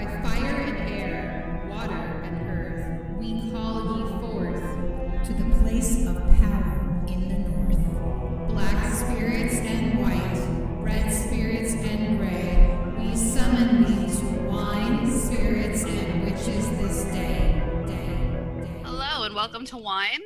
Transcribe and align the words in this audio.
By 0.00 0.06
fire 0.22 0.56
and 0.56 0.78
air, 0.88 1.68
water 1.68 1.92
and 1.92 2.48
earth, 2.48 3.18
we 3.18 3.50
call 3.50 3.98
ye 3.98 4.08
forth 4.22 5.26
to 5.26 5.32
the 5.34 5.54
place 5.60 6.06
of 6.06 6.16
power 6.16 7.04
in 7.06 7.28
the 7.28 7.38
north. 7.50 8.48
black 8.48 8.94
spirits 8.94 9.56
and 9.56 10.00
white, 10.00 10.82
red 10.82 11.12
spirits 11.12 11.74
and 11.74 12.16
gray. 12.16 12.78
We 12.98 13.14
summon 13.14 13.82
thee 13.84 14.06
to 14.20 14.24
wine, 14.48 15.20
spirits, 15.20 15.84
and 15.84 16.24
witches 16.24 16.70
this 16.78 17.04
day. 17.12 17.62
day, 17.86 17.92
day. 17.92 18.70
Hello 18.82 19.24
and 19.24 19.34
welcome 19.34 19.66
to 19.66 19.76
Wine 19.76 20.22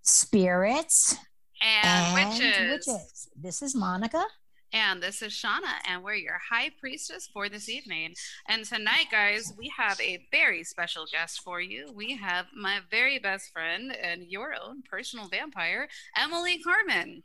Spirits 0.00 1.14
and, 1.60 2.14
Witches. 2.14 2.86
witches. 2.86 3.28
This 3.36 3.60
is 3.60 3.74
Monica. 3.76 4.24
And 4.72 5.02
this 5.02 5.20
is 5.20 5.32
Shauna, 5.32 5.80
and 5.88 6.04
we're 6.04 6.14
your 6.14 6.38
high 6.48 6.70
priestess 6.78 7.28
for 7.32 7.48
this 7.48 7.68
evening. 7.68 8.14
And 8.48 8.64
tonight, 8.64 9.06
guys, 9.10 9.52
we 9.58 9.72
have 9.76 10.00
a 10.00 10.24
very 10.30 10.62
special 10.62 11.06
guest 11.10 11.40
for 11.40 11.60
you. 11.60 11.92
We 11.92 12.16
have 12.16 12.46
my 12.54 12.78
very 12.88 13.18
best 13.18 13.52
friend 13.52 13.96
and 14.00 14.22
your 14.28 14.54
own 14.54 14.82
personal 14.88 15.26
vampire, 15.26 15.88
Emily 16.16 16.60
Carmen. 16.60 17.24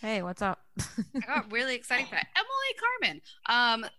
Hey, 0.00 0.22
what's 0.22 0.40
up? 0.40 0.60
I 1.16 1.20
got 1.26 1.50
really 1.50 1.74
excited 1.74 2.06
for 2.06 2.14
that. 2.14 2.28
Emily 2.36 3.10
Carmen. 3.10 3.22
Um, 3.46 3.90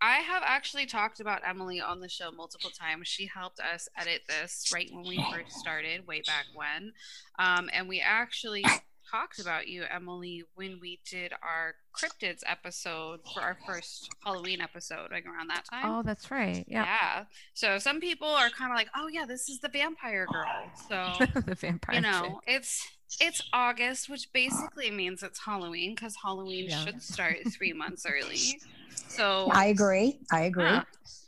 I 0.00 0.16
have 0.16 0.42
actually 0.44 0.86
talked 0.86 1.20
about 1.20 1.42
Emily 1.46 1.80
on 1.80 2.00
the 2.00 2.08
show 2.08 2.32
multiple 2.32 2.70
times. 2.70 3.06
She 3.06 3.26
helped 3.26 3.60
us 3.60 3.88
edit 3.96 4.22
this 4.28 4.70
right 4.74 4.88
when 4.92 5.06
we 5.06 5.24
first 5.32 5.52
started, 5.52 6.06
way 6.06 6.22
back 6.26 6.46
when. 6.54 6.92
Um, 7.38 7.70
and 7.72 7.88
we 7.88 8.00
actually 8.00 8.64
talked 9.10 9.40
about 9.40 9.68
you, 9.68 9.84
Emily, 9.90 10.44
when 10.54 10.78
we 10.80 11.00
did 11.08 11.32
our 11.42 11.74
cryptids 11.98 12.40
episode 12.46 13.20
for 13.34 13.40
our 13.42 13.56
first 13.66 14.08
Halloween 14.24 14.60
episode, 14.60 15.10
like 15.10 15.26
around 15.26 15.48
that 15.48 15.64
time. 15.70 15.84
oh, 15.86 16.02
that's 16.02 16.30
right. 16.30 16.64
Yeah. 16.68 16.84
Yeah. 16.84 17.24
So 17.54 17.78
some 17.78 18.00
people 18.00 18.28
are 18.28 18.50
kind 18.50 18.70
of 18.70 18.76
like, 18.76 18.88
"Oh 18.96 19.08
yeah, 19.08 19.26
this 19.26 19.48
is 19.48 19.58
the 19.60 19.68
vampire 19.68 20.26
girl." 20.30 20.70
So 20.88 21.26
the 21.46 21.54
vampire. 21.54 21.96
you 21.96 22.02
chick. 22.02 22.10
know, 22.10 22.40
it's 22.46 22.86
it's 23.20 23.42
August, 23.52 24.08
which 24.08 24.32
basically 24.32 24.90
means 24.90 25.22
it's 25.22 25.40
Halloween 25.44 25.94
because 25.94 26.14
Halloween 26.22 26.66
Yeah. 26.68 26.84
should 26.84 27.02
start 27.02 27.36
three 27.56 27.72
months 27.82 28.06
early. 28.08 28.60
So 29.08 29.48
I 29.52 29.66
agree. 29.66 30.18
I 30.32 30.42
agree. 30.42 30.64
yeah, 30.64 30.82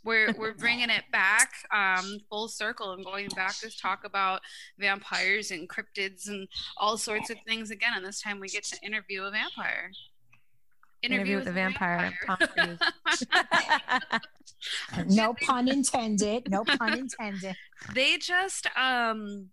we're 0.05 0.33
we're 0.39 0.55
bringing 0.55 0.91
it 0.91 1.05
back 1.13 1.53
um, 1.73 2.19
full 2.29 2.49
circle 2.49 2.93
and 2.93 3.05
going 3.05 3.29
back 3.29 3.55
to 3.61 3.71
talk 3.79 4.05
about 4.05 4.41
vampires 4.79 5.51
and 5.51 5.69
cryptids 5.69 6.29
and 6.29 6.49
all 6.77 6.97
sorts 6.97 7.31
of 7.31 7.37
things 7.47 7.71
again. 7.71 7.93
And 7.97 8.05
this 8.05 8.21
time 8.21 8.41
we 8.41 8.49
get 8.49 8.65
to 8.65 8.79
interview 8.85 9.23
a 9.23 9.31
vampire. 9.31 9.91
Interview 11.03 11.37
with 11.37 11.47
the 11.47 11.53
vampire. 11.53 12.13
Tom 12.27 12.37
Cruise. 12.39 12.79
No 15.07 15.35
pun 15.35 15.69
intended. 15.69 16.51
No 16.51 16.65
pun 16.65 16.99
intended. 16.99 17.57
they 17.95 18.19
just 18.19 18.67
um 18.77 19.49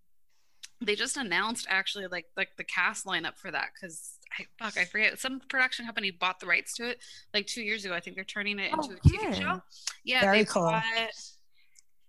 they 0.82 0.96
just 0.96 1.16
announced 1.18 1.66
actually 1.70 2.08
like 2.08 2.26
like 2.36 2.50
the 2.58 2.64
cast 2.66 3.06
lineup 3.06 3.38
for 3.38 3.50
that 3.50 3.70
because 3.74 4.18
I 4.38 4.46
fuck 4.60 4.78
I 4.78 4.84
forget 4.86 5.18
some 5.20 5.40
production 5.48 5.86
company 5.86 6.12
bought 6.12 6.40
the 6.42 6.46
rights 6.46 6.74
to 6.76 6.90
it 6.90 7.00
like 7.34 7.48
two 7.48 7.62
years 7.62 7.86
ago. 7.86 7.94
I 7.94 8.02
think 8.02 8.16
they're 8.18 8.26
turning 8.26 8.60
it 8.60 8.72
into 8.74 8.90
Oh, 8.90 8.96
a 8.96 9.08
TV 9.08 9.18
good. 9.28 9.36
show. 9.36 9.62
Yeah, 10.04 10.22
Very 10.22 10.40
they 10.40 10.46
cool. 10.46 10.64
Bought, 10.64 10.84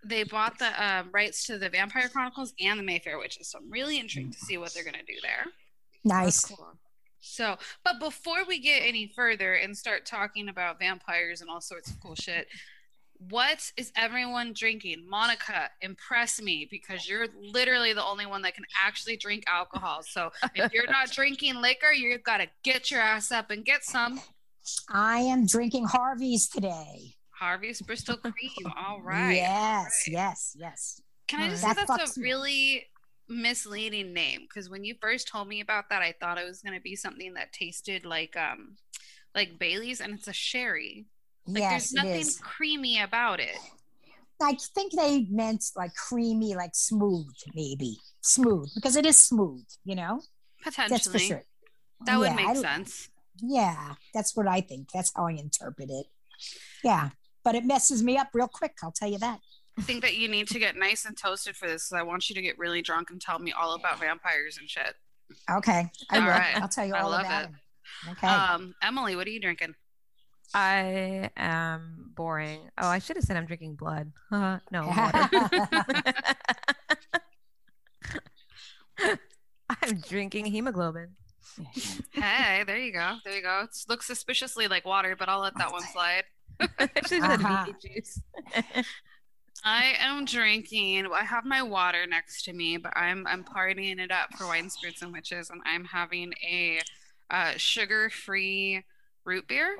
they 0.05 0.25
bought 0.25 0.59
the 0.59 0.85
um, 0.85 1.11
rights 1.13 1.47
to 1.47 1.59
the 1.59 1.69
Vampire 1.69 2.09
Chronicles 2.09 2.53
and 2.61 2.79
the 2.79 2.85
Mayfair 2.85 3.19
Witches, 3.19 3.49
so 3.51 3.59
I'm 3.59 3.71
really 3.71 3.99
intrigued 4.01 4.33
to 4.33 4.39
see 4.41 4.59
what 4.59 4.75
they're 4.75 4.85
gonna 4.85 4.99
do 5.07 5.15
there. 5.23 5.45
Nice. 6.05 6.43
That's 6.43 6.57
cool. 6.57 6.79
So, 7.21 7.57
but 7.85 8.01
before 8.01 8.45
we 8.47 8.61
get 8.61 8.83
any 8.85 9.07
further 9.07 9.55
and 9.55 9.77
start 9.77 10.07
talking 10.07 10.49
about 10.49 10.79
vampires 10.79 11.41
and 11.41 11.51
all 11.51 11.61
sorts 11.61 11.91
of 11.91 12.01
cool 12.01 12.15
shit, 12.15 12.47
what 13.29 13.73
is 13.77 13.91
everyone 13.97 14.53
drinking? 14.55 15.05
Monica, 15.09 15.71
impress 15.81 16.41
me 16.41 16.69
because 16.71 17.09
you're 17.09 17.27
literally 17.53 17.93
the 17.93 18.05
only 18.05 18.27
one 18.27 18.43
that 18.43 18.55
can 18.55 18.65
actually 18.81 19.17
drink 19.17 19.45
alcohol. 19.49 20.03
So, 20.03 20.31
if 20.55 20.73
you're 20.73 20.87
not 20.87 21.11
drinking 21.13 21.57
liquor, 21.57 21.93
you've 21.93 22.23
got 22.23 22.39
to 22.39 22.47
get 22.63 22.91
your 22.91 23.01
ass 23.01 23.33
up 23.33 23.51
and 23.51 23.65
get 23.65 23.85
some 23.85 24.21
I 24.89 25.21
am 25.21 25.47
drinking 25.47 25.87
Harvey's 25.87 26.49
today. 26.49 27.15
Harvey's 27.31 27.81
Bristol 27.81 28.17
Cream. 28.17 28.73
All 28.77 29.01
right. 29.01 29.35
Yes, 29.35 29.49
all 29.49 29.83
right. 29.85 29.91
yes, 30.09 30.57
yes. 30.59 31.01
Can 31.29 31.41
I 31.41 31.49
just 31.51 31.63
That 31.63 31.77
say 31.77 31.85
that's 31.87 32.19
a 32.19 32.21
really 32.21 32.87
misleading 33.29 34.13
name? 34.13 34.43
Because 34.43 34.69
when 34.71 34.85
you 34.85 34.95
first 35.01 35.29
told 35.29 35.49
me 35.49 35.61
about 35.61 35.89
that, 35.91 36.03
I 36.03 36.15
thought 36.21 36.39
it 36.39 36.47
was 36.47 36.61
going 36.63 36.75
to 36.77 36.83
be 36.83 36.97
something 36.97 37.35
that 37.35 37.53
tasted 37.53 38.05
like 38.05 38.37
um 38.37 38.77
like 39.35 39.59
Bailey's, 39.59 40.01
and 40.01 40.15
it's 40.15 40.29
a 40.29 40.33
sherry. 40.33 41.07
Like 41.47 41.61
yes, 41.61 41.91
there's 41.91 42.05
nothing 42.05 42.27
creamy 42.43 43.01
about 43.01 43.41
it. 43.41 43.57
I 44.41 44.57
think 44.75 44.93
they 44.93 45.27
meant 45.31 45.65
like 45.77 45.95
creamy, 45.95 46.55
like 46.55 46.75
smooth, 46.75 47.27
maybe 47.55 47.99
smooth 48.21 48.71
because 48.75 48.97
it 48.97 49.07
is 49.07 49.19
smooth. 49.19 49.65
You 49.85 49.97
know, 49.97 50.23
Potentially. 50.63 50.97
that's 50.97 51.09
for 51.09 51.19
sure. 51.19 51.45
That 52.07 52.19
would 52.19 52.27
Yeah, 52.29 52.35
make 52.35 52.47
I- 52.49 52.55
sense. 52.55 53.09
Yeah, 53.41 53.95
that's 54.13 54.37
what 54.37 54.49
I 54.49 54.61
think. 54.61 54.91
That's 54.93 55.13
how 55.15 55.27
I 55.29 55.33
interpret 55.33 55.91
it. 55.91 56.07
Yeah, 56.83 57.11
but 57.45 57.55
it 57.55 57.65
messes 57.65 58.03
me 58.03 58.17
up 58.17 58.31
real 58.35 58.49
quick. 58.49 58.75
I'll 58.83 58.91
tell 58.93 59.09
you 59.11 59.19
that. 59.19 59.39
I 59.79 59.83
think 59.83 60.03
that 60.03 60.17
you 60.17 60.29
need 60.29 60.49
to 60.49 60.59
get 60.59 60.77
nice 60.77 61.05
and 61.05 61.17
toasted 61.17 61.57
for 61.57 61.67
this 61.69 61.89
because 61.89 62.01
I 62.01 62.03
want 62.03 62.29
you 62.29 62.35
to 62.35 62.43
get 62.43 62.59
really 62.59 62.83
drunk 62.83 63.11
and 63.11 63.21
tell 63.21 63.39
me 63.39 63.53
all 63.53 63.75
about 63.75 64.01
vampires 64.01 64.59
and 64.59 64.69
shit. 64.69 64.95
Okay, 65.51 65.89
I 66.11 66.17
All 66.19 66.23
will. 66.25 66.31
right. 66.31 66.61
I'll 66.61 66.69
tell 66.69 66.87
you 66.87 66.95
I 66.95 67.01
all 67.01 67.11
love 67.11 67.21
about 67.21 67.45
it. 67.45 67.51
it. 68.07 68.11
Okay. 68.13 68.27
Um, 68.27 68.75
Emily, 68.83 69.15
what 69.17 69.27
are 69.27 69.31
you 69.31 69.41
drinking? 69.41 69.75
I 70.55 71.31
am 71.37 72.13
boring. 72.17 72.61
Oh, 72.79 72.89
I 72.89 72.99
should 72.99 73.17
have 73.17 73.25
said 73.25 73.37
I'm 73.37 73.45
drinking 73.47 73.75
blood. 73.77 74.11
no, 74.33 74.59
water. 74.73 75.29
I'm 79.71 80.01
drinking 80.09 80.47
hemoglobin. 80.47 81.11
hey, 82.13 82.65
there 82.67 82.79
you 82.79 82.93
go. 82.93 83.17
There 83.25 83.35
you 83.37 83.43
go. 83.43 83.61
It 83.65 83.71
looks 83.89 84.07
suspiciously 84.07 84.67
like 84.69 84.85
water, 84.85 85.15
but 85.19 85.29
I'll 85.29 85.41
let 85.41 85.57
that 85.59 85.73
one 85.73 85.83
slide. 85.83 86.25
I 86.61 86.89
should 87.07 87.23
have 87.23 87.45
Uh-huh. 87.45 87.67
juice. 87.83 88.21
I 89.65 89.95
am 89.99 90.25
drinking. 90.25 91.07
I 91.13 91.25
have 91.25 91.45
my 91.45 91.63
water 91.63 92.07
next 92.07 92.45
to 92.45 92.53
me, 92.53 92.77
but 92.77 92.93
I'm 92.97 93.27
I'm 93.27 93.45
partying 93.45 93.99
it 93.99 94.11
up 94.11 94.35
for 94.37 94.47
wine, 94.47 94.71
spirits, 94.71 95.03
and 95.03 95.13
witches, 95.13 95.51
and 95.51 95.61
I'm 95.65 95.85
having 95.85 96.33
a 96.43 96.81
uh, 97.31 97.53
sugar-free 97.57 98.85
root 99.25 99.49
beer. 99.49 99.77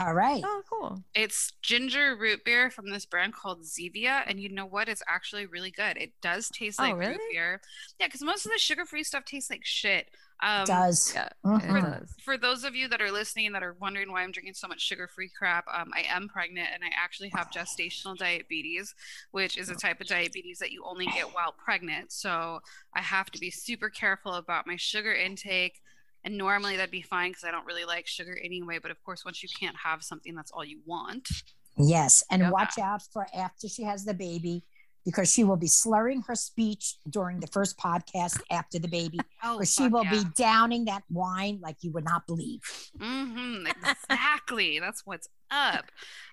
All 0.00 0.14
right. 0.14 0.42
oh, 0.44 0.62
cool. 0.68 1.02
It's 1.14 1.52
ginger 1.62 2.16
root 2.16 2.44
beer 2.44 2.70
from 2.70 2.90
this 2.90 3.04
brand 3.04 3.34
called 3.34 3.62
Zevia, 3.62 4.22
and 4.26 4.40
you 4.40 4.48
know 4.48 4.66
what? 4.66 4.88
It's 4.88 5.02
actually 5.08 5.46
really 5.46 5.70
good. 5.70 5.96
It 5.96 6.12
does 6.22 6.48
taste 6.48 6.80
Oh, 6.80 6.84
like 6.84 6.94
root 6.94 7.00
really? 7.00 7.18
beer. 7.32 7.60
Yeah, 8.00 8.06
because 8.06 8.22
most 8.22 8.46
of 8.46 8.52
the 8.52 8.58
sugar-free 8.58 9.04
stuff 9.04 9.24
tastes 9.24 9.50
like 9.50 9.64
shit. 9.64 10.08
Um, 10.42 10.64
Does 10.64 11.12
Yeah, 11.14 11.28
Mhm. 11.44 11.78
it 11.78 11.82
does. 11.82 12.14
for 12.24 12.36
those 12.36 12.64
of 12.64 12.74
you 12.74 12.88
that 12.88 13.00
are 13.00 13.12
listening 13.12 13.52
that 13.52 13.62
are 13.62 13.74
wondering 13.74 14.10
why 14.10 14.22
I'm 14.22 14.32
drinking 14.32 14.54
so 14.54 14.66
much 14.66 14.80
sugar-free 14.80 15.30
crap, 15.38 15.66
um, 15.72 15.92
I 15.94 16.02
am 16.02 16.28
pregnant 16.28 16.68
and 16.74 16.82
I 16.82 16.90
actually 16.96 17.28
have 17.28 17.50
gestational 17.50 18.16
diabetes, 18.16 18.92
which 19.30 19.56
is 19.56 19.68
a 19.68 19.76
type 19.76 20.00
of 20.00 20.08
diabetes 20.08 20.58
that 20.58 20.72
you 20.72 20.82
only 20.84 21.06
get 21.06 21.32
while 21.32 21.52
pregnant. 21.52 22.10
So 22.10 22.60
I 22.92 23.02
have 23.02 23.30
to 23.32 23.38
be 23.38 23.50
super 23.50 23.88
careful 23.88 24.34
about 24.34 24.66
my 24.66 24.74
sugar 24.76 25.12
intake. 25.14 25.80
And 26.24 26.38
normally 26.38 26.76
that'd 26.76 26.90
be 26.90 27.02
fine 27.02 27.30
because 27.30 27.44
I 27.44 27.50
don't 27.50 27.66
really 27.66 27.84
like 27.84 28.06
sugar 28.06 28.38
anyway. 28.42 28.78
But 28.80 28.90
of 28.90 29.02
course, 29.02 29.24
once 29.24 29.42
you 29.42 29.48
can't 29.58 29.76
have 29.82 30.02
something, 30.02 30.34
that's 30.34 30.50
all 30.52 30.64
you 30.64 30.80
want. 30.86 31.28
yes, 31.76 32.22
and 32.30 32.50
watch 32.50 32.78
out 32.78 33.02
for 33.12 33.26
after 33.34 33.68
she 33.68 33.82
has 33.82 34.04
the 34.04 34.14
baby 34.14 34.64
because 35.04 35.32
she 35.32 35.42
will 35.42 35.56
be 35.56 35.66
slurring 35.66 36.22
her 36.28 36.36
speech 36.36 36.94
during 37.10 37.40
the 37.40 37.48
first 37.48 37.76
podcast 37.76 38.40
after 38.52 38.78
the 38.78 38.86
baby, 38.86 39.18
Oh, 39.42 39.58
or 39.58 39.64
she 39.64 39.82
fuck 39.84 39.92
will 39.92 40.04
yeah. 40.04 40.10
be 40.10 40.22
downing 40.36 40.84
that 40.84 41.02
wine 41.10 41.58
like 41.60 41.76
you 41.80 41.90
would 41.90 42.04
not 42.04 42.24
believe. 42.28 42.60
Mm-hmm, 43.00 43.66
exactly. 44.10 44.78
That's 44.78 45.04
what's 45.04 45.28
up. 45.50 45.86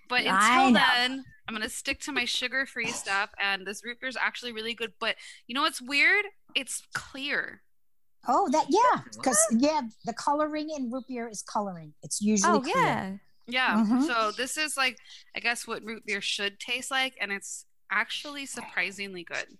But 0.07 0.25
until 0.25 0.73
then, 0.73 1.23
I'm 1.47 1.55
gonna 1.55 1.69
stick 1.69 1.99
to 2.01 2.11
my 2.11 2.25
sugar-free 2.25 2.91
stuff, 2.91 3.31
and 3.41 3.65
this 3.65 3.83
root 3.83 3.99
beer 3.99 4.09
is 4.09 4.17
actually 4.17 4.51
really 4.51 4.75
good. 4.75 4.93
But 4.99 5.15
you 5.47 5.55
know 5.55 5.61
what's 5.61 5.81
weird? 5.81 6.25
It's 6.55 6.83
clear. 6.93 7.61
Oh, 8.27 8.49
that 8.51 8.65
yeah, 8.69 9.01
because 9.13 9.39
yeah, 9.51 9.81
the 10.05 10.13
coloring 10.13 10.69
in 10.75 10.91
root 10.91 11.05
beer 11.07 11.27
is 11.29 11.41
coloring. 11.41 11.93
It's 12.03 12.21
usually 12.21 12.57
Oh, 12.57 12.61
clear. 12.61 12.75
yeah. 12.85 13.13
Yeah. 13.47 13.75
Mhm. 13.83 14.05
So 14.05 14.31
this 14.37 14.57
is 14.57 14.77
like, 14.77 14.97
I 15.35 15.39
guess, 15.39 15.65
what 15.65 15.83
root 15.83 16.05
beer 16.05 16.21
should 16.21 16.59
taste 16.59 16.91
like, 16.91 17.15
and 17.19 17.31
it's 17.31 17.65
actually 17.91 18.45
surprisingly 18.45 19.23
good. 19.23 19.57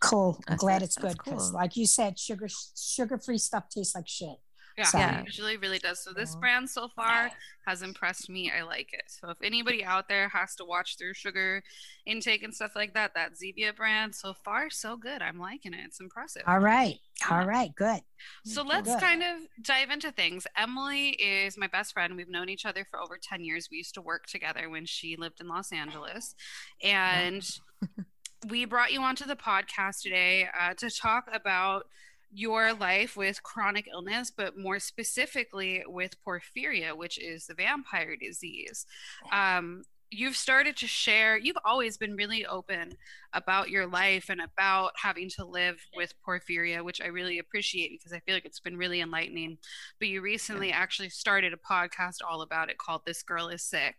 Cool. 0.00 0.38
I'm 0.46 0.56
glad 0.56 0.82
it's 0.82 0.96
good 0.96 1.16
because, 1.24 1.50
cool. 1.50 1.54
like 1.58 1.76
you 1.76 1.86
said, 1.86 2.18
sugar 2.18 2.48
sugar 2.76 3.18
free 3.18 3.38
stuff 3.38 3.68
tastes 3.68 3.94
like 3.94 4.06
shit. 4.06 4.36
Yeah, 4.76 4.84
So- 4.84 4.98
Yeah. 4.98 5.20
it 5.20 5.26
usually 5.26 5.56
really 5.56 5.78
does. 5.78 6.02
So 6.04 6.12
this 6.12 6.36
brand 6.36 6.68
so 6.68 6.88
far 6.88 7.30
has 7.66 7.80
impressed 7.82 8.28
me. 8.28 8.50
I 8.50 8.62
like 8.62 8.92
it. 8.92 9.04
So 9.08 9.30
if 9.30 9.38
anybody 9.42 9.82
out 9.84 10.06
there 10.08 10.28
has 10.28 10.54
to 10.56 10.64
watch 10.64 10.98
their 10.98 11.14
sugar 11.14 11.62
intake 12.04 12.42
and 12.42 12.54
stuff 12.54 12.72
like 12.76 12.92
that, 12.94 13.14
that 13.14 13.32
Zevia 13.32 13.74
brand 13.74 14.14
so 14.14 14.34
far 14.44 14.68
so 14.68 14.96
good. 14.96 15.22
I'm 15.22 15.38
liking 15.38 15.72
it. 15.72 15.80
It's 15.84 15.98
impressive. 16.00 16.42
All 16.46 16.58
right. 16.58 16.96
All 17.30 17.46
right. 17.46 17.74
Good. 17.74 18.02
So 18.44 18.62
let's 18.62 18.88
Good. 18.90 19.00
kind 19.00 19.22
of 19.22 19.38
dive 19.62 19.90
into 19.90 20.12
things. 20.12 20.46
Emily 20.56 21.10
is 21.10 21.56
my 21.56 21.66
best 21.68 21.94
friend. 21.94 22.14
We've 22.14 22.28
known 22.28 22.48
each 22.50 22.66
other 22.66 22.84
for 22.90 23.00
over 23.00 23.18
10 23.20 23.42
years. 23.42 23.68
We 23.70 23.78
used 23.78 23.94
to 23.94 24.02
work 24.02 24.26
together 24.26 24.68
when 24.68 24.84
she 24.84 25.16
lived 25.16 25.40
in 25.40 25.48
Los 25.48 25.72
Angeles. 25.72 26.34
And 26.82 27.48
we 28.48 28.64
brought 28.66 28.92
you 28.92 29.00
onto 29.00 29.24
the 29.24 29.36
podcast 29.36 30.02
today 30.02 30.48
uh, 30.58 30.74
to 30.74 30.90
talk 30.90 31.28
about 31.32 31.86
your 32.32 32.74
life 32.74 33.16
with 33.16 33.42
chronic 33.42 33.88
illness, 33.90 34.30
but 34.30 34.58
more 34.58 34.78
specifically 34.78 35.82
with 35.86 36.16
porphyria, 36.24 36.96
which 36.96 37.18
is 37.18 37.46
the 37.46 37.54
vampire 37.54 38.16
disease. 38.16 38.86
Um, 39.32 39.82
you've 40.10 40.36
started 40.36 40.76
to 40.76 40.86
share, 40.86 41.36
you've 41.36 41.58
always 41.64 41.96
been 41.96 42.14
really 42.14 42.46
open 42.46 42.92
about 43.32 43.70
your 43.70 43.86
life 43.86 44.28
and 44.28 44.40
about 44.40 44.92
having 45.02 45.28
to 45.30 45.44
live 45.44 45.78
with 45.96 46.14
porphyria, 46.26 46.84
which 46.84 47.00
I 47.00 47.06
really 47.06 47.38
appreciate 47.38 47.98
because 47.98 48.12
I 48.12 48.20
feel 48.20 48.34
like 48.34 48.44
it's 48.44 48.60
been 48.60 48.76
really 48.76 49.00
enlightening. 49.00 49.58
But 49.98 50.08
you 50.08 50.20
recently 50.20 50.72
actually 50.72 51.08
started 51.08 51.52
a 51.52 51.56
podcast 51.56 52.18
all 52.28 52.42
about 52.42 52.70
it 52.70 52.78
called 52.78 53.02
This 53.04 53.22
Girl 53.22 53.48
is 53.48 53.62
Sick. 53.62 53.96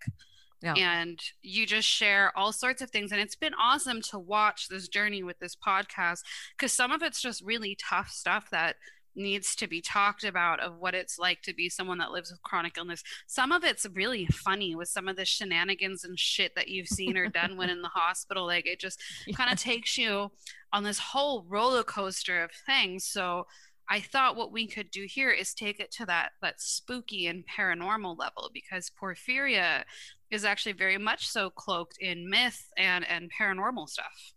Yeah. 0.62 0.74
And 0.76 1.20
you 1.42 1.66
just 1.66 1.88
share 1.88 2.36
all 2.36 2.52
sorts 2.52 2.82
of 2.82 2.90
things. 2.90 3.12
And 3.12 3.22
it's 3.22 3.36
been 3.36 3.54
awesome 3.54 4.02
to 4.10 4.18
watch 4.18 4.70
this 4.70 4.88
journey 4.88 5.24
with 5.24 5.40
this 5.40 5.56
podcast 5.56 6.24
because 6.58 6.74
some 6.74 6.92
of 6.92 7.04
it's 7.04 7.22
just 7.22 7.44
really 7.44 7.78
tough 7.80 8.10
stuff 8.10 8.50
that 8.52 8.76
needs 9.18 9.56
to 9.56 9.68
be 9.68 9.82
talked 9.82 10.24
about 10.24 10.60
of 10.60 10.78
what 10.78 10.94
it's 10.94 11.18
like 11.18 11.42
to 11.42 11.54
be 11.54 11.70
someone 11.70 11.98
that 11.98 12.12
lives 12.12 12.32
with 12.32 12.42
chronic 12.44 12.78
illness. 12.78 13.04
Some 13.26 13.52
of 13.52 13.64
it's 13.64 13.86
really 13.94 14.28
funny 14.28 14.76
with 14.76 14.88
some 14.88 15.08
of 15.08 15.16
the 15.16 15.26
shenanigans 15.26 16.04
and 16.04 16.20
shit 16.20 16.54
that 16.56 16.70
you've 16.70 16.88
seen 16.88 17.18
or 17.18 17.28
done 17.28 17.58
when 17.58 17.70
in 17.70 17.82
the 17.82 17.90
hospital. 17.90 18.46
Like 18.46 18.68
it 18.68 18.80
just 18.80 19.02
kind 19.36 19.52
of 19.52 19.60
takes 19.60 19.98
you 19.98 20.32
on 20.72 20.84
this 20.84 21.00
whole 21.00 21.46
roller 21.48 21.84
coaster 21.84 22.44
of 22.44 22.52
things. 22.66 23.06
So 23.06 23.48
I 23.90 24.02
thought 24.02 24.36
what 24.36 24.52
we 24.52 24.68
could 24.68 24.92
do 24.92 25.06
here 25.08 25.32
is 25.32 25.54
take 25.54 25.80
it 25.80 25.92
to 25.92 26.06
that 26.06 26.32
that 26.42 26.62
spooky 26.62 27.28
and 27.28 27.46
paranormal 27.48 28.18
level 28.18 28.52
because 28.54 28.92
porphyria 29.02 29.84
is 30.32 30.44
actually 30.46 30.74
very 30.74 30.98
much 30.98 31.28
so 31.28 31.50
cloaked 31.50 31.98
in 32.00 32.30
myth 32.30 32.62
and 32.78 33.06
and 33.08 33.30
paranormal 33.40 33.88
stuff. 33.88 34.34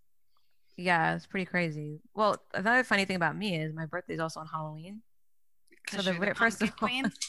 Yeah, 0.76 1.14
it's 1.14 1.26
pretty 1.26 1.44
crazy. 1.46 2.00
Well, 2.14 2.36
another 2.54 2.84
funny 2.84 3.04
thing 3.04 3.16
about 3.16 3.36
me 3.36 3.56
is 3.60 3.74
my 3.74 3.86
birthday 3.86 4.14
is 4.14 4.20
also 4.20 4.40
on 4.40 4.46
Halloween. 4.46 5.02
So 5.90 6.00
the 6.02 6.14
you're 6.14 6.34
first 6.34 6.62
of 6.62 6.70
all- 6.70 6.88
queen. 6.88 7.10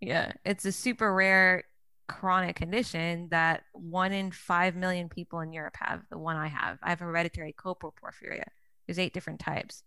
Yeah, 0.00 0.32
it's 0.44 0.66
a 0.66 0.72
super 0.72 1.14
rare 1.14 1.64
chronic 2.08 2.56
condition 2.56 3.28
that 3.30 3.62
one 3.72 4.12
in 4.12 4.32
five 4.32 4.76
million 4.76 5.08
people 5.08 5.40
in 5.40 5.50
Europe 5.52 5.76
have. 5.80 6.02
The 6.10 6.18
one 6.18 6.36
I 6.36 6.48
have, 6.48 6.76
I 6.82 6.90
have 6.90 6.98
hereditary 6.98 7.54
coproporphyria. 7.54 8.42
There's 8.86 8.98
eight 8.98 9.14
different 9.14 9.40
types. 9.40 9.82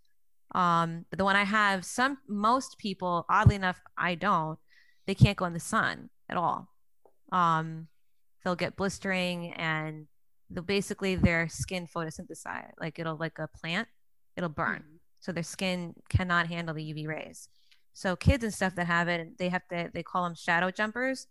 Um, 0.56 1.06
but 1.12 1.20
the 1.20 1.26
one 1.26 1.36
I 1.36 1.44
have, 1.44 1.86
some 1.86 2.18
most 2.28 2.80
people, 2.80 3.28
oddly 3.30 3.54
enough, 3.56 3.80
I 3.96 4.16
don't. 4.16 4.58
They 5.06 5.14
can't 5.14 5.38
go 5.38 5.46
in 5.46 5.54
the 5.54 5.60
sun 5.60 6.10
at 6.30 6.38
all. 6.38 6.70
Um, 7.32 7.88
they'll 8.48 8.56
get 8.56 8.78
blistering 8.78 9.54
and 9.54 10.08
they'll 10.50 10.64
basically 10.64 11.16
their 11.16 11.50
skin 11.50 11.88
photosynthesize, 11.88 12.72
like 12.80 13.00
it'll 13.00 13.18
like 13.18 13.40
a 13.40 13.48
plant, 13.50 13.90
it'll 14.38 14.50
burn 14.50 14.86
Mhm. 14.86 15.00
so 15.20 15.34
their 15.34 15.44
skin 15.44 15.96
cannot 16.10 16.48
handle 16.48 16.76
the 16.76 16.84
UV 16.84 17.08
rays. 17.08 17.50
So 17.94 18.16
kids 18.16 18.44
and 18.44 18.54
stuff 18.54 18.76
that 18.76 18.88
have 18.88 19.10
it, 19.10 19.38
they 19.38 19.50
have 19.50 19.68
to 19.70 19.92
they 19.94 20.04
call 20.04 20.24
them 20.26 20.36
shadow 20.36 20.72
jumpers, 20.72 21.28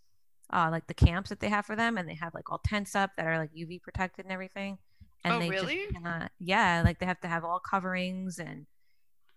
uh, 0.52 0.68
like 0.70 0.86
the 0.88 0.94
camps 0.94 1.30
that 1.30 1.40
they 1.40 1.48
have 1.48 1.66
for 1.66 1.76
them, 1.76 1.98
and 1.98 2.08
they 2.08 2.14
have 2.16 2.34
like 2.34 2.50
all 2.50 2.60
tents 2.64 2.94
up 2.94 3.12
that 3.16 3.26
are 3.26 3.38
like 3.38 3.50
UV 3.54 3.80
protected 3.82 4.26
and 4.26 4.32
everything. 4.32 4.78
And 5.24 5.34
Oh, 5.34 5.40
they 5.40 5.48
really? 5.50 5.76
just 5.76 5.94
cannot, 5.94 6.32
yeah, 6.38 6.82
like 6.84 6.98
they 6.98 7.06
have 7.06 7.20
to 7.22 7.28
have 7.28 7.44
all 7.44 7.60
coverings 7.60 8.38
and 8.38 8.66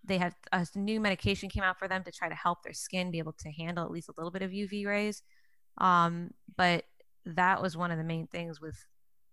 they 0.04 0.18
have 0.18 0.34
a 0.52 0.66
new 0.76 1.00
medication 1.00 1.48
came 1.50 1.64
out 1.64 1.78
for 1.78 1.88
them 1.88 2.04
to 2.04 2.12
try 2.12 2.28
to 2.28 2.34
help 2.34 2.62
their 2.62 2.72
skin 2.74 3.10
be 3.10 3.18
able 3.18 3.34
to 3.34 3.50
handle 3.52 3.84
at 3.84 3.90
least 3.90 4.08
a 4.08 4.14
little 4.16 4.30
bit 4.32 4.42
of 4.42 4.52
UV 4.52 4.86
rays. 4.86 5.22
Um, 5.78 6.32
but 6.56 6.84
that 7.26 7.60
was 7.62 7.76
one 7.76 7.90
of 7.90 7.98
the 7.98 8.04
main 8.04 8.26
things 8.26 8.60
with 8.60 8.76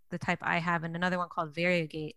the 0.09 0.17
type 0.17 0.39
I 0.41 0.59
have, 0.59 0.83
and 0.83 0.95
another 0.95 1.17
one 1.17 1.29
called 1.29 1.53
variegate 1.53 2.15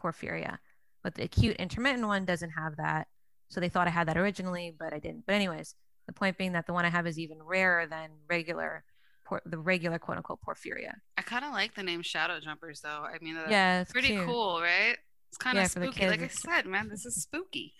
porphyria. 0.00 0.58
But 1.02 1.14
the 1.14 1.24
acute 1.24 1.56
intermittent 1.56 2.06
one 2.06 2.24
doesn't 2.24 2.50
have 2.50 2.76
that. 2.76 3.08
So 3.48 3.60
they 3.60 3.68
thought 3.68 3.86
I 3.86 3.90
had 3.90 4.08
that 4.08 4.16
originally, 4.16 4.74
but 4.78 4.92
I 4.92 4.98
didn't. 4.98 5.26
But 5.26 5.34
anyways, 5.34 5.74
the 6.06 6.12
point 6.12 6.38
being 6.38 6.52
that 6.52 6.66
the 6.66 6.72
one 6.72 6.84
I 6.84 6.90
have 6.90 7.06
is 7.06 7.18
even 7.18 7.42
rarer 7.42 7.86
than 7.86 8.10
regular, 8.28 8.84
por- 9.24 9.42
the 9.44 9.58
regular 9.58 9.98
quote 9.98 10.16
unquote 10.16 10.40
porphyria. 10.40 10.94
I 11.18 11.22
kind 11.22 11.44
of 11.44 11.52
like 11.52 11.74
the 11.74 11.82
name 11.82 12.02
Shadow 12.02 12.40
Jumpers 12.40 12.80
though. 12.80 13.04
I 13.04 13.18
mean, 13.20 13.36
yeah, 13.48 13.80
it's 13.80 13.92
pretty 13.92 14.08
cute. 14.08 14.26
cool, 14.26 14.60
right? 14.60 14.96
It's 15.32 15.38
kind 15.38 15.56
of 15.56 15.62
Yeah, 15.62 15.68
spooky. 15.68 16.06
Like 16.06 16.22
I 16.22 16.28
said, 16.28 16.66
man, 16.66 16.90
this 16.90 17.06
is 17.06 17.14
spooky. 17.22 17.72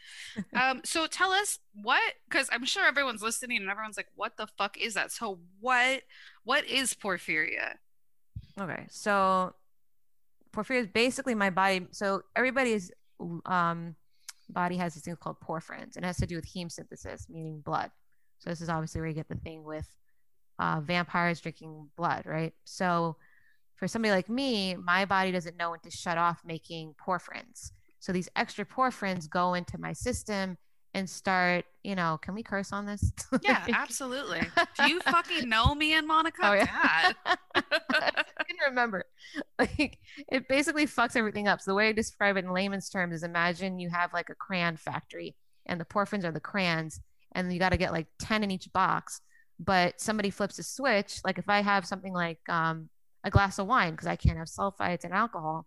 um, 0.54 0.80
so 0.84 1.06
tell 1.06 1.32
us 1.32 1.58
what, 1.74 2.00
because 2.26 2.48
I'm 2.50 2.64
sure 2.64 2.86
everyone's 2.86 3.20
listening 3.22 3.58
and 3.60 3.68
everyone's 3.68 3.98
like, 3.98 4.08
"What 4.14 4.38
the 4.38 4.46
fuck 4.46 4.78
is 4.78 4.94
that?" 4.94 5.12
So 5.12 5.38
what, 5.60 6.00
what 6.44 6.64
is 6.64 6.94
porphyria? 6.94 7.74
Okay, 8.58 8.86
so 8.88 9.54
porphyria 10.54 10.80
is 10.80 10.86
basically 10.86 11.34
my 11.34 11.50
body. 11.50 11.86
So 11.90 12.22
everybody's 12.34 12.90
um, 13.44 13.96
body 14.48 14.78
has 14.78 14.94
these 14.94 15.02
things 15.04 15.18
called 15.20 15.36
porphyrins, 15.40 15.96
and 15.96 16.04
it 16.04 16.06
has 16.06 16.16
to 16.16 16.26
do 16.26 16.36
with 16.36 16.46
heme 16.46 16.72
synthesis, 16.72 17.26
meaning 17.28 17.60
blood. 17.60 17.90
So 18.38 18.48
this 18.48 18.62
is 18.62 18.70
obviously 18.70 19.02
where 19.02 19.08
you 19.08 19.14
get 19.14 19.28
the 19.28 19.34
thing 19.36 19.62
with 19.62 19.86
uh, 20.58 20.80
vampires 20.80 21.38
drinking 21.38 21.90
blood, 21.98 22.24
right? 22.24 22.54
So 22.64 23.16
for 23.82 23.88
somebody 23.88 24.12
like 24.12 24.28
me, 24.28 24.76
my 24.76 25.04
body 25.04 25.32
doesn't 25.32 25.56
know 25.56 25.70
when 25.72 25.80
to 25.80 25.90
shut 25.90 26.16
off 26.16 26.40
making 26.44 26.94
porphyrins. 27.04 27.72
So 27.98 28.12
these 28.12 28.28
extra 28.36 28.64
porphyrins 28.64 29.28
go 29.28 29.54
into 29.54 29.76
my 29.76 29.92
system 29.92 30.56
and 30.94 31.10
start, 31.10 31.64
you 31.82 31.96
know, 31.96 32.16
can 32.22 32.36
we 32.36 32.44
curse 32.44 32.72
on 32.72 32.86
this? 32.86 33.10
Yeah, 33.42 33.66
absolutely. 33.74 34.40
Do 34.78 34.88
you 34.88 35.00
fucking 35.00 35.48
know 35.48 35.74
me 35.74 35.94
and 35.94 36.06
Monica? 36.06 36.42
Oh, 36.44 36.52
yeah. 36.52 37.10
I 37.56 38.44
can 38.46 38.56
remember. 38.68 39.02
Like 39.58 39.98
it 40.30 40.46
basically 40.46 40.86
fucks 40.86 41.16
everything 41.16 41.48
up. 41.48 41.60
So 41.60 41.72
the 41.72 41.74
way 41.74 41.88
I 41.88 41.92
describe 41.92 42.36
it 42.36 42.44
in 42.44 42.52
layman's 42.52 42.88
terms 42.88 43.16
is 43.16 43.24
imagine 43.24 43.80
you 43.80 43.90
have 43.90 44.12
like 44.12 44.28
a 44.30 44.36
crayon 44.36 44.76
factory 44.76 45.34
and 45.66 45.80
the 45.80 45.84
porphyrins 45.84 46.22
are 46.22 46.30
the 46.30 46.38
crayons 46.38 47.00
and 47.32 47.52
you 47.52 47.58
got 47.58 47.70
to 47.70 47.76
get 47.76 47.90
like 47.90 48.06
10 48.20 48.44
in 48.44 48.52
each 48.52 48.72
box. 48.72 49.22
But 49.58 50.00
somebody 50.00 50.30
flips 50.30 50.60
a 50.60 50.62
switch. 50.62 51.18
Like 51.24 51.38
if 51.38 51.48
I 51.48 51.62
have 51.62 51.84
something 51.84 52.12
like 52.12 52.38
um, 52.48 52.88
a 53.24 53.30
glass 53.30 53.58
of 53.58 53.66
wine 53.66 53.92
because 53.92 54.06
I 54.06 54.16
can't 54.16 54.38
have 54.38 54.48
sulfites 54.48 55.04
and 55.04 55.12
alcohol, 55.12 55.66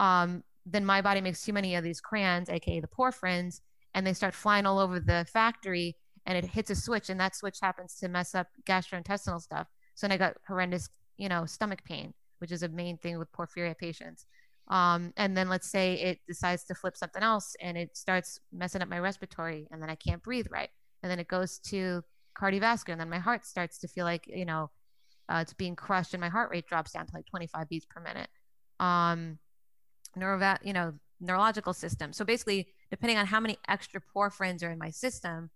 um, 0.00 0.42
then 0.66 0.84
my 0.84 1.00
body 1.00 1.20
makes 1.20 1.42
too 1.42 1.52
many 1.52 1.74
of 1.74 1.84
these 1.84 2.00
crayons, 2.00 2.48
aka 2.48 2.80
the 2.80 2.88
porphyrins, 2.88 3.60
and 3.94 4.06
they 4.06 4.12
start 4.12 4.34
flying 4.34 4.66
all 4.66 4.78
over 4.78 5.00
the 5.00 5.26
factory 5.32 5.96
and 6.26 6.36
it 6.36 6.44
hits 6.44 6.70
a 6.70 6.74
switch 6.74 7.08
and 7.08 7.18
that 7.18 7.34
switch 7.34 7.58
happens 7.60 7.94
to 7.96 8.08
mess 8.08 8.34
up 8.34 8.48
gastrointestinal 8.66 9.40
stuff. 9.40 9.66
So 9.94 10.06
then 10.06 10.12
I 10.12 10.18
got 10.18 10.36
horrendous, 10.46 10.90
you 11.16 11.28
know, 11.28 11.46
stomach 11.46 11.82
pain, 11.84 12.12
which 12.38 12.52
is 12.52 12.62
a 12.62 12.68
main 12.68 12.98
thing 12.98 13.18
with 13.18 13.32
porphyria 13.32 13.76
patients. 13.76 14.26
Um, 14.68 15.14
and 15.16 15.34
then 15.34 15.48
let's 15.48 15.70
say 15.70 15.94
it 15.94 16.18
decides 16.28 16.64
to 16.64 16.74
flip 16.74 16.96
something 16.96 17.22
else 17.22 17.56
and 17.60 17.78
it 17.78 17.96
starts 17.96 18.38
messing 18.52 18.82
up 18.82 18.88
my 18.88 18.98
respiratory 18.98 19.66
and 19.70 19.82
then 19.82 19.88
I 19.88 19.94
can't 19.94 20.22
breathe 20.22 20.46
right. 20.50 20.68
And 21.02 21.10
then 21.10 21.18
it 21.18 21.28
goes 21.28 21.58
to 21.70 22.02
cardiovascular 22.38 22.90
and 22.90 23.00
then 23.00 23.08
my 23.08 23.18
heart 23.18 23.46
starts 23.46 23.78
to 23.78 23.88
feel 23.88 24.04
like, 24.04 24.24
you 24.26 24.44
know, 24.44 24.70
uh, 25.28 25.38
it's 25.42 25.52
being 25.52 25.76
crushed 25.76 26.14
and 26.14 26.20
my 26.20 26.28
heart 26.28 26.50
rate 26.50 26.66
drops 26.66 26.92
down 26.92 27.06
to 27.06 27.14
like 27.14 27.26
25 27.26 27.68
beats 27.68 27.86
per 27.86 28.00
minute. 28.00 28.28
Um, 28.80 29.38
neurova- 30.16 30.58
you 30.64 30.72
know, 30.72 30.94
neurological 31.20 31.72
system. 31.72 32.12
So 32.12 32.24
basically, 32.24 32.68
depending 32.90 33.18
on 33.18 33.26
how 33.26 33.40
many 33.40 33.58
extra 33.68 34.00
porphyrins 34.14 34.62
are 34.62 34.70
in 34.70 34.78
my 34.78 34.90
system, 34.90 35.50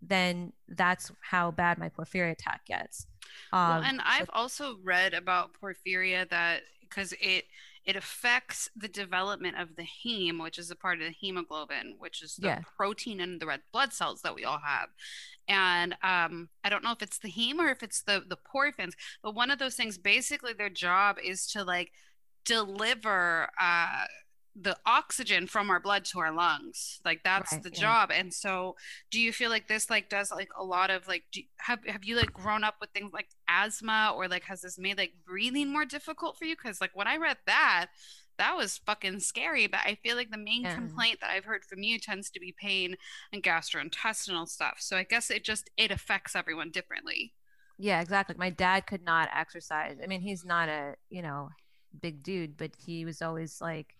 then 0.00 0.52
that's 0.68 1.10
how 1.20 1.50
bad 1.50 1.76
my 1.78 1.88
porphyria 1.88 2.32
attack 2.32 2.64
gets. 2.66 3.06
Well, 3.52 3.72
Um, 3.78 3.84
and 3.84 3.96
so- 3.98 4.04
I've 4.06 4.30
also 4.32 4.76
read 4.82 5.12
about 5.14 5.50
porphyria 5.60 6.28
that 6.30 6.62
because 6.80 7.12
it 7.20 7.44
it 7.88 7.96
affects 7.96 8.68
the 8.76 8.86
development 8.86 9.56
of 9.58 9.74
the 9.74 9.82
heme, 10.04 10.42
which 10.42 10.58
is 10.58 10.70
a 10.70 10.76
part 10.76 11.00
of 11.00 11.06
the 11.06 11.10
hemoglobin, 11.10 11.94
which 11.98 12.22
is 12.22 12.36
the 12.36 12.48
Yeah. 12.48 12.60
protein 12.76 13.18
in 13.18 13.38
the 13.38 13.46
red 13.46 13.62
blood 13.72 13.94
cells 13.94 14.20
that 14.20 14.34
we 14.34 14.44
all 14.44 14.58
have. 14.58 14.90
And 15.48 15.96
um, 16.02 16.50
I 16.62 16.68
don't 16.68 16.84
know 16.84 16.92
if 16.92 17.00
it's 17.00 17.18
the 17.18 17.32
heme 17.32 17.58
or 17.58 17.70
if 17.70 17.82
it's 17.82 18.02
the 18.02 18.22
the 18.28 18.36
porphins, 18.36 18.92
but 19.22 19.34
one 19.34 19.50
of 19.50 19.58
those 19.58 19.74
things. 19.74 19.96
Basically, 19.96 20.52
their 20.52 20.68
job 20.68 21.16
is 21.24 21.46
to 21.52 21.64
like 21.64 21.92
deliver 22.44 23.48
uh, 23.58 24.04
the 24.60 24.76
oxygen 24.86 25.46
from 25.46 25.70
our 25.70 25.78
blood 25.80 26.04
to 26.06 26.18
our 26.18 26.32
lungs. 26.32 27.00
Like 27.04 27.22
that's 27.22 27.52
Right, 27.52 27.62
the 27.62 27.70
yeah. 27.72 27.80
job. 27.80 28.10
And 28.12 28.32
so, 28.34 28.76
do 29.10 29.20
you 29.20 29.32
feel 29.32 29.50
like 29.50 29.68
this 29.68 29.88
like 29.90 30.08
does 30.08 30.30
like 30.32 30.50
a 30.58 30.64
lot 30.64 30.90
of 30.90 31.06
like 31.06 31.24
do 31.32 31.42
have 31.58 31.84
have 31.86 32.04
you 32.04 32.16
like 32.16 32.32
grown 32.32 32.64
up 32.64 32.76
with 32.80 32.90
things 32.90 33.12
like 33.12 33.28
asthma 33.48 34.12
or 34.16 34.26
like 34.28 34.44
has 34.44 34.62
this 34.62 34.78
made 34.78 34.98
like 34.98 35.12
breathing 35.26 35.72
more 35.72 35.84
difficult 35.84 36.38
for 36.38 36.44
you? 36.44 36.56
Because 36.56 36.80
like 36.80 36.90
when 36.94 37.06
I 37.06 37.16
read 37.18 37.36
that, 37.46 37.88
that 38.38 38.56
was 38.56 38.78
fucking 38.78 39.20
scary. 39.20 39.66
But 39.68 39.80
I 39.84 39.96
feel 40.02 40.16
like 40.16 40.30
the 40.30 40.38
main 40.38 40.64
Yeah. 40.64 40.74
complaint 40.74 41.20
that 41.20 41.30
I've 41.30 41.44
heard 41.44 41.64
from 41.64 41.82
you 41.82 41.98
tends 41.98 42.30
to 42.30 42.40
be 42.40 42.52
pain 42.60 42.96
and 43.32 43.42
gastrointestinal 43.42 44.48
stuff. 44.48 44.78
So 44.80 44.96
I 44.96 45.04
guess 45.04 45.30
it 45.30 45.44
just 45.44 45.70
it 45.76 45.90
affects 45.90 46.34
everyone 46.36 46.70
differently. 46.70 47.32
Yeah, 47.78 48.00
exactly. 48.00 48.34
My 48.38 48.50
dad 48.50 48.86
could 48.86 49.04
not 49.04 49.28
exercise. 49.32 49.98
I 50.02 50.06
mean, 50.06 50.20
he's 50.20 50.44
not 50.44 50.68
a, 50.68 50.96
you 51.10 51.22
know, 51.22 51.50
big 52.00 52.22
dude, 52.22 52.56
but 52.56 52.72
he 52.76 53.04
was 53.04 53.22
always 53.22 53.60
like 53.60 53.94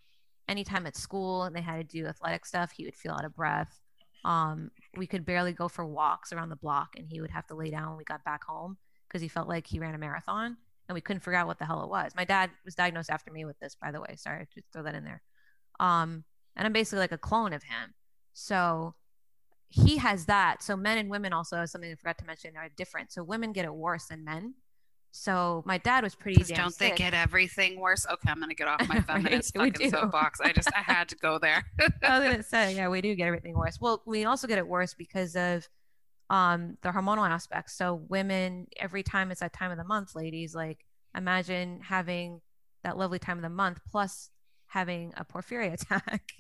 anytime 0.49 0.87
at 0.87 0.97
school 0.97 1.45
and 1.45 1.55
they 1.55 1.61
had 1.61 1.77
to 1.77 1.85
do 1.85 2.07
athletic 2.07 2.47
stuff, 2.47 2.73
he 2.73 2.85
would 2.85 2.95
feel 2.95 3.13
out 3.13 3.25
of 3.25 3.35
breath. 3.37 3.81
Um, 4.25 4.71
we 4.97 5.07
could 5.07 5.25
barely 5.25 5.53
go 5.53 5.69
for 5.69 5.85
walks 5.85 6.33
around 6.33 6.49
the 6.49 6.57
block 6.57 6.97
and 6.97 7.07
he 7.09 7.21
would 7.21 7.31
have 7.31 7.47
to 7.49 7.55
lay 7.55 7.71
down 7.71 7.89
when 7.91 7.99
we 7.99 8.05
got 8.05 8.25
back 8.25 8.45
home 8.45 8.77
because 9.07 9.23
he 9.23 9.29
felt 9.29 9.49
like 9.49 9.67
he 9.67 9.79
ran 9.79 9.95
a 9.95 9.99
marathon 9.99 10.57
and 10.89 10.95
we 10.95 11.01
couldn't 11.01 11.21
figure 11.21 11.39
out 11.39 11.47
what 11.47 11.59
the 11.59 11.65
hell 11.65 11.85
it 11.85 11.91
was. 11.91 12.13
My 12.17 12.25
dad 12.25 12.51
was 12.65 12.75
diagnosed 12.75 13.11
after 13.11 13.31
me 13.31 13.45
with 13.45 13.59
this, 13.61 13.77
by 13.81 13.91
the 13.91 14.01
way. 14.01 14.17
Sorry 14.17 14.47
to 14.55 14.63
throw 14.73 14.83
that 14.83 14.95
in 14.95 15.05
there. 15.05 15.23
Um, 15.79 16.25
and 16.57 16.67
I'm 16.67 16.73
basically 16.73 16.99
like 16.99 17.13
a 17.13 17.19
clone 17.19 17.53
of 17.53 17.63
him. 17.63 17.95
So 18.33 18.95
he 19.69 19.99
has 19.99 20.27
that. 20.27 20.63
So 20.63 20.77
men 20.77 20.99
and 20.99 21.11
women 21.11 21.33
also 21.33 21.57
have 21.57 21.71
something 21.71 21.91
I 21.91 21.95
forgot 21.95 22.19
to 22.19 22.25
mention 22.25 22.57
are 22.57 22.69
different. 22.77 23.13
So 23.13 23.23
women 23.23 23.53
get 23.53 23.65
it 23.65 23.75
worse 23.75 24.07
than 24.07 24.25
men. 24.25 24.55
So 25.11 25.63
my 25.67 25.79
dad 25.79 26.05
was 26.05 26.15
pretty. 26.15 26.43
damn 26.45 26.57
don't 26.57 26.79
they 26.79 26.91
get 26.93 27.15
everything 27.15 27.81
worse? 27.81 28.07
Okay, 28.07 28.31
I'm 28.31 28.41
gonna 28.41 28.55
get 28.55 28.69
off 28.69 28.87
my 28.89 28.95
Right, 28.97 29.07
feminist 29.07 29.57
we 29.57 29.71
fucking 29.71 29.91
soapbox. 29.91 30.41
I 30.41 30.53
just 30.53 30.69
I 30.75 30.81
had 30.81 31.09
to 31.09 31.17
go 31.17 31.39
there. 31.39 31.65
I 32.03 32.19
was 32.19 32.29
gonna 32.29 32.43
say, 32.43 32.77
yeah, 32.77 32.89
we 32.89 33.01
do 33.01 33.15
get 33.15 33.27
everything 33.27 33.55
worse. 33.55 33.81
Well, 33.81 34.03
we 34.07 34.25
also 34.25 34.47
get 34.47 34.59
it 34.59 34.67
worse 34.67 34.95
because 34.95 35.35
of 35.37 35.69
um 36.31 36.77
the 36.83 36.91
hormonal 36.91 37.29
aspects. 37.29 37.75
So 37.75 37.95
women, 38.09 38.67
every 38.77 39.03
time 39.03 39.31
it's 39.31 39.41
that 39.41 39.53
time 39.53 39.71
of 39.71 39.79
the 39.79 39.85
month, 39.85 40.15
ladies, 40.15 40.55
like 40.55 40.85
imagine 41.17 41.81
having 41.83 42.41
that 42.85 42.97
lovely 42.97 43.19
time 43.19 43.39
of 43.39 43.43
the 43.43 43.49
month 43.49 43.81
plus 43.91 44.31
having 44.67 45.13
a 45.17 45.25
porphyria 45.25 45.73
attack 45.73 46.33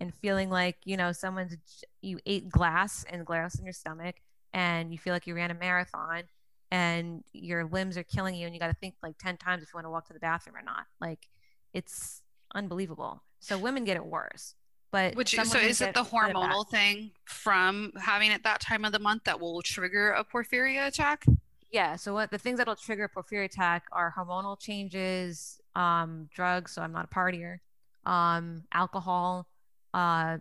and 0.00 0.12
feeling 0.14 0.50
like, 0.50 0.76
you 0.84 0.96
know, 0.96 1.12
someone's 1.12 1.56
you 2.02 2.18
ate 2.26 2.48
glass 2.48 3.04
and 3.08 3.24
glass 3.24 3.58
in 3.58 3.64
your 3.64 3.72
stomach 3.72 4.16
and 4.52 4.92
you 4.92 4.98
feel 4.98 5.12
like 5.12 5.26
you 5.26 5.34
ran 5.34 5.50
a 5.50 5.54
marathon 5.54 6.24
and 6.70 7.22
your 7.32 7.64
limbs 7.64 7.96
are 7.96 8.02
killing 8.02 8.34
you 8.34 8.46
and 8.46 8.54
you 8.54 8.60
got 8.60 8.68
to 8.68 8.74
think 8.74 8.94
like 9.02 9.16
10 9.18 9.36
times 9.36 9.62
if 9.62 9.68
you 9.72 9.76
want 9.76 9.86
to 9.86 9.90
walk 9.90 10.06
to 10.08 10.12
the 10.12 10.18
bathroom 10.18 10.56
or 10.56 10.62
not. 10.62 10.86
Like 11.00 11.28
it's 11.72 12.22
unbelievable. 12.54 13.22
So 13.40 13.58
women 13.58 13.84
get 13.84 13.96
it 13.96 14.04
worse. 14.04 14.54
But 14.92 15.14
Which 15.14 15.34
so 15.34 15.42
is 15.58 15.80
it 15.80 15.94
the 15.94 16.02
get 16.02 16.12
it 16.12 16.12
back. 16.12 16.34
hormonal 16.34 16.68
thing 16.68 17.10
from 17.24 17.92
having 18.00 18.30
it 18.30 18.44
that 18.44 18.60
time 18.60 18.84
of 18.84 18.92
the 18.92 18.98
month 18.98 19.24
that 19.24 19.40
will 19.40 19.60
trigger 19.62 20.10
a 20.10 20.24
porphyria 20.24 20.86
attack? 20.86 21.24
Yeah. 21.70 21.96
So 21.96 22.14
what 22.14 22.30
the 22.30 22.38
things 22.38 22.58
that'll 22.58 22.76
trigger 22.76 23.04
a 23.04 23.08
porphyria 23.08 23.44
attack 23.44 23.84
are 23.92 24.14
hormonal 24.16 24.58
changes, 24.58 25.60
um, 25.74 26.28
drugs. 26.32 26.72
So 26.72 26.82
I'm 26.82 26.92
not 26.92 27.08
a 27.10 27.14
partier, 27.14 27.58
um, 28.06 28.62
alcohol, 28.72 29.48
uh, 29.92 30.38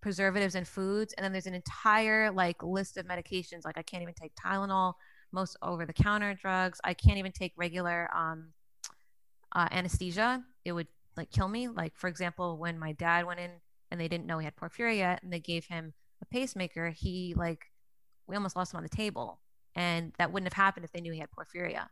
preservatives 0.00 0.54
and 0.54 0.68
foods, 0.68 1.12
and 1.14 1.24
then 1.24 1.32
there's 1.32 1.46
an 1.46 1.54
entire 1.54 2.30
like 2.30 2.62
list 2.62 2.98
of 2.98 3.06
medications. 3.06 3.64
Like 3.64 3.78
I 3.78 3.82
can't 3.82 4.02
even 4.02 4.14
take 4.14 4.32
Tylenol, 4.36 4.94
most 5.32 5.56
over-the-counter 5.62 6.34
drugs. 6.34 6.80
I 6.84 6.94
can't 6.94 7.18
even 7.18 7.32
take 7.32 7.52
regular 7.56 8.10
um, 8.14 8.52
uh, 9.52 9.68
anesthesia. 9.70 10.44
It 10.64 10.72
would 10.72 10.88
like 11.16 11.30
kill 11.30 11.48
me. 11.48 11.68
Like 11.68 11.94
for 11.96 12.08
example, 12.08 12.58
when 12.58 12.78
my 12.78 12.92
dad 12.92 13.26
went 13.26 13.40
in 13.40 13.50
and 13.90 14.00
they 14.00 14.08
didn't 14.08 14.26
know 14.26 14.38
he 14.38 14.44
had 14.44 14.56
porphyria, 14.56 15.18
and 15.22 15.32
they 15.32 15.40
gave 15.40 15.66
him 15.66 15.94
a 16.22 16.26
pacemaker, 16.26 16.90
he 16.90 17.34
like 17.36 17.70
we 18.26 18.36
almost 18.36 18.56
lost 18.56 18.72
him 18.72 18.78
on 18.78 18.82
the 18.82 18.88
table 18.88 19.40
and 19.74 20.12
that 20.18 20.32
wouldn't 20.32 20.52
have 20.52 20.64
happened 20.64 20.84
if 20.84 20.92
they 20.92 21.00
knew 21.00 21.12
he 21.12 21.20
had 21.20 21.30
porphyria. 21.30 21.88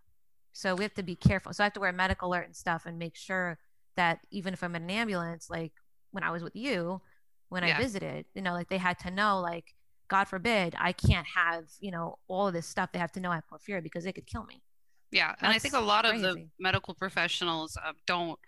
So 0.52 0.74
we 0.74 0.84
have 0.84 0.94
to 0.94 1.02
be 1.02 1.16
careful. 1.16 1.52
So 1.52 1.62
I 1.62 1.66
have 1.66 1.74
to 1.74 1.80
wear 1.80 1.90
a 1.90 1.94
medical 1.94 2.28
alert 2.28 2.46
and 2.46 2.56
stuff 2.56 2.84
and 2.86 2.98
make 2.98 3.16
sure 3.16 3.58
that 3.96 4.20
even 4.30 4.52
if 4.54 4.62
I'm 4.62 4.74
in 4.74 4.82
an 4.82 4.90
ambulance, 4.90 5.48
like 5.48 5.72
when 6.10 6.24
I 6.24 6.30
was 6.30 6.42
with 6.42 6.56
you, 6.56 7.00
when 7.48 7.62
Yeah. 7.62 7.76
I 7.76 7.80
visited, 7.80 8.26
you 8.34 8.42
know, 8.42 8.52
like 8.52 8.68
they 8.68 8.78
had 8.78 8.98
to 9.00 9.10
know, 9.10 9.40
like, 9.40 9.75
God 10.08 10.24
forbid, 10.28 10.74
I 10.78 10.92
can't 10.92 11.26
have, 11.34 11.64
you 11.80 11.90
know, 11.90 12.18
all 12.28 12.48
of 12.48 12.54
this 12.54 12.66
stuff. 12.66 12.92
They 12.92 12.98
have 12.98 13.12
to 13.12 13.20
know 13.20 13.30
I 13.30 13.36
have 13.36 13.44
porphyria 13.50 13.82
because 13.82 14.06
it 14.06 14.14
could 14.14 14.26
kill 14.26 14.44
me. 14.44 14.62
Yeah, 15.10 15.34
and 15.40 15.52
I 15.52 15.58
think 15.58 15.74
a 15.74 15.78
That's 15.78 15.86
lot 15.86 16.04
of 16.04 16.20
the 16.20 16.48
medical 16.58 16.94
professionals 16.94 17.76
uh, 17.82 17.92
don't 18.06 18.38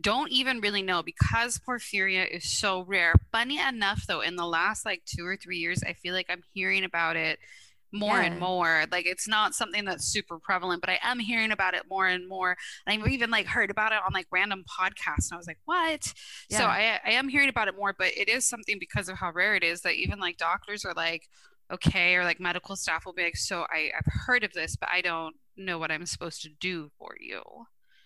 don't 0.00 0.30
even 0.30 0.60
really 0.60 0.82
know 0.82 1.02
because 1.02 1.58
porphyria 1.58 2.26
is 2.28 2.58
so 2.58 2.82
rare. 2.82 3.14
Funny 3.30 3.58
enough, 3.58 4.06
though, 4.06 4.20
in 4.20 4.36
the 4.36 4.46
last 4.46 4.86
like 4.86 5.02
two 5.04 5.26
or 5.26 5.36
three 5.36 5.58
years, 5.58 5.82
I 5.86 5.92
feel 5.92 6.14
like 6.14 6.26
I'm 6.30 6.42
hearing 6.54 6.84
about 6.84 7.16
it 7.16 7.38
more 7.92 8.20
and 8.20 8.40
more. 8.40 8.84
Like 8.90 9.06
it's 9.06 9.28
not 9.28 9.54
something 9.54 9.84
that's 9.84 10.04
super 10.06 10.38
prevalent, 10.38 10.80
but 10.80 10.90
I 10.90 10.98
am 11.02 11.18
hearing 11.18 11.52
about 11.52 11.74
it 11.74 11.82
more 11.88 12.06
and 12.06 12.28
more. 12.28 12.56
And 12.86 13.02
I've 13.02 13.08
even 13.08 13.30
like 13.30 13.46
heard 13.46 13.70
about 13.70 13.92
it 13.92 13.98
on 14.04 14.12
like 14.12 14.26
random 14.30 14.64
podcasts, 14.64 15.30
and 15.30 15.34
I 15.34 15.36
was 15.36 15.46
like, 15.46 15.58
"What?" 15.64 16.12
So 16.50 16.64
I 16.64 16.98
I 17.04 17.10
am 17.12 17.28
hearing 17.28 17.48
about 17.48 17.68
it 17.68 17.76
more, 17.76 17.94
but 17.96 18.08
it 18.16 18.28
is 18.28 18.48
something 18.48 18.78
because 18.80 19.08
of 19.08 19.18
how 19.18 19.32
rare 19.32 19.54
it 19.54 19.62
is 19.62 19.82
that 19.82 19.94
even 19.94 20.18
like 20.18 20.38
doctors 20.38 20.84
are 20.84 20.94
like, 20.94 21.28
"Okay," 21.70 22.16
or 22.16 22.24
like 22.24 22.40
medical 22.40 22.76
staff 22.76 23.04
will 23.04 23.12
be 23.12 23.24
like, 23.24 23.36
"So 23.36 23.66
I 23.70 23.90
I've 23.96 24.12
heard 24.26 24.44
of 24.44 24.52
this, 24.52 24.76
but 24.76 24.88
I 24.90 25.00
don't 25.02 25.36
know 25.56 25.78
what 25.78 25.90
I'm 25.90 26.06
supposed 26.06 26.42
to 26.42 26.48
do 26.48 26.90
for 26.98 27.16
you." 27.20 27.42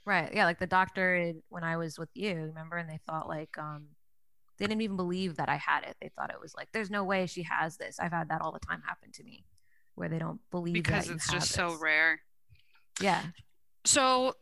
Right. 0.05 0.33
Yeah. 0.33 0.45
Like 0.45 0.61
the 0.61 0.67
doctor 0.69 1.33
when 1.49 1.65
I 1.65 1.77
was 1.77 1.99
with 1.99 2.11
you, 2.15 2.35
remember? 2.35 2.77
And 2.77 2.89
they 2.89 3.01
thought 3.07 3.29
like, 3.29 3.59
um, 3.59 3.89
they 4.57 4.67
didn't 4.67 4.83
even 4.83 4.97
believe 4.97 5.37
that 5.37 5.49
I 5.49 5.57
had 5.57 5.83
it. 5.83 5.97
They 6.01 6.11
thought 6.15 6.31
it 6.31 6.41
was 6.41 6.55
like, 6.55 6.69
there's 6.73 6.91
no 6.91 7.03
way 7.03 7.27
she 7.27 7.43
has 7.43 7.77
this. 7.77 7.99
I've 7.99 8.13
had 8.13 8.29
that 8.29 8.41
all 8.41 8.53
the 8.53 8.61
time 8.61 8.83
happen 8.87 9.11
to 9.13 9.25
me 9.25 9.45
where 9.97 10.09
they 10.09 10.19
don't 10.19 10.41
believe 10.51 10.75
because 10.75 11.11
it's 11.11 11.29
just 11.31 11.51
so 11.51 11.77
rare. 11.81 12.21
Yeah. 13.01 13.23
So 13.85 14.35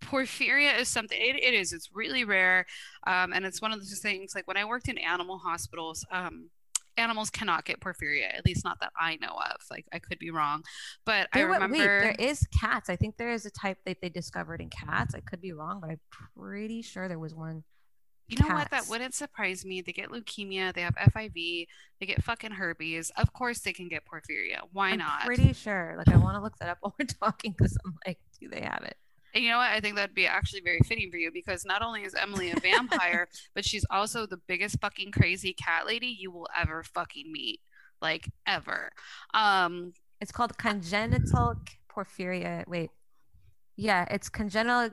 porphyria 0.00 0.78
is 0.78 0.88
something 0.88 1.18
it, 1.18 1.36
it 1.36 1.54
is 1.54 1.72
it's 1.72 1.88
really 1.94 2.24
rare 2.24 2.66
um, 3.06 3.32
and 3.32 3.46
it's 3.46 3.62
one 3.62 3.72
of 3.72 3.78
those 3.78 4.00
things 4.00 4.34
like 4.34 4.46
when 4.46 4.56
i 4.56 4.64
worked 4.64 4.88
in 4.88 4.98
animal 4.98 5.38
hospitals 5.38 6.04
um, 6.12 6.50
animals 6.98 7.30
cannot 7.30 7.64
get 7.64 7.80
porphyria 7.80 8.36
at 8.36 8.44
least 8.44 8.64
not 8.64 8.78
that 8.80 8.92
i 9.00 9.16
know 9.22 9.30
of 9.30 9.56
like 9.70 9.86
i 9.92 9.98
could 9.98 10.18
be 10.18 10.30
wrong 10.30 10.62
but 11.06 11.26
i 11.32 11.38
There, 11.38 11.48
wa- 11.48 11.54
remember 11.54 11.76
wait, 11.78 11.84
there 11.86 12.14
is 12.18 12.46
cats. 12.60 12.90
I 12.90 12.96
think 12.96 13.16
there 13.16 13.32
is 13.32 13.46
a 13.46 13.50
type 13.50 13.78
that 13.86 13.96
they 14.02 14.10
discovered 14.10 14.60
in 14.60 14.68
cats. 14.68 15.14
I 15.14 15.20
could 15.20 15.40
be 15.40 15.52
wrong, 15.52 15.80
but 15.80 15.90
I'm 15.90 16.00
pretty 16.36 16.82
sure 16.82 17.08
there 17.08 17.18
was 17.18 17.34
one. 17.34 17.64
You 18.28 18.38
know 18.40 18.54
what 18.54 18.70
that 18.70 18.88
wouldn't 18.88 19.14
surprise 19.14 19.64
me 19.64 19.82
they 19.82 19.92
get 19.92 20.08
leukemia 20.08 20.72
they 20.72 20.80
have 20.80 20.94
fiv 20.94 21.66
they 22.00 22.06
get 22.06 22.22
fucking 22.22 22.52
herpes 22.52 23.10
of 23.18 23.32
course 23.32 23.60
they 23.60 23.72
can 23.72 23.88
get 23.88 24.02
porphyria 24.06 24.60
why 24.72 24.90
I'm 24.90 24.98
not 24.98 25.24
pretty 25.24 25.52
sure. 25.52 25.94
Like 25.96 26.08
I 26.08 26.16
want 26.16 26.36
to 26.36 26.42
look 26.42 26.56
that 26.58 26.68
up 26.68 26.78
while 26.80 26.94
we're 26.98 27.06
talking 27.06 27.54
because 27.56 27.76
I'm 27.84 27.96
like, 28.06 28.18
do 28.40 28.48
they 28.48 28.60
have 28.60 28.82
it? 28.84 28.96
And 29.34 29.42
you 29.42 29.50
know 29.50 29.58
what? 29.58 29.70
I 29.70 29.80
think 29.80 29.96
that'd 29.96 30.14
be 30.14 30.26
actually 30.26 30.60
very 30.60 30.78
fitting 30.84 31.10
for 31.10 31.16
you 31.16 31.30
because 31.32 31.64
not 31.64 31.82
only 31.82 32.02
is 32.02 32.14
Emily 32.14 32.52
a 32.52 32.60
vampire, 32.60 33.28
but 33.54 33.64
she's 33.64 33.84
also 33.90 34.26
the 34.26 34.36
biggest 34.46 34.80
fucking 34.80 35.10
crazy 35.10 35.52
cat 35.52 35.86
lady 35.86 36.06
you 36.06 36.30
will 36.30 36.48
ever 36.56 36.84
fucking 36.84 37.30
meet. 37.32 37.60
Like 38.00 38.30
ever. 38.46 38.90
Um 39.32 39.92
It's 40.20 40.32
called 40.32 40.56
congenital 40.58 41.56
porphyria. 41.90 42.66
Wait, 42.68 42.90
yeah, 43.76 44.06
it's 44.10 44.28
congenital 44.28 44.90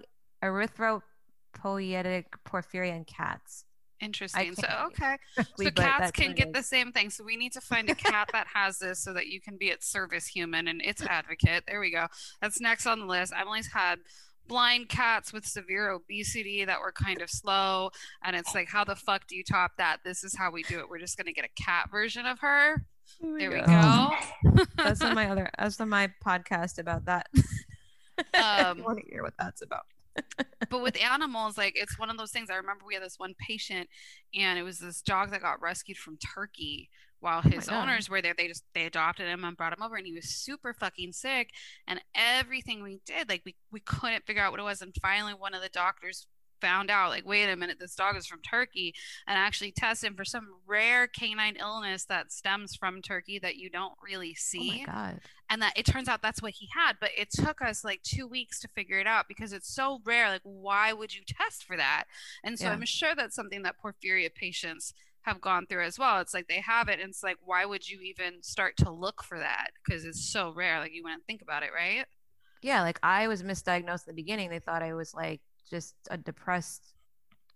erythropoietic 1.53 2.25
porphyria 2.45 2.95
in 2.95 3.05
cats. 3.05 3.65
interesting. 3.99 4.55
So 4.55 4.67
okay. 4.87 5.17
So 5.57 5.71
cats 5.71 6.11
can 6.11 6.33
get 6.33 6.47
is. 6.47 6.53
the 6.53 6.63
same 6.63 6.91
thing. 6.91 7.09
So 7.09 7.23
we 7.23 7.37
need 7.37 7.53
to 7.53 7.61
find 7.61 7.89
a 7.89 7.95
cat 7.95 8.29
that 8.33 8.47
has 8.53 8.79
this 8.79 8.99
so 9.03 9.13
that 9.13 9.27
you 9.27 9.39
can 9.39 9.57
be 9.57 9.67
its 9.67 9.87
service 9.87 10.27
human 10.27 10.67
and 10.67 10.81
its 10.81 11.01
advocate. 11.03 11.63
There 11.67 11.79
we 11.79 11.91
go. 11.91 12.07
That's 12.41 12.59
next 12.59 12.87
on 12.87 12.99
the 12.99 13.05
list. 13.05 13.33
Emily's 13.39 13.67
had 13.67 13.99
blind 14.47 14.89
cats 14.89 15.31
with 15.31 15.45
severe 15.45 15.91
obesity 15.91 16.65
that 16.65 16.79
were 16.81 16.91
kind 16.91 17.21
of 17.21 17.29
slow. 17.29 17.91
And 18.23 18.35
it's 18.35 18.55
like, 18.55 18.67
how 18.69 18.83
the 18.83 18.95
fuck 18.95 19.27
do 19.27 19.35
you 19.35 19.43
top 19.43 19.73
that? 19.77 19.99
This 20.03 20.23
is 20.23 20.35
how 20.35 20.51
we 20.51 20.63
do 20.63 20.79
it. 20.79 20.89
We're 20.89 20.99
just 20.99 21.17
gonna 21.17 21.31
get 21.31 21.45
a 21.45 21.63
cat 21.63 21.89
version 21.91 22.25
of 22.25 22.39
her. 22.39 22.83
There 23.19 23.51
we 23.51 23.61
go. 23.61 23.65
Oh. 23.67 24.11
That's 24.77 25.01
on 25.01 25.13
my 25.15 25.29
other. 25.29 25.49
That's 25.59 25.79
on 25.79 25.89
my 25.89 26.11
podcast 26.25 26.79
about 26.79 27.05
that. 27.05 27.27
Um, 28.33 28.79
you 28.79 28.83
want 28.83 28.99
to 28.99 29.05
hear 29.09 29.23
what 29.23 29.33
that's 29.37 29.61
about? 29.61 29.85
But 30.69 30.81
with 30.81 31.01
animals, 31.01 31.57
like 31.57 31.73
it's 31.75 31.97
one 31.99 32.09
of 32.09 32.17
those 32.17 32.31
things. 32.31 32.49
I 32.49 32.55
remember 32.55 32.85
we 32.85 32.93
had 32.93 33.03
this 33.03 33.19
one 33.19 33.33
patient, 33.39 33.89
and 34.35 34.57
it 34.59 34.63
was 34.63 34.79
this 34.79 35.01
dog 35.01 35.31
that 35.31 35.41
got 35.41 35.61
rescued 35.61 35.97
from 35.97 36.17
Turkey 36.17 36.89
while 37.19 37.41
Oh 37.45 37.49
his 37.49 37.67
God. 37.67 37.83
owners 37.83 38.09
were 38.09 38.21
there. 38.21 38.33
They 38.35 38.47
just 38.47 38.63
they 38.73 38.85
adopted 38.85 39.27
him 39.27 39.43
and 39.43 39.55
brought 39.55 39.73
him 39.73 39.83
over, 39.83 39.95
and 39.95 40.05
he 40.05 40.13
was 40.13 40.29
super 40.29 40.73
fucking 40.73 41.13
sick. 41.13 41.49
And 41.87 42.01
everything 42.15 42.81
we 42.83 42.99
did, 43.05 43.29
like 43.29 43.43
we 43.45 43.55
we 43.71 43.79
couldn't 43.79 44.25
figure 44.25 44.41
out 44.43 44.51
what 44.51 44.59
it 44.59 44.63
was. 44.63 44.81
And 44.81 44.93
finally, 45.01 45.33
one 45.33 45.53
of 45.53 45.61
the 45.61 45.69
doctors 45.69 46.27
found 46.61 46.89
out, 46.91 47.09
like, 47.09 47.25
wait 47.25 47.49
a 47.49 47.55
minute, 47.55 47.77
this 47.79 47.95
dog 47.95 48.15
is 48.15 48.27
from 48.27 48.41
Turkey, 48.41 48.93
and 49.27 49.37
actually 49.37 49.71
tested 49.71 50.07
him 50.07 50.15
for 50.15 50.25
some 50.25 50.47
rare 50.67 51.07
canine 51.07 51.55
illness 51.59 52.05
that 52.05 52.31
stems 52.31 52.75
from 52.75 53.01
Turkey 53.01 53.39
that 53.39 53.55
you 53.57 53.69
don't 53.69 53.93
really 54.03 54.31
Oh 54.31 54.35
see 54.37 54.69
my 54.85 54.85
god. 54.85 55.21
and 55.49 55.61
that 55.61 55.73
it 55.77 55.85
turns 55.85 56.07
out 56.07 56.21
that's 56.21 56.41
what 56.41 56.53
he 56.53 56.69
had 56.75 56.93
but 56.99 57.09
it 57.17 57.29
took 57.31 57.61
us 57.61 57.83
like 57.83 58.01
two 58.03 58.27
weeks 58.27 58.59
to 58.59 58.67
figure 58.69 58.99
it 58.99 59.07
out 59.07 59.27
because 59.27 59.53
it's 59.53 59.73
so 59.73 59.99
rare 60.05 60.29
like 60.29 60.41
why 60.43 60.93
would 60.93 61.13
you 61.13 61.21
test 61.25 61.63
for 61.63 61.77
that 61.77 62.05
and 62.43 62.57
so 62.59 62.67
Yeah. 62.67 62.73
i'm 62.73 62.85
sure 62.85 63.15
that's 63.15 63.35
something 63.35 63.63
that 63.63 63.75
porphyria 63.83 64.33
patients 64.33 64.93
have 65.21 65.41
gone 65.41 65.65
through 65.67 65.83
as 65.83 65.99
well 65.99 66.19
it's 66.19 66.33
like 66.33 66.47
they 66.47 66.61
have 66.61 66.87
it 66.89 66.99
and 66.99 67.09
it's 67.09 67.23
like 67.23 67.37
why 67.43 67.65
would 67.65 67.87
you 67.89 67.99
even 68.01 68.41
start 68.41 68.75
to 68.77 68.89
look 68.91 69.23
for 69.23 69.37
that 69.39 69.71
because 69.85 70.05
it's 70.05 70.31
so 70.31 70.51
rare 70.53 70.79
like 70.79 70.93
you 70.93 71.03
wouldn't 71.03 71.25
think 71.25 71.41
about 71.41 71.63
it 71.63 71.69
right 71.75 72.05
Yeah, 72.61 72.81
like 72.83 72.99
I 73.01 73.27
was 73.27 73.41
misdiagnosed 73.43 74.07
in 74.07 74.15
the 74.15 74.21
beginning. 74.21 74.49
They 74.49 74.59
thought 74.59 74.83
I 74.83 74.93
was 74.93 75.13
like 75.13 75.41
just 75.71 75.95
a 76.11 76.17
depressed 76.17 76.93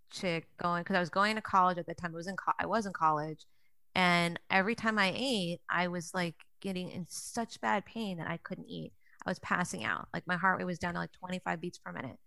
chick 0.10 0.48
going 0.58 0.82
because 0.84 0.96
I 0.96 1.02
was 1.02 1.10
going 1.10 1.36
to 1.36 1.42
college 1.42 1.78
at 1.78 1.86
the 1.86 1.94
time. 1.94 2.14
I 2.14 2.18
was 2.18 2.28
in 2.28 2.36
co- 2.38 2.54
I 2.60 2.66
was 2.66 2.86
in 2.88 2.94
college, 2.94 3.46
and 3.94 4.40
every 4.50 4.76
time 4.76 4.98
I 4.98 5.14
ate, 5.16 5.60
I 5.70 5.88
was 5.90 6.14
like 6.14 6.36
getting 6.62 6.90
in 6.90 7.06
such 7.10 7.62
bad 7.62 7.86
pain 7.86 8.18
that 8.18 8.28
I 8.30 8.38
couldn't 8.38 8.70
eat. 8.70 8.94
I 9.26 9.30
was 9.30 9.40
passing 9.40 9.84
out. 9.84 10.08
Like 10.14 10.26
my 10.28 10.38
heart 10.38 10.58
rate 10.58 10.66
was 10.66 10.80
down 10.80 10.94
to 10.96 11.00
like 11.00 11.12
25 11.12 11.62
beats 11.62 11.78
per 11.78 11.92
minute. 11.92 12.18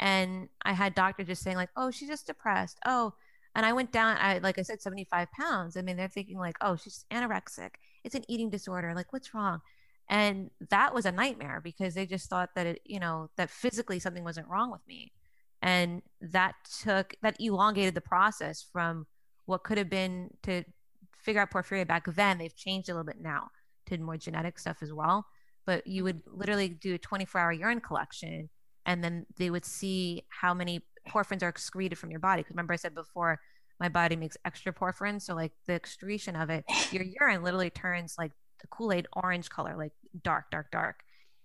And 0.00 0.48
I 0.64 0.72
had 0.72 0.94
doctor 0.94 1.24
just 1.24 1.42
saying 1.42 1.56
like, 1.56 1.70
"Oh, 1.76 1.90
she's 1.90 2.08
just 2.08 2.26
depressed." 2.26 2.78
Oh, 2.86 3.14
and 3.54 3.64
I 3.66 3.72
went 3.72 3.92
down. 3.92 4.16
I 4.20 4.38
like 4.38 4.58
I 4.58 4.62
said, 4.62 4.82
75 4.82 5.30
pounds. 5.32 5.76
I 5.76 5.82
mean, 5.82 5.96
they're 5.96 6.08
thinking 6.08 6.38
like, 6.38 6.56
"Oh, 6.60 6.76
she's 6.76 7.04
anorexic. 7.12 7.70
It's 8.04 8.14
an 8.14 8.24
eating 8.28 8.50
disorder. 8.50 8.92
Like, 8.94 9.12
what's 9.12 9.34
wrong?" 9.34 9.60
And 10.08 10.50
that 10.70 10.94
was 10.94 11.06
a 11.06 11.12
nightmare 11.12 11.60
because 11.62 11.94
they 11.94 12.06
just 12.06 12.28
thought 12.28 12.50
that 12.56 12.66
it, 12.66 12.82
you 12.84 13.00
know, 13.00 13.30
that 13.36 13.50
physically 13.50 13.98
something 13.98 14.24
wasn't 14.24 14.48
wrong 14.48 14.70
with 14.70 14.86
me, 14.86 15.12
and 15.64 16.02
that 16.20 16.54
took 16.82 17.14
that 17.22 17.36
elongated 17.40 17.94
the 17.94 18.00
process 18.02 18.64
from 18.70 19.06
what 19.46 19.64
could 19.64 19.78
have 19.78 19.88
been 19.88 20.28
to 20.42 20.62
figure 21.16 21.40
out 21.40 21.50
porphyria 21.50 21.86
back 21.86 22.04
then. 22.14 22.36
They've 22.36 22.54
changed 22.54 22.90
a 22.90 22.92
little 22.92 23.06
bit 23.06 23.20
now 23.20 23.48
to 23.86 23.96
more 23.98 24.18
genetic 24.18 24.58
stuff 24.58 24.76
as 24.82 24.92
well. 24.92 25.24
But 25.66 25.86
you 25.86 26.04
would 26.04 26.20
literally 26.26 26.68
do 26.68 26.94
a 26.94 26.98
24 26.98 27.40
hour 27.40 27.52
urine 27.52 27.80
collection 27.80 28.50
and 28.84 29.02
then 29.02 29.24
they 29.38 29.48
would 29.48 29.64
see 29.64 30.24
how 30.28 30.52
many 30.52 30.82
porphyrins 31.08 31.42
are 31.42 31.48
excreted 31.48 31.96
from 31.96 32.10
your 32.10 32.20
body. 32.20 32.40
Because 32.40 32.52
remember, 32.52 32.74
I 32.74 32.76
said 32.76 32.94
before, 32.94 33.40
my 33.80 33.88
body 33.88 34.16
makes 34.16 34.36
extra 34.44 34.70
porphyrin. 34.70 35.20
So, 35.20 35.34
like 35.34 35.52
the 35.66 35.72
excretion 35.72 36.36
of 36.36 36.50
it, 36.50 36.64
your 36.92 37.04
urine 37.04 37.42
literally 37.42 37.70
turns 37.70 38.16
like 38.18 38.32
the 38.60 38.66
Kool 38.66 38.92
Aid 38.92 39.06
orange 39.14 39.48
color, 39.48 39.76
like 39.78 39.92
dark, 40.22 40.50
dark, 40.50 40.70
dark. 40.70 41.00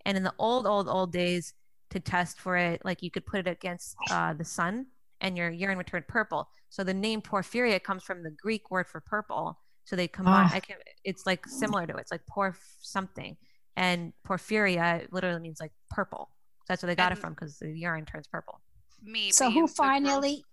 And 0.06 0.18
in 0.18 0.24
the 0.24 0.34
old, 0.38 0.68
old, 0.68 0.90
old 0.90 1.14
days, 1.14 1.54
to 1.90 2.00
test 2.00 2.40
for 2.40 2.58
it, 2.58 2.82
like 2.84 3.02
you 3.02 3.12
could 3.12 3.26
put 3.26 3.40
it 3.40 3.48
against 3.48 3.96
uh, 4.10 4.34
the 4.34 4.46
sun 4.46 4.88
and 5.22 5.38
your 5.38 5.50
urine 5.50 5.78
would 5.78 5.88
turn 5.88 6.04
purple. 6.08 6.50
So 6.70 6.84
the 6.84 6.94
name 6.94 7.22
porphyria 7.22 7.82
comes 7.82 8.04
from 8.04 8.24
the 8.24 8.32
Greek 8.32 8.70
word 8.72 8.88
for 8.88 9.02
purple. 9.02 9.60
So 9.86 9.96
they 9.96 10.08
combine. 10.08 10.50
Oh. 10.52 10.56
I 10.56 10.60
can. 10.60 10.78
It's 11.04 11.26
like 11.26 11.48
similar 11.48 11.88
to 11.88 11.96
it. 11.96 12.02
It's 12.02 12.12
like 12.12 12.22
porf 12.32 12.58
something, 12.80 13.36
and 13.76 14.14
porphyria 14.28 15.08
literally 15.12 15.40
means 15.40 15.60
like 15.60 15.72
purple. 15.90 16.30
That's 16.68 16.84
where 16.84 16.88
they 16.88 16.96
got 16.96 17.12
it 17.12 17.18
from 17.18 17.34
because 17.34 17.58
the 17.58 17.72
urine 17.76 18.06
turns 18.06 18.28
purple. 18.28 18.62
Me. 19.04 19.32
So 19.32 19.50
who 19.50 19.66
finally 19.66 20.44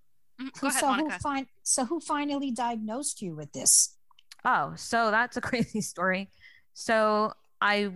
Mm, 0.41 0.51
who 0.57 0.61
Go 0.61 0.67
ahead, 0.69 0.81
so 0.81 0.93
who 0.93 1.03
Monica. 1.03 1.19
fin- 1.21 1.47
so 1.63 1.85
who 1.85 2.01
finally 2.01 2.51
diagnosed 2.51 3.23
you 3.23 3.35
with 3.35 3.53
this? 3.53 3.97
Oh, 4.45 4.75
so 4.77 5.11
that's 5.11 5.37
a 5.37 5.41
crazy 5.49 5.81
story. 5.81 6.31
So 6.75 7.33
I 7.61 7.93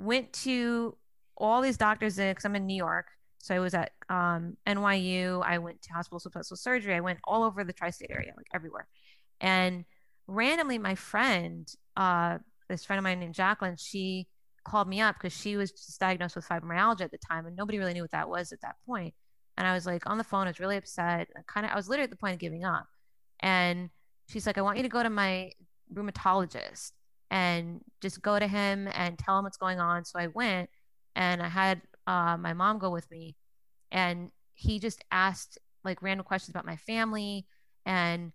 went 0.00 0.32
to 0.44 0.96
all 1.36 1.60
these 1.60 1.76
doctors 1.76 2.16
because 2.16 2.44
I'm 2.44 2.56
in 2.56 2.66
New 2.66 2.76
York. 2.76 3.06
So 3.38 3.54
I 3.54 3.58
was 3.58 3.74
at 3.74 3.90
um, 4.08 4.56
NYU. 4.66 5.42
I 5.44 5.58
went 5.58 5.82
to 5.82 5.92
hospitals 5.92 6.24
with 6.24 6.32
plastic 6.32 6.58
surgery. 6.58 6.94
I 6.94 7.00
went 7.00 7.18
all 7.24 7.42
over 7.42 7.62
the 7.62 7.72
tri-state 7.72 8.10
area, 8.10 8.32
like 8.36 8.46
everywhere. 8.54 8.88
And 9.40 9.84
randomly, 10.26 10.78
my 10.78 10.94
friend, 10.94 11.68
uh, 11.96 12.38
this 12.68 12.84
friend 12.84 12.98
of 12.98 13.02
mine 13.02 13.20
named 13.20 13.34
Jacqueline, 13.34 13.76
she 13.76 14.28
called 14.64 14.88
me 14.88 15.00
up 15.00 15.16
because 15.16 15.38
she 15.38 15.56
was 15.56 15.72
just 15.72 16.00
diagnosed 16.00 16.36
with 16.36 16.48
fibromyalgia 16.48 17.02
at 17.02 17.10
the 17.10 17.18
time, 17.18 17.46
and 17.46 17.54
nobody 17.54 17.78
really 17.78 17.92
knew 17.92 18.02
what 18.02 18.12
that 18.12 18.28
was 18.28 18.50
at 18.52 18.62
that 18.62 18.76
point. 18.86 19.14
And 19.56 19.66
I 19.66 19.74
was 19.74 19.86
like 19.86 20.08
on 20.08 20.18
the 20.18 20.24
phone, 20.24 20.46
I 20.46 20.50
was 20.50 20.60
really 20.60 20.76
upset. 20.76 21.28
Kind 21.46 21.66
of, 21.66 21.72
I 21.72 21.76
was 21.76 21.88
literally 21.88 22.04
at 22.04 22.10
the 22.10 22.16
point 22.16 22.34
of 22.34 22.40
giving 22.40 22.64
up. 22.64 22.86
And 23.40 23.90
she's 24.28 24.46
like, 24.46 24.58
I 24.58 24.62
want 24.62 24.78
you 24.78 24.82
to 24.82 24.88
go 24.88 25.02
to 25.02 25.10
my 25.10 25.52
rheumatologist 25.92 26.92
and 27.30 27.80
just 28.00 28.22
go 28.22 28.38
to 28.38 28.46
him 28.48 28.88
and 28.92 29.18
tell 29.18 29.38
him 29.38 29.44
what's 29.44 29.56
going 29.56 29.80
on. 29.80 30.04
So 30.04 30.18
I 30.18 30.28
went 30.28 30.70
and 31.16 31.42
I 31.42 31.48
had 31.48 31.82
uh, 32.06 32.36
my 32.36 32.52
mom 32.52 32.78
go 32.78 32.90
with 32.90 33.10
me, 33.10 33.36
and 33.90 34.30
he 34.54 34.78
just 34.78 35.04
asked 35.10 35.58
like 35.84 36.02
random 36.02 36.24
questions 36.24 36.50
about 36.50 36.66
my 36.66 36.76
family. 36.76 37.46
And 37.86 38.32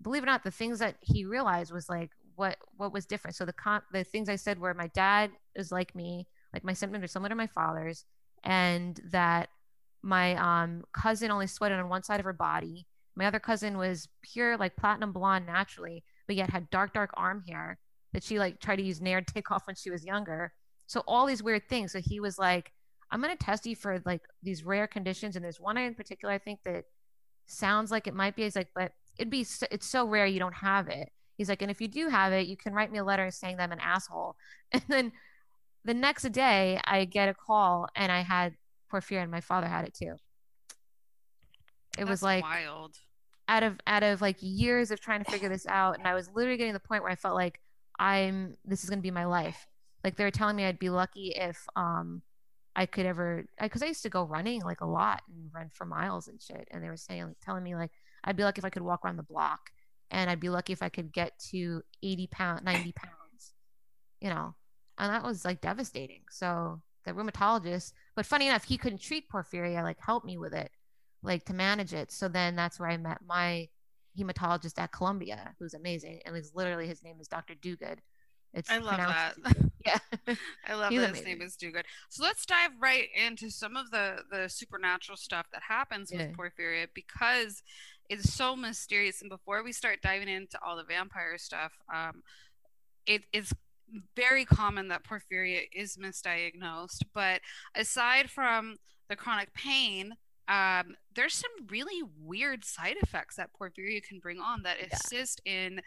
believe 0.00 0.22
it 0.22 0.26
or 0.26 0.32
not, 0.32 0.44
the 0.44 0.50
things 0.50 0.78
that 0.78 0.96
he 1.00 1.24
realized 1.24 1.72
was 1.72 1.88
like 1.88 2.10
what 2.36 2.56
what 2.76 2.92
was 2.92 3.06
different. 3.06 3.36
So 3.36 3.44
the 3.44 3.52
con- 3.52 3.82
the 3.92 4.04
things 4.04 4.28
I 4.28 4.36
said 4.36 4.58
were 4.58 4.74
my 4.74 4.88
dad 4.88 5.30
is 5.54 5.72
like 5.72 5.94
me, 5.94 6.26
like 6.52 6.64
my 6.64 6.72
symptoms 6.72 7.04
are 7.04 7.08
similar 7.08 7.30
to 7.30 7.34
my 7.34 7.46
father's, 7.46 8.04
and 8.44 9.00
that 9.10 9.48
my 10.02 10.34
um, 10.36 10.84
cousin 10.92 11.30
only 11.30 11.46
sweated 11.46 11.78
on 11.78 11.88
one 11.88 12.02
side 12.02 12.20
of 12.20 12.24
her 12.24 12.32
body. 12.32 12.86
My 13.14 13.26
other 13.26 13.38
cousin 13.38 13.76
was 13.76 14.08
pure 14.22 14.56
like 14.56 14.76
platinum 14.76 15.12
blonde 15.12 15.46
naturally, 15.46 16.02
but 16.26 16.36
yet 16.36 16.50
had 16.50 16.70
dark, 16.70 16.94
dark 16.94 17.10
arm 17.14 17.44
hair 17.46 17.78
that 18.12 18.24
she 18.24 18.38
like 18.38 18.60
tried 18.60 18.76
to 18.76 18.82
use 18.82 19.00
Nair 19.00 19.20
to 19.20 19.34
take 19.34 19.50
off 19.50 19.66
when 19.66 19.76
she 19.76 19.90
was 19.90 20.04
younger. 20.04 20.52
So 20.86 21.02
all 21.06 21.26
these 21.26 21.42
weird 21.42 21.68
things. 21.68 21.92
So 21.92 22.00
he 22.00 22.20
was 22.20 22.38
like, 22.38 22.72
I'm 23.10 23.20
gonna 23.20 23.36
test 23.36 23.66
you 23.66 23.76
for 23.76 24.00
like 24.04 24.22
these 24.42 24.64
rare 24.64 24.86
conditions, 24.86 25.36
and 25.36 25.44
there's 25.44 25.60
one 25.60 25.76
in 25.78 25.94
particular 25.94 26.32
I 26.34 26.38
think 26.38 26.60
that 26.64 26.84
sounds 27.46 27.90
like 27.90 28.06
it 28.06 28.14
might 28.14 28.36
be. 28.36 28.42
He's 28.42 28.56
like, 28.56 28.70
but 28.74 28.92
it'd 29.18 29.30
be 29.30 29.44
so, 29.44 29.66
it's 29.70 29.86
so 29.86 30.06
rare 30.06 30.26
you 30.26 30.38
don't 30.38 30.54
have 30.54 30.88
it. 30.88 31.10
He's 31.36 31.48
like, 31.48 31.62
and 31.62 31.70
if 31.70 31.80
you 31.80 31.88
do 31.88 32.08
have 32.08 32.32
it, 32.32 32.46
you 32.46 32.56
can 32.56 32.72
write 32.72 32.92
me 32.92 32.98
a 32.98 33.04
letter 33.04 33.30
saying 33.30 33.56
that 33.56 33.64
I'm 33.64 33.72
an 33.72 33.80
asshole. 33.80 34.36
And 34.72 34.82
then 34.88 35.12
the 35.84 35.94
next 35.94 36.22
day, 36.32 36.80
I 36.84 37.04
get 37.04 37.28
a 37.28 37.34
call, 37.34 37.88
and 37.96 38.10
I 38.12 38.20
had 38.22 38.54
porphyria, 38.90 39.22
and 39.22 39.30
my 39.30 39.40
father 39.40 39.66
had 39.66 39.84
it 39.84 39.94
too. 39.94 40.14
It 41.98 42.06
was 42.06 42.22
like 42.22 42.42
wild. 42.44 42.96
out 43.48 43.62
of 43.62 43.78
out 43.86 44.02
of 44.02 44.20
like 44.22 44.36
years 44.40 44.90
of 44.90 45.00
trying 45.00 45.22
to 45.22 45.30
figure 45.30 45.48
this 45.50 45.66
out 45.66 45.98
and 45.98 46.06
i 46.08 46.14
was 46.14 46.30
literally 46.34 46.56
getting 46.56 46.72
to 46.72 46.78
the 46.78 46.88
point 46.88 47.02
where 47.02 47.12
i 47.12 47.16
felt 47.16 47.34
like 47.34 47.60
i'm 47.98 48.56
this 48.64 48.82
is 48.82 48.88
going 48.88 48.98
to 48.98 49.02
be 49.02 49.10
my 49.10 49.26
life 49.26 49.66
like 50.04 50.16
they 50.16 50.24
were 50.24 50.30
telling 50.30 50.56
me 50.56 50.64
i'd 50.64 50.78
be 50.78 50.90
lucky 50.90 51.32
if 51.36 51.66
um 51.76 52.22
i 52.76 52.86
could 52.86 53.06
ever 53.06 53.44
because 53.60 53.82
I, 53.82 53.86
used 53.86 54.02
to 54.02 54.08
go 54.08 54.24
running 54.24 54.62
like 54.62 54.80
a 54.80 54.86
lot 54.86 55.22
and 55.28 55.50
run 55.54 55.70
for 55.72 55.84
miles 55.84 56.28
and 56.28 56.40
shit 56.40 56.68
and 56.70 56.82
they 56.82 56.88
were 56.88 56.96
saying 56.96 57.24
like 57.24 57.40
telling 57.42 57.62
me 57.62 57.74
like 57.74 57.90
i'd 58.24 58.36
be 58.36 58.44
lucky 58.44 58.60
if 58.60 58.64
i 58.64 58.70
could 58.70 58.82
walk 58.82 59.04
around 59.04 59.16
the 59.16 59.22
block 59.22 59.70
and 60.10 60.30
i'd 60.30 60.40
be 60.40 60.48
lucky 60.48 60.72
if 60.72 60.82
i 60.82 60.88
could 60.88 61.12
get 61.12 61.38
to 61.50 61.82
80 62.02 62.26
pound 62.28 62.64
90 62.64 62.92
pounds 62.92 63.52
you 64.20 64.28
know 64.28 64.54
and 64.98 65.12
that 65.12 65.24
was 65.24 65.44
like 65.44 65.60
devastating 65.60 66.22
so 66.30 66.80
the 67.04 67.12
rheumatologist 67.12 67.92
but 68.14 68.26
funny 68.26 68.46
enough 68.46 68.64
he 68.64 68.78
couldn't 68.78 69.00
treat 69.00 69.28
porphyria 69.28 69.82
like 69.82 69.98
help 70.00 70.24
me 70.24 70.38
with 70.38 70.54
it 70.54 70.70
like 71.22 71.44
to 71.46 71.54
manage 71.54 71.92
it. 71.92 72.10
So 72.10 72.28
then 72.28 72.56
that's 72.56 72.78
where 72.78 72.90
I 72.90 72.96
met 72.96 73.18
my 73.26 73.68
hematologist 74.18 74.78
at 74.78 74.92
Columbia, 74.92 75.54
who's 75.58 75.74
amazing. 75.74 76.20
And 76.26 76.36
it's 76.36 76.52
literally 76.54 76.86
his 76.86 77.02
name 77.02 77.16
is 77.20 77.28
Dr. 77.28 77.54
Duguid. 77.54 77.98
It's 78.54 78.70
I 78.70 78.78
love 78.78 78.96
that. 78.98 79.34
Yeah. 79.84 79.98
I 80.68 80.74
love 80.74 80.90
He's 80.90 81.00
that 81.00 81.16
his 81.16 81.24
name 81.24 81.42
is 81.42 81.56
Do 81.56 81.72
Good. 81.72 81.86
So 82.08 82.22
let's 82.22 82.46
dive 82.46 82.70
right 82.78 83.08
into 83.16 83.50
some 83.50 83.76
of 83.76 83.90
the 83.90 84.18
the 84.30 84.48
supernatural 84.48 85.16
stuff 85.16 85.46
that 85.52 85.62
happens 85.68 86.12
Yeah. 86.12 86.28
with 86.28 86.36
porphyria 86.36 86.86
because 86.94 87.62
it's 88.08 88.32
so 88.32 88.54
mysterious. 88.54 89.20
And 89.22 89.28
before 89.30 89.64
we 89.64 89.72
start 89.72 90.00
diving 90.02 90.28
into 90.28 90.56
all 90.64 90.76
the 90.76 90.84
vampire 90.84 91.36
stuff, 91.36 91.72
um, 91.92 92.22
it 93.06 93.22
is 93.32 93.52
very 94.14 94.44
common 94.44 94.86
that 94.88 95.02
porphyria 95.02 95.62
is 95.72 95.96
misdiagnosed. 95.96 97.02
But 97.12 97.40
aside 97.74 98.30
from 98.30 98.76
the 99.08 99.16
chronic 99.16 99.52
pain, 99.52 100.14
um, 100.46 100.94
there's 101.14 101.34
some 101.34 101.50
really 101.68 102.02
weird 102.20 102.64
side 102.64 102.96
effects 103.02 103.34
that 103.36 103.50
porphyria 103.60 104.00
can 104.02 104.20
bring 104.20 104.38
on 104.38 104.62
that 104.62 104.78
Yeah. 104.78 104.88
assist 104.92 105.40
in 105.44 105.80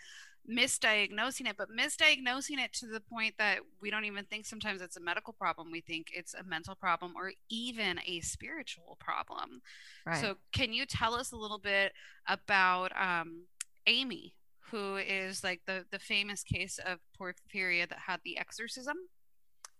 misdiagnosing 0.49 1.49
it, 1.49 1.57
but 1.57 1.69
misdiagnosing 1.69 2.59
it 2.63 2.73
to 2.73 2.87
the 2.87 2.99
point 2.99 3.35
that 3.37 3.59
we 3.81 3.89
don't 3.89 4.05
even 4.05 4.25
think 4.25 4.45
sometimes 4.45 4.81
it's 4.81 4.97
a 4.97 5.01
medical 5.01 5.33
problem. 5.33 5.71
We 5.71 5.81
think 5.81 6.07
it's 6.13 6.33
a 6.33 6.43
mental 6.43 6.75
problem 6.75 7.13
or 7.15 7.31
even 7.49 7.99
a 8.05 8.21
spiritual 8.21 8.97
problem. 8.99 9.61
Right. 10.05 10.17
So, 10.17 10.35
can 10.51 10.73
you 10.73 10.85
tell 10.85 11.15
us 11.15 11.31
a 11.31 11.37
little 11.37 11.57
bit 11.57 11.93
about 12.27 12.91
um, 12.99 13.43
Amy, 13.87 14.35
who 14.71 14.97
is 14.97 15.43
like 15.43 15.61
the 15.65 15.85
the 15.91 15.99
famous 15.99 16.43
case 16.43 16.79
of 16.85 16.99
porphyria 17.19 17.87
that 17.89 17.99
had 18.07 18.19
the 18.23 18.37
exorcism? 18.37 18.97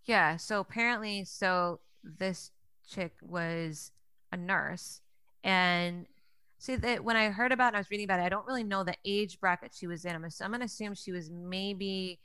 Yeah. 0.04 0.36
So 0.36 0.60
apparently, 0.60 1.24
so 1.24 1.80
this 2.02 2.50
chick 2.88 3.12
was 3.20 3.90
a 4.32 4.36
nurse, 4.36 5.00
and 5.42 6.06
see 6.58 6.76
that 6.76 7.04
when 7.04 7.16
I 7.16 7.28
heard 7.30 7.52
about 7.52 7.74
it, 7.74 7.76
I 7.76 7.80
was 7.80 7.90
reading 7.90 8.04
about 8.04 8.20
it. 8.20 8.24
I 8.24 8.28
don't 8.28 8.46
really 8.46 8.64
know 8.64 8.84
the 8.84 8.96
age 9.04 9.40
bracket 9.40 9.72
she 9.74 9.86
was 9.86 10.04
in. 10.04 10.14
I'm, 10.14 10.24
I'm 10.24 10.50
gonna 10.50 10.64
assume 10.64 10.94
she 10.94 11.12
was 11.12 11.30
maybe 11.30 12.18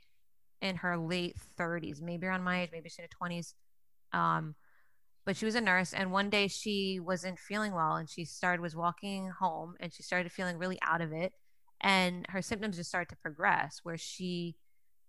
in 0.60 0.76
her 0.76 0.96
late 0.96 1.36
30s, 1.58 2.00
maybe 2.00 2.26
around 2.26 2.44
my 2.44 2.62
age, 2.62 2.70
maybe 2.72 2.88
she's 2.88 3.00
in 3.00 3.04
her 3.04 3.28
20s. 3.28 3.54
Um, 4.12 4.54
but 5.24 5.36
she 5.36 5.44
was 5.44 5.54
a 5.54 5.60
nurse, 5.60 5.92
and 5.92 6.10
one 6.10 6.30
day 6.30 6.48
she 6.48 6.98
wasn't 7.00 7.38
feeling 7.38 7.72
well, 7.74 7.96
and 7.96 8.08
she 8.08 8.24
started 8.24 8.60
was 8.60 8.74
walking 8.74 9.30
home, 9.30 9.74
and 9.80 9.92
she 9.92 10.02
started 10.02 10.32
feeling 10.32 10.58
really 10.58 10.78
out 10.82 11.00
of 11.00 11.12
it, 11.12 11.32
and 11.80 12.26
her 12.28 12.42
symptoms 12.42 12.76
just 12.76 12.88
started 12.88 13.08
to 13.10 13.16
progress, 13.16 13.80
where 13.82 13.96
she 13.96 14.56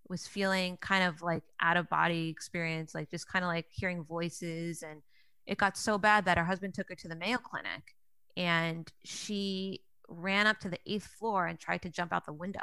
was 0.10 0.28
feeling 0.28 0.78
kind 0.78 1.04
of 1.04 1.22
like 1.22 1.44
out 1.62 1.78
of 1.78 1.90
body 1.90 2.30
experience, 2.30 2.94
like 2.94 3.10
just 3.10 3.28
kind 3.28 3.44
of 3.44 3.50
like 3.50 3.68
hearing 3.72 4.04
voices. 4.04 4.84
And 4.84 5.02
it 5.46 5.58
got 5.58 5.78
so 5.78 5.98
bad 5.98 6.26
that 6.26 6.38
her 6.38 6.44
husband 6.44 6.74
took 6.74 6.90
her 6.90 6.96
to 6.96 7.08
the 7.08 7.16
Mayo 7.16 7.38
Clinic 7.38 7.96
and 8.38 8.91
she 9.04 9.82
ran 10.08 10.48
up 10.48 10.60
to 10.60 10.69
the 10.69 10.80
eighth 10.86 11.08
floor 11.08 11.48
and 11.48 11.60
tried 11.60 11.82
to 11.84 11.89
jump 11.89 12.13
out 12.13 12.26
the 12.26 12.34
window. 12.34 12.62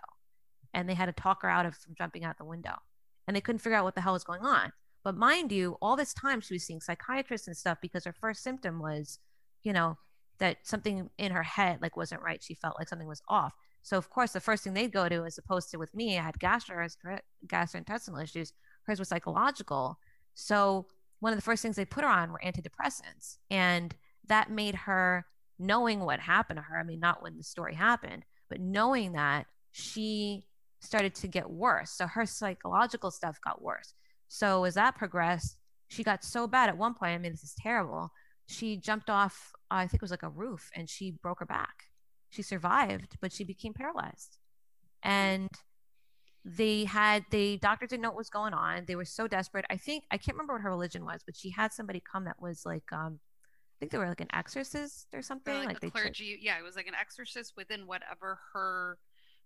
And 0.72 0.88
they 0.88 0.94
had 0.94 1.06
to 1.06 1.12
talk 1.12 1.42
her 1.42 1.50
out 1.50 1.66
of 1.66 1.76
from 1.76 1.94
jumping 1.96 2.24
out 2.24 2.38
the 2.38 2.44
window. 2.44 2.74
And 3.26 3.36
they 3.36 3.40
couldn't 3.40 3.60
figure 3.60 3.76
out 3.76 3.84
what 3.84 3.94
the 3.94 4.00
hell 4.00 4.12
was 4.12 4.24
going 4.24 4.42
on. 4.42 4.72
But 5.02 5.16
mind 5.16 5.50
you, 5.50 5.76
all 5.80 5.96
this 5.96 6.14
time 6.14 6.40
she 6.40 6.54
was 6.54 6.64
seeing 6.64 6.80
psychiatrists 6.80 7.46
and 7.46 7.56
stuff 7.56 7.78
because 7.80 8.04
her 8.04 8.12
first 8.12 8.42
symptom 8.42 8.80
was, 8.80 9.18
you 9.62 9.72
know, 9.72 9.96
that 10.38 10.58
something 10.62 11.08
in 11.18 11.32
her 11.32 11.42
head 11.42 11.78
like 11.80 11.96
wasn't 11.96 12.22
right. 12.22 12.42
She 12.42 12.54
felt 12.54 12.76
like 12.78 12.88
something 12.88 13.08
was 13.08 13.22
off. 13.28 13.52
So 13.82 13.96
of 13.96 14.10
course, 14.10 14.32
the 14.32 14.40
first 14.40 14.64
thing 14.64 14.74
they'd 14.74 14.92
go 14.92 15.08
to, 15.08 15.24
as 15.24 15.38
opposed 15.38 15.70
to 15.70 15.78
with 15.78 15.94
me, 15.94 16.18
I 16.18 16.22
had 16.22 16.38
gastro 16.38 16.86
gastrointestinal 17.46 18.22
issues. 18.22 18.52
Hers 18.84 18.98
was 18.98 19.08
psychological. 19.08 19.98
So 20.34 20.86
one 21.20 21.32
of 21.32 21.38
the 21.38 21.42
first 21.42 21.62
things 21.62 21.76
they 21.76 21.84
put 21.84 22.04
her 22.04 22.10
on 22.10 22.32
were 22.32 22.40
antidepressants, 22.44 23.36
and 23.50 23.94
that 24.26 24.50
made 24.50 24.74
her 24.74 25.26
knowing 25.60 26.00
what 26.00 26.18
happened 26.18 26.56
to 26.56 26.62
her. 26.62 26.78
I 26.78 26.82
mean, 26.82 27.00
not 27.00 27.22
when 27.22 27.36
the 27.36 27.44
story 27.44 27.74
happened, 27.74 28.24
but 28.48 28.60
knowing 28.60 29.12
that 29.12 29.46
she 29.70 30.44
started 30.80 31.14
to 31.16 31.28
get 31.28 31.50
worse. 31.50 31.90
So 31.90 32.06
her 32.06 32.26
psychological 32.26 33.10
stuff 33.10 33.38
got 33.44 33.62
worse. 33.62 33.94
So 34.28 34.64
as 34.64 34.74
that 34.74 34.96
progressed, 34.96 35.56
she 35.88 36.02
got 36.02 36.24
so 36.24 36.46
bad 36.46 36.68
at 36.68 36.78
one 36.78 36.94
point. 36.94 37.12
I 37.12 37.18
mean, 37.18 37.32
this 37.32 37.44
is 37.44 37.54
terrible. 37.60 38.10
She 38.46 38.76
jumped 38.76 39.10
off, 39.10 39.52
I 39.70 39.86
think 39.86 39.94
it 39.94 40.02
was 40.02 40.10
like 40.10 40.22
a 40.22 40.28
roof, 40.28 40.70
and 40.74 40.88
she 40.88 41.12
broke 41.22 41.40
her 41.40 41.46
back. 41.46 41.84
She 42.30 42.42
survived, 42.42 43.16
but 43.20 43.32
she 43.32 43.44
became 43.44 43.74
paralyzed. 43.74 44.38
And 45.02 45.48
they 46.44 46.84
had 46.84 47.24
the 47.30 47.58
doctors 47.58 47.90
didn't 47.90 48.02
know 48.02 48.10
what 48.10 48.16
was 48.16 48.30
going 48.30 48.54
on. 48.54 48.84
They 48.86 48.96
were 48.96 49.04
so 49.04 49.28
desperate. 49.28 49.66
I 49.68 49.76
think 49.76 50.04
I 50.10 50.16
can't 50.16 50.36
remember 50.36 50.54
what 50.54 50.62
her 50.62 50.70
religion 50.70 51.04
was, 51.04 51.22
but 51.24 51.36
she 51.36 51.50
had 51.50 51.72
somebody 51.72 52.00
come 52.00 52.24
that 52.24 52.40
was 52.40 52.64
like 52.64 52.90
um 52.92 53.20
think 53.80 53.90
they 53.90 53.98
were 53.98 54.06
like 54.08 54.20
an 54.20 54.28
exorcist 54.32 55.08
or 55.12 55.22
something. 55.22 55.54
Or 55.54 55.64
like, 55.64 55.80
they 55.80 55.90
clergy. 55.90 56.38
Yeah, 56.40 56.58
it 56.58 56.62
was 56.62 56.76
like 56.76 56.86
an 56.86 56.94
exorcist 56.94 57.54
within 57.56 57.86
whatever 57.86 58.38
her 58.52 58.98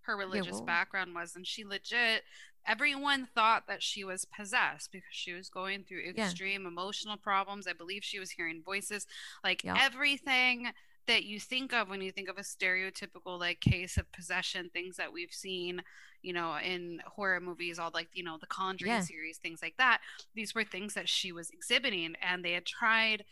her 0.03 0.17
religious 0.19 0.57
well- 0.57 0.65
background 0.65 1.15
was, 1.15 1.35
and 1.35 1.47
she 1.47 1.65
legit. 1.65 2.25
Everyone 2.67 3.27
thought 3.35 3.67
that 3.69 3.83
she 3.83 4.05
was 4.05 4.25
possessed 4.27 4.91
because 4.93 5.09
she 5.13 5.33
was 5.33 5.49
going 5.49 5.85
through 5.85 6.13
Yeah. 6.15 6.25
extreme 6.27 6.67
emotional 6.67 7.17
problems. 7.17 7.67
I 7.67 7.73
believe 7.73 8.05
she 8.05 8.19
was 8.19 8.31
hearing 8.33 8.63
voices, 8.63 9.07
like 9.43 9.65
Yeah. 9.65 9.77
everything 9.81 10.73
that 11.07 11.25
you 11.25 11.39
think 11.39 11.75
of 11.75 11.89
when 11.91 12.01
you 12.01 12.11
think 12.11 12.29
of 12.31 12.39
a 12.39 12.43
stereotypical 12.43 13.39
like 13.39 13.61
case 13.61 13.97
of 13.99 14.11
possession 14.13 14.71
things 14.71 14.97
that 14.97 15.13
we've 15.13 15.33
seen 15.35 15.83
you 16.23 16.33
know 16.33 16.57
in 16.57 17.03
horror 17.07 17.41
movies 17.41 17.79
all 17.79 17.91
like 17.93 18.09
you 18.15 18.23
know 18.23 18.39
the 18.39 18.47
conjuring 18.47 18.91
Yeah. 18.91 19.01
series 19.01 19.37
things 19.37 19.61
like 19.61 19.77
that 19.77 20.01
these 20.35 20.55
were 20.55 20.65
things 20.65 20.95
that 20.95 21.07
she 21.11 21.31
was 21.31 21.51
exhibiting 21.51 22.17
and 22.23 22.43
they 22.43 22.53
had 22.53 22.65
tried 22.65 23.27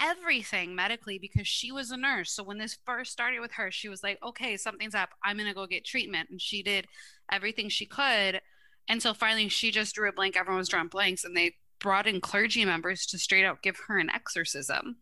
everything 0.00 0.74
medically 0.74 1.18
because 1.18 1.46
she 1.48 1.72
was 1.72 1.90
a 1.90 1.96
nurse 1.96 2.30
so 2.32 2.42
when 2.42 2.58
this 2.58 2.76
first 2.84 3.12
started 3.12 3.40
with 3.40 3.52
her 3.52 3.70
she 3.70 3.88
was 3.88 4.02
like 4.02 4.18
okay 4.22 4.56
something's 4.56 4.94
up 4.94 5.10
i'm 5.24 5.38
gonna 5.38 5.54
go 5.54 5.66
get 5.66 5.84
treatment 5.84 6.28
and 6.30 6.40
she 6.40 6.62
did 6.62 6.86
everything 7.32 7.68
she 7.68 7.86
could 7.86 8.40
until 8.88 9.14
finally 9.14 9.48
she 9.48 9.70
just 9.70 9.94
drew 9.94 10.08
a 10.08 10.12
blank 10.12 10.36
everyone 10.36 10.58
was 10.58 10.68
drawing 10.68 10.88
blanks 10.88 11.24
and 11.24 11.36
they 11.36 11.54
brought 11.80 12.06
in 12.06 12.20
clergy 12.20 12.64
members 12.64 13.06
to 13.06 13.18
straight 13.18 13.44
out 13.44 13.62
give 13.62 13.76
her 13.88 13.98
an 13.98 14.10
exorcism 14.10 14.96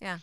Yeah. 0.00 0.18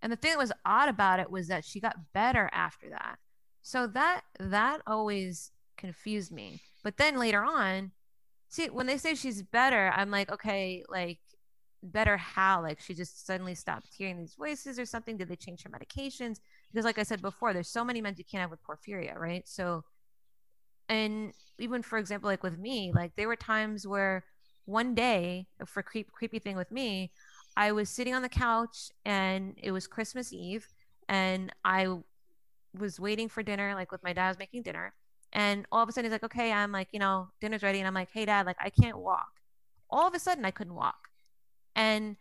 And 0.00 0.10
the 0.12 0.16
thing 0.16 0.32
that 0.32 0.38
was 0.38 0.52
odd 0.64 0.88
about 0.88 1.20
it 1.20 1.30
was 1.30 1.48
that 1.48 1.64
she 1.64 1.80
got 1.80 2.12
better 2.12 2.50
after 2.52 2.88
that. 2.90 3.18
So 3.62 3.86
that 3.88 4.22
that 4.40 4.80
always 4.86 5.52
confused 5.76 6.32
me. 6.32 6.60
But 6.82 6.96
then 6.96 7.18
later 7.18 7.44
on, 7.44 7.92
see 8.48 8.68
when 8.68 8.86
they 8.86 8.98
say 8.98 9.14
she's 9.14 9.42
better, 9.42 9.92
I'm 9.94 10.10
like, 10.10 10.30
okay, 10.32 10.82
like 10.88 11.20
better 11.82 12.16
how? 12.16 12.62
Like 12.62 12.80
she 12.80 12.94
just 12.94 13.26
suddenly 13.26 13.54
stopped 13.54 13.88
hearing 13.96 14.18
these 14.18 14.34
voices 14.34 14.78
or 14.78 14.86
something? 14.86 15.16
Did 15.16 15.28
they 15.28 15.36
change 15.36 15.62
her 15.62 15.70
medications? 15.70 16.40
Because 16.72 16.84
like 16.84 16.98
I 16.98 17.02
said 17.02 17.22
before, 17.22 17.52
there's 17.52 17.68
so 17.68 17.84
many 17.84 18.00
meds 18.00 18.18
you 18.18 18.24
can't 18.24 18.40
have 18.40 18.50
with 18.50 18.62
porphyria, 18.62 19.18
right? 19.18 19.46
So 19.48 19.84
and 20.88 21.32
even 21.58 21.82
for 21.82 21.98
example, 21.98 22.28
like 22.28 22.42
with 22.42 22.58
me, 22.58 22.92
like 22.92 23.16
there 23.16 23.28
were 23.28 23.36
times 23.36 23.86
where 23.86 24.24
one 24.64 24.94
day 24.94 25.46
for 25.66 25.82
creep 25.82 26.12
creepy 26.12 26.38
thing 26.38 26.56
with 26.56 26.70
me, 26.70 27.10
I 27.56 27.72
was 27.72 27.88
sitting 27.88 28.14
on 28.14 28.22
the 28.22 28.28
couch 28.28 28.90
and 29.04 29.54
it 29.62 29.72
was 29.72 29.86
Christmas 29.86 30.32
Eve 30.32 30.66
and 31.08 31.52
I 31.64 31.88
was 32.78 32.98
waiting 32.98 33.28
for 33.28 33.42
dinner, 33.42 33.74
like 33.74 33.92
with 33.92 34.02
my 34.02 34.12
dad 34.12 34.28
was 34.28 34.38
making 34.38 34.62
dinner. 34.62 34.94
And 35.32 35.66
all 35.72 35.82
of 35.82 35.88
a 35.88 35.92
sudden 35.92 36.10
he's 36.10 36.12
like, 36.12 36.24
okay, 36.24 36.52
I'm 36.52 36.72
like, 36.72 36.88
you 36.92 36.98
know, 36.98 37.28
dinner's 37.40 37.62
ready. 37.62 37.78
And 37.78 37.88
I'm 37.88 37.94
like, 37.94 38.10
hey 38.12 38.24
dad, 38.24 38.46
like 38.46 38.56
I 38.60 38.70
can't 38.70 38.98
walk. 38.98 39.40
All 39.90 40.06
of 40.06 40.14
a 40.14 40.18
sudden 40.18 40.44
I 40.44 40.50
couldn't 40.50 40.74
walk. 40.74 41.01
And 41.74 42.16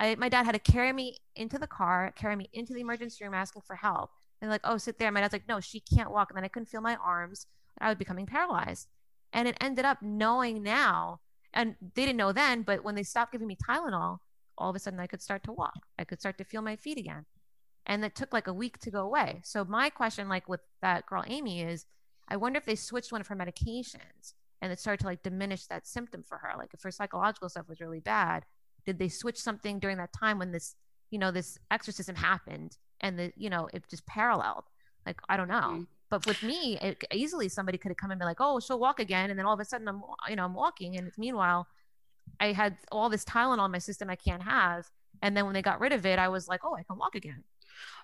I, 0.00 0.14
my 0.16 0.28
dad 0.28 0.44
had 0.44 0.52
to 0.52 0.58
carry 0.58 0.92
me 0.92 1.18
into 1.36 1.58
the 1.58 1.66
car, 1.66 2.12
carry 2.16 2.36
me 2.36 2.48
into 2.52 2.72
the 2.72 2.80
emergency 2.80 3.24
room 3.24 3.34
asking 3.34 3.62
for 3.66 3.76
help. 3.76 4.10
And 4.40 4.50
like, 4.50 4.60
oh, 4.64 4.76
sit 4.76 4.98
there. 4.98 5.10
My 5.10 5.20
dad's 5.20 5.32
like, 5.32 5.48
no, 5.48 5.60
she 5.60 5.80
can't 5.80 6.10
walk. 6.10 6.30
And 6.30 6.36
then 6.36 6.44
I 6.44 6.48
couldn't 6.48 6.68
feel 6.68 6.80
my 6.80 6.96
arms. 6.96 7.46
I 7.80 7.88
was 7.88 7.96
becoming 7.96 8.26
paralyzed. 8.26 8.88
And 9.32 9.48
it 9.48 9.56
ended 9.60 9.84
up 9.84 10.02
knowing 10.02 10.62
now, 10.62 11.20
and 11.52 11.76
they 11.94 12.04
didn't 12.04 12.18
know 12.18 12.32
then, 12.32 12.62
but 12.62 12.84
when 12.84 12.94
they 12.94 13.02
stopped 13.02 13.32
giving 13.32 13.48
me 13.48 13.56
Tylenol, 13.68 14.18
all 14.56 14.70
of 14.70 14.76
a 14.76 14.78
sudden 14.78 15.00
I 15.00 15.06
could 15.06 15.22
start 15.22 15.42
to 15.44 15.52
walk. 15.52 15.80
I 15.98 16.04
could 16.04 16.20
start 16.20 16.38
to 16.38 16.44
feel 16.44 16.62
my 16.62 16.76
feet 16.76 16.98
again. 16.98 17.24
And 17.86 18.04
it 18.04 18.14
took 18.14 18.32
like 18.32 18.46
a 18.46 18.52
week 18.52 18.78
to 18.78 18.90
go 18.90 19.00
away. 19.00 19.40
So 19.44 19.64
my 19.64 19.90
question, 19.90 20.28
like 20.28 20.48
with 20.48 20.60
that 20.82 21.06
girl 21.06 21.24
Amy, 21.26 21.62
is 21.62 21.86
I 22.28 22.36
wonder 22.36 22.58
if 22.58 22.64
they 22.64 22.76
switched 22.76 23.12
one 23.12 23.20
of 23.20 23.26
her 23.26 23.36
medications 23.36 24.34
and 24.62 24.72
it 24.72 24.80
started 24.80 25.00
to 25.00 25.06
like 25.06 25.22
diminish 25.22 25.66
that 25.66 25.86
symptom 25.86 26.22
for 26.22 26.38
her. 26.38 26.52
Like 26.56 26.72
if 26.72 26.82
her 26.82 26.90
psychological 26.90 27.48
stuff 27.48 27.68
was 27.68 27.80
really 27.80 28.00
bad, 28.00 28.44
did 28.86 28.98
they 28.98 29.08
switch 29.08 29.40
something 29.40 29.78
during 29.78 29.98
that 29.98 30.12
time 30.12 30.38
when 30.38 30.52
this, 30.52 30.74
you 31.10 31.18
know, 31.18 31.30
this 31.30 31.58
exorcism 31.70 32.16
happened 32.16 32.76
and 33.00 33.18
the, 33.18 33.32
you 33.36 33.50
know, 33.50 33.68
it 33.72 33.84
just 33.88 34.06
paralleled? 34.06 34.64
Like 35.06 35.20
I 35.28 35.36
don't 35.36 35.48
know. 35.48 35.54
Mhm. 35.54 35.86
But 36.10 36.26
with 36.26 36.42
me, 36.42 36.78
it, 36.80 37.02
easily 37.12 37.48
somebody 37.48 37.78
could 37.78 37.90
have 37.90 37.96
come 37.96 38.10
and 38.10 38.20
be 38.20 38.24
like, 38.24 38.36
"Oh, 38.40 38.60
she'll 38.60 38.78
walk 38.78 39.00
again," 39.00 39.30
and 39.30 39.38
then 39.38 39.46
all 39.46 39.54
of 39.54 39.60
a 39.60 39.64
sudden, 39.64 39.88
I'm, 39.88 40.02
you 40.28 40.36
know, 40.36 40.44
I'm 40.44 40.54
walking, 40.54 40.96
and 40.96 41.10
meanwhile, 41.18 41.66
I 42.40 42.52
had 42.52 42.78
all 42.92 43.08
this 43.08 43.24
Tylenol 43.24 43.64
in 43.66 43.72
my 43.72 43.78
system 43.78 44.10
I 44.10 44.16
can't 44.16 44.42
have. 44.42 44.90
And 45.22 45.36
then 45.36 45.44
when 45.44 45.54
they 45.54 45.62
got 45.62 45.80
rid 45.80 45.92
of 45.92 46.04
it, 46.04 46.18
I 46.18 46.28
was 46.28 46.48
like, 46.48 46.60
oh, 46.64 46.74
I 46.74 46.82
can 46.82 46.98
walk 46.98 47.14
again. 47.14 47.44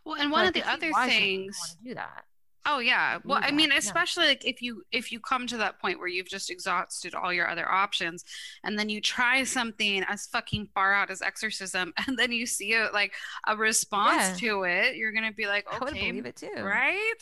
Well, 0.04 0.16
and 0.20 0.30
one 0.30 0.46
of 0.46 0.54
the 0.54 0.62
other 0.62 0.90
things. 1.06 1.56
want 1.58 1.78
to 1.78 1.84
do 1.84 1.94
that. 1.94 2.24
Oh 2.72 2.78
yeah. 2.78 3.18
Well, 3.24 3.40
I 3.42 3.50
mean, 3.50 3.70
yeah. 3.70 3.78
especially 3.78 4.26
like 4.26 4.44
if 4.44 4.62
you 4.62 4.83
if 4.92 5.11
you 5.12 5.18
come 5.20 5.46
to 5.48 5.56
that 5.56 5.80
point 5.80 5.98
where 5.98 6.09
you've 6.09 6.28
just 6.28 6.50
exhausted 6.50 7.14
all 7.14 7.33
your 7.33 7.48
other 7.48 7.68
options 7.68 8.24
and 8.64 8.78
then 8.78 8.88
you 8.88 9.00
try 9.00 9.44
something 9.44 10.04
as 10.04 10.26
fucking 10.26 10.68
far 10.74 10.92
out 10.92 11.11
as 11.11 11.22
exorcism 11.22 11.92
and 12.06 12.18
then 12.18 12.33
you 12.33 12.46
see 12.46 12.74
a 12.74 12.90
like 12.92 13.12
a 13.46 13.56
response 13.56 14.38
to 14.40 14.64
it, 14.64 14.96
you're 14.96 15.12
going 15.12 15.28
to 15.28 15.35
be 15.35 15.46
like, 15.46 15.66
I 15.70 15.78
would 15.78 15.90
"Okay, 15.90 16.11
believe 16.11 16.26
it 16.26 16.37
too. 16.37 16.50
right?" 16.62 17.14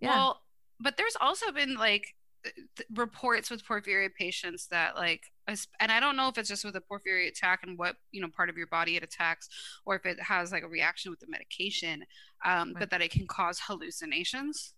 Yeah. 0.00 0.08
Well, 0.10 0.42
but 0.80 0.96
there's 0.96 1.16
also 1.20 1.50
been 1.52 1.74
like 1.76 2.14
th- 2.44 2.54
th- 2.76 2.88
reports 2.94 3.50
with 3.50 3.64
porphyria 3.64 4.08
patients 4.14 4.66
that 4.68 4.96
like 4.96 5.22
and 5.46 5.92
I 5.92 6.00
don't 6.00 6.16
know 6.16 6.28
if 6.28 6.38
it's 6.38 6.48
just 6.48 6.64
with 6.64 6.76
a 6.76 6.80
porphyria 6.80 7.28
attack 7.28 7.60
and 7.64 7.78
what 7.78 7.96
you 8.12 8.20
know 8.20 8.28
part 8.28 8.48
of 8.48 8.56
your 8.56 8.66
body 8.68 8.96
it 8.96 9.02
attacks, 9.02 9.48
or 9.84 9.96
if 9.96 10.06
it 10.06 10.20
has 10.20 10.52
like 10.52 10.62
a 10.62 10.68
reaction 10.68 11.10
with 11.10 11.20
the 11.20 11.26
medication, 11.28 12.04
um, 12.44 12.68
Right. 12.70 12.80
but 12.80 12.90
that 12.90 13.02
it 13.02 13.10
can 13.10 13.26
cause 13.26 13.60
hallucinations 13.60 14.72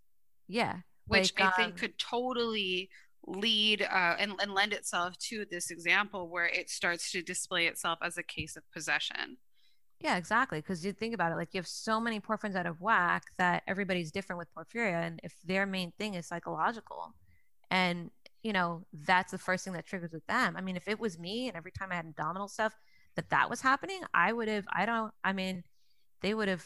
Yeah. 0.49 0.79
which 1.07 1.33
Like, 1.39 1.49
I 1.49 1.57
think 1.57 1.73
um, 1.73 1.79
could 1.79 1.99
totally 1.99 2.91
lead 3.27 3.83
uh, 3.83 4.17
and, 4.19 4.33
and 4.41 4.53
lend 4.53 4.73
itself 4.73 5.19
to 5.19 5.45
this 5.51 5.71
example 5.71 6.29
where 6.29 6.47
it 6.47 6.71
starts 6.71 7.11
to 7.13 7.23
display 7.23 7.67
itself 7.67 7.99
as 8.03 8.19
a 8.19 8.23
case 8.23 8.57
of 8.57 8.63
possession. 8.73 9.39
Yeah, 10.01 10.17
exactly. 10.17 10.59
Because 10.61 10.85
you 10.85 10.93
think 10.93 11.15
about 11.15 11.33
it, 11.33 11.37
like 11.37 11.49
you 11.53 11.59
have 11.59 11.67
so 11.67 12.01
many 12.01 12.21
porphyrins 12.21 12.55
out 12.55 12.67
of 12.67 12.81
whack 12.81 13.25
that 13.39 13.63
everybody's 13.67 14.13
different 14.13 14.39
with 14.39 14.55
porphyria. 14.55 15.07
And 15.07 15.21
if 15.25 15.35
their 15.45 15.67
main 15.67 15.93
thing 15.99 16.15
is 16.15 16.27
psychological, 16.27 17.15
and 17.71 18.11
you 18.43 18.53
know, 18.53 18.87
that's 18.93 19.33
the 19.33 19.39
first 19.39 19.65
thing 19.65 19.73
that 19.73 19.87
triggers 19.87 20.13
with 20.13 20.25
them. 20.27 20.55
I 20.57 20.61
mean, 20.61 20.77
if 20.77 20.87
it 20.87 21.01
was 21.01 21.19
me 21.19 21.49
and 21.49 21.57
every 21.57 21.73
time 21.73 21.91
I 21.91 21.97
had 21.97 22.07
abdominal 22.07 22.47
stuff 22.47 22.77
that 23.17 23.31
that 23.31 23.51
was 23.51 23.61
happening, 23.61 24.01
I 24.15 24.33
would 24.33 24.47
have, 24.47 24.67
I 24.73 24.87
don't, 24.87 25.13
I 25.25 25.33
mean, 25.33 25.65
they 26.21 26.33
would 26.33 26.47
have, 26.47 26.65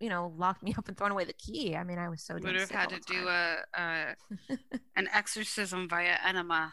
you 0.00 0.08
know, 0.08 0.32
locked 0.36 0.62
me 0.62 0.74
up 0.78 0.88
and 0.88 0.96
thrown 0.96 1.10
away 1.10 1.24
the 1.24 1.32
key. 1.32 1.76
I 1.76 1.84
mean, 1.84 1.98
I 1.98 2.08
was 2.08 2.22
so 2.22 2.34
Would 2.34 2.56
have 2.56 2.70
had 2.70 2.90
to 2.90 3.00
do 3.00 3.28
a, 3.28 3.56
a 3.74 4.14
an 4.96 5.08
exorcism 5.12 5.88
via 5.88 6.16
enema. 6.26 6.72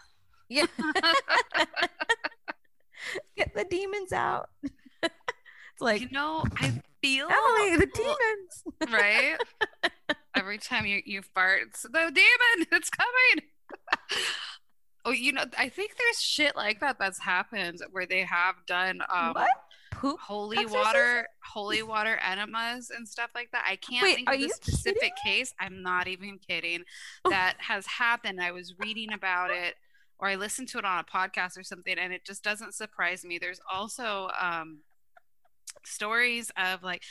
Yeah. 0.50 0.66
Get 3.36 3.54
the 3.56 3.64
demons 3.64 4.14
out. 4.14 4.50
it's 5.04 5.12
like, 5.80 6.02
you 6.02 6.10
know, 6.12 6.44
I 6.58 6.82
feel 7.02 7.28
Emily, 7.30 7.78
the 7.78 7.88
demons. 7.88 8.64
right? 8.92 9.38
Every 10.36 10.58
time 10.58 10.86
you, 10.86 11.02
you 11.06 11.22
fart, 11.22 11.62
it's 11.68 11.82
the 11.84 11.90
demon, 11.90 12.68
it's 12.72 12.90
coming. 12.90 13.46
oh, 15.06 15.12
you 15.12 15.32
know, 15.32 15.46
I 15.58 15.70
think 15.70 15.96
there's 15.98 16.22
shit 16.22 16.56
like 16.56 16.80
that 16.82 17.00
that's 17.00 17.20
happened 17.20 17.82
where 17.92 18.06
they 18.06 18.22
have 18.22 18.56
done 18.68 19.02
um, 19.12 19.34
what? 19.34 19.50
Poop? 20.02 20.20
holy 20.20 20.58
exorcism? 20.58 20.82
water 20.84 21.28
holy 21.44 21.84
water 21.84 22.18
enemas 22.18 22.90
and 22.90 23.08
stuff 23.08 23.30
like 23.36 23.52
that 23.52 23.64
i 23.68 23.76
can't 23.76 24.04
Wait, 24.04 24.16
think 24.16 24.30
of 24.30 24.40
you 24.40 24.50
specific 24.50 25.12
case 25.24 25.54
i'm 25.60 25.82
not 25.82 26.08
even 26.08 26.38
kidding 26.40 26.84
Oh. 27.24 27.30
that 27.30 27.56
has 27.60 27.86
happened 27.86 28.42
i 28.42 28.52
was 28.52 28.74
reading 28.80 29.14
about 29.14 29.52
it 29.52 29.76
or 30.20 30.28
i 30.28 30.36
listened 30.36 30.68
to 30.70 30.78
it 30.80 30.86
on 30.86 31.00
a 31.00 31.04
podcast 31.04 31.58
or 31.58 31.64
something 31.64 31.98
and 31.98 32.12
it 32.14 32.26
just 32.26 32.44
doesn't 32.44 32.74
surprise 32.74 33.24
me 33.24 33.38
there's 33.40 33.60
also 33.72 34.30
um 34.40 34.80
stories 35.86 36.52
of 36.58 36.84
like 36.84 37.04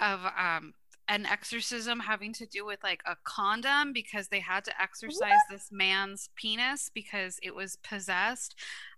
of 0.00 0.20
um 0.38 0.74
an 1.08 1.26
exorcism 1.26 2.00
having 2.00 2.32
to 2.32 2.46
do 2.46 2.64
with 2.64 2.82
like 2.82 3.02
a 3.06 3.14
condom 3.24 3.92
because 3.92 4.28
they 4.28 4.40
had 4.40 4.64
to 4.64 4.72
exorcise 4.80 5.38
this 5.50 5.68
man's 5.70 6.30
penis 6.34 6.90
because 6.94 7.38
it 7.42 7.54
was 7.54 7.76
possessed. 7.76 8.54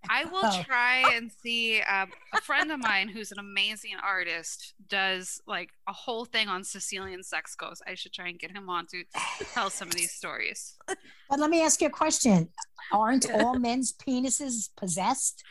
I 0.09 0.23
will 0.23 0.39
Oh. 0.43 0.63
try 0.63 1.03
and 1.15 1.29
see. 1.43 1.81
Um, 1.81 2.09
a 2.33 2.39
friend 2.39 2.71
of 2.71 2.79
mine 2.79 3.09
who's 3.09 3.33
an 3.33 3.39
amazing 3.39 3.95
artist 4.01 4.73
does 4.87 5.41
like 5.47 5.71
a 5.89 5.91
whole 5.93 6.23
thing 6.23 6.47
on 6.47 6.63
Sicilian 6.63 7.23
sex 7.23 7.55
ghosts. 7.55 7.83
I 7.85 7.95
should 7.95 8.13
try 8.13 8.29
and 8.29 8.39
get 8.39 8.51
him 8.51 8.69
on 8.69 8.85
to 8.87 9.03
tell 9.53 9.69
some 9.69 9.89
of 9.89 9.93
these 9.95 10.11
stories. 10.13 10.75
But 10.87 11.39
let 11.39 11.49
me 11.49 11.61
ask 11.61 11.81
you 11.81 11.87
a 11.87 11.91
question. 11.91 12.47
Aren't 12.93 13.29
all 13.33 13.59
men's 13.59 13.91
penises 13.91 14.69
possessed? 14.77 15.43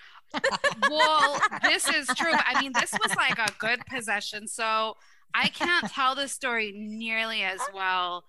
Well, 0.90 1.38
this 1.62 1.88
is 1.88 2.06
true. 2.16 2.32
I 2.32 2.60
mean, 2.60 2.72
this 2.72 2.92
was 2.92 3.14
like 3.16 3.38
a 3.38 3.52
good 3.58 3.80
possession. 3.86 4.48
So 4.48 4.94
I 5.34 5.48
can't 5.48 5.88
tell 5.90 6.14
the 6.14 6.28
story 6.28 6.72
nearly 6.74 7.42
as 7.42 7.60
well 7.74 8.24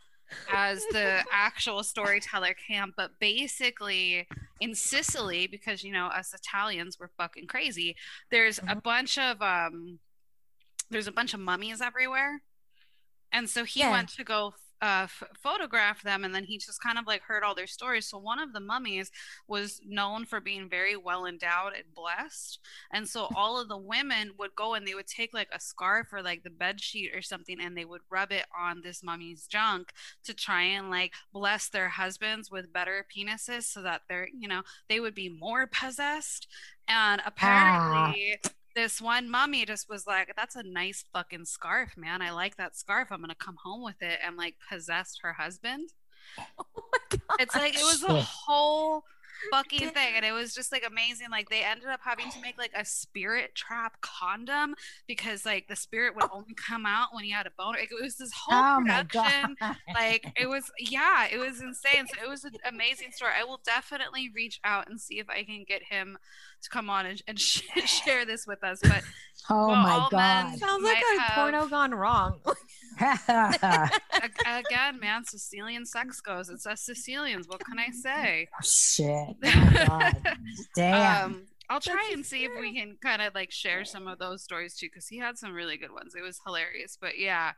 as 0.51 0.83
the 0.91 1.23
actual 1.31 1.83
storyteller 1.83 2.53
can. 2.67 2.91
But 2.97 3.11
basically, 3.19 4.27
in 4.59 4.75
Sicily, 4.75 5.47
because 5.47 5.83
you 5.83 5.91
know 5.93 6.07
us 6.07 6.33
Italians 6.33 6.97
were 6.99 7.11
fucking 7.17 7.47
crazy. 7.47 7.95
There's 8.31 8.57
a 8.59 8.75
Mhm. 8.75 8.83
bunch 8.83 9.17
of 9.17 9.41
um, 9.41 9.99
there's 10.89 11.07
a 11.07 11.11
bunch 11.11 11.33
of 11.33 11.39
mummies 11.39 11.81
everywhere, 11.81 12.41
and 13.31 13.49
so 13.49 13.63
he 13.63 13.81
Yeah. 13.81 13.91
went 13.91 14.09
to 14.09 14.23
go. 14.23 14.55
Uh, 14.81 15.03
f- 15.05 15.23
photograph 15.35 16.03
them 16.03 16.23
and 16.23 16.35
then 16.35 16.43
he 16.43 16.57
just 16.57 16.81
kind 16.81 16.99
of 16.99 17.07
like 17.07 17.21
heard 17.23 17.43
all 17.43 17.55
their 17.55 17.65
stories 17.65 18.07
so 18.07 18.17
one 18.17 18.37
of 18.39 18.53
the 18.53 18.59
mummies 18.59 19.09
was 19.47 19.81
known 19.85 20.23
for 20.23 20.39
being 20.39 20.69
very 20.69 20.95
well 20.95 21.25
endowed 21.25 21.73
and 21.73 21.93
blessed 21.95 22.59
and 22.91 23.07
so 23.07 23.27
all 23.35 23.59
of 23.59 23.67
the 23.69 23.77
women 23.77 24.31
would 24.37 24.53
go 24.55 24.75
and 24.75 24.87
they 24.87 24.93
would 24.93 25.07
take 25.07 25.33
like 25.33 25.49
a 25.51 25.59
scarf 25.59 26.13
or 26.13 26.21
like 26.21 26.43
the 26.43 26.49
bed 26.49 26.79
sheet 26.79 27.11
or 27.15 27.21
something 27.21 27.59
and 27.59 27.75
they 27.75 27.85
would 27.85 28.01
rub 28.11 28.31
it 28.31 28.45
on 28.57 28.81
this 28.83 29.03
mummy's 29.03 29.47
junk 29.47 29.91
to 30.23 30.33
try 30.33 30.61
and 30.63 30.89
like 30.89 31.13
bless 31.33 31.69
their 31.69 31.89
husbands 31.89 32.51
with 32.51 32.71
better 32.73 33.05
penises 33.15 33.63
so 33.63 33.81
that 33.81 34.01
they're, 34.07 34.27
you 34.37 34.47
know, 34.47 34.61
they 34.89 34.99
would 34.99 35.15
be 35.15 35.29
more 35.29 35.67
possessed. 35.67 36.47
And 36.87 37.21
apparently 37.25 38.39
this 38.77 39.01
one 39.01 39.27
mummy 39.27 39.65
just 39.65 39.89
was 39.89 40.05
like, 40.05 40.33
that's 40.37 40.55
a 40.55 40.61
nice 40.61 41.03
fucking 41.11 41.45
scarf, 41.45 41.97
man. 41.97 42.21
I 42.21 42.29
like 42.31 42.57
that 42.57 42.77
scarf. 42.77 43.07
I'm 43.11 43.23
to 43.23 43.35
come 43.35 43.57
home 43.63 43.83
with 43.83 44.01
it 44.01 44.19
and 44.23 44.37
like 44.37 44.55
possessed 44.71 45.19
her 45.23 45.33
husband. 45.33 45.89
Oh 46.59 46.83
my 46.91 47.17
God. 47.17 47.37
It's 47.39 47.55
like 47.55 47.73
it 47.73 47.83
was 47.83 48.03
a 48.03 48.21
whole 48.21 49.03
fucking 49.51 49.89
thing 49.89 50.13
and 50.15 50.25
it 50.25 50.31
was 50.31 50.53
just 50.53 50.71
like 50.71 50.83
amazing 50.85 51.27
like 51.29 51.49
they 51.49 51.63
ended 51.63 51.87
up 51.87 51.99
having 52.03 52.29
to 52.31 52.41
make 52.41 52.57
like 52.57 52.71
a 52.75 52.83
spirit 52.83 53.53
trap 53.55 53.99
condom 54.01 54.75
because 55.07 55.45
like 55.45 55.67
the 55.67 55.75
spirit 55.75 56.15
would 56.15 56.29
only 56.33 56.53
come 56.55 56.85
out 56.85 57.09
when 57.13 57.23
you 57.25 57.35
had 57.35 57.47
a 57.47 57.51
boner 57.57 57.79
Like, 57.79 57.91
it 57.91 58.03
was 58.03 58.17
this 58.17 58.31
whole 58.33 58.79
Oh 58.79 58.83
production 58.85 59.55
like 59.93 60.31
it 60.35 60.49
was 60.49 60.71
yeah 60.79 61.27
it 61.31 61.37
was 61.37 61.61
insane 61.61 62.07
so 62.07 62.23
it 62.23 62.29
was 62.29 62.43
an 62.43 62.53
amazing 62.65 63.11
story 63.11 63.31
i 63.39 63.43
will 63.43 63.61
definitely 63.65 64.31
reach 64.33 64.59
out 64.63 64.89
and 64.89 64.99
see 64.99 65.19
if 65.19 65.29
i 65.29 65.43
can 65.43 65.63
get 65.67 65.83
him 65.83 66.17
to 66.61 66.69
come 66.69 66.89
on 66.89 67.05
and, 67.05 67.21
and 67.27 67.39
sh- 67.47 67.61
share 67.85 68.25
this 68.25 68.45
with 68.47 68.63
us 68.63 68.79
but 68.81 69.01
oh 69.49 69.67
well, 69.67 69.75
my 69.83 70.07
god. 70.11 70.57
Sounds 70.57 70.83
like 70.83 70.97
a 71.17 71.19
have- 71.21 71.31
porno 71.35 71.67
gone 71.67 71.93
wrong. 71.93 72.39
again 74.47 74.99
man 74.99 75.23
sicilian 75.23 75.85
sex 75.85 76.19
goes 76.21 76.49
it's 76.49 76.65
us 76.65 76.81
sicilians 76.81 77.47
what 77.47 77.63
can 77.63 77.77
i 77.77 77.89
say 77.91 78.47
Shit. 78.63 79.35
Oh 79.45 79.69
god. 79.87 80.37
Damn. 80.75 81.25
um 81.25 81.43
I'll 81.69 81.81
try 81.81 81.95
That's 81.95 82.15
and 82.15 82.25
see 82.25 82.45
if 82.45 82.51
we 82.57 82.73
can 82.73 82.95
kind 83.03 83.21
of 83.21 83.35
like 83.35 83.51
share 83.51 83.83
some 83.83 84.07
of 84.07 84.19
those 84.19 84.41
stories 84.41 84.77
too, 84.77 84.85
because 84.87 85.05
he 85.09 85.17
had 85.17 85.37
some 85.37 85.51
really 85.51 85.75
good 85.75 85.91
ones. 85.91 86.15
It 86.15 86.21
was 86.21 86.39
hilarious, 86.45 86.97
but 86.99 87.19
yeah. 87.19 87.51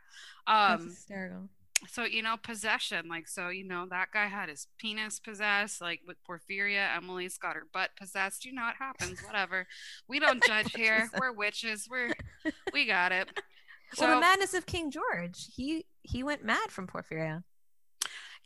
That's 0.48 0.82
Um, 0.82 0.90
hysterical. 0.90 1.50
So 1.88 2.04
you 2.04 2.22
know, 2.22 2.36
possession, 2.42 3.08
like 3.08 3.28
so, 3.28 3.50
you 3.50 3.65
know, 3.65 3.86
that 3.89 4.10
guy 4.12 4.28
had 4.28 4.50
his 4.50 4.68
penis 4.78 5.20
possessed, 5.20 5.82
like 5.82 6.02
with 6.08 6.18
Porphyria. 6.28 6.96
Emily's 6.96 7.38
got 7.38 7.56
her 7.56 7.68
butt 7.74 7.92
possessed. 7.98 8.46
You 8.46 8.54
know, 8.54 8.68
it 8.68 8.76
happens. 8.78 9.22
Whatever. 9.24 9.68
We 10.08 10.20
don't 10.20 10.44
judge 10.44 10.74
here. 10.74 11.10
We're 11.18 11.32
witches. 11.32 11.88
We're 11.89 12.13
we 12.74 12.86
got 12.86 13.12
it. 13.12 13.30
So 13.94 14.06
well, 14.06 14.15
the 14.15 14.22
madness 14.22 14.54
of 14.54 14.65
King 14.65 14.92
George. 14.92 15.48
He 15.56 15.86
he 16.04 16.24
went 16.24 16.44
mad 16.44 16.70
from 16.70 16.88
Porphyria. 16.88 17.44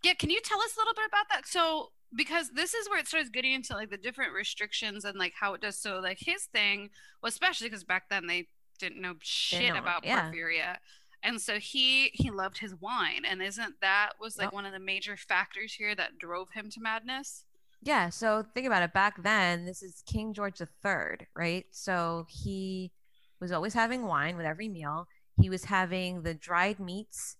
yeah, 0.03 0.13
can 0.13 0.29
you 0.29 0.39
tell 0.43 0.61
us 0.61 0.75
a 0.75 0.79
little 0.79 0.93
bit 0.93 1.07
about 1.07 1.25
that? 1.31 1.47
So 1.47 1.91
because 2.15 2.51
this 2.51 2.73
is 2.73 2.89
where 2.89 2.99
it 2.99 3.07
starts 3.07 3.29
getting 3.29 3.53
into 3.53 3.73
like 3.73 3.89
the 3.89 3.97
different 3.97 4.33
restrictions 4.33 5.05
and 5.05 5.17
like 5.17 5.33
how 5.39 5.53
it 5.53 5.61
does. 5.61 5.79
So 5.79 5.99
like 5.99 6.19
his 6.19 6.45
thing, 6.45 6.89
well, 7.21 7.29
especially 7.29 7.69
because 7.69 7.83
back 7.83 8.09
then 8.09 8.27
they 8.27 8.47
didn't 8.79 9.01
know 9.01 9.15
shit 9.21 9.73
know, 9.73 9.79
about 9.79 10.05
yeah. 10.05 10.29
porphyria. 10.29 10.77
And 11.23 11.39
so 11.41 11.57
he 11.57 12.11
he 12.13 12.29
loved 12.29 12.57
his 12.57 12.75
wine, 12.75 13.23
and 13.25 13.41
isn't 13.41 13.79
that 13.81 14.11
was 14.19 14.37
like 14.37 14.47
Yep. 14.47 14.53
one 14.53 14.65
of 14.65 14.73
the 14.73 14.79
major 14.79 15.15
factors 15.15 15.73
here 15.73 15.95
that 15.95 16.17
drove 16.19 16.51
him 16.51 16.69
to 16.71 16.81
madness? 16.81 17.45
Yeah, 17.81 18.09
so 18.09 18.45
think 18.53 18.67
about 18.67 18.83
it. 18.83 18.93
Back 18.93 19.23
then, 19.23 19.65
this 19.65 19.81
is 19.81 20.03
King 20.05 20.33
George 20.33 20.59
III, 20.61 21.27
right? 21.35 21.65
So 21.71 22.25
he 22.29 22.91
was 23.39 23.51
always 23.51 23.73
having 23.73 24.03
wine 24.05 24.37
with 24.37 24.45
every 24.45 24.69
meal. 24.69 25.07
He 25.41 25.49
was 25.49 25.65
having 25.65 26.23
the 26.23 26.33
dried 26.33 26.79
meats. 26.79 27.37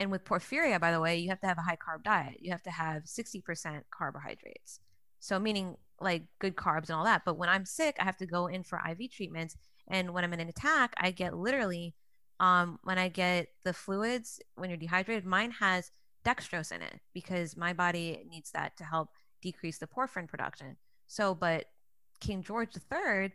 And 0.00 0.10
with 0.10 0.24
porphyria, 0.24 0.80
by 0.80 0.90
the 0.90 1.00
way, 1.00 1.16
you 1.18 1.28
have 1.28 1.40
to 1.40 1.46
have 1.46 1.58
a 1.58 1.62
high 1.62 1.76
carb 1.76 2.02
diet. 2.02 2.38
You 2.40 2.50
have 2.50 2.64
to 2.64 2.70
have 2.72 3.04
60% 3.04 3.82
carbohydrates. 3.92 4.80
So, 5.20 5.38
meaning 5.38 5.76
like 6.00 6.24
good 6.40 6.56
carbs 6.56 6.88
and 6.88 6.96
all 6.96 7.04
that. 7.04 7.22
But 7.24 7.38
when 7.38 7.48
I'm 7.48 7.64
sick, 7.64 7.96
I 8.00 8.04
have 8.04 8.16
to 8.16 8.26
go 8.26 8.48
in 8.48 8.64
for 8.64 8.80
IV 8.90 9.12
treatments. 9.12 9.56
And 9.86 10.12
when 10.12 10.24
I'm 10.24 10.32
in 10.32 10.40
an 10.40 10.48
attack, 10.48 10.94
I 10.96 11.12
get 11.12 11.36
literally, 11.36 11.94
um, 12.44 12.78
when 12.82 12.98
I 12.98 13.08
get 13.08 13.48
the 13.64 13.72
fluids, 13.72 14.38
when 14.56 14.68
you're 14.68 14.76
dehydrated, 14.76 15.24
mine 15.24 15.50
has 15.52 15.90
dextrose 16.26 16.72
in 16.72 16.82
it 16.82 17.00
because 17.14 17.56
my 17.56 17.72
body 17.72 18.22
needs 18.30 18.50
that 18.50 18.76
to 18.76 18.84
help 18.84 19.08
decrease 19.40 19.78
the 19.78 19.86
porphyrin 19.86 20.28
production. 20.28 20.76
So, 21.06 21.34
but 21.34 21.64
King 22.20 22.42
George 22.42 22.68
III 22.76 23.32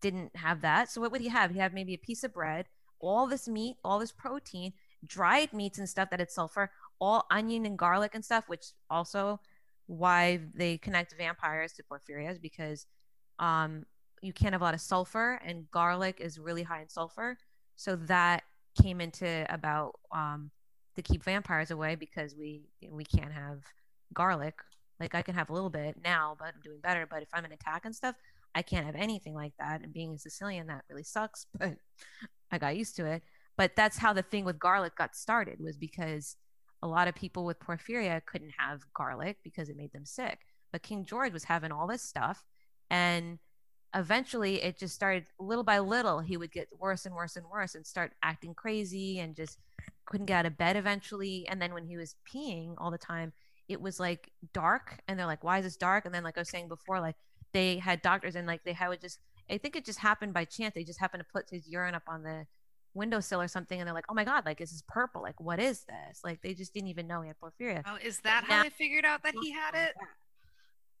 didn't 0.00 0.36
have 0.36 0.60
that. 0.60 0.88
So, 0.88 1.00
what 1.00 1.10
would 1.10 1.20
he 1.20 1.28
have? 1.28 1.50
He'd 1.50 1.58
have 1.58 1.74
maybe 1.74 1.94
a 1.94 1.98
piece 1.98 2.22
of 2.22 2.32
bread, 2.32 2.66
all 3.00 3.26
this 3.26 3.48
meat, 3.48 3.74
all 3.84 3.98
this 3.98 4.12
protein, 4.12 4.72
dried 5.04 5.52
meats 5.52 5.78
and 5.78 5.88
stuff 5.88 6.10
that 6.10 6.20
had 6.20 6.30
sulfur, 6.30 6.70
all 7.00 7.26
onion 7.32 7.66
and 7.66 7.76
garlic 7.76 8.14
and 8.14 8.24
stuff, 8.24 8.48
which 8.48 8.66
also 8.88 9.40
why 9.86 10.40
they 10.54 10.78
connect 10.78 11.16
vampires 11.18 11.72
to 11.72 11.82
porphyrias 11.82 12.40
because 12.40 12.86
um, 13.40 13.84
you 14.22 14.32
can't 14.32 14.52
have 14.52 14.62
a 14.62 14.64
lot 14.64 14.74
of 14.74 14.80
sulfur 14.80 15.40
and 15.44 15.68
garlic 15.72 16.20
is 16.20 16.38
really 16.38 16.62
high 16.62 16.82
in 16.82 16.88
sulfur. 16.88 17.36
So 17.76 17.96
that 17.96 18.42
came 18.80 19.00
into 19.00 19.46
about 19.52 19.92
um, 20.14 20.50
to 20.96 21.02
keep 21.02 21.22
vampires 21.22 21.70
away 21.70 21.94
because 21.94 22.34
we 22.36 22.62
we 22.90 23.04
can't 23.04 23.32
have 23.32 23.60
garlic. 24.12 24.54
Like 25.00 25.14
I 25.14 25.22
can 25.22 25.34
have 25.34 25.50
a 25.50 25.52
little 25.52 25.70
bit 25.70 25.96
now, 26.04 26.36
but 26.38 26.46
I'm 26.48 26.60
doing 26.62 26.80
better. 26.80 27.06
But 27.08 27.22
if 27.22 27.28
I'm 27.32 27.44
an 27.44 27.52
attack 27.52 27.84
and 27.84 27.94
stuff, 27.94 28.14
I 28.54 28.62
can't 28.62 28.86
have 28.86 28.94
anything 28.94 29.34
like 29.34 29.52
that. 29.58 29.82
And 29.82 29.92
being 29.92 30.14
a 30.14 30.18
Sicilian, 30.18 30.68
that 30.68 30.84
really 30.88 31.02
sucks. 31.02 31.46
But 31.58 31.76
I 32.52 32.58
got 32.58 32.76
used 32.76 32.94
to 32.96 33.06
it. 33.06 33.22
But 33.56 33.72
that's 33.74 33.98
how 33.98 34.12
the 34.12 34.22
thing 34.22 34.44
with 34.44 34.58
garlic 34.58 34.94
got 34.96 35.16
started 35.16 35.58
was 35.60 35.76
because 35.76 36.36
a 36.82 36.86
lot 36.86 37.08
of 37.08 37.14
people 37.14 37.44
with 37.44 37.58
porphyria 37.58 38.24
couldn't 38.26 38.52
have 38.58 38.82
garlic 38.94 39.38
because 39.42 39.68
it 39.68 39.76
made 39.76 39.92
them 39.92 40.04
sick. 40.04 40.40
But 40.70 40.82
King 40.82 41.04
George 41.04 41.32
was 41.32 41.44
having 41.44 41.72
all 41.72 41.86
this 41.86 42.02
stuff, 42.02 42.44
and 42.90 43.38
eventually 43.94 44.62
it 44.62 44.78
just 44.78 44.94
started 44.94 45.24
little 45.38 45.64
by 45.64 45.78
little. 45.78 46.20
He 46.20 46.36
would 46.36 46.52
get 46.52 46.68
worse 46.78 47.06
and 47.06 47.14
worse 47.14 47.36
and 47.36 47.46
worse 47.46 47.74
and 47.74 47.86
start 47.86 48.12
acting 48.22 48.54
crazy 48.54 49.20
and 49.20 49.34
just 49.34 49.58
couldn't 50.06 50.26
get 50.26 50.40
out 50.40 50.46
of 50.46 50.58
bed 50.58 50.76
eventually. 50.76 51.46
And 51.48 51.60
then 51.62 51.72
when 51.72 51.84
he 51.84 51.96
was 51.96 52.16
peeing 52.30 52.74
all 52.78 52.90
the 52.90 52.98
time, 52.98 53.32
it 53.68 53.80
was 53.80 53.98
like 53.98 54.30
dark, 54.52 55.00
and 55.08 55.18
they're 55.18 55.26
like, 55.26 55.42
"Why 55.42 55.58
is 55.58 55.64
this 55.64 55.76
dark?" 55.76 56.04
And 56.04 56.14
then, 56.14 56.22
like 56.22 56.36
I 56.36 56.40
was 56.42 56.50
saying 56.50 56.68
before, 56.68 57.00
like 57.00 57.16
they 57.52 57.78
had 57.78 58.02
doctors 58.02 58.36
and 58.36 58.46
like 58.46 58.64
they 58.64 58.72
had 58.74 58.88
would 58.88 59.00
just. 59.00 59.20
I 59.50 59.58
think 59.58 59.76
it 59.76 59.84
just 59.84 59.98
happened 59.98 60.32
by 60.32 60.44
chance. 60.46 60.74
They 60.74 60.84
just 60.84 61.00
happened 61.00 61.22
to 61.22 61.32
put 61.32 61.48
his 61.50 61.68
urine 61.68 61.94
up 61.94 62.02
on 62.08 62.22
the 62.22 62.46
windowsill 62.94 63.40
or 63.40 63.48
something, 63.48 63.80
and 63.80 63.86
they're 63.86 63.94
like, 63.94 64.04
"Oh 64.10 64.14
my 64.14 64.24
god, 64.24 64.44
like 64.44 64.58
this 64.58 64.72
is 64.72 64.82
purple. 64.86 65.22
Like 65.22 65.40
what 65.40 65.60
is 65.60 65.84
this?" 65.84 66.20
Like 66.22 66.42
they 66.42 66.52
just 66.52 66.74
didn't 66.74 66.88
even 66.88 67.06
know 67.06 67.22
he 67.22 67.28
had 67.28 67.36
porphyria. 67.40 67.82
Oh, 67.86 67.96
is 68.02 68.20
that 68.20 68.44
now- 68.48 68.56
how 68.56 68.62
they 68.64 68.70
figured 68.70 69.06
out 69.06 69.22
that 69.22 69.34
he 69.40 69.50
had 69.52 69.74
it? 69.74 69.94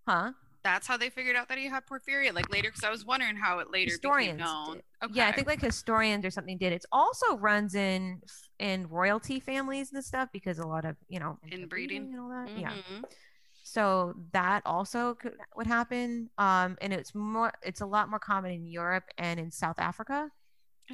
Huh? 0.08 0.32
That's 0.64 0.86
how 0.86 0.96
they 0.96 1.10
figured 1.10 1.36
out 1.36 1.48
that 1.50 1.58
he 1.58 1.66
had 1.66 1.84
porphyria, 1.86 2.32
like 2.34 2.50
later. 2.50 2.70
Because 2.70 2.82
I 2.84 2.90
was 2.90 3.04
wondering 3.04 3.36
how 3.36 3.58
it 3.58 3.70
later 3.70 3.92
Historians 3.92 4.38
became 4.38 4.46
known. 4.46 4.80
Okay. 5.04 5.12
Yeah, 5.14 5.28
I 5.28 5.32
think 5.32 5.46
like 5.46 5.60
historians 5.60 6.24
or 6.24 6.30
something 6.30 6.56
did. 6.58 6.72
It 6.72 6.84
also 6.90 7.36
runs 7.36 7.74
in 7.74 8.22
in 8.58 8.88
royalty 8.88 9.40
families 9.40 9.92
and 9.92 10.02
stuff 10.02 10.30
because 10.32 10.58
a 10.58 10.66
lot 10.66 10.84
of 10.86 10.96
you 11.08 11.20
know 11.20 11.38
Inbreeding. 11.52 12.12
and 12.12 12.20
all 12.20 12.30
that. 12.30 12.58
Yeah. 12.58 12.72
Mhm. 12.72 13.04
So 13.66 14.14
that 14.32 14.62
also 14.66 15.14
could, 15.14 15.32
would 15.56 15.66
happen. 15.66 16.28
Um, 16.38 16.76
and 16.80 16.92
it's 16.92 17.14
more, 17.14 17.52
it's 17.62 17.80
a 17.80 17.86
lot 17.86 18.10
more 18.10 18.18
common 18.18 18.52
in 18.52 18.66
Europe 18.66 19.04
and 19.16 19.40
in 19.40 19.50
South 19.50 19.78
Africa 19.78 20.30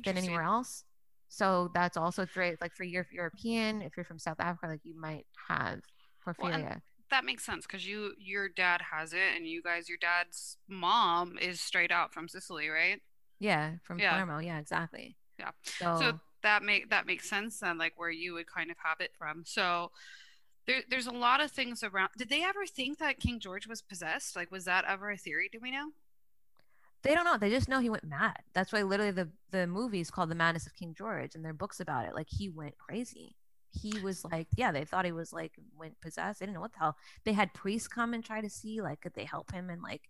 than 0.05 0.17
anywhere 0.17 0.43
else. 0.43 0.85
So 1.29 1.71
that's 1.75 1.97
also 1.97 2.27
great. 2.27 2.61
Like 2.61 2.75
for 2.75 2.85
your 2.85 3.07
European, 3.13 3.83
if 3.83 3.97
you're 3.97 4.05
from 4.05 4.19
South 4.21 4.39
Africa, 4.39 4.69
like 4.69 4.81
you 4.85 4.99
might 4.99 5.27
have 5.49 5.81
Well, 6.25 6.35
porphyria. 6.35 6.81
That 7.11 7.25
makes 7.25 7.45
sense 7.45 7.67
because 7.67 7.87
you, 7.87 8.13
your 8.19 8.49
dad 8.49 8.81
has 8.93 9.13
it, 9.13 9.37
and 9.37 9.47
you 9.47 9.63
guys, 9.63 9.89
your 9.89 9.99
dad's 9.99 10.57
mom 10.69 11.39
is 11.39 11.61
straight 11.61 11.91
out 11.91 12.13
from 12.13 12.29
Sicily, 12.29 12.69
right? 12.69 13.01
yeah, 13.41 13.73
from 13.83 13.99
yeah. 13.99 14.13
Palermo. 14.13 14.39
Yeah, 14.39 14.59
exactly. 14.59 15.17
Yeah. 15.39 15.51
So, 15.65 15.97
So 15.99 16.21
that 16.43 16.63
make 16.63 16.91
that 16.91 17.07
makes 17.07 17.29
sense 17.29 17.59
then, 17.59 17.79
like 17.79 17.95
where 17.97 18.11
you 18.11 18.35
would 18.35 18.47
kind 18.47 18.71
of 18.71 18.77
have 18.85 19.01
it 19.01 19.13
from. 19.19 19.43
So 19.45 19.91
there, 20.67 20.83
there's 20.89 21.07
a 21.07 21.13
lot 21.13 21.41
of 21.41 21.51
things 21.51 21.83
around. 21.83 22.11
Did 22.17 22.29
they 22.29 22.45
ever 22.45 22.67
think 22.67 22.99
that 22.99 23.19
King 23.19 23.41
George 23.41 23.67
was 23.67 23.83
possessed? 23.83 24.37
Like, 24.37 24.51
was 24.51 24.67
that 24.67 24.85
ever 24.87 25.11
a 25.11 25.17
theory? 25.17 25.49
Do 25.51 25.59
we 25.61 25.71
know? 25.71 25.91
They 27.03 27.15
don't 27.15 27.25
know. 27.25 27.39
They 27.39 27.49
just 27.49 27.69
know 27.69 27.81
he 27.81 27.89
went 27.89 28.05
mad. 28.05 28.41
That's 28.53 28.73
why 28.73 28.83
literally 28.83 29.13
the 29.13 29.31
the 29.51 29.67
movie 29.67 30.01
is 30.01 30.11
called 30.11 30.31
The 30.31 30.35
Madness 30.35 30.67
of 30.67 30.75
King 30.75 30.95
George, 30.95 31.35
and 31.35 31.43
there 31.43 31.51
are 31.51 31.55
books 31.55 31.81
about 31.81 32.07
it. 32.07 32.15
Like 32.15 32.29
he 32.29 32.51
went 32.51 32.77
crazy. 32.77 33.37
He 33.73 33.99
was 34.01 34.25
like, 34.25 34.49
yeah, 34.57 34.73
they 34.73 34.85
thought 34.85 35.05
he 35.05 35.13
was 35.13 35.33
like 35.33 35.53
went 35.79 36.01
possessed. 36.01 36.41
They 36.41 36.47
didn't 36.47 36.55
know 36.55 36.61
what 36.61 36.73
the 36.73 36.81
hell. 36.81 36.97
They 37.25 37.33
had 37.33 37.55
priests 37.55 37.89
come 37.89 38.15
and 38.15 38.25
try 38.25 38.41
to 38.41 38.51
see 38.51 38.81
like 38.81 39.01
could 39.03 39.15
they 39.15 39.25
help 39.25 39.53
him 39.53 39.71
and 39.71 39.83
like, 39.83 40.03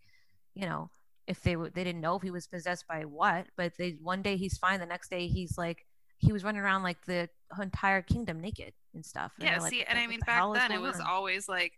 you 0.55 0.67
know, 0.67 0.91
if 1.27 1.43
they 1.43 1.57
would 1.57 1.75
they 1.75 1.85
didn't 1.85 2.01
know 2.01 2.17
if 2.17 2.23
he 2.23 2.31
was 2.31 2.47
possessed 2.47 2.87
by 2.89 3.05
what. 3.05 3.47
But 3.57 3.75
they 3.77 3.97
one 4.03 4.23
day 4.23 4.37
he's 4.37 4.59
fine. 4.59 4.81
The 4.81 4.87
next 4.87 5.11
day 5.11 5.27
he's 5.27 5.59
like 5.59 5.87
he 6.19 6.33
was 6.33 6.45
running 6.45 6.61
around 6.61 6.83
like 6.83 7.05
the 7.07 7.29
entire 7.61 8.03
kingdom 8.03 8.41
naked 8.41 8.73
and 8.95 9.05
stuff. 9.05 9.33
And 9.39 9.49
yeah, 9.49 9.59
like, 9.59 9.71
see, 9.71 9.83
and 9.85 9.99
I 9.99 10.07
mean 10.07 10.21
the 10.21 10.27
back 10.27 10.43
then 10.55 10.73
it 10.73 10.81
was 10.81 11.01
on?" 11.01 11.07
always 11.07 11.49
like 11.49 11.73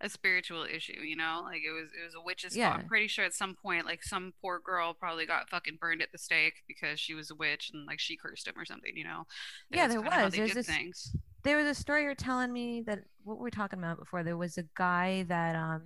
a 0.00 0.08
spiritual 0.08 0.64
issue, 0.64 1.00
you 1.00 1.16
know? 1.16 1.42
Like 1.44 1.62
it 1.66 1.72
was 1.72 1.88
it 2.00 2.04
was 2.04 2.14
a 2.14 2.20
witch's 2.20 2.54
fault. 2.54 2.58
Yeah. 2.58 2.72
I'm 2.72 2.86
pretty 2.86 3.08
sure 3.08 3.24
at 3.24 3.34
some 3.34 3.54
point 3.54 3.86
like 3.86 4.02
some 4.04 4.32
poor 4.40 4.60
girl 4.60 4.94
probably 4.94 5.26
got 5.26 5.50
fucking 5.50 5.78
burned 5.80 6.02
at 6.02 6.12
the 6.12 6.18
stake 6.18 6.62
because 6.68 7.00
she 7.00 7.14
was 7.14 7.30
a 7.30 7.34
witch 7.34 7.70
and 7.72 7.86
like 7.86 7.98
she 7.98 8.16
cursed 8.16 8.46
him 8.46 8.54
or 8.56 8.64
something, 8.64 8.96
you 8.96 9.04
know? 9.04 9.26
Yeah, 9.70 9.88
That's 9.88 10.00
there 10.00 10.22
was. 10.24 10.34
There's 10.34 10.54
this- 10.54 10.66
things. 10.66 11.16
There 11.48 11.56
was 11.56 11.66
a 11.66 11.74
story 11.74 12.02
you're 12.02 12.14
telling 12.14 12.52
me 12.52 12.82
that 12.82 12.98
what 13.24 13.38
were 13.38 13.44
we 13.44 13.50
talking 13.50 13.78
about 13.78 13.98
before 13.98 14.22
there 14.22 14.36
was 14.36 14.58
a 14.58 14.64
guy 14.76 15.22
that 15.28 15.56
um 15.56 15.82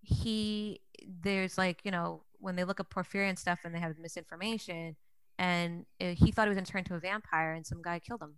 he 0.00 0.80
there's 1.22 1.56
like 1.56 1.80
you 1.84 1.92
know 1.92 2.24
when 2.40 2.56
they 2.56 2.64
look 2.64 2.80
up 2.80 2.90
porphyria 2.92 3.28
and 3.28 3.38
stuff 3.38 3.60
and 3.64 3.72
they 3.72 3.78
have 3.78 3.96
misinformation 3.98 4.96
and 5.38 5.86
uh, 6.00 6.06
he 6.16 6.32
thought 6.32 6.46
he 6.46 6.48
was 6.48 6.56
going 6.56 6.64
to 6.64 6.72
turn 6.72 6.80
into 6.80 6.94
a 6.96 6.98
vampire 6.98 7.52
and 7.52 7.64
some 7.64 7.80
guy 7.80 7.98
killed 8.00 8.20
him 8.22 8.34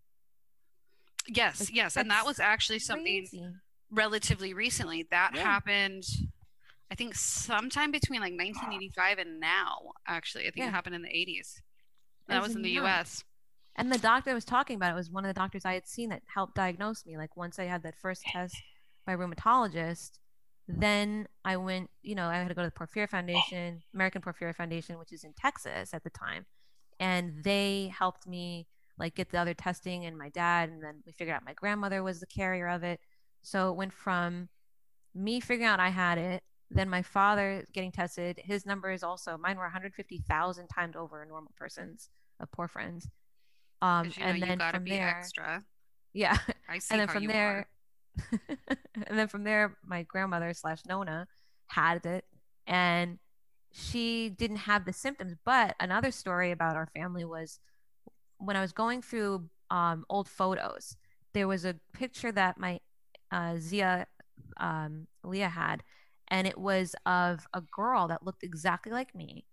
Yes, 1.26 1.60
Like, 1.60 1.74
yes, 1.74 1.96
and 1.96 2.10
that 2.10 2.26
was 2.26 2.38
actually 2.38 2.80
something 2.80 3.22
Crazy. 3.30 3.48
relatively 3.90 4.52
recently. 4.52 5.06
That 5.10 5.30
Yeah. 5.34 5.42
happened 5.42 6.04
I 6.90 6.94
think 6.96 7.14
sometime 7.14 7.90
between 7.90 8.20
like 8.20 8.34
1985 8.34 9.18
and 9.18 9.40
now 9.40 9.92
actually. 10.06 10.42
I 10.42 10.50
think 10.50 10.58
Yeah. 10.58 10.68
it 10.68 10.72
happened 10.72 10.94
in 10.96 11.00
the 11.02 11.08
80s. 11.08 11.62
That 12.28 12.36
As 12.36 12.42
was 12.48 12.56
in 12.56 12.60
the 12.62 12.74
nuts. 12.74 13.22
US. 13.22 13.24
And 13.76 13.92
the 13.92 13.98
doctor 13.98 14.30
I 14.30 14.34
was 14.34 14.44
talking 14.44 14.76
about 14.76 14.92
it 14.92 14.96
was 14.96 15.10
one 15.10 15.24
of 15.24 15.28
the 15.28 15.38
doctors 15.38 15.64
i 15.64 15.74
had 15.74 15.86
seen 15.86 16.10
that 16.10 16.22
helped 16.32 16.54
diagnose 16.54 17.04
me. 17.06 17.16
Like 17.16 17.36
once 17.36 17.58
i 17.58 17.64
had 17.64 17.82
that 17.82 17.96
first 18.00 18.22
test 18.22 18.56
by 19.06 19.14
rheumatologist 19.14 20.18
then 20.66 21.28
i 21.44 21.56
went 21.58 21.90
you 22.02 22.14
know 22.14 22.26
i 22.28 22.36
had 22.36 22.48
to 22.48 22.54
go 22.54 22.62
to 22.62 22.70
the 22.70 22.86
porphyria 22.86 23.06
foundation 23.06 23.82
american 23.94 24.22
porphyria 24.22 24.54
foundation 24.54 24.98
which 24.98 25.12
is 25.12 25.24
in 25.24 25.32
texas 25.34 25.92
at 25.92 26.04
the 26.04 26.10
time. 26.10 26.46
And 27.00 27.42
they 27.42 27.92
helped 27.96 28.26
me 28.26 28.66
like 28.98 29.16
get 29.16 29.30
the 29.30 29.38
other 29.38 29.54
testing 29.54 30.06
and 30.06 30.16
my 30.16 30.28
dad 30.30 30.68
and 30.68 30.82
then 30.82 31.02
we 31.04 31.12
figured 31.12 31.34
out 31.36 31.44
my 31.44 31.54
grandmother 31.54 32.02
was 32.02 32.20
the 32.20 32.26
carrier 32.26 32.68
of 32.68 32.84
it. 32.84 33.00
So 33.42 33.70
it 33.70 33.76
went 33.76 33.92
from 33.92 34.48
me 35.14 35.40
figuring 35.40 35.68
out 35.68 35.80
i 35.80 35.90
had 35.90 36.18
it 36.18 36.42
then 36.70 36.88
my 36.88 37.02
father 37.02 37.64
getting 37.72 37.92
tested. 37.92 38.40
His 38.42 38.66
number 38.66 38.90
is 38.90 39.02
also 39.02 39.36
mine 39.36 39.56
were 39.56 39.64
150000 39.64 40.68
times 40.68 40.96
over 40.96 41.22
a 41.22 41.26
normal 41.26 41.52
person's 41.56 42.08
of 42.40 42.50
porphyrins 42.50 43.06
um 43.84 44.10
and 44.20 44.42
then 44.42 44.58
from 44.70 44.84
there 44.84 45.08
extra. 45.18 45.62
yeah 46.12 46.36
I 46.68 46.78
see 46.78 46.94
and 46.94 47.00
then 47.00 47.08
from 47.08 47.26
there 47.26 47.68
and 49.08 49.18
then 49.18 49.28
from 49.28 49.44
there 49.44 49.76
my 49.84 50.02
grandmother 50.04 50.52
slash 50.54 50.80
nona 50.86 51.26
had 51.66 52.04
it 52.06 52.24
and 52.66 53.18
she 53.72 54.30
didn't 54.30 54.58
have 54.58 54.84
the 54.84 54.92
symptoms 54.92 55.34
but 55.44 55.74
another 55.80 56.10
story 56.10 56.50
about 56.50 56.76
our 56.76 56.88
family 56.96 57.24
was 57.24 57.58
when 58.38 58.56
i 58.56 58.60
was 58.60 58.72
going 58.72 59.02
through 59.02 59.48
um, 59.70 60.04
old 60.08 60.28
photos 60.28 60.96
there 61.32 61.48
was 61.48 61.64
a 61.64 61.74
picture 61.92 62.30
that 62.30 62.58
my 62.58 62.78
uh, 63.32 63.56
zia 63.58 64.06
um, 64.58 65.08
leah 65.24 65.48
had 65.48 65.82
and 66.28 66.46
it 66.46 66.56
was 66.56 66.94
of 67.04 67.46
a 67.52 67.60
girl 67.60 68.06
that 68.06 68.24
looked 68.24 68.44
exactly 68.44 68.92
like 68.92 69.14
me 69.14 69.44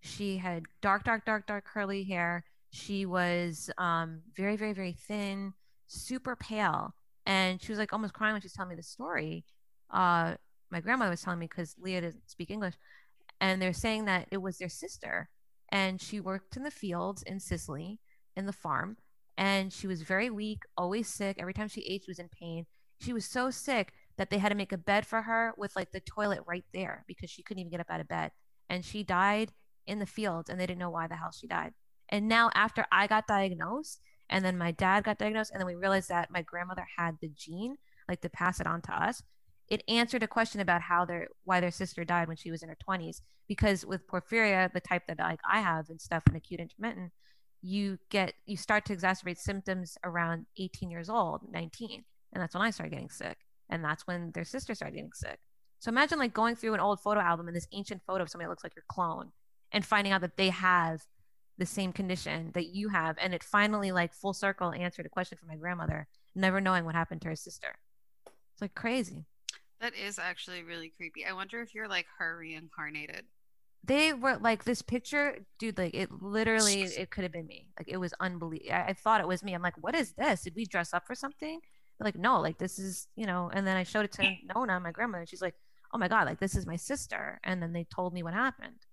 she 0.00 0.38
had 0.38 0.64
dark 0.82 1.04
dark 1.04 1.24
dark 1.24 1.46
dark 1.46 1.64
curly 1.64 2.02
hair 2.02 2.44
she 2.70 3.06
was 3.06 3.70
um, 3.78 4.22
very 4.36 4.56
very 4.56 4.72
very 4.72 4.92
thin 4.92 5.52
super 5.90 6.36
pale. 6.36 6.94
And 7.26 7.60
she 7.60 7.72
was 7.72 7.78
like 7.78 7.92
almost 7.92 8.14
crying 8.14 8.32
when 8.32 8.40
she 8.40 8.46
was 8.46 8.52
telling 8.52 8.70
me 8.70 8.76
the 8.76 8.82
story. 8.82 9.44
Uh, 9.90 10.34
my 10.70 10.80
grandmother 10.80 11.10
was 11.10 11.22
telling 11.22 11.40
me 11.40 11.46
because 11.46 11.74
leah 11.78 12.00
doesn't 12.00 12.30
speak 12.30 12.50
english. 12.50 12.74
And 13.40 13.60
they're 13.60 13.72
saying 13.72 14.04
that 14.06 14.28
it 14.30 14.38
was 14.38 14.58
their 14.58 14.68
sister. 14.68 15.28
And 15.70 16.00
she 16.00 16.20
worked 16.20 16.56
in 16.56 16.62
the 16.62 16.70
fields 16.70 17.22
in 17.22 17.40
sicily 17.40 17.98
in 18.36 18.46
the 18.46 18.52
farm. 18.52 18.96
And 19.36 19.72
she 19.72 19.86
was 19.86 20.02
very 20.02 20.30
weak 20.30 20.62
always 20.76 21.08
sick. 21.08 21.36
Every 21.38 21.54
time 21.54 21.68
she 21.68 21.82
ate 21.82 22.04
she 22.04 22.10
was 22.10 22.18
in 22.18 22.28
pain. 22.28 22.66
She 23.00 23.12
was 23.12 23.24
so 23.24 23.50
sick 23.50 23.92
that 24.18 24.28
they 24.28 24.38
had 24.38 24.50
to 24.50 24.54
make 24.54 24.72
a 24.72 24.78
bed 24.78 25.06
for 25.06 25.22
her 25.22 25.54
with 25.56 25.74
like 25.74 25.90
the 25.90 26.00
toilet 26.00 26.40
right 26.46 26.64
there 26.74 27.04
because 27.08 27.30
she 27.30 27.42
couldn't 27.42 27.60
even 27.60 27.70
get 27.70 27.80
up 27.80 27.90
out 27.90 28.00
of 28.00 28.08
bed. 28.08 28.32
And 28.68 28.84
she 28.84 29.02
died 29.02 29.52
in 29.86 29.98
the 29.98 30.06
fields 30.06 30.50
and 30.50 30.60
they 30.60 30.66
didn't 30.66 30.78
know 30.78 30.90
why 30.90 31.06
the 31.06 31.16
hell 31.16 31.32
she 31.32 31.46
died 31.46 31.72
and 32.10 32.28
now 32.28 32.50
after 32.54 32.86
i 32.92 33.06
got 33.06 33.26
diagnosed 33.26 34.00
and 34.28 34.44
then 34.44 34.56
my 34.56 34.70
dad 34.70 35.04
got 35.04 35.18
diagnosed 35.18 35.50
and 35.52 35.60
then 35.60 35.66
we 35.66 35.74
realized 35.74 36.08
that 36.08 36.30
my 36.30 36.42
grandmother 36.42 36.86
had 36.96 37.16
the 37.20 37.28
gene 37.28 37.76
like 38.08 38.20
to 38.20 38.28
pass 38.28 38.60
it 38.60 38.66
on 38.66 38.80
to 38.80 38.92
us 38.92 39.22
it 39.68 39.84
answered 39.88 40.22
a 40.22 40.28
question 40.28 40.60
about 40.60 40.82
how 40.82 41.04
their 41.04 41.28
why 41.44 41.60
their 41.60 41.70
sister 41.70 42.04
died 42.04 42.28
when 42.28 42.36
she 42.36 42.50
was 42.50 42.62
in 42.62 42.68
her 42.68 42.78
20s 42.88 43.20
because 43.48 43.84
with 43.86 44.06
porphyria 44.06 44.72
the 44.72 44.80
type 44.80 45.02
that 45.06 45.18
like 45.18 45.40
i 45.50 45.60
have 45.60 45.88
and 45.88 46.00
stuff 46.00 46.22
and 46.26 46.36
acute 46.36 46.60
intermittent 46.60 47.12
you 47.62 47.98
get 48.08 48.34
you 48.46 48.56
start 48.56 48.84
to 48.84 48.96
exacerbate 48.96 49.38
symptoms 49.38 49.98
around 50.04 50.46
18 50.58 50.90
years 50.90 51.10
old 51.10 51.42
19 51.50 52.04
and 52.32 52.42
that's 52.42 52.54
when 52.54 52.62
i 52.62 52.70
started 52.70 52.92
getting 52.92 53.10
sick. 53.10 53.38
And 53.70 53.84
that's 53.84 54.06
when 54.06 54.32
their 54.32 54.44
sister 54.44 54.74
started 54.74 54.96
getting 54.96 55.12
sick. 55.14 55.38
So 55.78 55.88
imagine 55.88 56.18
like 56.18 56.34
going 56.34 56.56
through 56.56 56.74
an 56.74 56.80
old 56.80 57.00
photo 57.00 57.20
album 57.20 57.46
and 57.46 57.56
this 57.56 57.68
ancient 57.72 58.02
photo 58.06 58.22
of 58.22 58.28
somebody 58.28 58.46
that 58.46 58.50
looks 58.50 58.64
like 58.64 58.76
your 58.76 58.84
clone 58.88 59.32
and 59.72 59.84
finding 59.84 60.12
out 60.12 60.20
that 60.20 60.36
they 60.36 60.50
have 60.50 61.02
the 61.60 61.66
same 61.66 61.92
condition 61.92 62.50
that 62.54 62.74
you 62.74 62.88
have 62.88 63.16
and 63.20 63.34
it 63.34 63.44
finally 63.44 63.92
like 63.92 64.14
full 64.14 64.32
circle 64.32 64.72
answered 64.72 65.04
a 65.04 65.10
question 65.10 65.36
from 65.38 65.48
my 65.48 65.56
grandmother 65.56 66.08
never 66.34 66.58
knowing 66.58 66.86
what 66.86 66.94
happened 66.94 67.20
to 67.20 67.28
her 67.28 67.36
sister. 67.36 67.76
It's 68.26 68.62
like 68.62 68.74
crazy. 68.74 69.26
That 69.80 69.92
is 69.94 70.18
actually 70.18 70.62
really 70.62 70.92
creepy. 70.96 71.26
I 71.26 71.32
wonder 71.34 71.60
if 71.60 71.74
you're 71.74 71.88
like 71.88 72.06
her 72.18 72.38
reincarnated. 72.38 73.26
they 73.84 74.12
were 74.14 74.38
like 74.38 74.64
this 74.64 74.80
picture 74.82 75.38
dude 75.58 75.76
like 75.76 75.94
it 75.94 76.10
literally 76.22 76.82
it 77.02 77.10
could 77.10 77.24
have 77.24 77.32
been 77.32 77.46
me. 77.46 77.68
Like 77.78 77.88
it 77.88 77.98
was 77.98 78.14
unbelievable 78.20 78.72
I, 78.72 78.84
I 78.88 78.92
thought 78.94 79.20
it 79.20 79.28
was 79.28 79.42
me. 79.42 79.52
I'm 79.52 79.62
like 79.62 79.76
what 79.76 79.94
is 79.94 80.12
this? 80.12 80.42
Did 80.42 80.54
we 80.56 80.64
dress 80.64 80.94
up 80.94 81.06
for 81.06 81.14
something? 81.14 81.60
They're 81.98 82.06
like 82.06 82.16
no 82.18 82.40
like 82.40 82.56
this 82.56 82.78
is 82.78 83.06
you 83.16 83.26
know 83.26 83.50
and 83.52 83.66
then 83.66 83.76
i 83.76 83.82
showed 83.82 84.06
it 84.06 84.12
to 84.12 84.22
nona 84.54 84.80
my 84.80 84.92
grandmother 84.92 85.20
and 85.20 85.28
she's 85.28 85.42
like 85.42 85.56
oh 85.92 85.98
my 85.98 86.08
god 86.08 86.26
like 86.26 86.40
this 86.40 86.56
is 86.56 86.66
my 86.66 86.76
sister. 86.76 87.38
And 87.44 87.62
then 87.62 87.74
they 87.74 87.84
told 87.94 88.14
me 88.14 88.22
what 88.22 88.32
happened 88.32 88.86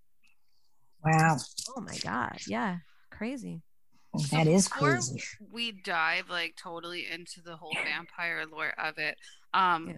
Wow. 1.11 1.37
oh 1.77 1.81
my 1.81 1.97
god 2.03 2.37
yeah 2.47 2.77
crazy 3.11 3.61
That 4.31 4.47
is 4.47 4.67
before 4.67 4.91
crazy. 4.93 5.21
We 5.51 5.71
dive 5.71 6.29
like 6.29 6.55
totally 6.55 7.05
into 7.11 7.41
the 7.41 7.55
whole 7.55 7.73
vampire 7.83 8.45
lore 8.51 8.73
of 8.77 8.97
it. 8.97 9.17
Um 9.53 9.87
Yeah. 9.89 9.93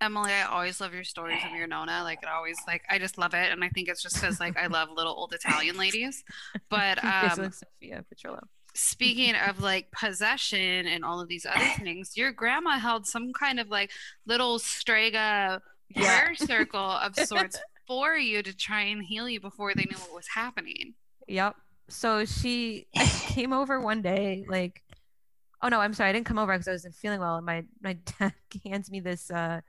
Emily, 0.00 0.32
I 0.32 0.42
always 0.42 0.80
love 0.80 0.92
your 0.92 1.04
stories 1.04 1.40
of 1.48 1.54
your 1.56 1.68
Nona. 1.68 2.02
Like 2.02 2.18
it 2.24 2.28
always 2.28 2.56
like 2.66 2.82
I 2.90 2.98
just 2.98 3.18
love 3.18 3.34
it. 3.34 3.52
And 3.52 3.62
I 3.62 3.68
think 3.68 3.88
it's 3.88 4.02
just 4.02 4.16
because 4.16 4.40
like 4.40 4.56
I 4.58 4.66
love 4.66 4.88
little 4.94 5.12
old 5.14 5.32
Italian 5.32 5.76
ladies. 5.78 6.24
But 6.68 7.02
um 7.04 7.52
sophia 7.52 8.04
petrillo 8.12 8.40
speaking 8.74 9.34
of 9.36 9.60
like 9.60 9.90
possession 9.92 10.86
and 10.86 11.04
all 11.04 11.20
of 11.20 11.28
these 11.28 11.46
other 11.46 11.70
things, 11.84 12.16
your 12.16 12.32
grandma 12.32 12.78
held 12.78 13.06
some 13.06 13.32
kind 13.32 13.60
of 13.60 13.68
like 13.68 13.90
little 14.26 14.58
strega 14.58 15.60
Yeah. 15.94 16.20
prayer 16.20 16.34
circle 16.34 16.80
of 16.90 17.14
sorts 17.16 17.58
for 17.86 18.16
you 18.16 18.42
to 18.42 18.56
try 18.56 18.82
and 18.82 19.02
heal 19.02 19.28
you 19.28 19.40
before 19.40 19.74
they 19.74 19.84
knew 19.84 19.96
what 19.96 20.14
was 20.14 20.28
happening. 20.34 20.94
Yep. 21.28 21.56
So 21.88 22.24
she 22.24 22.86
came 22.94 23.52
over 23.52 23.80
one 23.80 24.02
day, 24.02 24.44
like, 24.48 24.82
oh 25.62 25.68
no, 25.68 25.80
I'm 25.80 25.94
sorry, 25.94 26.10
I 26.10 26.12
didn't 26.12 26.26
come 26.26 26.38
over 26.38 26.52
because 26.52 26.68
I 26.68 26.72
wasn't 26.72 26.94
feeling 26.94 27.20
well. 27.20 27.36
And 27.36 27.46
my 27.46 27.64
my 27.82 27.94
dad 28.18 28.34
hands 28.64 28.90
me 28.90 29.00
this 29.00 29.30
uh 29.30 29.60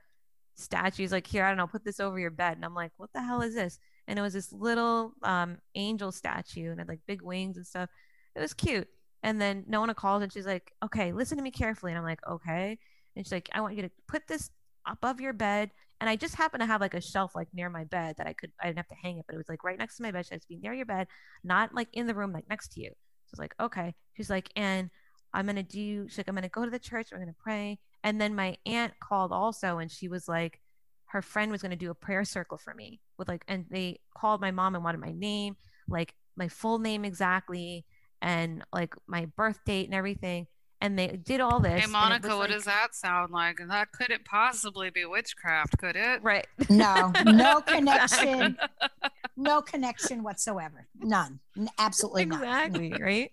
statue. 0.56 1.02
He's 1.02 1.12
like, 1.12 1.26
here, 1.26 1.44
I 1.44 1.48
don't 1.48 1.58
know, 1.58 1.66
put 1.66 1.84
this 1.84 2.00
over 2.00 2.18
your 2.18 2.30
bed. 2.30 2.56
And 2.56 2.64
I'm 2.64 2.74
like, 2.74 2.92
what 2.96 3.12
the 3.12 3.22
hell 3.22 3.42
is 3.42 3.54
this? 3.54 3.78
And 4.06 4.18
it 4.18 4.22
was 4.22 4.32
this 4.32 4.52
little 4.52 5.12
um 5.22 5.58
angel 5.74 6.12
statue 6.12 6.70
and 6.70 6.74
it 6.74 6.78
had 6.80 6.88
like 6.88 7.00
big 7.06 7.22
wings 7.22 7.56
and 7.56 7.66
stuff. 7.66 7.88
It 8.34 8.40
was 8.40 8.54
cute. 8.54 8.88
And 9.22 9.40
then 9.40 9.64
Nona 9.66 9.94
calls 9.94 10.22
and 10.22 10.32
she's 10.32 10.46
like, 10.46 10.72
okay, 10.84 11.12
listen 11.12 11.38
to 11.38 11.42
me 11.42 11.50
carefully. 11.50 11.92
And 11.92 11.98
I'm 11.98 12.04
like, 12.04 12.26
okay. 12.28 12.78
And 13.16 13.24
she's 13.24 13.32
like, 13.32 13.48
I 13.52 13.60
want 13.60 13.74
you 13.74 13.82
to 13.82 13.90
put 14.06 14.26
this 14.26 14.50
above 14.86 15.20
your 15.20 15.32
bed. 15.32 15.70
And 16.04 16.10
I 16.10 16.16
just 16.16 16.34
happened 16.34 16.60
to 16.60 16.66
have 16.66 16.82
like 16.82 16.92
a 16.92 17.00
shelf 17.00 17.34
like 17.34 17.48
near 17.54 17.70
my 17.70 17.84
bed 17.84 18.16
that 18.18 18.26
I 18.26 18.34
could 18.34 18.52
I 18.60 18.66
didn't 18.66 18.76
have 18.76 18.88
to 18.88 18.94
hang 18.94 19.16
it, 19.16 19.24
but 19.26 19.32
it 19.32 19.38
was 19.38 19.48
like 19.48 19.64
right 19.64 19.78
next 19.78 19.96
to 19.96 20.02
my 20.02 20.10
bed. 20.10 20.26
She 20.26 20.34
has 20.34 20.42
to 20.42 20.48
be 20.48 20.58
near 20.58 20.74
your 20.74 20.84
bed, 20.84 21.06
not 21.42 21.74
like 21.74 21.88
in 21.94 22.06
the 22.06 22.14
room, 22.14 22.30
like 22.30 22.44
next 22.46 22.74
to 22.74 22.82
you. 22.82 22.90
So 22.90 22.92
I 22.92 23.32
was 23.32 23.38
like, 23.38 23.54
okay. 23.58 23.94
She's 24.14 24.28
like, 24.28 24.50
and 24.54 24.90
I'm 25.32 25.46
gonna 25.46 25.62
do 25.62 26.06
she's 26.06 26.18
like, 26.18 26.28
I'm 26.28 26.34
gonna 26.34 26.50
go 26.50 26.66
to 26.66 26.70
the 26.70 26.78
church, 26.78 27.08
we're 27.10 27.20
gonna 27.20 27.32
pray. 27.42 27.78
And 28.02 28.20
then 28.20 28.34
my 28.34 28.58
aunt 28.66 28.92
called 29.00 29.32
also 29.32 29.78
and 29.78 29.90
she 29.90 30.08
was 30.08 30.28
like, 30.28 30.60
her 31.06 31.22
friend 31.22 31.50
was 31.50 31.62
gonna 31.62 31.74
do 31.74 31.90
a 31.90 31.94
prayer 31.94 32.26
circle 32.26 32.58
for 32.58 32.74
me 32.74 33.00
with 33.16 33.28
like 33.28 33.42
and 33.48 33.64
they 33.70 34.00
called 34.14 34.42
my 34.42 34.50
mom 34.50 34.74
and 34.74 34.84
wanted 34.84 35.00
my 35.00 35.12
name, 35.12 35.56
like 35.88 36.14
my 36.36 36.48
full 36.48 36.78
name 36.78 37.06
exactly. 37.06 37.86
and 38.20 38.62
like 38.74 38.94
my 39.06 39.24
birth 39.38 39.60
date 39.64 39.86
and 39.86 39.94
everything. 39.94 40.48
And 40.84 40.98
they 40.98 41.06
did 41.08 41.40
all 41.40 41.60
this. 41.60 41.80
Hey, 41.84 41.86
Monica, 41.90 42.28
what 42.28 42.36
like- 42.40 42.50
does 42.50 42.64
that 42.64 42.94
sound 42.94 43.32
like? 43.32 43.58
That 43.68 43.90
couldn't 43.92 44.24
possibly 44.26 44.90
be 44.90 45.06
witchcraft, 45.06 45.78
could 45.78 45.96
it? 45.96 46.22
Right. 46.22 46.46
No, 46.68 47.10
no 47.24 47.60
connection, 47.66 48.58
no 49.36 49.62
connection 49.62 50.22
whatsoever. 50.22 50.86
None. 51.00 51.40
N- 51.56 51.70
Absolutely 51.78 52.26
none. 52.26 52.42
exactly 52.42 52.92
right 53.00 53.30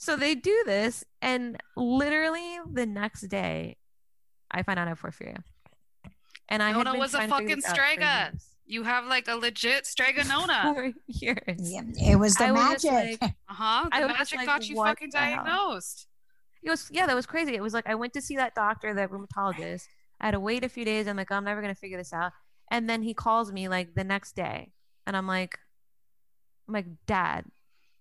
so 0.00 0.14
they 0.16 0.34
do 0.36 0.62
this 0.64 1.04
and 1.20 1.60
literally 1.76 2.58
the 2.72 2.86
next 2.86 3.22
day 3.22 3.76
i 4.50 4.62
find 4.62 4.78
out 4.78 4.86
i 4.86 4.90
have 4.90 5.00
porphyria 5.02 5.42
and 6.48 6.62
i 6.62 6.70
Nona 6.70 6.96
was 6.96 7.14
a 7.14 7.16
trying 7.16 7.28
to 7.30 7.34
figure 7.36 7.48
fucking 7.56 7.62
this 7.62 7.70
strega. 7.70 8.32
You 8.70 8.82
have 8.84 9.06
like 9.06 9.28
a 9.28 9.34
legit 9.34 9.84
stregonona. 9.84 10.74
for 10.74 10.92
years 11.06 11.38
Yeah, 11.58 11.82
it 12.12 12.16
was 12.16 12.34
the 12.34 12.44
I 12.44 12.52
magic. 12.52 12.90
like- 12.92 13.18
Uh 13.22 13.28
huh. 13.48 13.88
I 13.90 14.00
The 14.02 14.06
was 14.08 14.16
just 14.18 14.34
magic 14.34 14.38
like, 14.38 14.46
got 14.46 14.68
you 14.68 14.76
fucking 14.76 15.10
the 15.10 15.18
hell? 15.18 15.44
diagnosed. 15.44 16.06
It 16.68 16.70
was 16.70 16.90
yeah 16.92 17.06
that 17.06 17.16
was 17.16 17.26
crazy. 17.26 17.54
It 17.54 17.62
was 17.62 17.72
like 17.72 17.88
i 17.88 17.94
went 17.94 18.12
to 18.12 18.20
see 18.20 18.36
that 18.36 18.54
doctor 18.54 18.92
that 18.94 19.10
rheumatologist. 19.10 19.88
I 20.20 20.26
had 20.26 20.32
to 20.32 20.40
wait 20.40 20.64
a 20.64 20.68
few 20.68 20.84
days. 20.84 21.08
I'm 21.08 21.16
like 21.16 21.30
oh, 21.30 21.36
i'm 21.36 21.44
never 21.44 21.62
to 21.62 21.74
figure 21.74 21.96
this 21.96 22.12
out. 22.12 22.32
And 22.70 22.88
then 22.88 23.02
he 23.02 23.14
calls 23.14 23.50
me 23.50 23.68
like 23.68 23.94
the 23.94 24.04
next 24.04 24.36
day. 24.36 24.72
And 25.06 25.16
i'm 25.16 25.26
like 25.26 25.58
i'm 26.68 26.74
like 26.74 26.86
dad 27.06 27.46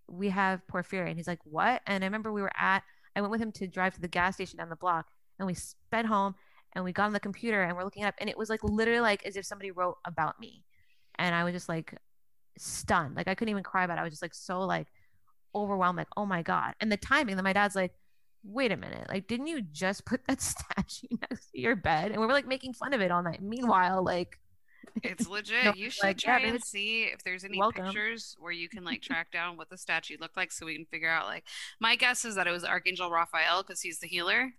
we 0.09 0.29
have 0.29 0.61
porphyria. 0.71 1.07
And 1.07 1.17
he's 1.17 1.27
like 1.27 1.39
what? 1.45 1.81
And 1.87 2.03
i 2.03 2.07
remember 2.07 2.31
we 2.31 2.41
were 2.41 2.51
at 2.57 2.83
i 3.15 3.21
went 3.21 3.31
with 3.31 3.41
him 3.41 3.51
to 3.53 3.67
drive 3.67 3.95
to 3.95 4.01
the 4.01 4.07
gas 4.07 4.35
station 4.35 4.57
down 4.57 4.69
the 4.69 4.75
block 4.75 5.07
and 5.39 5.47
we 5.47 5.53
sped 5.53 6.05
home 6.05 6.35
and 6.73 6.83
we 6.83 6.91
got 6.91 7.05
on 7.05 7.13
the 7.13 7.19
computer 7.19 7.63
and 7.63 7.75
we're 7.75 7.85
looking 7.85 8.03
it 8.03 8.07
up 8.07 8.15
and 8.19 8.29
it 8.29 8.37
was 8.37 8.49
like 8.49 8.63
literally 8.63 8.99
like 8.99 9.25
as 9.25 9.37
if 9.37 9.45
somebody 9.45 9.71
wrote 9.71 9.97
about 10.05 10.39
me. 10.41 10.63
And 11.15 11.33
i 11.33 11.45
was 11.45 11.53
just 11.53 11.69
like 11.69 11.95
stunned. 12.57 13.15
Like 13.15 13.29
i 13.29 13.35
couldn't 13.35 13.51
even 13.51 13.63
cry 13.63 13.85
about 13.85 13.97
it. 13.97 14.01
I 14.01 14.03
was 14.03 14.11
just 14.11 14.21
like 14.21 14.35
so 14.35 14.59
like 14.61 14.87
overwhelmed 15.55 15.97
like 15.97 16.09
oh 16.17 16.25
my 16.25 16.41
god. 16.41 16.73
And 16.81 16.91
the 16.91 16.97
timing 16.97 17.37
then 17.37 17.45
my 17.45 17.53
dad's 17.53 17.75
like 17.75 17.93
wait 18.43 18.71
a 18.71 18.77
minute 18.77 19.07
like 19.09 19.27
didn't 19.27 19.47
you 19.47 19.61
just 19.61 20.05
put 20.05 20.21
that 20.27 20.41
statue 20.53 21.07
next 21.29 21.51
to 21.51 21.59
your 21.59 21.75
bed 21.75 22.11
and 22.11 22.19
we 22.21 22.25
were 22.27 22.33
like 22.33 22.47
making 22.47 22.73
fun 22.73 22.93
of 22.93 23.01
it 23.01 23.11
all 23.11 23.21
night 23.23 23.41
meanwhile 23.41 24.03
like 24.03 24.39
It's 25.03 25.27
legit. 25.37 25.65
No, 25.65 25.73
you 25.75 25.89
should 25.89 26.03
like, 26.03 26.23
yeah, 26.23 26.37
try 26.39 26.47
and 26.47 26.63
see 26.63 27.03
if 27.03 27.23
there's 27.23 27.43
any 27.43 27.59
Welcome. 27.59 27.85
pictures 27.85 28.35
where 28.39 28.51
you 28.53 28.69
can 28.69 28.83
like 28.83 29.01
track 29.01 29.31
down 29.31 29.57
what 29.57 29.69
the 29.69 29.77
statue 29.77 30.15
looked 30.19 30.37
like 30.37 30.51
so 30.51 30.65
we 30.65 30.75
can 30.75 30.85
figure 30.85 31.09
out 31.09 31.25
like 31.25 31.43
my 31.79 31.95
guess 31.95 32.23
is 32.25 32.35
that 32.35 32.47
it 32.47 32.51
was 32.51 32.63
Archangel 32.63 33.11
Raphael 33.11 33.63
because 33.63 33.81
he's 33.81 33.99
the 33.99 34.07
healer. 34.07 34.53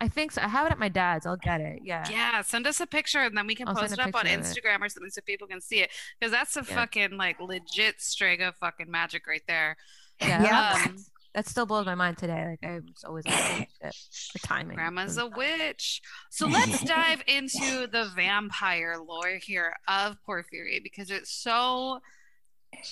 i 0.00 0.06
think 0.06 0.30
so 0.32 0.40
i 0.40 0.46
have 0.48 0.64
it 0.66 0.70
at 0.72 0.78
my 0.78 0.88
dad's 0.88 1.26
i'll 1.26 1.36
get 1.36 1.60
it 1.60 1.80
yeah 1.82 2.04
Yeah, 2.08 2.40
send 2.42 2.66
us 2.68 2.78
a 2.80 2.86
picture 2.86 3.18
and 3.18 3.36
then 3.36 3.46
we 3.48 3.54
can 3.56 3.66
I'll 3.68 3.74
post 3.74 3.92
it 3.92 3.98
up 3.98 4.14
on 4.14 4.22
picture 4.22 4.38
of 4.38 4.40
it. 4.40 4.44
Instagram 4.46 4.80
or 4.80 4.88
something 4.88 5.10
so 5.10 5.20
people 5.22 5.48
can 5.48 5.60
see 5.60 5.80
it. 5.80 5.90
Because 6.20 6.30
that's 6.30 6.56
a 6.56 6.60
Yeah. 6.60 6.74
fucking 6.76 7.16
like 7.16 7.40
legit 7.40 8.00
strega 8.00 8.52
fucking 8.60 8.88
magic 8.90 9.26
right 9.26 9.42
there. 9.48 9.76
yeah 10.20 10.42
Yeah. 10.44 10.82
Um, 10.86 10.96
that 11.38 11.46
still 11.48 11.66
blows 11.66 11.86
my 11.86 11.94
mind 11.94 12.18
today 12.18 12.44
like 12.48 12.68
i 12.68 12.74
was 12.80 13.04
always 13.04 13.24
like 13.26 13.34
holy 13.36 13.68
shit 13.80 13.94
the 14.32 14.38
timing 14.40 14.74
Grandma's 14.76 15.18
a 15.18 15.26
witch. 15.28 16.02
So 16.30 16.46
let's 16.58 16.82
dive 16.82 17.22
into 17.28 17.86
the 17.86 18.10
vampire 18.16 18.96
lore 18.98 19.38
here 19.40 19.74
of 19.86 20.16
Porphyria 20.28 20.82
because 20.82 21.10
it's 21.12 21.30
so 21.32 22.00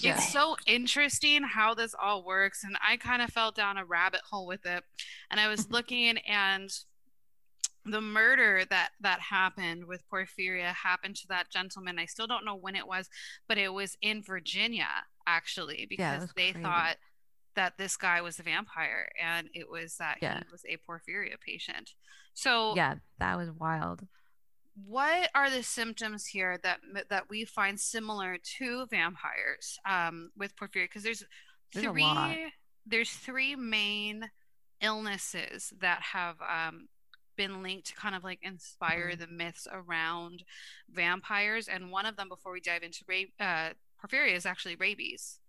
Yeah. 0.01 0.15
it's 0.15 0.33
so 0.33 0.57
interesting 0.67 1.43
how 1.43 1.75
this 1.75 1.93
all 2.01 2.25
works 2.25 2.63
and 2.63 2.77
I 2.89 2.97
kind 2.99 3.21
of 3.21 3.31
fell 3.31 3.51
down 3.51 3.79
a 3.79 3.85
rabbit 3.85 4.21
hole 4.31 4.47
with 4.47 4.65
it 4.65 4.85
and 5.31 5.41
I 5.41 5.49
was 5.49 5.69
looking 5.77 6.19
and 6.19 6.71
the 7.85 8.01
murder 8.01 8.65
that 8.71 8.91
that 9.01 9.21
happened 9.21 9.87
with 9.87 10.03
Porphyria 10.13 10.73
happened 10.75 11.17
to 11.17 11.29
that 11.29 11.51
gentleman. 11.51 11.99
I 11.99 12.07
still 12.07 12.27
don't 12.27 12.45
know 12.45 12.57
when 12.57 12.75
it 12.77 12.87
was, 12.87 13.09
but 13.49 13.59
it 13.59 13.73
was 13.73 13.97
in 14.03 14.23
Virginia 14.23 14.89
actually 15.27 15.87
because 15.89 16.23
was 16.23 16.33
they 16.37 16.53
crazy. 16.53 16.63
thought 16.65 16.97
that 17.57 17.77
this 17.79 17.97
guy 17.97 18.21
was 18.21 18.39
a 18.39 18.43
vampire 18.43 19.09
and 19.23 19.49
it 19.55 19.69
was 19.69 19.97
that 19.97 20.19
Yeah. 20.23 20.39
he 20.39 20.45
was 20.53 20.65
a 20.69 20.77
porphyria 20.89 21.41
patient. 21.45 21.93
So 22.35 22.75
yeah 22.77 22.95
that 23.19 23.37
was 23.37 23.51
wild 23.51 24.07
what 24.85 25.31
are 25.35 25.49
the 25.49 25.63
symptoms 25.63 26.27
here 26.27 26.59
that 26.63 26.81
that 27.09 27.31
we 27.31 27.47
find 27.47 27.81
similar 27.81 28.37
to 28.59 28.87
vampires 28.91 29.79
um, 29.89 30.31
with 30.37 30.55
porphyria? 30.55 30.85
Because 30.85 31.03
there's 31.03 31.25
There's 31.73 31.87
three 31.87 32.53
there's 32.85 33.11
three 33.11 33.57
main 33.57 34.31
illnesses 34.83 35.73
that 35.81 36.03
have 36.03 36.37
um, 36.43 36.89
been 37.37 37.63
linked 37.63 37.87
to 37.87 37.95
kind 37.95 38.15
of 38.15 38.23
like 38.23 38.39
inspire 38.43 39.13
Mhm. 39.13 39.19
the 39.19 39.27
myths 39.29 39.67
around 39.73 40.45
vampires, 40.91 41.69
and 41.69 41.91
one 41.91 42.05
of 42.05 42.17
them 42.17 42.29
before 42.29 42.53
we 42.53 42.61
dive 42.61 42.83
into 42.83 43.03
ra- 43.09 43.45
uh, 43.47 43.73
porphyria 43.99 44.35
is 44.35 44.45
actually 44.47 44.77
rabies. 44.77 45.41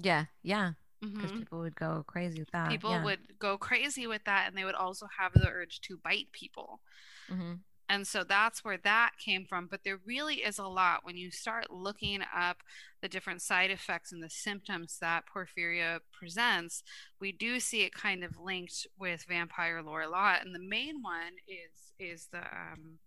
yeah 0.00 0.26
yeah 0.42 0.74
because 1.16 1.32
Mhm. 1.32 1.32
people 1.32 1.58
would 1.60 1.74
go 1.76 2.04
crazy 2.06 2.40
with 2.40 2.50
that 2.52 2.80
People 2.80 2.90
yeah. 2.90 3.02
would 3.02 3.38
go 3.40 3.58
crazy 3.58 4.06
with 4.06 4.24
that, 4.24 4.46
and 4.46 4.56
they 4.56 4.64
would 4.64 4.74
also 4.76 5.06
have 5.18 5.32
the 5.32 5.48
urge 5.48 5.80
to 5.82 5.96
bite 5.96 6.30
people. 6.32 6.80
Mhm. 7.28 7.62
And 7.90 8.06
so 8.06 8.22
that's 8.22 8.62
where 8.62 8.76
that 8.78 9.12
came 9.18 9.46
from. 9.46 9.66
But 9.66 9.82
there 9.82 9.96
really 10.04 10.36
is 10.44 10.58
a 10.58 10.66
lot 10.66 11.04
when 11.04 11.16
you 11.16 11.30
start 11.30 11.70
looking 11.70 12.20
up 12.34 12.62
the 13.00 13.08
different 13.08 13.40
side 13.40 13.70
effects 13.70 14.12
and 14.12 14.22
the 14.22 14.28
symptoms 14.28 14.98
that 15.00 15.24
porphyria 15.26 16.00
presents. 16.12 16.82
We 17.18 17.32
do 17.32 17.58
see 17.60 17.82
it 17.82 17.94
kind 17.94 18.24
of 18.24 18.36
linked 18.38 18.86
with 18.98 19.24
vampire 19.26 19.82
lore 19.82 20.02
a 20.02 20.08
lot. 20.08 20.44
And 20.44 20.54
the 20.54 20.58
main 20.60 21.02
one 21.02 21.32
is 21.46 21.92
is 21.98 22.28
the 22.30 22.38
um, 22.40 22.98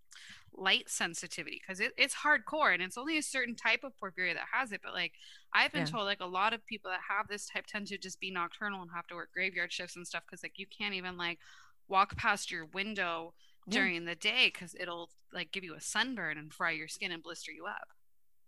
light 0.53 0.89
sensitivity 0.89 1.61
because 1.61 1.79
it, 1.79 1.93
it's 1.97 2.15
hardcore 2.15 2.73
and 2.73 2.83
it's 2.83 2.97
only 2.97 3.17
a 3.17 3.23
certain 3.23 3.55
type 3.55 3.83
of 3.83 3.93
porphyria 3.97 4.33
that 4.33 4.47
has 4.53 4.71
it. 4.71 4.81
But 4.83 4.93
like 4.93 5.13
I've 5.54 5.72
been 5.72 5.82
Yeah. 5.82 5.86
told, 5.86 6.06
like 6.06 6.22
a 6.22 6.26
lot 6.26 6.54
of 6.54 6.66
people 6.66 6.91
that 6.91 7.02
have 7.10 7.28
this 7.28 7.47
type 7.47 7.66
tend 7.68 7.88
to 7.88 7.97
just 7.97 8.20
be 8.20 8.32
nocturnal 8.32 8.82
and 8.82 8.91
have 8.95 9.08
to 9.08 9.16
work 9.16 9.32
graveyard 9.34 9.72
shifts 9.72 9.95
and 9.95 10.08
stuff 10.08 10.24
because 10.26 10.43
like 10.43 10.58
you 10.58 10.66
can't 10.68 10.93
even 10.95 11.18
like 11.18 11.39
walk 11.88 12.16
past 12.18 12.52
your 12.52 12.66
window 12.68 13.34
Yeah. 13.68 13.74
during 13.74 14.06
the 14.06 14.16
day 14.16 14.47
because 14.54 14.76
it'll 14.80 15.10
like 15.34 15.52
give 15.52 15.64
you 15.64 15.76
a 15.76 15.82
sunburn 15.82 16.38
and 16.38 16.54
fry 16.54 16.72
your 16.72 16.88
skin 16.88 17.12
and 17.12 17.22
blister 17.24 17.52
you 17.52 17.66
up. 17.68 17.89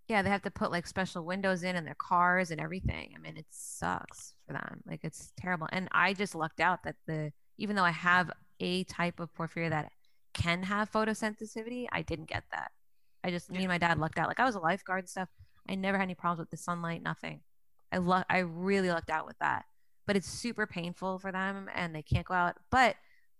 yeah 0.10 0.22
they 0.22 0.30
have 0.30 0.42
to 0.44 0.52
put 0.52 0.72
like 0.72 0.86
special 0.88 1.24
windows 1.26 1.64
in 1.64 1.76
in 1.76 1.86
their 1.86 1.96
cars 1.96 2.52
and 2.52 2.60
everything 2.62 3.14
i 3.16 3.20
mean 3.20 3.38
it 3.38 3.46
sucks 3.50 4.34
for 4.46 4.54
them 4.54 4.82
like 4.86 5.00
it's 5.04 5.32
terrible 5.38 5.68
and 5.72 5.88
i 5.92 6.14
just 6.14 6.36
lucked 6.36 6.60
out 6.60 6.84
that 6.84 6.96
the 7.08 7.32
even 7.58 7.76
though 7.76 7.84
i 7.84 7.92
have 7.92 8.30
a 8.60 8.84
type 8.86 9.20
of 9.20 9.34
porphyria 9.34 9.70
that 9.70 9.92
can 10.34 10.64
have 10.64 10.92
photosensitivity 10.92 11.86
i 11.92 12.02
didn't 12.02 12.28
get 12.30 12.44
that 12.52 12.72
i 13.24 13.30
just 13.30 13.50
me 13.50 13.60
and 13.60 13.68
my 13.70 13.78
dad 13.78 13.98
lucked 14.00 14.18
out 14.20 14.28
like 14.28 14.40
i 14.40 14.46
was 14.46 14.56
a 14.56 14.60
lifeguard 14.60 15.00
and 15.00 15.10
stuff 15.10 15.30
i 15.70 15.76
never 15.76 15.98
had 15.98 16.04
any 16.04 16.16
problems 16.16 16.40
with 16.40 16.50
the 16.50 16.58
sunlight 16.58 17.02
nothing 17.04 17.42
i 17.92 17.98
luck 17.98 18.26
i 18.30 18.40
really 18.40 18.90
lucked 18.90 19.10
out 19.10 19.26
with 19.26 19.38
that 19.40 19.66
but 20.06 20.16
it's 20.16 20.28
super 20.30 20.66
painful 20.68 21.20
for 21.20 21.32
them 21.32 21.70
and 21.74 21.96
they 21.96 22.02
can't 22.02 22.26
go 22.26 22.34
out 22.34 22.56
but 22.70 22.96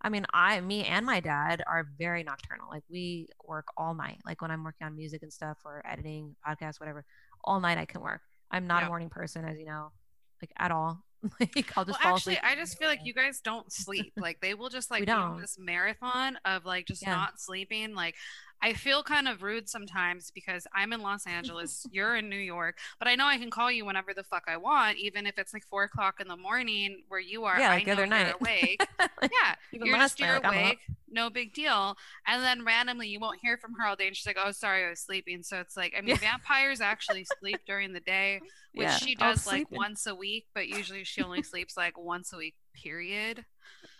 I 0.06 0.10
mean, 0.10 0.26
I, 0.34 0.60
me 0.60 0.84
and 0.84 1.06
my 1.06 1.22
dad 1.22 1.64
are 1.66 1.88
very 1.98 2.24
nocturnal. 2.24 2.68
Like 2.70 2.84
we 2.90 3.30
work 3.48 3.68
all 3.78 3.96
night. 3.96 4.18
Like 4.26 4.42
when 4.42 4.52
I'm 4.52 4.62
working 4.66 4.86
on 4.86 4.98
music 4.98 5.24
and 5.24 5.32
stuff 5.32 5.60
or 5.64 5.82
editing 5.90 6.36
podcasts, 6.46 6.78
whatever, 6.78 7.06
all 7.46 7.62
night 7.62 7.78
I 7.78 7.86
can 7.86 8.02
work. 8.02 8.20
I'm 8.52 8.68
not 8.68 8.82
Yeah. 8.82 8.88
a 8.88 8.90
morning 8.90 9.08
person, 9.10 9.46
as 9.46 9.58
you 9.58 9.64
know, 9.66 9.94
like 10.42 10.52
at 10.60 10.72
all. 10.72 11.06
like 11.40 11.72
I'll 11.76 11.86
just 11.86 12.00
well, 12.04 12.10
fall 12.10 12.16
actually, 12.16 12.34
asleep. 12.36 12.40
I 12.44 12.56
just 12.56 12.78
feel 12.78 12.88
like 12.88 13.02
you 13.04 13.14
guys 13.14 13.40
don't 13.42 13.72
sleep. 13.72 14.14
Like 14.18 14.40
they 14.42 14.54
will 14.54 14.70
just 14.70 14.92
like 14.92 15.02
We 15.02 15.06
be 15.06 15.12
on 15.12 15.34
don't. 15.34 15.42
this 15.42 15.58
marathon 15.60 16.38
of 16.46 16.66
like 16.66 16.86
just 16.88 17.02
Yeah. 17.02 17.12
not 17.12 17.40
sleeping. 17.40 17.96
Like 17.96 18.16
I 18.62 18.74
feel 18.74 19.04
kind 19.04 19.28
of 19.28 19.44
rude 19.44 19.68
sometimes 19.68 20.32
because 20.32 20.66
I'm 20.74 20.94
in 20.94 21.02
Los 21.02 21.28
Angeles, 21.28 21.86
you're 21.92 22.16
in 22.16 22.30
New 22.30 22.38
York, 22.38 22.78
but 22.98 23.10
I 23.10 23.16
know 23.16 23.26
I 23.26 23.38
can 23.38 23.50
call 23.52 23.70
you 23.70 23.84
whenever 23.84 24.14
the 24.14 24.24
fuck 24.24 24.44
I 24.48 24.56
want, 24.56 24.98
even 24.98 25.28
if 25.28 25.38
it's 25.38 25.54
like 25.54 25.66
four 25.66 25.84
o'clock 25.84 26.22
in 26.22 26.30
the 26.30 26.38
morning 26.38 27.04
where 27.10 27.20
you 27.20 27.44
are. 27.44 27.60
Yeah, 27.60 27.72
I 27.72 27.76
like 27.76 27.86
the 27.86 27.92
other 27.92 28.02
you're 28.04 28.08
night. 28.08 28.36
awake. 28.40 28.82
Yeah, 29.22 29.56
even 29.74 29.88
you're 29.88 29.98
last 29.98 30.18
just 30.18 30.20
night, 30.22 30.28
you're 30.28 30.52
awake, 30.52 30.80
no 31.10 31.30
big 31.30 31.54
deal. 31.54 31.98
And 32.28 32.44
then 32.44 32.64
randomly 32.66 33.08
you 33.10 33.20
won't 33.20 33.40
hear 33.42 33.58
from 33.58 33.74
her 33.76 33.86
all 33.88 33.96
day, 33.96 34.08
and 34.08 34.16
she's 34.16 34.26
like, 34.28 34.38
"Oh, 34.42 34.52
sorry, 34.52 34.86
I 34.86 34.90
was 34.90 35.00
sleeping." 35.02 35.44
So 35.44 35.60
it's 35.60 35.76
like, 35.78 35.94
I 35.98 36.02
mean, 36.02 36.16
Yeah. 36.16 36.16
vampires 36.16 36.82
actually 36.82 37.26
sleep 37.40 37.62
during 37.66 37.94
the 37.94 38.00
day, 38.02 38.44
which 38.74 38.90
Yeah, 38.90 38.98
she 38.98 39.16
does 39.16 39.46
like 39.46 39.68
sleeping. 39.70 39.78
once 39.78 40.06
a 40.08 40.16
week, 40.16 40.48
but 40.54 40.68
usually 40.68 41.04
she 41.14 41.22
only 41.22 41.44
sleeps 41.44 41.78
like 41.78 41.98
once 41.98 42.34
a 42.34 42.38
week. 42.38 42.56
Period. 42.74 43.46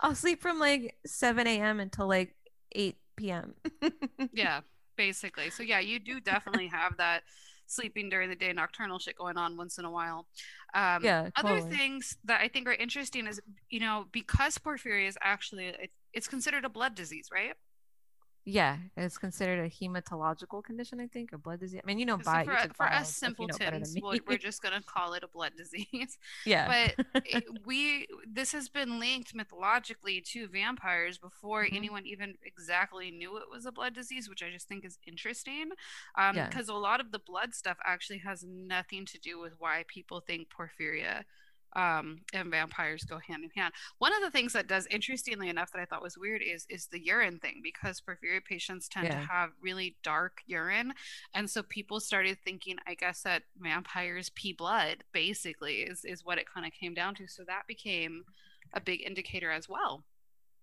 I'll 0.00 0.14
sleep 0.14 0.42
from 0.42 0.58
like 0.58 0.96
7 1.06 1.46
a.m. 1.46 1.80
until 1.80 2.06
like 2.08 2.34
8 2.72 3.30
p.m. 3.30 3.54
Yeah, 4.32 4.60
basically. 4.96 5.50
So 5.50 5.62
yeah, 5.62 5.80
you 5.80 5.98
do 5.98 6.20
definitely 6.32 6.68
have 6.68 6.96
that 6.98 7.22
sleeping 7.66 8.10
during 8.10 8.28
the 8.28 8.36
day 8.36 8.52
nocturnal 8.52 8.98
shit 8.98 9.16
going 9.16 9.36
on 9.38 9.56
once 9.56 9.78
in 9.78 9.84
a 9.84 9.90
while. 9.90 10.26
Um, 10.74 11.02
Yeah, 11.04 11.30
Other 11.36 11.60
things 11.60 12.16
that 12.24 12.40
I 12.40 12.48
think 12.48 12.68
are 12.68 12.72
interesting 12.74 13.26
is 13.26 13.40
you 13.70 13.80
know 13.80 14.06
because 14.12 14.58
porphyria 14.58 15.08
is 15.08 15.18
actually 15.22 15.66
it, 15.66 15.90
it's 16.12 16.28
considered 16.28 16.64
a 16.64 16.68
blood 16.68 16.94
disease, 16.94 17.28
right? 17.32 17.54
Yeah, 18.44 18.78
it's 18.96 19.18
considered 19.18 19.64
a 19.64 19.70
hematological 19.70 20.62
condition, 20.62 21.00
I 21.00 21.06
think, 21.06 21.32
or 21.32 21.38
blood 21.38 21.60
disease. 21.60 21.80
I 21.82 21.86
mean, 21.86 21.98
you 21.98 22.06
know, 22.06 22.18
So 22.22 22.38
for, 22.38 22.56
for 22.74 22.86
bio 22.86 22.92
us 22.92 23.10
stuff, 23.10 23.34
you 23.38 23.46
know 23.46 23.58
simpletons, 23.58 23.96
we're, 24.26 24.38
just 24.38 24.62
gonna 24.62 24.82
call 24.82 25.12
it 25.14 25.22
a 25.22 25.28
blood 25.28 25.52
disease. 25.56 26.16
yeah, 26.44 26.72
But 26.72 26.96
it, 27.24 27.44
we 27.66 28.06
this 28.26 28.52
has 28.52 28.68
been 28.68 28.98
linked 28.98 29.34
mythologically 29.34 30.20
to 30.32 30.48
vampires 30.48 31.18
before 31.18 31.66
Mhm. 31.70 31.74
anyone 31.74 32.06
even 32.06 32.34
exactly 32.44 33.10
knew 33.10 33.36
it 33.36 33.50
was 33.50 33.66
a 33.66 33.72
blood 33.72 33.94
disease, 33.94 34.28
which 34.28 34.42
I 34.42 34.50
just 34.50 34.68
think 34.68 34.84
is 34.84 34.98
interesting. 35.06 35.70
Um, 36.16 36.36
Yeah. 36.36 36.44
because 36.44 36.68
a 36.68 36.74
lot 36.74 37.00
of 37.00 37.12
the 37.12 37.18
blood 37.18 37.54
stuff 37.54 37.76
actually 37.84 38.18
has 38.18 38.44
nothing 38.48 39.04
to 39.06 39.18
do 39.18 39.40
with 39.40 39.54
why 39.58 39.84
people 39.88 40.20
think 40.20 40.48
porphyria 40.50 41.24
um, 41.76 42.20
and 42.32 42.50
vampires 42.50 43.04
go 43.04 43.18
hand 43.18 43.44
in 43.44 43.50
hand. 43.56 43.74
One 43.98 44.14
of 44.14 44.22
the 44.22 44.30
things 44.30 44.52
that 44.52 44.66
does, 44.68 44.86
interestingly 44.90 45.48
enough, 45.48 45.72
that 45.72 45.80
I 45.80 45.84
thought 45.84 46.02
was 46.02 46.16
weird 46.18 46.42
is 46.42 46.66
is 46.68 46.86
the 46.86 47.00
urine 47.04 47.38
thing 47.38 47.60
because 47.62 48.00
porphyria 48.00 48.44
patients 48.44 48.88
tend 48.88 49.08
Yeah. 49.08 49.14
to 49.20 49.26
have 49.26 49.50
really 49.60 49.96
dark 50.02 50.38
urine, 50.46 50.92
and 51.34 51.48
so 51.50 51.62
people 51.62 52.00
started 52.00 52.38
thinking, 52.44 52.76
I 52.86 52.94
guess, 52.94 53.22
that 53.22 53.42
vampires 53.58 54.30
pee 54.30 54.52
blood. 54.52 55.04
Basically, 55.12 55.82
is 55.82 56.04
is 56.04 56.24
what 56.24 56.38
it 56.38 56.46
kind 56.52 56.66
of 56.66 56.72
came 56.72 56.94
down 56.94 57.14
to. 57.16 57.26
So 57.28 57.44
that 57.46 57.66
became 57.66 58.24
a 58.72 58.80
big 58.80 59.02
indicator 59.02 59.50
as 59.50 59.68
well. 59.68 60.04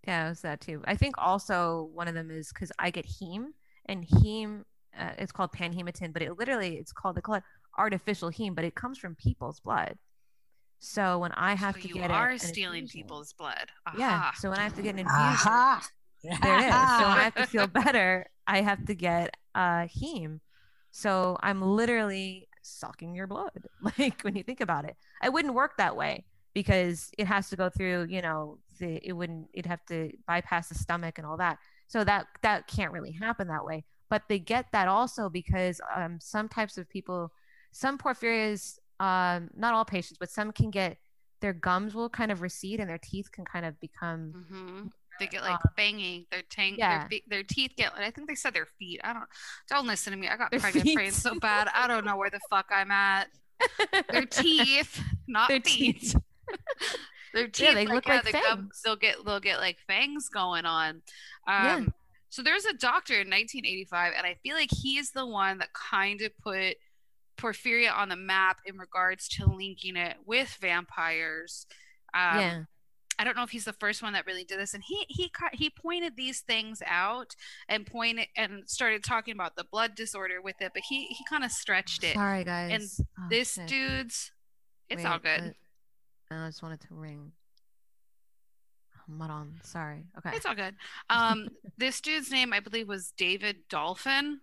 Yeah, 0.08 0.26
it 0.28 0.30
was 0.30 0.42
that 0.42 0.62
too. 0.62 0.82
I 0.86 0.96
think 0.96 1.16
also 1.18 1.90
one 1.94 2.08
of 2.08 2.16
them 2.16 2.32
is 2.32 2.50
because 2.52 2.72
I 2.80 2.90
get 2.92 3.06
heme, 3.08 3.48
and 3.86 4.08
heme, 4.08 4.64
uh, 4.98 5.12
it's 5.18 5.32
called 5.32 5.52
panhematin, 5.52 6.12
but 6.14 6.22
it 6.22 6.38
literally 6.38 6.78
it's 6.78 6.92
called 6.92 7.16
they 7.16 7.22
call 7.22 7.36
it 7.36 7.44
artificial 7.78 8.32
heme, 8.32 8.56
but 8.56 8.66
it 8.66 8.76
comes 8.76 8.98
from 8.98 9.16
people's 9.16 9.60
blood. 9.60 9.98
So 10.84 11.20
when 11.20 11.32
I 11.34 11.54
have 11.54 11.76
so 11.76 11.82
to 11.82 11.88
get 11.90 11.98
it- 11.98 12.10
you 12.10 12.16
are 12.16 12.30
an 12.32 12.40
stealing 12.40 12.80
infusion- 12.84 13.02
people's 13.04 13.34
blood. 13.34 13.70
Yeah. 13.98 14.32
So 14.34 14.50
when 14.50 14.58
I 14.60 14.64
have 14.64 14.76
to 14.76 14.82
get 14.82 14.96
an 14.96 15.00
infusion, 15.00 15.14
Aha. 15.16 15.88
there 16.24 16.32
it 16.34 16.38
is. 16.40 16.74
So 16.74 17.08
when 17.08 17.18
I 17.20 17.24
have 17.24 17.36
to 17.36 17.46
feel 17.46 17.68
better, 17.86 18.26
I 18.48 18.62
have 18.62 18.84
to 18.86 18.96
get 18.96 19.38
uh, 19.54 19.86
heme. 19.88 20.40
So 20.90 21.38
I'm 21.42 21.62
literally 21.62 22.48
sucking 22.64 23.14
your 23.16 23.28
blood. 23.28 23.68
Like 24.00 24.22
when 24.24 24.36
you 24.36 24.44
think 24.44 24.60
about 24.60 24.86
it, 24.86 24.98
I 25.22 25.30
wouldn't 25.30 25.54
work 25.54 25.78
that 25.78 25.96
way 25.96 26.26
because 26.54 27.12
it 27.18 27.28
has 27.28 27.50
to 27.52 27.56
go 27.56 27.70
through. 27.70 28.08
You 28.10 28.24
know, 28.24 28.58
the 28.80 29.00
it 29.08 29.14
wouldn't. 29.14 29.50
It'd 29.54 29.68
have 29.68 29.86
to 29.86 30.12
bypass 30.28 30.70
the 30.70 30.76
stomach 30.76 31.20
and 31.20 31.28
all 31.28 31.38
that. 31.38 31.60
So 31.88 32.04
that 32.06 32.26
that 32.42 32.66
can't 32.68 32.92
really 32.92 33.12
happen 33.12 33.48
that 33.50 33.66
way. 33.66 33.84
But 34.10 34.24
they 34.30 34.40
get 34.40 34.66
that 34.72 34.88
also 34.88 35.30
because 35.30 35.80
um, 35.96 36.18
some 36.20 36.50
types 36.50 36.78
of 36.80 36.90
people, 36.90 37.32
some 37.72 37.98
porphyrias, 38.00 38.78
um, 39.02 39.50
not 39.56 39.74
all 39.74 39.86
patients, 39.86 40.18
but 40.20 40.30
some 40.30 40.52
can 40.52 40.70
get 40.72 40.98
their 41.42 41.54
gums 41.54 41.96
will 41.96 42.10
kind 42.10 42.32
of 42.32 42.42
recede 42.42 42.80
and 42.80 42.88
their 42.90 43.00
teeth 43.00 43.32
can 43.32 43.44
kind 43.46 43.66
of 43.66 43.80
become 43.80 44.46
hmm 44.48 44.88
They 45.20 45.26
get 45.28 45.42
like 45.42 45.54
Um, 45.54 45.60
banging. 45.76 46.26
Their 46.32 46.44
tank. 46.50 46.78
yeah. 46.78 47.08
Their, 47.10 47.20
their 47.28 47.44
teeth 47.44 47.72
get. 47.76 47.92
I 47.98 48.12
think 48.12 48.28
they 48.28 48.36
said 48.36 48.54
their 48.54 48.68
feet. 48.78 49.02
I 49.04 49.14
don't. 49.14 49.26
Don't 49.70 49.88
listen 49.88 50.14
to 50.14 50.20
me. 50.20 50.28
I 50.28 50.38
got 50.38 50.52
Their 50.52 50.60
pregnant 50.60 50.94
brain 50.94 51.12
so 51.12 51.34
bad. 51.40 51.68
I 51.74 51.88
don't 51.88 52.06
know 52.06 52.16
where 52.18 52.30
the 52.30 52.40
fuck 52.50 52.68
I'm 52.72 52.92
at. 52.92 53.28
Their 54.12 54.26
teeth, 54.44 55.02
not 55.28 55.50
Their 55.50 55.62
feet. 55.62 56.00
teeth. 56.02 56.16
their 57.34 57.48
teeth. 57.48 57.74
they 57.74 57.86
look 57.88 58.06
yeah, 58.08 58.16
like 58.16 58.26
the 58.26 58.32
fangs. 58.32 58.82
they'll 58.84 58.96
get. 58.96 59.16
They'll 59.26 59.40
get 59.40 59.60
like 59.60 59.78
fangs 59.88 60.30
going 60.30 60.66
on. 60.66 61.02
Um, 61.48 61.66
Yeah. 61.66 61.82
So 62.30 62.42
there's 62.42 62.64
a 62.66 62.74
doctor 62.74 63.14
in 63.16 63.30
1985, 63.30 64.14
and 64.18 64.26
I 64.26 64.36
feel 64.42 64.56
like 64.56 64.70
he's 64.72 65.12
the 65.12 65.26
one 65.26 65.58
that 65.58 65.70
kind 65.74 66.22
of 66.22 66.32
put 66.38 66.78
porphyria 67.42 67.96
on 67.96 68.10
the 68.10 68.16
map 68.16 68.60
in 68.66 68.78
regards 68.78 69.28
to 69.30 69.46
linking 69.46 69.96
it 69.96 70.18
with 70.26 70.58
vampires. 70.62 71.66
Um, 72.14 72.40
yeah. 72.40 72.64
I 73.20 73.24
don't 73.24 73.36
know 73.36 73.44
if 73.44 73.52
he's 73.52 73.66
the 73.66 73.74
first 73.74 74.02
one 74.02 74.14
that 74.14 74.26
really 74.26 74.44
did 74.44 74.60
this, 74.60 74.74
and 74.74 74.84
he 74.84 75.06
he 75.08 75.32
he 75.54 75.70
pointed 75.70 76.16
these 76.16 76.40
things 76.42 76.82
out 76.88 77.36
and 77.70 77.86
pointed 77.86 78.28
and 78.36 78.68
started 78.68 79.04
talking 79.04 79.34
about 79.34 79.56
the 79.56 79.64
blood 79.64 79.94
disorder 79.96 80.42
with 80.42 80.56
it, 80.60 80.72
but 80.74 80.82
he 80.90 81.06
he 81.06 81.24
kind 81.30 81.44
of 81.44 81.52
stretched 81.52 82.04
it. 82.04 82.16
Sorry, 82.16 82.44
guys. 82.44 83.00
Oh, 83.20 83.24
this 83.30 83.54
shit. 83.54 83.68
dude's, 83.68 84.32
it's 84.90 85.04
Wait, 85.04 85.10
all 85.10 85.20
good. 85.20 85.42
let- 85.42 85.56
I 86.32 86.48
just 86.48 86.64
wanted 86.64 86.80
to 86.82 86.88
ring. 86.92 87.34
Hold 89.20 89.30
on. 89.30 89.60
Sorry. 89.64 90.06
Okay. 90.18 90.32
It's 90.36 90.46
all 90.46 90.56
good. 90.56 90.76
Um, 91.10 91.50
this 91.78 92.00
dude's 92.02 92.32
name 92.32 92.54
I 92.54 92.60
believe 92.60 92.88
was 92.88 93.12
David 93.18 93.58
Dolphin, 93.70 94.40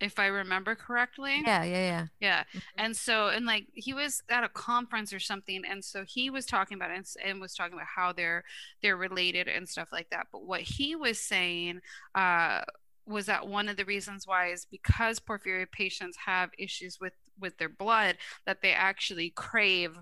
if 0.00 0.18
I 0.18 0.26
remember 0.26 0.74
correctly. 0.74 1.42
Yeah, 1.46 1.64
yeah, 1.64 1.64
yeah. 1.64 2.06
Yeah. 2.20 2.44
Mhm. 2.54 2.62
And 2.78 2.96
so, 2.96 3.28
and 3.28 3.46
like 3.46 3.66
he 3.74 3.92
was 3.94 4.22
at 4.30 4.44
a 4.44 4.48
conference 4.48 5.12
or 5.12 5.20
something, 5.20 5.62
and 5.68 5.84
so 5.84 6.04
he 6.06 6.30
was 6.30 6.46
talking 6.46 6.76
about 6.76 6.90
it 6.90 6.96
and, 6.96 7.06
and 7.24 7.40
was 7.40 7.54
talking 7.54 7.74
about 7.74 7.86
how 7.94 8.12
they're 8.12 8.44
they're 8.82 8.96
related 8.96 9.48
and 9.48 9.68
stuff 9.68 9.88
like 9.92 10.10
that. 10.10 10.26
But 10.32 10.44
what 10.46 10.60
he 10.62 10.96
was 10.96 11.20
saying 11.20 11.80
uh, 12.14 12.62
was 13.06 13.26
that 13.26 13.46
one 13.48 13.68
of 13.68 13.76
the 13.76 13.84
reasons 13.84 14.26
why 14.26 14.48
is 14.52 14.66
because 14.70 15.18
porphyria 15.18 15.70
patients 15.70 16.16
have 16.26 16.50
issues 16.58 16.98
with 17.00 17.14
with 17.38 17.56
their 17.58 17.68
blood 17.70 18.16
that 18.46 18.62
they 18.62 18.72
actually 18.72 19.30
crave 19.30 19.96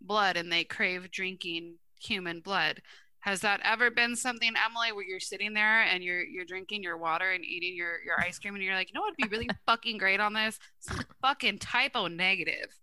blood 0.00 0.36
and 0.36 0.52
they 0.52 0.64
crave 0.64 1.10
drinking 1.10 1.76
human 2.00 2.40
blood. 2.40 2.82
Has 3.22 3.40
that 3.42 3.60
ever 3.62 3.88
been 3.88 4.16
something, 4.16 4.52
Emily, 4.66 4.90
where 4.90 5.04
you're 5.04 5.20
sitting 5.20 5.54
there 5.54 5.82
and 5.82 6.02
you're 6.02 6.24
you're 6.24 6.44
drinking 6.44 6.82
your 6.82 6.96
water 6.96 7.30
and 7.30 7.44
eating 7.44 7.76
your 7.76 8.02
your 8.04 8.20
ice 8.20 8.40
cream 8.40 8.56
and 8.56 8.64
you're 8.64 8.74
like, 8.74 8.88
you 8.88 8.94
know 8.94 9.00
what 9.00 9.14
would 9.16 9.30
be 9.30 9.34
really 9.34 9.48
fucking 9.66 9.96
great 9.96 10.18
on 10.18 10.32
this? 10.32 10.58
Some 10.80 10.98
fucking 11.20 11.60
type 11.60 11.92
O 11.94 12.08
negative. 12.08 12.74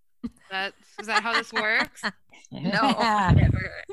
That 0.50 0.76
is 0.98 1.08
that 1.08 1.24
how 1.24 1.34
this 1.34 1.52
works? 1.52 2.04
No. 2.52 2.62
Never. 2.62 3.84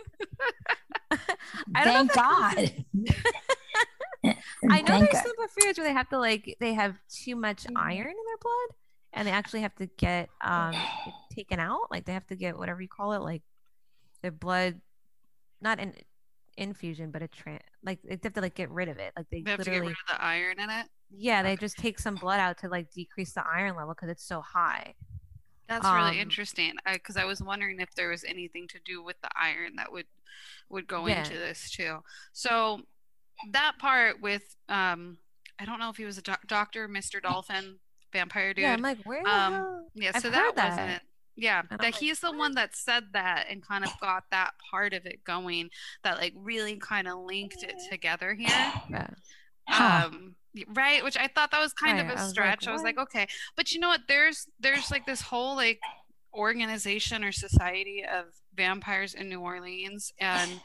I 1.74 1.84
Thank. 1.84 2.12
God. 2.12 2.72
I 4.70 4.82
know 4.82 4.86
Thank 4.86 5.10
there's 5.10 5.12
God. 5.12 5.24
some 5.24 5.32
porphyrias 5.36 5.78
where 5.78 5.86
they 5.88 5.92
have 5.92 6.08
to 6.10 6.18
like 6.18 6.56
they 6.60 6.74
have 6.74 6.94
too 7.08 7.34
much 7.34 7.66
iron 7.74 8.06
in 8.06 8.24
their 8.26 8.38
blood, 8.40 8.76
and 9.12 9.26
they 9.26 9.32
actually 9.32 9.62
have 9.62 9.74
to 9.76 9.86
get 9.86 10.28
um 10.42 10.74
taken 11.34 11.58
out. 11.58 11.90
Like 11.90 12.04
they 12.04 12.12
have 12.12 12.26
to 12.28 12.36
get 12.36 12.56
whatever 12.56 12.80
you 12.80 12.88
call 12.88 13.14
it, 13.14 13.22
like 13.22 13.42
their 14.22 14.30
blood, 14.30 14.80
not 15.60 15.80
an 15.80 15.94
infusion, 16.56 17.10
but 17.10 17.22
a 17.22 17.28
tran 17.28 17.60
like 17.84 18.00
they 18.02 18.18
have 18.22 18.32
to 18.34 18.40
like 18.40 18.54
get 18.54 18.70
rid 18.70 18.88
of 18.88 18.98
it. 18.98 19.12
Like 19.16 19.26
they, 19.30 19.42
They 19.42 19.50
have 19.52 19.60
to 19.64 19.70
get 19.70 19.80
rid 19.80 19.90
of 19.90 19.96
the 20.08 20.22
iron 20.22 20.58
in 20.60 20.70
it. 20.70 20.86
yeah, 21.10 21.42
they 21.42 21.56
just 21.56 21.76
take 21.78 21.98
some 21.98 22.14
blood 22.16 22.40
out 22.40 22.58
to 22.58 22.68
like 22.68 22.90
decrease 22.92 23.32
the 23.32 23.44
iron 23.46 23.76
level 23.76 23.94
because 23.94 24.08
it's 24.10 24.24
so 24.26 24.40
high. 24.40 24.94
That's 25.68 25.84
really 25.84 26.10
Um, 26.10 26.16
interesting. 26.18 26.74
Because 26.92 27.16
I, 27.16 27.24
was 27.24 27.40
wondering 27.42 27.80
if 27.80 27.92
there 27.96 28.08
was 28.10 28.22
anything 28.22 28.68
to 28.68 28.78
do 28.84 29.02
with 29.02 29.20
the 29.20 29.28
iron 29.40 29.76
that 29.76 29.90
would 29.90 30.06
would 30.68 30.86
go 30.86 31.06
Yeah. 31.06 31.18
into 31.18 31.34
this 31.34 31.70
too. 31.70 32.02
So 32.32 32.82
that 33.50 33.72
part 33.78 34.20
with 34.20 34.56
um, 34.68 35.18
I 35.58 35.64
don't 35.64 35.78
know 35.78 35.90
if 35.90 35.96
he 35.96 36.04
was 36.04 36.18
a 36.18 36.22
doc- 36.22 36.46
doctor, 36.46 36.88
Mr. 36.88 37.20
Dolphin, 37.22 37.76
vampire 38.12 38.54
dude. 38.54 38.62
Yeah, 38.62 38.72
I'm 38.74 38.82
like, 38.82 38.98
where 39.04 39.26
Um? 39.26 39.86
Yeah, 39.94 40.16
so 40.18 40.30
that, 40.30 40.54
that. 40.56 40.70
wasn't. 40.70 41.02
Yeah, 41.36 41.62
that 41.70 41.80
like, 41.82 41.94
he's 41.96 42.20
the 42.20 42.32
one 42.32 42.54
that 42.54 42.74
said 42.76 43.04
that 43.12 43.46
and 43.50 43.62
kind 43.66 43.84
of 43.84 43.90
got 44.00 44.24
that 44.30 44.52
part 44.70 44.94
of 44.94 45.06
it 45.06 45.22
going. 45.24 45.70
That 46.02 46.18
like 46.18 46.32
really 46.36 46.76
kind 46.78 47.06
of 47.08 47.18
linked 47.18 47.62
it 47.62 47.76
together 47.90 48.34
here. 48.34 48.72
Yeah. 48.88 49.08
Huh. 49.68 50.02
Um, 50.06 50.36
right, 50.68 51.04
which 51.04 51.16
I 51.18 51.28
thought 51.28 51.50
that 51.52 51.60
was 51.60 51.72
kind 51.74 51.98
Right, 51.98 52.00
of 52.00 52.08
I 52.08 52.14
a 52.14 52.16
like, 52.16 52.20
stretch. 52.20 52.66
I 52.68 52.72
was 52.72 52.82
like, 52.82 52.98
okay, 52.98 53.26
but 53.56 53.72
you 53.72 53.80
know 53.80 53.88
what? 53.88 54.02
There's 54.08 54.48
there's 54.60 54.90
like 54.90 55.06
this 55.06 55.22
whole 55.22 55.56
like 55.56 55.80
organization 56.34 57.24
or 57.24 57.32
society 57.32 58.04
of 58.04 58.26
vampires 58.54 59.14
in 59.14 59.28
New 59.28 59.40
Orleans 59.40 60.12
and 60.20 60.60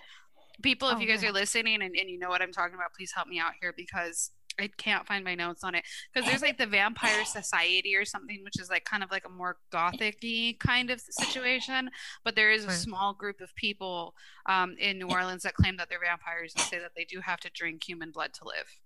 people 0.62 0.90
if 0.90 0.98
Oh, 0.98 1.00
you 1.00 1.08
guys 1.08 1.24
yeah. 1.24 1.30
are 1.30 1.32
listening 1.34 1.82
and, 1.82 1.96
and 1.96 2.10
you 2.10 2.20
know 2.20 2.30
what 2.30 2.42
i'm 2.42 2.52
talking 2.52 2.76
about 2.76 2.94
please 2.96 3.12
help 3.16 3.28
me 3.28 3.40
out 3.40 3.54
here 3.62 3.74
because 3.76 4.32
i 4.60 4.70
can't 4.78 5.08
find 5.08 5.24
my 5.24 5.36
notes 5.36 5.64
on 5.64 5.76
it 5.76 5.84
because 6.14 6.28
there's 6.28 6.42
like 6.42 6.58
the 6.60 6.66
vampire 6.68 7.24
society 7.26 7.96
or 7.96 8.06
something 8.06 8.42
which 8.44 8.60
is 8.60 8.70
like 8.70 8.84
kind 8.86 9.04
of 9.04 9.12
like 9.12 9.26
a 9.26 9.30
more 9.30 9.58
gothic-y 9.72 10.56
kind 10.60 10.90
of 10.90 11.00
situation 11.02 11.90
but 12.24 12.36
there 12.36 12.52
is 12.52 12.66
a 12.66 12.72
small 12.72 13.14
group 13.14 13.42
of 13.42 13.54
people 13.56 14.14
um, 14.48 14.76
in 14.80 14.98
new 15.00 15.08
orleans 15.08 15.44
that 15.44 15.54
claim 15.56 15.78
that 15.78 15.90
they're 15.90 16.00
vampires 16.00 16.54
and 16.56 16.64
say 16.64 16.80
that 16.80 16.92
they 16.96 17.06
do 17.06 17.20
have 17.22 17.40
to 17.40 17.50
drink 17.54 17.84
human 17.84 18.12
blood 18.12 18.34
to 18.34 18.44
live 18.46 18.80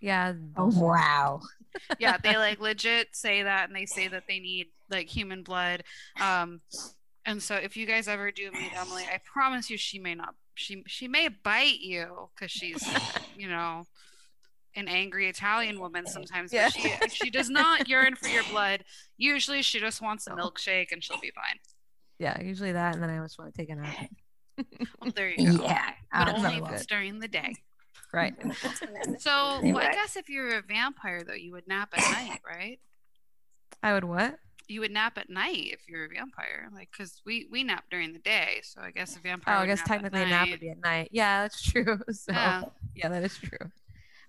Yeah. 0.00 0.34
Oh, 0.56 0.66
wow. 0.66 1.40
yeah 1.98 2.16
they 2.22 2.36
like 2.36 2.60
legit 2.68 3.08
say 3.12 3.42
that 3.42 3.68
and 3.68 3.76
they 3.76 3.86
say 3.86 4.08
that 4.08 4.24
they 4.28 4.38
need 4.38 4.66
like 4.90 5.08
human 5.08 5.42
blood 5.42 5.82
um 6.20 6.60
and 7.24 7.42
so 7.42 7.54
if 7.54 7.76
you 7.76 7.86
guys 7.86 8.08
ever 8.08 8.30
do 8.30 8.50
meet 8.52 8.72
emily 8.78 9.04
i 9.04 9.18
promise 9.24 9.70
you 9.70 9.78
she 9.78 9.98
may 9.98 10.14
not 10.14 10.34
she 10.54 10.82
she 10.86 11.08
may 11.08 11.28
bite 11.28 11.80
you 11.80 12.28
because 12.34 12.50
she's 12.50 12.86
you 13.36 13.48
know 13.48 13.84
an 14.76 14.88
angry 14.88 15.28
italian 15.28 15.78
woman 15.80 16.06
sometimes 16.06 16.52
Yeah. 16.52 16.68
but 17.00 17.10
she 17.10 17.24
she 17.24 17.30
does 17.30 17.50
not 17.50 17.88
yearn 17.88 18.16
for 18.16 18.28
your 18.28 18.44
blood 18.44 18.84
usually 19.16 19.62
she 19.62 19.78
just 19.80 20.00
wants 20.00 20.26
a 20.26 20.32
oh. 20.32 20.36
milkshake 20.36 20.92
and 20.92 21.02
she'll 21.04 21.20
be 21.20 21.32
fine 21.34 21.58
Yeah, 22.18 22.40
usually 22.40 22.72
that, 22.72 22.94
and 22.94 23.02
then 23.02 23.10
I 23.10 23.18
just 23.22 23.38
want 23.38 23.52
to 23.54 23.58
take 23.58 23.70
a 23.70 23.74
nap. 23.74 24.08
well, 25.00 25.12
there 25.14 25.30
you 25.30 25.58
go 25.58 25.64
Yeah. 25.64 25.90
but 26.12 26.28
Oh, 26.28 26.36
only 26.36 26.56
if 26.56 26.70
it's 26.72 26.86
during 26.86 27.18
the 27.18 27.28
day 27.28 27.54
Right. 28.12 28.34
so 29.18 29.60
well, 29.62 29.78
i 29.78 29.92
guess 29.92 30.16
if 30.16 30.28
you're 30.28 30.56
a 30.58 30.62
vampire 30.62 31.22
though 31.26 31.32
you 31.34 31.52
would 31.52 31.66
nap 31.66 31.90
at 31.96 32.10
night 32.12 32.40
right 32.46 32.78
I 33.82 33.94
would 33.94 34.04
what? 34.04 34.38
you 34.68 34.80
would 34.80 34.90
nap 34.92 35.18
at 35.18 35.28
night 35.28 35.70
if 35.72 35.80
you're 35.88 36.04
a 36.04 36.08
vampire 36.08 36.68
like 36.74 36.88
because 36.92 37.20
we 37.26 37.46
we 37.50 37.64
nap 37.64 37.84
during 37.90 38.12
the 38.12 38.18
day 38.20 38.60
so 38.62 38.80
i 38.80 38.90
guess 38.90 39.16
a 39.16 39.20
vampire 39.20 39.56
Oh, 39.56 39.60
I 39.60 39.66
guess 39.66 39.82
technically 39.82 40.22
a 40.22 40.26
nap 40.26 40.48
would 40.50 40.60
be 40.60 40.70
at 40.70 40.78
night. 40.80 41.08
Yeah, 41.10 41.42
that's 41.42 41.60
true. 41.62 41.98
So 42.12 42.32
Yeah. 42.32 42.64
yeah, 42.94 43.08
that 43.08 43.22
is 43.24 43.36
true. 43.36 43.58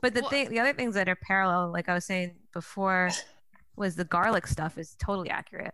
But 0.04 0.14
the 0.14 0.22
Well- 0.22 0.30
thing, 0.30 0.49
the 0.49 0.60
other 0.60 0.74
things 0.74 0.95
that 0.95 1.08
are 1.08 1.16
parallel, 1.16 1.72
like 1.72 1.88
I 1.88 1.93
was 1.93 2.04
saying 2.06 2.36
before, 2.51 3.10
was 3.78 3.95
the 3.95 4.04
garlic 4.04 4.45
stuff 4.47 4.78
is 4.78 4.95
totally 4.95 5.30
accurate. 5.30 5.74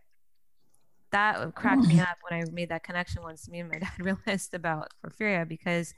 That 1.11 1.55
cracked 1.55 1.87
me 1.87 1.99
up 1.99 2.17
when 2.29 2.39
I 2.39 2.49
made 2.51 2.69
that 2.69 2.83
connection 2.83 3.23
once. 3.23 3.49
Me 3.49 3.59
and 3.59 3.69
my 3.69 3.79
dad 3.79 3.91
realized 3.99 4.53
about 4.53 4.89
porphyria 5.03 5.47
because 5.47 5.95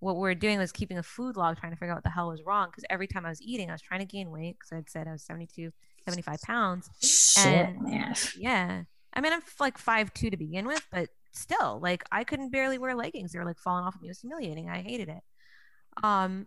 what 0.00 0.14
we 0.16 0.20
were 0.22 0.34
doing 0.34 0.58
was 0.58 0.72
keeping 0.72 0.96
a 0.96 1.02
food 1.02 1.36
log, 1.36 1.58
trying 1.58 1.72
to 1.72 1.76
figure 1.76 1.92
out 1.92 1.96
what 1.98 2.04
the 2.04 2.10
hell 2.10 2.28
was 2.28 2.42
wrong. 2.42 2.68
Because 2.70 2.84
every 2.88 3.06
time 3.06 3.26
I 3.26 3.28
was 3.28 3.42
eating, 3.42 3.68
I 3.68 3.74
was 3.74 3.82
trying 3.82 4.00
to 4.00 4.06
gain 4.06 4.30
weight 4.30 4.56
because 4.58 4.72
I'd 4.72 4.88
said 4.88 5.06
I 5.06 5.12
was 5.12 5.22
72, 5.22 5.70
75 6.06 6.40
pounds. 6.40 6.88
Shit, 7.02 7.46
And- 7.46 7.82
man. 7.82 8.14
Yeah. 8.38 8.84
I 9.12 9.20
mean, 9.20 9.32
I'm 9.34 9.42
like 9.60 9.76
five 9.76 10.12
two 10.14 10.30
to 10.30 10.36
begin 10.38 10.66
with, 10.66 10.86
but 10.90 11.10
still 11.32 11.78
like 11.82 12.02
I 12.10 12.24
couldn't 12.24 12.48
barely 12.50 12.78
wear 12.78 12.94
leggings. 12.94 13.32
They 13.32 13.38
were 13.38 13.44
like 13.44 13.58
falling 13.58 13.84
off 13.84 13.94
of 13.94 14.00
me. 14.00 14.08
It 14.08 14.12
was 14.12 14.20
humiliating. 14.20 14.70
I 14.70 14.80
hated 14.80 15.08
it. 15.10 15.22
Um, 16.02 16.46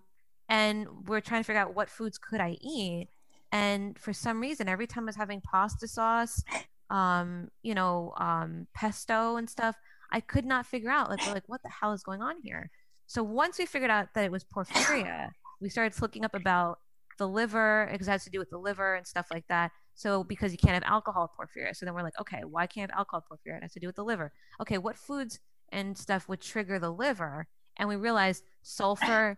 and 0.50 0.88
we're 1.08 1.22
trying 1.22 1.42
to 1.42 1.46
figure 1.46 1.62
out 1.62 1.76
what 1.76 1.90
foods 1.90 2.18
could 2.18 2.42
I 2.42 2.58
eat. 2.62 3.08
And 3.52 3.98
for 3.98 4.14
some 4.14 4.42
reason, 4.42 4.68
every 4.68 4.88
time 4.88 5.04
I 5.04 5.08
was 5.08 5.16
having 5.16 5.42
pasta 5.42 5.88
sauce, 5.88 6.44
um, 6.90 7.50
you 7.64 7.76
know, 7.76 8.14
um, 8.18 8.68
pesto 8.74 9.38
and 9.38 9.50
stuff, 9.50 9.76
I 10.12 10.20
could 10.20 10.46
not 10.46 10.66
figure 10.66 10.90
out 10.90 11.10
like, 11.10 11.26
like 11.28 11.44
what 11.48 11.64
the 11.64 11.70
hell 11.70 11.94
is 11.94 12.04
going 12.04 12.22
on 12.22 12.36
here. 12.42 12.70
So 13.08 13.24
once 13.24 13.58
we 13.58 13.66
figured 13.66 13.92
out 13.92 14.14
that 14.16 14.26
it 14.26 14.32
was 14.32 14.44
porphyria, 14.44 15.32
we 15.62 15.70
started 15.70 16.00
looking 16.02 16.26
up 16.26 16.36
about 16.36 16.80
the 17.18 17.28
liver 17.28 17.88
because 17.92 18.08
it 18.08 18.12
has 18.12 18.24
to 18.26 18.30
do 18.30 18.40
with 18.40 18.50
the 18.50 18.58
liver 18.58 18.96
and 18.96 19.08
stuff 19.08 19.28
like 19.32 19.46
that. 19.48 19.72
So 19.96 20.24
because 20.24 20.52
you 20.52 20.58
can't 20.58 20.76
have 20.76 20.84
alcohol 20.84 21.32
porphyria, 21.38 21.76
so 21.76 21.86
then 21.86 21.96
we're 21.96 22.04
like, 22.04 22.20
okay, 22.22 22.42
why 22.44 22.68
can't 22.68 22.92
have 22.92 22.98
alcohol 22.98 23.26
porphyria? 23.30 23.58
It 23.58 23.64
has 23.64 23.74
to 23.74 23.80
do 23.80 23.88
with 23.88 23.96
the 23.96 24.04
liver. 24.04 24.32
Okay, 24.62 24.78
what 24.78 24.98
foods 24.98 25.40
and 25.70 25.98
stuff 25.98 26.30
would 26.30 26.42
trigger 26.42 26.80
the 26.80 26.92
liver? 26.92 27.48
And 27.78 27.90
we 27.90 27.96
realized 27.96 28.44
sulfur, 28.62 29.38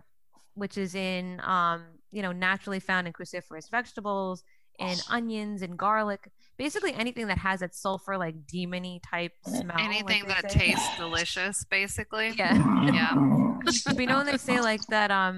which 0.54 0.78
is 0.78 0.96
in 0.96 1.42
um, 1.44 1.84
you 2.12 2.22
know 2.22 2.32
naturally 2.32 2.80
found 2.80 3.08
in 3.08 3.14
cruciferous 3.14 3.70
vegetables, 3.70 4.44
in 4.80 4.98
onions 5.10 5.62
and 5.62 5.78
garlic, 5.78 6.32
basically 6.58 6.94
anything 6.94 7.28
that 7.28 7.38
has 7.40 7.60
that 7.62 7.76
sulfur 7.76 8.18
like 8.18 8.36
demony 8.48 9.00
type 9.10 9.34
smell. 9.46 9.78
Anything 9.78 10.24
like 10.28 10.42
that 10.42 10.52
say. 10.52 10.60
tastes 10.72 10.98
delicious, 10.98 11.64
basically. 11.66 12.34
Yeah. 12.38 12.92
Yeah. 12.92 13.14
we 13.96 14.06
know 14.06 14.18
when 14.18 14.26
they 14.26 14.38
say 14.38 14.60
like 14.62 14.82
that 14.88 15.12
um 15.12 15.38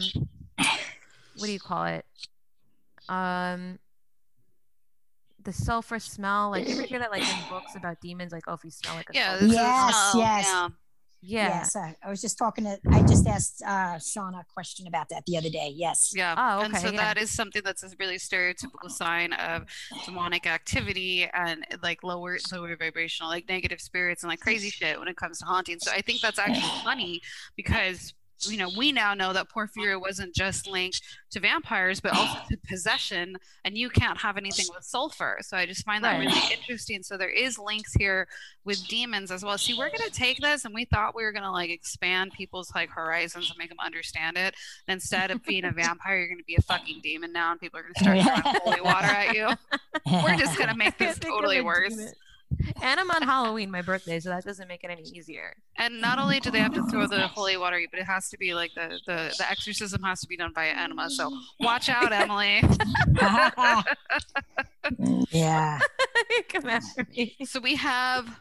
what 1.38 1.46
do 1.48 1.52
you 1.52 1.60
call 1.60 1.86
it 1.86 2.06
um 3.10 3.80
the 5.44 5.52
sulfur 5.52 5.98
smell 5.98 6.52
like 6.52 6.68
you 6.68 6.76
ever 6.76 6.84
hear 6.84 7.00
that 7.00 7.10
like 7.10 7.24
in 7.24 7.50
books 7.50 7.76
about 7.76 8.00
demons 8.00 8.32
like 8.32 8.44
oh 8.48 8.54
if 8.54 8.64
you 8.64 8.70
smell 8.70 8.96
like 8.96 9.10
a 9.10 9.14
Yeah. 9.14 9.40
sulfur- 9.40 9.54
Yes, 9.54 9.94
oh, 10.14 10.20
yes. 10.20 10.46
yeah. 10.48 10.68
Yeah 11.22 11.48
Yes, 11.48 11.76
I, 11.76 11.96
I 12.04 12.10
was 12.10 12.22
just 12.22 12.38
talking 12.38 12.64
to. 12.64 12.80
I 12.90 13.02
just 13.02 13.28
asked 13.28 13.62
uh, 13.66 14.00
Sean 14.00 14.34
a 14.34 14.44
question 14.54 14.88
about 14.88 15.10
that 15.10 15.26
the 15.26 15.38
other 15.38 15.50
day. 15.50 15.72
Yes. 15.76 16.12
Yeah. 16.16 16.34
Oh, 16.38 16.58
okay, 16.58 16.66
And 16.66 16.78
so 16.78 16.90
yeah. 16.92 16.98
that 16.98 17.18
is 17.22 17.30
something 17.30 17.62
that's 17.64 17.84
a 17.84 17.90
really 18.00 18.18
stereotypical 18.18 18.90
sign 18.90 19.34
of 19.34 19.66
demonic 20.06 20.48
activity 20.48 21.30
and 21.34 21.66
like 21.84 22.04
lower 22.04 22.38
lower 22.52 22.76
vibrational, 22.76 23.30
like 23.30 23.48
negative 23.48 23.80
spirits 23.82 24.24
and 24.24 24.30
like 24.30 24.40
crazy 24.40 24.70
shit 24.70 24.98
when 24.98 25.08
it 25.08 25.16
comes 25.18 25.40
to 25.40 25.46
haunting. 25.46 25.80
So 25.80 25.92
I 25.92 26.02
think 26.02 26.22
that's 26.22 26.40
actually 26.40 26.82
funny 26.84 27.22
because 27.56 28.14
you 28.48 28.58
know, 28.58 28.70
we 28.78 28.92
now 28.92 29.14
know 29.14 29.34
that 29.34 29.50
porphyria 29.50 30.00
wasn't 30.00 30.34
just 30.36 30.68
linked 30.68 31.02
to 31.32 31.40
vampires, 31.40 32.00
but 32.00 32.16
also 32.16 32.38
to 32.50 32.58
possession, 32.70 33.36
and 33.66 33.78
you 33.78 33.90
can't 33.90 34.18
have 34.20 34.38
anything 34.38 34.66
with 34.74 34.84
sulfur. 34.84 35.38
So 35.42 35.58
I 35.58 35.66
just 35.66 35.86
find 35.86 36.04
that 36.04 36.18
Right. 36.18 36.28
really 36.28 36.42
interesting. 36.54 37.04
So 37.04 37.18
there 37.18 37.30
is 37.30 37.58
links 37.60 37.94
here 37.94 38.28
with 38.66 38.86
demons 38.88 39.32
as 39.32 39.44
well. 39.44 39.58
See, 39.58 39.74
we're 39.74 39.90
gonna 39.90 40.10
take 40.12 40.40
this, 40.40 40.66
and 40.66 40.74
we 40.74 40.86
thought 40.86 41.16
we 41.16 41.24
were 41.24 41.32
gonna 41.32 41.52
like 41.52 41.70
expand 41.70 42.32
people's 42.34 42.72
like 42.76 42.90
horizons 42.90 43.50
and 43.50 43.58
make 43.58 43.70
them 43.70 43.80
understand 43.84 44.38
it. 44.38 44.56
And 44.88 44.96
instead 44.96 45.32
of 45.32 45.44
being 45.44 45.66
a 45.66 45.72
vampire, 45.74 46.18
you're 46.20 46.30
gonna 46.30 46.44
be 46.48 46.56
a 46.56 46.62
fucking 46.62 47.02
demon 47.04 47.32
now, 47.32 47.52
and 47.52 47.60
people 47.60 47.80
are 47.80 47.84
gonna 47.84 47.96
start 48.24 48.44
throwing 48.44 48.58
holy 48.64 48.82
water 48.82 49.08
at 49.08 49.36
you. 49.36 49.48
We're 50.24 50.38
just 50.38 50.58
gonna 50.58 50.76
make 50.76 50.98
this 51.00 51.18
totally 51.20 51.62
worse. 51.62 51.96
demon. 51.96 52.14
And 52.82 53.00
i'm 53.00 53.10
on 53.12 53.22
halloween 53.22 53.72
my 53.72 53.82
birthday 53.82 54.20
so 54.20 54.30
that 54.30 54.44
doesn't 54.44 54.68
make 54.68 54.84
it 54.84 54.90
any 54.90 55.04
easier 55.04 55.56
And 55.78 56.02
not 56.02 56.20
only 56.20 56.40
do 56.40 56.52
they 56.52 56.60
have 56.60 56.74
to 56.76 56.86
throw 56.88 57.08
the 57.08 57.28
holy 57.28 57.58
water, 57.58 57.80
you, 57.80 57.88
but 57.90 58.00
it 58.00 58.06
has 58.06 58.30
to 58.30 58.38
be 58.38 58.54
like 58.54 58.72
the 58.76 59.00
the, 59.08 59.34
the 59.38 59.50
exorcism 59.50 60.04
has 60.04 60.22
to 60.22 60.28
be 60.28 60.38
done 60.38 60.52
by 60.54 60.66
an 60.66 60.78
enema. 60.78 61.10
So 61.10 61.32
watch 61.60 61.90
out, 61.90 62.12
Emily. 62.24 62.62
yeah. 65.32 65.80
come 66.50 66.70
after 66.70 67.08
me 67.16 67.36
so 67.46 67.60
we 67.60 67.76
have 67.76 68.40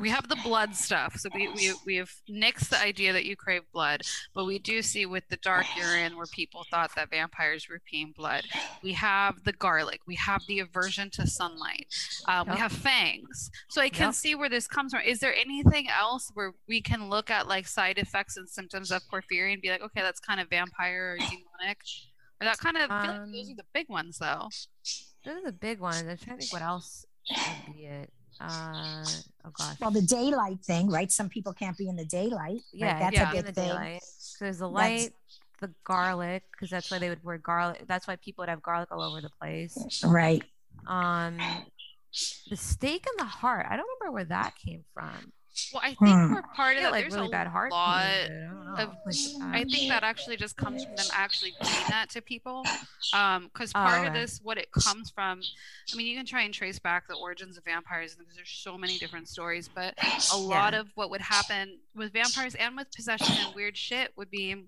we 0.00 0.10
have 0.10 0.28
the 0.28 0.36
blood 0.36 0.74
stuff. 0.74 1.16
So 1.18 1.28
we, 1.34 1.48
we 1.48 1.74
we 1.84 1.96
have 1.96 2.10
nixed 2.28 2.68
the 2.70 2.80
idea 2.80 3.12
that 3.12 3.24
you 3.24 3.36
crave 3.36 3.62
blood 3.72 4.02
but 4.34 4.44
we 4.44 4.58
do 4.58 4.82
see 4.82 5.06
with 5.06 5.24
the 5.28 5.36
dark 5.38 5.66
urine 5.76 6.16
where 6.16 6.26
people 6.26 6.64
thought 6.70 6.90
that 6.96 7.10
vampires 7.10 7.68
were 7.68 7.80
peeing 7.92 8.14
blood 8.14 8.44
we 8.82 8.92
have 8.92 9.42
the 9.44 9.52
garlic. 9.52 10.00
We 10.06 10.14
have 10.16 10.42
the 10.46 10.60
aversion 10.60 11.10
to 11.12 11.26
sunlight. 11.26 11.86
Um, 12.28 12.48
we 12.50 12.56
have 12.56 12.70
fangs. 12.72 13.50
So 13.68 13.80
i 13.80 13.88
can 13.88 14.06
Yep. 14.08 14.14
see 14.14 14.34
where 14.34 14.48
this 14.48 14.66
comes 14.68 14.92
from. 14.92 15.02
Is 15.02 15.18
there 15.18 15.34
anything 15.34 15.88
else 15.88 16.30
where 16.34 16.52
we 16.68 16.80
can 16.80 17.08
look 17.08 17.30
at 17.30 17.48
like 17.48 17.66
side 17.66 17.98
effects 17.98 18.36
and 18.36 18.48
symptoms 18.48 18.90
of 18.92 19.02
porphyria 19.12 19.54
and 19.54 19.62
be 19.62 19.70
like 19.70 19.82
okay 19.82 20.02
that's 20.02 20.20
kind 20.20 20.40
of 20.40 20.48
vampire 20.50 21.14
or 21.14 21.16
demonic 21.16 21.78
or 22.40 22.44
that 22.44 22.58
kind 22.58 22.76
of 22.76 22.88
feel 22.88 23.12
like 23.12 23.32
those 23.32 23.46
Um, 23.48 23.52
are 23.52 23.56
the 23.56 23.64
big 23.72 23.88
ones 23.88 24.18
though. 24.18 24.48
those 25.24 25.36
are 25.36 25.42
the 25.46 25.52
big 25.52 25.80
ones. 25.80 25.96
I'm 26.02 26.16
trying 26.18 26.18
to 26.18 26.42
think 26.42 26.52
what 26.52 26.62
else 26.62 27.06
would 27.48 27.64
be 27.64 27.86
it 27.86 28.12
uh 28.40 29.04
oh 29.46 29.50
gosh 29.58 29.76
Well, 29.80 29.90
the 29.90 30.02
daylight 30.02 30.60
thing, 30.64 30.88
right? 30.90 31.10
Some 31.10 31.28
people 31.28 31.52
can't 31.52 31.76
be 31.76 31.88
in 31.88 31.96
the 31.96 32.04
daylight. 32.04 32.60
yeah 32.72 32.92
right? 32.92 32.98
That's 33.00 33.14
yeah. 33.16 33.30
a 33.30 33.30
in 33.30 33.36
big 33.36 33.46
the 33.46 33.52
thing. 33.52 33.68
daylight. 33.68 34.02
So 34.02 34.44
there's 34.44 34.58
the 34.58 34.70
That's- 34.70 35.02
light, 35.04 35.12
the 35.60 35.70
garlic, 35.84 36.42
because 36.52 36.68
that's 36.70 36.90
why 36.90 36.98
they 36.98 37.08
would 37.08 37.24
wear 37.24 37.38
garlic. 37.38 37.84
That's 37.86 38.06
why 38.06 38.16
people 38.16 38.42
would 38.42 38.48
have 38.50 38.62
garlic 38.62 38.90
all 38.92 39.00
over 39.02 39.20
the 39.22 39.30
place. 39.40 40.02
Right. 40.04 40.42
Um, 40.86 41.38
the 42.50 42.56
stake 42.56 43.06
and 43.10 43.18
the 43.18 43.24
heart. 43.30 43.66
I 43.68 43.76
don't 43.76 43.86
remember 44.00 44.12
where 44.14 44.24
that 44.24 44.54
came 44.56 44.84
from. 44.92 45.32
Well 45.72 45.82
i 45.84 45.88
think 45.88 45.98
Hmm. 45.98 46.34
we're 46.34 46.42
part 46.54 46.76
of 46.76 46.82
feel 46.82 46.90
that 46.90 46.92
like 46.92 47.04
there's 47.04 47.14
really 47.14 47.26
a 47.26 47.30
bad 47.30 47.46
heart. 47.46 47.70
lot 47.72 48.02
pain, 48.04 48.28
but 48.28 48.30
I 48.30 48.54
don't 48.54 48.64
know. 48.66 48.82
of- 48.82 48.96
Like, 49.04 49.54
I 49.54 49.64
think 49.64 49.88
that 49.88 50.02
actually 50.02 50.36
just 50.36 50.56
comes 50.56 50.84
from 50.84 50.94
them 50.96 51.06
actually 51.12 51.52
doing 51.60 51.84
that 51.90 52.10
to 52.10 52.20
people. 52.22 52.64
Um, 53.12 53.44
because 53.52 53.70
Oh, 53.74 53.78
part 53.80 54.06
of 54.06 54.12
this, 54.12 54.40
what 54.42 54.58
it 54.58 54.70
comes 54.72 55.10
from, 55.10 55.40
I 55.92 55.96
mean, 55.96 56.06
you 56.06 56.16
can 56.16 56.26
try 56.26 56.42
and 56.42 56.52
trace 56.52 56.78
back 56.78 57.06
the 57.08 57.14
origins 57.14 57.56
of 57.56 57.64
vampires 57.64 58.14
because 58.16 58.34
there's 58.34 58.50
so 58.50 58.76
many 58.76 58.98
different 58.98 59.28
stories, 59.28 59.68
but 59.68 59.94
a 60.32 60.36
lot 60.36 60.74
of 60.74 60.88
what 60.94 61.10
would 61.10 61.20
happen 61.20 61.78
with 61.94 62.12
vampires 62.12 62.54
and 62.56 62.76
with 62.76 62.90
possession 62.94 63.34
and 63.46 63.54
weird 63.54 63.76
shit 63.76 64.12
would 64.16 64.30
be 64.30 64.64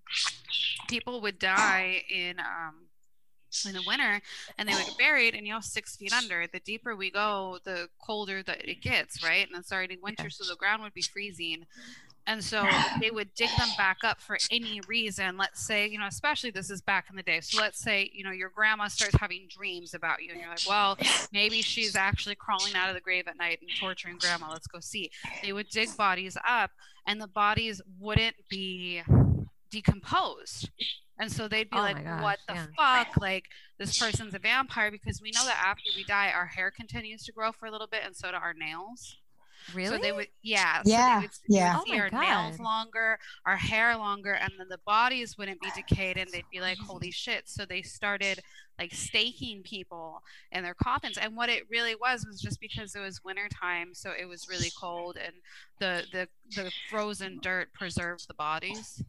people 0.89 1.21
would 1.21 1.39
die 1.39 2.03
in 2.11 2.39
um 2.41 2.75
in 3.67 3.73
the 3.73 3.83
winter 3.87 4.21
and 4.59 4.69
they 4.69 4.75
would 4.75 4.85
get 4.85 4.99
buried 4.99 5.35
and 5.35 5.47
you 5.47 5.53
know 5.53 5.61
six 5.61 5.97
feet 5.97 6.13
under 6.13 6.47
the 6.53 6.61
deeper 6.61 6.95
we 6.95 7.11
go 7.11 7.59
the 7.65 7.89
colder 7.99 8.43
that 8.43 8.69
it 8.69 8.81
gets 8.83 9.23
right 9.25 9.49
and 9.49 9.59
it's 9.59 9.73
already 9.73 9.99
winter 10.03 10.31
so 10.31 10.45
the 10.45 10.57
ground 10.57 10.83
would 10.83 10.95
be 10.95 11.03
freezing 11.03 11.65
and 12.29 12.45
so 12.45 12.63
they 13.01 13.11
would 13.11 13.35
dig 13.35 13.49
them 13.57 13.71
back 13.79 13.99
up 14.05 14.21
for 14.21 14.37
any 14.51 14.83
reason. 14.87 15.39
Let's 15.39 15.65
say, 15.67 15.89
you 15.89 15.99
know, 15.99 16.07
especially 16.07 16.51
this 16.51 16.69
is 16.69 16.83
back 16.83 17.07
in 17.09 17.17
the 17.17 17.23
day. 17.23 17.41
So 17.41 17.59
let's 17.59 17.81
say, 17.81 18.11
you 18.13 18.23
know, 18.23 18.33
your 18.33 18.51
grandma 18.51 18.89
starts 18.89 19.17
having 19.17 19.49
dreams 19.49 19.95
about 19.95 20.23
you, 20.23 20.33
and 20.33 20.41
you're 20.41 20.51
like, 20.51 20.69
well, 20.69 20.99
maybe 21.33 21.63
she's 21.63 21.97
actually 21.97 22.35
crawling 22.35 22.75
out 22.75 22.91
of 22.91 22.95
the 22.95 23.01
grave 23.01 23.27
at 23.29 23.39
night 23.39 23.61
and 23.63 23.71
torturing 23.81 24.19
grandma. 24.19 24.51
Let's 24.53 24.67
go 24.67 24.79
see. 24.79 25.11
They 25.43 25.55
would 25.55 25.71
dig 25.71 25.97
bodies 25.97 26.37
up, 26.47 26.71
and 27.07 27.19
the 27.19 27.29
bodies 27.29 27.81
wouldn't 27.99 28.37
be 28.51 29.03
decomposed. 29.71 30.69
And 31.19 31.33
so 31.33 31.49
they'd 31.49 31.71
be 31.71 31.79
Oh 31.79 31.81
like, 31.81 31.99
gosh, 32.05 32.15
what 32.17 32.39
the 32.49 32.55
yeah. 32.55 32.67
fuck? 32.77 33.09
Like, 33.21 33.47
this 33.79 33.93
person's 33.93 34.35
a 34.35 34.39
vampire 34.39 34.91
because 34.91 35.21
we 35.23 35.33
know 35.33 35.45
that 35.47 35.63
after 35.65 35.91
we 35.95 36.05
die, 36.05 36.31
our 36.31 36.47
hair 36.47 36.71
continues 36.71 37.25
to 37.25 37.33
grow 37.33 37.53
for 37.53 37.67
a 37.67 37.71
little 37.73 37.89
bit, 37.89 38.03
and 38.05 38.17
so 38.17 38.31
do 38.31 38.37
our 38.37 38.55
nails. 38.55 39.19
really? 39.73 39.99
So 39.99 39.99
they 39.99 40.13
would, 40.13 40.29
yeah. 40.43 40.83
Yeah, 40.83 40.93
So 40.93 41.01
they 41.05 41.17
would, 41.17 41.31
you 41.53 41.57
yeah. 41.57 41.67
would 41.67 41.77
Oh 41.77 41.85
see 41.85 41.97
my 41.97 41.99
our 41.99 42.11
nails 42.11 42.59
longer, 42.59 43.19
our 43.47 43.57
hair 43.57 43.97
longer, 43.97 44.33
and 44.35 44.53
then 44.59 44.69
the 44.69 44.79
bodies 44.87 45.37
wouldn't 45.39 45.61
be 45.61 45.71
decayed, 45.71 46.17
and 46.19 46.33
they'd 46.33 46.49
be 46.51 46.61
like, 46.61 46.79
holy 46.87 47.11
shit. 47.11 47.49
So 47.49 47.65
they 47.67 47.83
started 47.83 48.41
like 48.79 48.95
staking 48.95 49.63
people 49.63 50.23
in 50.53 50.63
their 50.63 50.75
coffins. 50.75 51.19
And 51.19 51.37
what 51.37 51.49
it 51.49 51.65
really 51.71 51.95
was 51.97 52.25
was 52.27 52.41
just 52.41 52.61
because 52.61 52.95
it 52.95 53.01
was 53.01 53.23
winter 53.25 53.49
time, 53.49 53.95
so 53.95 54.13
it 54.19 54.27
was 54.27 54.49
really 54.49 54.71
cold, 54.79 55.17
and 55.17 55.35
the 55.79 56.07
the 56.13 56.29
the 56.55 56.73
frozen 56.89 57.39
dirt 57.41 57.73
preserved 57.73 58.27
the 58.29 58.35
bodies. 58.35 59.03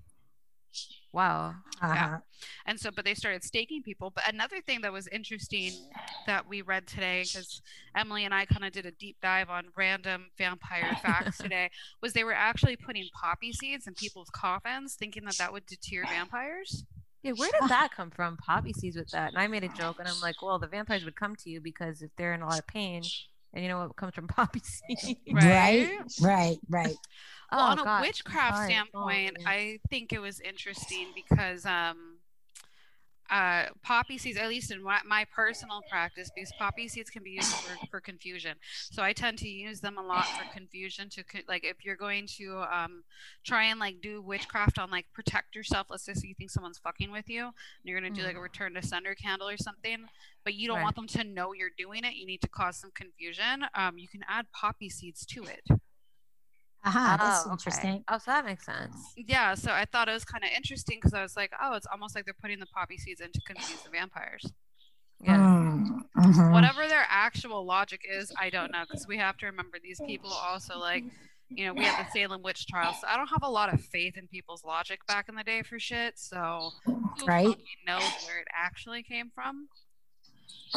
Wow. 1.11 1.55
Uh-huh. 1.81 2.17
And 2.65 2.79
so, 2.79 2.89
but 2.95 3.05
they 3.05 3.13
started 3.13 3.43
staking 3.43 3.83
people. 3.83 4.11
But 4.13 4.31
another 4.31 4.61
thing 4.61 4.81
that 4.81 4.93
was 4.93 5.07
interesting 5.07 5.73
that 6.25 6.47
we 6.47 6.61
read 6.61 6.87
today, 6.87 7.23
because 7.23 7.61
Emily 7.95 8.25
and 8.25 8.33
I 8.33 8.45
kind 8.45 8.65
of 8.65 8.71
did 8.71 8.85
a 8.85 8.91
deep 8.91 9.17
dive 9.21 9.49
on 9.49 9.65
random 9.75 10.27
vampire 10.37 10.97
facts 11.01 11.37
today, 11.37 11.69
was 12.01 12.13
they 12.13 12.23
were 12.23 12.33
actually 12.33 12.75
putting 12.75 13.07
poppy 13.13 13.51
seeds 13.51 13.87
in 13.87 13.93
people's 13.93 14.29
coffins, 14.29 14.95
thinking 14.95 15.25
that 15.25 15.37
that 15.37 15.51
would 15.51 15.65
deter 15.65 16.03
vampires. 16.05 16.85
Yeah, 17.23 17.33
where 17.33 17.51
did 17.51 17.69
that 17.69 17.89
come 17.95 18.11
from? 18.11 18.37
Poppy 18.37 18.71
seeds 18.71 18.95
with 18.95 19.09
that. 19.11 19.29
And 19.29 19.37
I 19.37 19.47
made 19.47 19.65
a 19.65 19.69
joke 19.69 19.97
and 19.99 20.07
I'm 20.07 20.19
like, 20.21 20.41
well, 20.41 20.57
the 20.57 20.67
vampires 20.67 21.03
would 21.03 21.17
come 21.17 21.35
to 21.37 21.49
you 21.49 21.59
because 21.59 22.01
if 22.01 22.11
they're 22.15 22.33
in 22.33 22.41
a 22.41 22.47
lot 22.47 22.59
of 22.59 22.67
pain, 22.67 23.03
and 23.53 23.63
you 23.63 23.69
know 23.69 23.79
what 23.79 23.95
comes 23.95 24.13
from 24.13 24.27
poppy 24.29 24.61
seeds. 24.63 25.15
Right. 25.33 25.89
Right. 26.21 26.57
Right. 26.69 26.95
Well, 27.51 27.61
Oh, 27.61 27.71
on 27.71 27.79
a 27.79 27.83
God, 27.83 28.01
witchcraft 28.01 28.57
sorry. 28.57 28.65
Oh, 28.65 28.85
standpoint, 28.85 29.37
man. 29.39 29.47
I 29.47 29.79
think 29.89 30.13
it 30.13 30.19
was 30.19 30.39
interesting 30.39 31.07
because 31.15 31.65
um, 31.65 32.18
uh, 33.29 33.65
poppy 33.83 34.17
seeds, 34.17 34.37
at 34.37 34.47
least 34.49 34.71
in 34.71 34.81
my, 34.83 34.99
my 35.05 35.25
personal 35.33 35.83
practice, 35.89 36.29
because 36.33 36.51
poppy 36.51 36.87
seeds 36.87 37.09
can 37.09 37.23
be 37.23 37.31
used 37.31 37.57
for, 37.57 37.79
for 37.89 37.99
confusion. 37.99 38.57
So 38.89 39.03
I 39.03 39.13
tend 39.13 39.37
to 39.39 39.47
use 39.47 39.81
them 39.81 39.97
a 39.97 40.03
lot 40.03 40.33
for 40.33 40.45
confusion. 40.45 41.09
To 41.09 41.23
like, 41.47 41.63
if 41.63 41.83
you're 41.85 41.95
going 41.95 42.27
to 42.37 42.63
um, 42.71 43.03
try 43.43 43.65
and 43.65 43.79
like 43.79 44.01
do 44.01 44.21
witchcraft 44.21 44.77
on 44.79 44.89
like 44.91 45.05
protect 45.13 45.55
yourself, 45.55 45.87
let's 45.89 46.03
say 46.05 46.13
so 46.13 46.21
you 46.25 46.35
think 46.35 46.51
someone's 46.51 46.77
fucking 46.79 47.11
with 47.11 47.29
you, 47.29 47.43
and 47.45 47.53
you're 47.83 47.99
gonna 47.99 48.11
do 48.11 48.23
like 48.23 48.35
a 48.35 48.39
return 48.41 48.73
to 48.75 48.81
sender 48.81 49.15
candle 49.15 49.49
or 49.49 49.57
something, 49.57 50.07
but 50.43 50.53
you 50.53 50.67
don't 50.67 50.77
Right. 50.77 50.83
want 50.83 50.95
them 50.95 51.07
to 51.07 51.23
know 51.23 51.53
you're 51.53 51.69
doing 51.77 52.03
it. 52.03 52.15
You 52.15 52.25
need 52.25 52.41
to 52.41 52.49
cause 52.49 52.77
some 52.77 52.91
confusion. 52.91 53.65
Um, 53.75 53.97
you 53.97 54.07
can 54.07 54.21
add 54.27 54.45
poppy 54.51 54.89
seeds 54.89 55.25
to 55.27 55.43
it. 55.45 55.67
Uh-huh, 56.85 57.17
that's 57.19 57.45
oh, 57.45 57.51
interesting. 57.51 57.89
Okay. 57.95 58.03
Oh, 58.07 58.17
so 58.17 58.31
that 58.31 58.45
makes 58.45 58.65
sense. 58.65 59.13
Yeah, 59.17 59.53
so 59.55 59.71
I 59.71 59.85
thought 59.85 60.07
it 60.07 60.13
was 60.13 60.23
kind 60.23 60.43
of 60.43 60.49
interesting 60.55 60.97
because 60.97 61.13
I 61.13 61.21
was 61.21 61.35
like, 61.35 61.51
oh, 61.61 61.73
it's 61.73 61.87
almost 61.91 62.15
like 62.15 62.25
they're 62.25 62.33
putting 62.41 62.59
the 62.59 62.67
poppy 62.67 62.97
seeds 62.97 63.19
in 63.19 63.31
to 63.33 63.41
confuse 63.41 63.81
the 63.83 63.89
vampires. 63.91 64.51
Yeah. 65.21 65.37
Mm, 65.37 65.99
mhm. 66.17 66.53
Whatever 66.53 66.87
their 66.87 67.05
actual 67.09 67.65
logic 67.65 68.01
is, 68.09 68.31
I 68.39 68.49
don't 68.49 68.71
know 68.71 68.83
because 68.87 69.07
we 69.07 69.17
have 69.17 69.37
to 69.37 69.47
remember 69.47 69.77
these 69.83 69.99
people 70.07 70.31
also 70.31 70.79
like, 70.79 71.03
you 71.49 71.65
know, 71.65 71.73
we 71.73 71.83
had 71.83 72.05
the 72.05 72.09
Salem 72.11 72.41
witch 72.41 72.65
trials. 72.67 72.95
So 73.01 73.07
I 73.07 73.17
don't 73.17 73.27
have 73.27 73.43
a 73.43 73.49
lot 73.49 73.73
of 73.73 73.81
faith 73.81 74.17
in 74.17 74.27
people's 74.27 74.63
logic 74.63 75.05
back 75.07 75.27
in 75.27 75.35
the 75.35 75.43
day 75.43 75.61
for 75.63 75.79
shit. 75.79 76.17
So 76.17 76.71
who 76.85 77.25
Right. 77.25 77.57
knows 77.85 78.03
where 78.25 78.39
it 78.39 78.47
actually 78.55 79.03
came 79.03 79.29
from? 79.35 79.67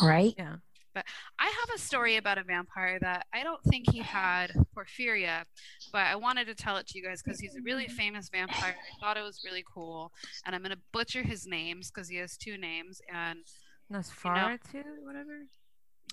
Right? 0.02 0.34
Yeah. 0.36 0.56
I 0.94 1.46
have 1.46 1.74
a 1.74 1.78
story 1.78 2.16
about 2.16 2.38
a 2.38 2.44
vampire 2.44 2.98
that 3.00 3.26
I 3.32 3.42
don't 3.42 3.62
think 3.64 3.90
he 3.90 3.98
had 4.00 4.52
porphyria, 4.76 5.44
but 5.92 6.02
I 6.02 6.16
wanted 6.16 6.46
to 6.46 6.54
tell 6.54 6.76
it 6.76 6.86
to 6.88 6.98
you 6.98 7.04
guys 7.04 7.22
because 7.22 7.40
he's 7.40 7.54
a 7.56 7.62
really 7.62 7.88
famous 7.88 8.28
vampire. 8.28 8.74
I 8.76 9.00
thought 9.00 9.16
it 9.16 9.22
was 9.22 9.42
really 9.44 9.64
cool, 9.72 10.12
and 10.44 10.54
I'm 10.54 10.62
gonna 10.62 10.76
butcher 10.92 11.22
his 11.22 11.46
names 11.46 11.90
because 11.90 12.08
he 12.08 12.16
has 12.16 12.36
two 12.36 12.56
names. 12.58 13.00
And 13.12 13.40
Nosferatu, 13.92 14.84
whatever. 15.04 15.46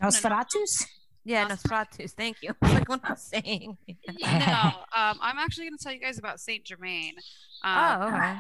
Nosferatus? 0.02 0.86
Yeah, 1.26 1.46
Nos- 1.46 1.64
Nosferatu. 1.64 2.10
Thank 2.12 2.38
you. 2.42 2.56
like 2.62 2.88
what 2.88 3.02
I'm 3.04 3.16
saying. 3.18 3.78
no, 4.22 4.72
um, 4.96 5.18
I'm 5.22 5.38
actually 5.38 5.66
gonna 5.66 5.78
tell 5.82 5.94
you 5.94 6.00
guys 6.00 6.18
about 6.18 6.40
Saint 6.40 6.64
Germain. 6.66 7.14
Um, 7.64 8.02
oh, 8.02 8.08
okay. 8.08 8.38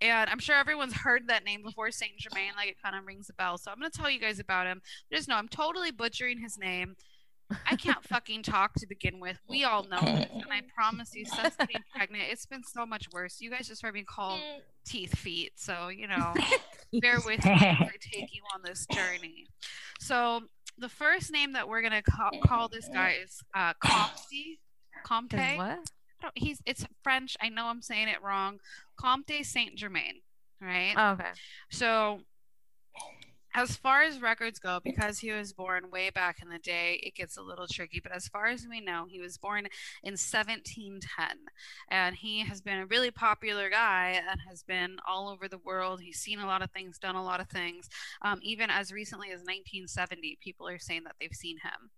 And 0.00 0.30
I'm 0.30 0.38
sure 0.38 0.56
everyone's 0.56 0.94
heard 0.94 1.28
that 1.28 1.44
name 1.44 1.62
before, 1.62 1.90
Saint 1.90 2.16
Germain. 2.18 2.52
Like 2.56 2.68
it 2.68 2.76
kind 2.82 2.96
of 2.96 3.06
rings 3.06 3.28
a 3.30 3.32
bell. 3.34 3.58
So 3.58 3.70
I'm 3.70 3.78
gonna 3.78 3.90
tell 3.90 4.10
you 4.10 4.20
guys 4.20 4.38
about 4.38 4.66
him. 4.66 4.80
Just 5.12 5.28
know 5.28 5.36
I'm 5.36 5.48
totally 5.48 5.90
butchering 5.90 6.38
his 6.38 6.58
name. 6.58 6.96
I 7.66 7.76
can't 7.76 8.04
fucking 8.08 8.42
talk 8.42 8.74
to 8.74 8.86
begin 8.86 9.20
with. 9.20 9.38
We 9.48 9.64
all 9.64 9.82
know 9.84 10.00
this, 10.00 10.26
and 10.32 10.44
I 10.50 10.60
promise 10.74 11.14
you, 11.14 11.24
since 11.24 11.56
getting 11.56 11.82
pregnant, 11.94 12.24
it's 12.30 12.46
been 12.46 12.62
so 12.62 12.84
much 12.84 13.06
worse. 13.12 13.40
You 13.40 13.50
guys 13.50 13.66
just 13.68 13.82
heard 13.82 13.94
me 13.94 14.04
call 14.04 14.38
teeth 14.86 15.16
feet, 15.16 15.52
so 15.56 15.88
you 15.88 16.06
know, 16.08 16.34
bear 17.00 17.16
with 17.24 17.44
me 17.44 17.52
as 17.52 17.60
I 17.80 17.90
take 18.00 18.34
you 18.34 18.42
on 18.54 18.62
this 18.62 18.86
journey. 18.92 19.46
So 20.00 20.42
the 20.78 20.88
first 20.88 21.32
name 21.32 21.52
that 21.54 21.68
we're 21.68 21.82
gonna 21.82 22.02
ca- 22.02 22.30
call 22.44 22.68
this 22.68 22.88
guy 22.88 23.16
is 23.24 23.40
uh, 23.54 23.72
Comte. 23.82 24.58
Comte. 25.04 25.56
What? 25.56 25.78
He's 26.34 26.60
it's 26.66 26.86
French. 27.02 27.36
I 27.40 27.48
know 27.48 27.66
I'm 27.66 27.82
saying 27.82 28.08
it 28.08 28.22
wrong. 28.22 28.60
Comte 28.96 29.44
Saint 29.44 29.76
Germain. 29.76 30.22
Right. 30.60 30.94
Oh, 30.96 31.12
okay. 31.12 31.30
So, 31.70 32.20
as 33.54 33.76
far 33.76 34.02
as 34.02 34.20
records 34.20 34.58
go, 34.58 34.80
because 34.82 35.18
he 35.20 35.32
was 35.32 35.52
born 35.52 35.90
way 35.90 36.10
back 36.10 36.40
in 36.42 36.48
the 36.48 36.58
day, 36.58 37.00
it 37.02 37.14
gets 37.14 37.36
a 37.36 37.42
little 37.42 37.66
tricky. 37.66 38.00
But 38.00 38.12
as 38.12 38.28
far 38.28 38.46
as 38.46 38.66
we 38.68 38.80
know, 38.80 39.06
he 39.08 39.20
was 39.20 39.38
born 39.38 39.66
in 40.02 40.12
1710. 40.12 41.02
And 41.88 42.16
he 42.16 42.40
has 42.40 42.60
been 42.60 42.80
a 42.80 42.86
really 42.86 43.10
popular 43.10 43.70
guy 43.70 44.20
and 44.30 44.40
has 44.48 44.62
been 44.62 44.96
all 45.06 45.28
over 45.28 45.48
the 45.48 45.58
world. 45.58 46.00
He's 46.00 46.18
seen 46.18 46.40
a 46.40 46.46
lot 46.46 46.62
of 46.62 46.70
things, 46.72 46.98
done 46.98 47.16
a 47.16 47.24
lot 47.24 47.40
of 47.40 47.48
things. 47.48 47.88
Um, 48.22 48.40
even 48.42 48.68
as 48.70 48.92
recently 48.92 49.28
as 49.28 49.40
1970, 49.40 50.38
people 50.42 50.68
are 50.68 50.78
saying 50.78 51.04
that 51.04 51.14
they've 51.20 51.32
seen 51.32 51.58
him. 51.58 51.90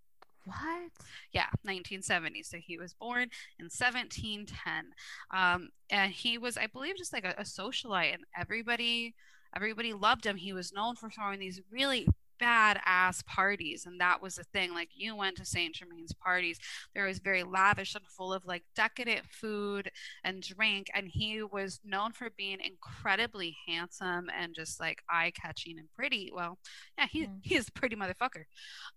What? 0.44 0.90
Yeah, 1.32 1.46
1970. 1.64 2.42
So 2.42 2.58
he 2.58 2.78
was 2.78 2.94
born 2.94 3.28
in 3.58 3.68
1710. 3.68 4.92
Um, 5.30 5.68
and 5.90 6.12
he 6.12 6.38
was, 6.38 6.56
I 6.56 6.66
believe, 6.66 6.96
just 6.96 7.12
like 7.12 7.24
a, 7.24 7.34
a 7.38 7.44
socialite, 7.44 8.14
and 8.14 8.24
everybody, 8.38 9.14
everybody 9.54 9.92
loved 9.92 10.24
him. 10.24 10.36
He 10.36 10.52
was 10.52 10.72
known 10.72 10.96
for 10.96 11.10
throwing 11.10 11.40
these 11.40 11.60
really 11.70 12.08
badass 12.42 13.22
parties, 13.26 13.84
and 13.84 14.00
that 14.00 14.22
was 14.22 14.36
the 14.36 14.44
thing. 14.44 14.72
Like 14.72 14.88
you 14.94 15.14
went 15.14 15.36
to 15.36 15.44
Saint 15.44 15.74
Germain's 15.74 16.14
parties, 16.14 16.58
there 16.94 17.04
was 17.06 17.18
very 17.18 17.42
lavish 17.42 17.94
and 17.94 18.06
full 18.06 18.32
of 18.32 18.46
like 18.46 18.62
decadent 18.74 19.26
food 19.30 19.90
and 20.24 20.42
drink, 20.42 20.86
and 20.94 21.06
he 21.06 21.42
was 21.42 21.80
known 21.84 22.12
for 22.12 22.30
being 22.38 22.58
incredibly 22.64 23.56
handsome 23.68 24.30
and 24.34 24.54
just 24.54 24.80
like 24.80 25.02
eye 25.10 25.32
catching 25.38 25.78
and 25.78 25.92
pretty. 25.94 26.30
Well, 26.34 26.58
yeah, 26.96 27.06
he 27.10 27.26
Mm. 27.26 27.40
he 27.42 27.56
is 27.56 27.68
a 27.68 27.72
pretty 27.72 27.94
motherfucker. 27.94 28.44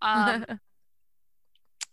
Um, 0.02 0.46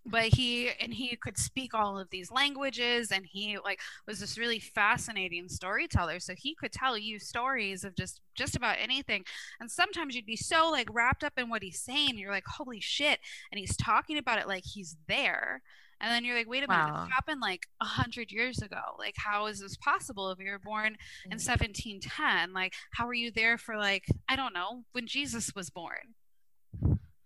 but 0.07 0.24
he 0.24 0.70
and 0.80 0.94
he 0.94 1.16
could 1.16 1.38
speak 1.38 1.74
all 1.74 1.98
of 1.98 2.09
these 2.11 2.30
languages 2.30 3.11
and 3.11 3.26
he 3.26 3.59
like 3.62 3.80
was 4.07 4.20
this 4.20 4.38
really 4.38 4.59
fascinating 4.59 5.48
storyteller. 5.48 6.20
So 6.20 6.34
he 6.36 6.55
could 6.55 6.72
tell 6.72 6.96
you 6.96 7.18
stories 7.18 7.84
of 7.84 7.94
just 7.96 8.20
just 8.34 8.57
about 8.57 8.76
anything. 8.80 9.24
And 9.61 9.70
sometimes 9.70 10.14
you'd 10.14 10.26
be 10.26 10.36
so 10.36 10.70
like 10.70 10.88
wrapped 10.92 11.24
up 11.24 11.34
in 11.36 11.48
what 11.48 11.62
he's 11.62 11.80
saying 11.80 12.18
you're 12.18 12.30
like 12.30 12.46
holy 12.46 12.80
shit 12.80 13.20
and 13.53 13.59
he's 13.59 13.76
talking 13.76 14.18
about 14.18 14.38
it 14.38 14.48
like 14.48 14.64
he's 14.64 14.96
there. 15.07 15.62
And 16.03 16.11
then 16.11 16.24
you're 16.24 16.36
like 16.36 16.48
wait 16.48 16.64
a 16.64 16.68
minute 16.68 16.92
Wow. 16.92 17.05
this 17.05 17.12
happened 17.12 17.40
like 17.42 17.66
a 17.80 17.84
hundred 17.84 18.32
years 18.32 18.62
ago. 18.62 18.80
Like 18.98 19.16
how 19.16 19.46
is 19.46 19.61
this 19.61 19.76
possible 19.76 20.30
if 20.30 20.38
you 20.38 20.51
were 20.51 20.59
born 20.59 20.96
in 21.26 21.36
mm. 21.38 21.46
1710 21.46 22.53
like 22.53 22.74
how 22.92 23.07
were 23.07 23.14
you 23.14 23.30
there 23.30 23.59
for 23.59 23.76
like 23.76 24.07
i 24.28 24.36
don't 24.36 24.55
know 24.55 24.84
when 24.92 25.07
jesus 25.07 25.55
was 25.55 25.70
born 25.70 26.14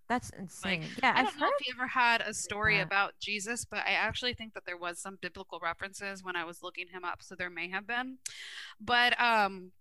That's 0.08 0.30
insane. 0.30 1.00
yeah, 1.02 1.14
I 1.14 1.20
I've 1.20 1.24
don't 1.24 1.38
know 1.38 1.46
heard. 1.46 1.54
if 1.58 1.66
you 1.66 1.72
ever 1.78 1.88
had 1.88 2.20
a 2.20 2.34
story 2.34 2.78
that. 2.78 2.82
about 2.82 3.14
Jesus, 3.20 3.64
but 3.64 3.80
I 3.80 3.92
actually 3.92 4.34
think 4.34 4.54
that 4.54 4.64
there 4.66 4.76
was 4.76 5.00
some 5.00 5.18
biblical 5.22 5.60
references 5.62 6.22
when 6.22 6.36
I 6.36 6.44
was 6.44 6.62
looking 6.62 6.88
him 6.92 7.04
up, 7.04 7.22
so 7.22 7.34
there 7.34 7.50
may 7.50 7.68
have 7.70 7.86
been. 7.86 8.18
But 8.80 9.20
um 9.20 9.72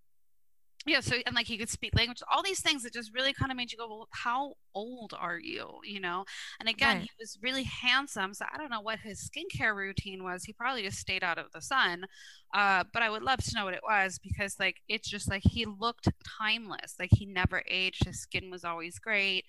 yeah, 0.85 0.99
so 0.99 1.15
and 1.25 1.33
like 1.35 1.47
he 1.47 1.57
could 1.57 1.69
speak 1.69 1.95
language, 1.95 2.21
all 2.29 2.43
these 2.43 2.59
things 2.61 2.83
that 2.83 2.93
just 2.93 3.13
really 3.13 3.31
kind 3.33 3.51
of 3.51 3.57
made 3.57 3.71
you 3.71 3.77
go, 3.77 3.87
Well, 3.87 4.07
how 4.11 4.55
old 4.75 5.13
are 5.17 5.39
you? 5.39 5.79
You 5.85 6.01
know? 6.01 6.25
And 6.59 6.67
again, 6.67 6.97
Right. 6.97 7.01
he 7.01 7.09
was 7.19 7.37
really 7.41 7.63
handsome, 7.63 8.33
so 8.33 8.45
I 8.53 8.57
don't 8.57 8.69
know 8.69 8.81
what 8.81 8.99
his 8.99 9.29
skincare 9.29 9.75
routine 9.75 10.23
was. 10.25 10.43
He 10.43 10.51
probably 10.53 10.83
just 10.83 10.99
stayed 10.99 11.23
out 11.23 11.37
of 11.37 11.51
the 11.53 11.61
sun. 11.61 12.05
Uh, 12.53 12.83
but 12.93 13.01
I 13.01 13.09
would 13.09 13.23
love 13.23 13.39
to 13.43 13.55
know 13.55 13.63
what 13.65 13.73
it 13.75 13.81
was 13.87 14.19
because 14.19 14.57
like 14.59 14.77
it's 14.89 15.09
just 15.09 15.29
like 15.29 15.43
he 15.45 15.65
looked 15.65 16.09
timeless. 16.39 16.95
Like 16.99 17.11
he 17.13 17.25
never 17.25 17.63
aged, 17.69 18.05
his 18.05 18.19
skin 18.21 18.51
was 18.51 18.65
always 18.65 18.99
great. 18.99 19.45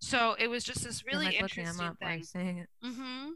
So 0.00 0.34
it 0.38 0.48
was 0.48 0.64
just 0.64 0.84
this 0.84 1.04
really 1.04 1.26
like, 1.26 1.42
looking 1.42 1.64
him 1.64 1.80
interesting 1.80 1.86
up 1.86 1.98
thing. 1.98 2.18
you're 2.18 2.24
saying 2.24 2.58
it. 2.58 2.68
hmm 2.82 3.30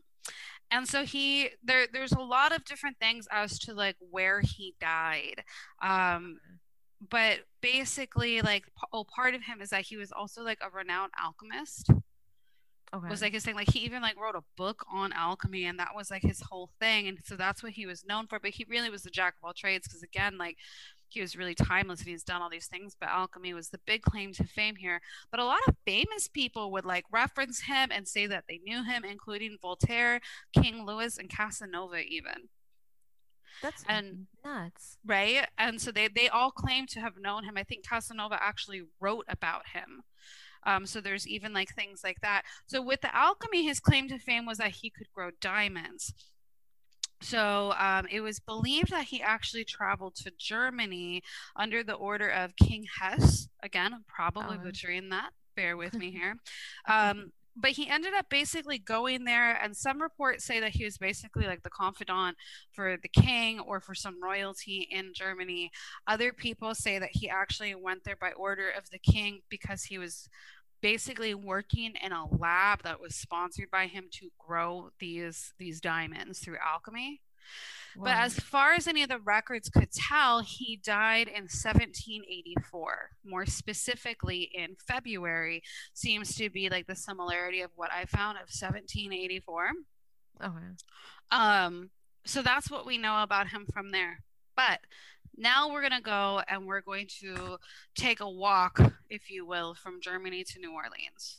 And 0.70 0.88
so 0.88 1.04
he 1.04 1.50
there 1.62 1.86
there's 1.92 2.12
a 2.12 2.20
lot 2.20 2.52
of 2.52 2.64
different 2.64 2.98
things 2.98 3.26
as 3.30 3.58
to 3.60 3.74
like 3.74 3.96
where 4.10 4.40
he 4.40 4.74
died. 4.80 5.42
Um 5.82 6.38
but 7.10 7.40
basically 7.60 8.40
like 8.40 8.64
oh 8.92 9.04
part 9.04 9.34
of 9.34 9.42
him 9.42 9.60
is 9.60 9.70
that 9.70 9.82
he 9.82 9.96
was 9.96 10.10
also 10.10 10.42
like 10.42 10.58
a 10.62 10.70
renowned 10.70 11.12
alchemist 11.22 11.90
Okay. 12.94 13.08
was 13.08 13.22
like 13.22 13.32
his 13.32 13.44
thing 13.44 13.56
like 13.56 13.70
he 13.72 13.80
even 13.80 14.00
like 14.02 14.16
wrote 14.16 14.36
a 14.36 14.44
book 14.56 14.84
on 14.92 15.12
alchemy 15.12 15.64
and 15.64 15.80
that 15.80 15.96
was 15.96 16.12
like 16.12 16.22
his 16.22 16.40
whole 16.40 16.70
thing 16.78 17.08
and 17.08 17.18
so 17.24 17.34
that's 17.34 17.60
what 17.60 17.72
he 17.72 17.86
was 17.86 18.04
known 18.04 18.26
for 18.28 18.38
but 18.38 18.52
he 18.52 18.64
really 18.68 18.88
was 18.88 19.02
the 19.02 19.10
jack 19.10 19.34
of 19.36 19.44
all 19.46 19.52
trades 19.52 19.88
because 19.88 20.02
again 20.02 20.38
like 20.38 20.56
he 21.08 21.20
was 21.20 21.36
really 21.36 21.54
timeless 21.54 22.00
and 22.00 22.08
he's 22.08 22.24
done 22.24 22.42
all 22.42 22.50
these 22.50 22.66
things 22.66 22.96
but 22.98 23.08
alchemy 23.08 23.54
was 23.54 23.68
the 23.68 23.80
big 23.86 24.02
claim 24.02 24.32
to 24.32 24.44
fame 24.44 24.76
here. 24.76 25.00
But 25.30 25.40
a 25.40 25.44
lot 25.44 25.60
of 25.68 25.76
famous 25.86 26.28
people 26.28 26.72
would 26.72 26.84
like 26.84 27.04
reference 27.10 27.60
him 27.62 27.90
and 27.92 28.06
say 28.08 28.26
that 28.26 28.44
they 28.48 28.58
knew 28.64 28.84
him 28.84 29.04
including 29.04 29.58
voltaire 29.60 30.20
king 30.52 30.84
louis 30.84 31.18
and 31.18 31.28
casanova 31.30 31.98
even. 32.00 32.48
That's 33.62 33.84
and- 33.88 34.26
nuts. 34.44 34.98
right? 35.06 35.46
And 35.58 35.80
so 35.80 35.90
they 35.92 36.08
they 36.08 36.28
all 36.28 36.50
claim 36.50 36.86
to 36.88 37.00
have 37.00 37.16
known 37.18 37.44
him. 37.44 37.56
I 37.56 37.62
think 37.62 37.86
casanova 37.88 38.42
actually 38.42 38.82
wrote 39.00 39.24
about 39.28 39.68
him. 39.72 40.02
Um, 40.66 40.86
so 40.86 41.00
there's 41.00 41.28
even 41.28 41.52
like 41.52 41.74
things 41.74 42.00
like 42.02 42.20
that. 42.22 42.42
So 42.66 42.80
with 42.82 43.02
the 43.02 43.14
alchemy 43.14 43.64
his 43.64 43.80
claim 43.80 44.08
to 44.08 44.18
fame 44.18 44.46
was 44.46 44.58
that 44.58 44.70
he 44.72 44.90
could 44.90 45.08
grow 45.14 45.30
diamonds 45.40 46.14
so 47.24 47.72
um, 47.78 48.06
it 48.10 48.20
was 48.20 48.38
believed 48.40 48.90
that 48.90 49.06
he 49.06 49.22
actually 49.22 49.64
traveled 49.64 50.14
to 50.14 50.30
germany 50.38 51.22
under 51.56 51.82
the 51.82 51.94
order 51.94 52.28
of 52.28 52.56
king 52.56 52.84
hess 53.00 53.48
again 53.62 53.92
i'm 53.94 54.04
probably 54.06 54.58
Oh. 54.60 54.64
butchering 54.64 55.08
that 55.10 55.30
bear 55.56 55.76
with 55.76 55.94
me 55.94 56.10
here 56.10 56.36
um, 56.88 57.32
but 57.56 57.70
he 57.72 57.88
ended 57.88 58.14
up 58.14 58.28
basically 58.28 58.78
going 58.78 59.24
there 59.24 59.52
and 59.62 59.76
some 59.76 60.02
reports 60.02 60.44
say 60.44 60.58
that 60.60 60.72
he 60.72 60.84
was 60.84 60.98
basically 60.98 61.46
like 61.46 61.62
the 61.62 61.70
confidant 61.70 62.36
for 62.72 62.96
the 63.00 63.08
king 63.08 63.60
or 63.60 63.80
for 63.80 63.94
some 63.94 64.22
royalty 64.22 64.88
in 64.90 65.12
Germany. 65.14 65.70
Other 66.08 66.32
people 66.32 66.74
say 66.74 66.98
that 66.98 67.10
he 67.12 67.28
actually 67.28 67.74
went 67.76 68.02
there 68.04 68.16
by 68.20 68.32
order 68.32 68.70
of 68.76 68.90
the 68.90 68.98
king 68.98 69.42
because 69.48 69.84
he 69.84 69.98
was 69.98 70.28
basically 70.84 71.32
working 71.32 71.94
in 72.04 72.12
a 72.12 72.26
lab 72.26 72.82
that 72.82 73.00
was 73.00 73.14
sponsored 73.14 73.70
by 73.70 73.86
him 73.86 74.04
to 74.12 74.28
grow 74.38 74.90
these 75.00 75.54
these 75.58 75.80
diamonds 75.80 76.40
through 76.40 76.58
alchemy. 76.62 77.22
But 77.96 78.16
as 78.16 78.34
far 78.38 78.74
as 78.74 78.86
any 78.86 79.02
of 79.02 79.08
the 79.08 79.18
records 79.20 79.70
could 79.70 79.90
tell, 79.92 80.40
he 80.40 80.80
died 80.84 81.28
in 81.28 81.44
1784. 81.44 83.10
More 83.24 83.46
specifically, 83.46 84.50
in 84.52 84.76
February, 84.86 85.62
seems 85.94 86.34
to 86.34 86.50
be 86.50 86.68
like 86.68 86.86
the 86.86 86.96
similarity 86.96 87.62
of 87.62 87.70
what 87.76 87.90
I 87.92 88.04
found 88.04 88.36
of 88.36 88.50
1784. 88.50 89.70
okay. 90.44 90.50
Um, 91.30 91.90
so 92.26 92.42
that's 92.42 92.70
what 92.70 92.84
we 92.84 92.98
know 92.98 93.22
about 93.22 93.48
him 93.48 93.66
from 93.72 93.90
there. 93.92 94.18
But 94.56 94.80
now 95.36 95.70
we're 95.72 95.82
gonna 95.82 96.00
go 96.00 96.40
and 96.48 96.66
we're 96.66 96.80
going 96.80 97.06
to 97.20 97.58
take 97.94 98.20
a 98.20 98.28
walk, 98.28 98.80
if 99.10 99.30
you 99.30 99.46
will, 99.46 99.74
from 99.74 100.00
Germany 100.00 100.44
to 100.44 100.58
New 100.58 100.72
Orleans. 100.72 101.38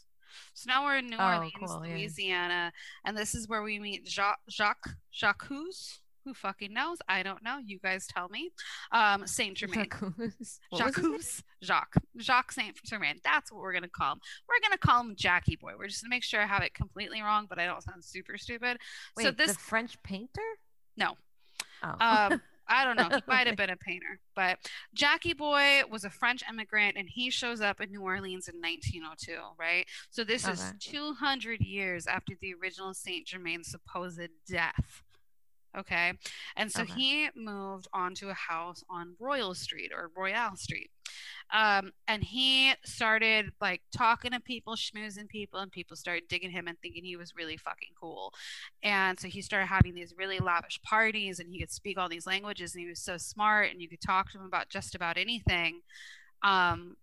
So 0.54 0.68
now 0.68 0.84
we're 0.86 0.98
in 0.98 1.08
New 1.08 1.18
Oh, 1.18 1.26
Orleans, 1.36 1.54
cool, 1.60 1.86
yeah. 1.86 1.94
Louisiana, 1.94 2.74
and 3.06 3.18
this 3.18 3.36
is 3.36 3.48
where 3.48 3.62
we 3.64 3.80
meet 3.80 4.08
Jacques 4.08 4.40
Jacques 4.50 4.90
Jacques 5.14 5.46
Who 5.48 6.34
fucking 6.34 6.74
knows? 6.74 6.98
I 7.08 7.24
don't 7.24 7.44
know. 7.44 7.60
You 7.64 7.80
guys 7.80 8.08
tell 8.08 8.28
me. 8.30 8.52
Um, 8.92 9.28
Saint 9.28 9.56
Germain. 9.56 9.88
Jacques. 9.90 10.04
Jacques. 10.76 11.00
Jacques. 11.64 11.96
Jacques 12.20 12.52
Saint 12.52 12.76
Germain. 12.84 13.20
That's 13.24 13.52
what 13.52 13.62
we're 13.62 13.74
gonna 13.74 13.88
call 13.88 14.14
him. 14.14 14.20
We're 14.50 14.60
gonna 14.62 14.78
call 14.78 15.02
him 15.02 15.16
Jackie 15.16 15.56
Boy. 15.56 15.74
We're 15.78 15.88
just 15.88 16.02
gonna 16.02 16.10
make 16.10 16.24
sure 16.24 16.42
I 16.42 16.48
have 16.48 16.64
it 16.64 16.74
completely 16.74 17.22
wrong, 17.22 17.46
but 17.48 17.60
I 17.60 17.66
don't 17.66 17.84
sound 17.84 18.04
super 18.04 18.38
stupid. 18.38 18.78
Wait, 19.16 19.24
so 19.24 19.32
this 19.32 19.54
the 19.54 19.60
French 19.60 20.02
painter? 20.04 20.42
No. 20.98 21.16
Oh. 21.84 21.96
um 22.00 22.42
I 22.68 22.84
don't 22.84 22.96
know. 22.96 23.16
He 23.16 23.22
might 23.28 23.48
have 23.48 23.56
been 23.56 23.70
a 23.70 23.78
painter, 23.78 24.20
but 24.36 24.58
Jackie 24.94 25.34
Boy 25.34 25.84
was 25.90 26.04
a 26.04 26.10
French 26.10 26.44
immigrant 26.50 26.98
and 26.98 27.08
he 27.10 27.30
shows 27.30 27.62
up 27.62 27.82
in 27.82 27.92
New 27.92 28.02
Orleans 28.02 28.48
in 28.48 28.56
1902, 28.56 29.38
right? 29.58 29.86
So 30.10 30.24
this 30.24 30.48
oh, 30.48 30.52
is 30.52 30.74
200 30.80 31.62
years 31.62 32.08
after 32.08 32.34
the 32.42 32.54
original 32.54 32.94
Saint 32.94 33.28
Germain's 33.28 33.70
supposed 33.70 34.20
death. 34.48 35.04
Okay. 35.78 36.14
And 36.56 36.72
so 36.72 36.84
Okay. 36.84 36.94
he 36.94 37.30
moved 37.36 37.88
onto 37.94 38.30
a 38.30 38.34
house 38.34 38.84
on 38.90 39.16
Royal 39.20 39.54
Street 39.54 39.92
or 39.94 40.12
Royale 40.16 40.56
Street. 40.56 40.90
Um, 41.54 41.92
and 42.08 42.24
he 42.24 42.74
started 42.84 43.52
like 43.62 43.82
talking 43.96 44.32
to 44.32 44.40
people, 44.40 44.76
schmoozing 44.76 45.28
people, 45.28 45.60
and 45.60 45.72
people 45.72 45.96
started 45.96 46.28
digging 46.28 46.50
him 46.52 46.68
and 46.68 46.78
thinking 46.82 47.04
he 47.04 47.18
was 47.18 47.36
really 47.36 47.58
fucking 47.58 47.90
cool. 48.00 48.34
And 48.84 49.20
so 49.20 49.28
he 49.28 49.42
started 49.42 49.68
having 49.68 49.94
these 49.94 50.14
really 50.18 50.40
lavish 50.40 50.82
parties, 50.82 51.40
and 51.40 51.50
he 51.50 51.60
could 51.60 51.72
speak 51.72 51.98
all 51.98 52.10
these 52.10 52.26
languages, 52.28 52.74
and 52.74 52.82
he 52.82 52.88
was 52.90 53.00
so 53.02 53.18
smart, 53.18 53.70
and 53.72 53.82
you 53.82 53.90
could 53.90 54.02
talk 54.02 54.32
to 54.32 54.40
him 54.40 54.46
about 54.46 54.70
just 54.70 54.96
about 54.96 55.18
anything. 55.18 55.82
Um, 56.42 56.98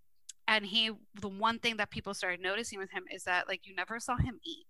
and 0.49 0.66
he, 0.66 0.91
the 1.20 1.29
one 1.29 1.59
thing 1.59 1.77
that 1.77 1.91
people 1.91 2.14
started 2.14 2.41
noticing 2.41 2.79
with 2.79 2.91
him 2.91 3.05
is 3.12 3.25
that 3.25 3.49
like 3.49 3.66
you 3.66 3.75
never 3.75 4.01
saw 4.01 4.16
him 4.16 4.41
eat 4.45 4.66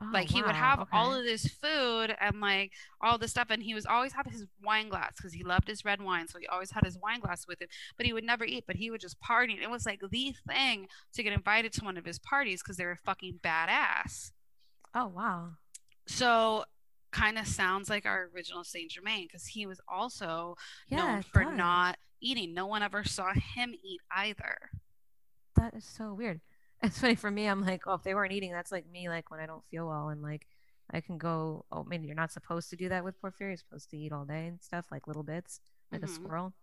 Oh, 0.00 0.04
like 0.12 0.28
he 0.28 0.42
would 0.42 0.54
wow, 0.54 0.56
have 0.56 0.84
all 0.92 1.14
of 1.14 1.24
this 1.24 1.46
food 1.48 2.14
and 2.20 2.40
like 2.40 2.72
all 3.00 3.18
this 3.18 3.30
stuff 3.32 3.48
and 3.50 3.62
he 3.62 3.74
was 3.74 3.86
always 3.86 4.12
have 4.12 4.26
his 4.26 4.46
wine 4.62 4.88
glass 4.88 5.14
because 5.16 5.32
he 5.32 5.42
loved 5.42 5.68
his 5.68 5.84
red 5.84 6.00
wine 6.00 6.28
so 6.28 6.38
he 6.38 6.46
always 6.46 6.70
had 6.70 6.84
his 6.84 6.98
wine 6.98 7.20
glass 7.20 7.46
with 7.48 7.60
him 7.60 7.68
but 7.96 8.06
he 8.06 8.12
would 8.12 8.24
never 8.24 8.44
eat 8.44 8.64
but 8.66 8.76
he 8.76 8.90
would 8.90 9.00
just 9.00 9.18
party 9.20 9.54
and 9.54 9.62
it 9.62 9.70
was 9.70 9.86
like 9.86 10.00
the 10.10 10.34
thing 10.48 10.86
to 11.12 11.22
get 11.22 11.32
invited 11.32 11.72
to 11.72 11.84
one 11.84 11.96
of 11.96 12.04
his 12.04 12.18
parties 12.18 12.62
because 12.62 12.76
they 12.76 12.84
were 12.84 12.98
fucking 13.04 13.40
badass 13.42 14.30
Oh 14.94 15.06
wow. 15.06 15.58
so 16.06 16.64
kind 17.12 17.38
of 17.38 17.46
sounds 17.46 17.88
like 17.88 18.04
our 18.04 18.30
original 18.34 18.64
saint 18.64 18.90
germain 18.90 19.26
because 19.26 19.46
he 19.46 19.66
was 19.66 19.80
also 19.88 20.56
Yeah, 20.88 20.96
known 20.96 21.22
for 21.22 21.44
does. 21.44 21.46
not 21.46 21.96
eating 22.20 22.54
no 22.54 22.66
one 22.66 22.82
ever 22.82 23.04
saw 23.04 23.32
him 23.34 23.74
eat 23.82 24.00
either 24.10 24.56
That 25.56 25.74
is 25.74 25.84
so 25.84 26.14
weird. 26.14 26.40
It's 26.82 27.00
funny 27.00 27.14
for 27.14 27.30
me. 27.30 27.46
I'm 27.46 27.62
like, 27.64 27.82
oh, 27.86 27.94
if 27.94 28.02
they 28.02 28.14
weren't 28.14 28.32
eating, 28.32 28.52
that's 28.52 28.70
like 28.72 28.86
me. 28.88 29.08
Like 29.08 29.30
when 29.30 29.40
I 29.40 29.46
don't 29.46 29.64
feel 29.70 29.88
well, 29.88 30.08
and 30.10 30.22
like 30.22 30.46
I 30.92 31.00
can 31.00 31.18
go. 31.18 31.64
Oh, 31.72 31.84
man, 31.84 32.04
you're 32.04 32.14
not 32.14 32.32
supposed 32.32 32.70
to 32.70 32.76
do 32.76 32.88
that 32.90 33.02
with 33.04 33.20
Porphyria. 33.20 33.48
You're 33.48 33.56
supposed 33.56 33.90
to 33.90 33.96
eat 33.96 34.12
all 34.12 34.24
day 34.24 34.46
and 34.46 34.62
stuff, 34.62 34.86
like 34.90 35.06
little 35.06 35.22
bits, 35.24 35.60
like 35.90 36.02
a 36.02 36.06
Mhm. 36.06 36.10
squirrel. 36.10 36.54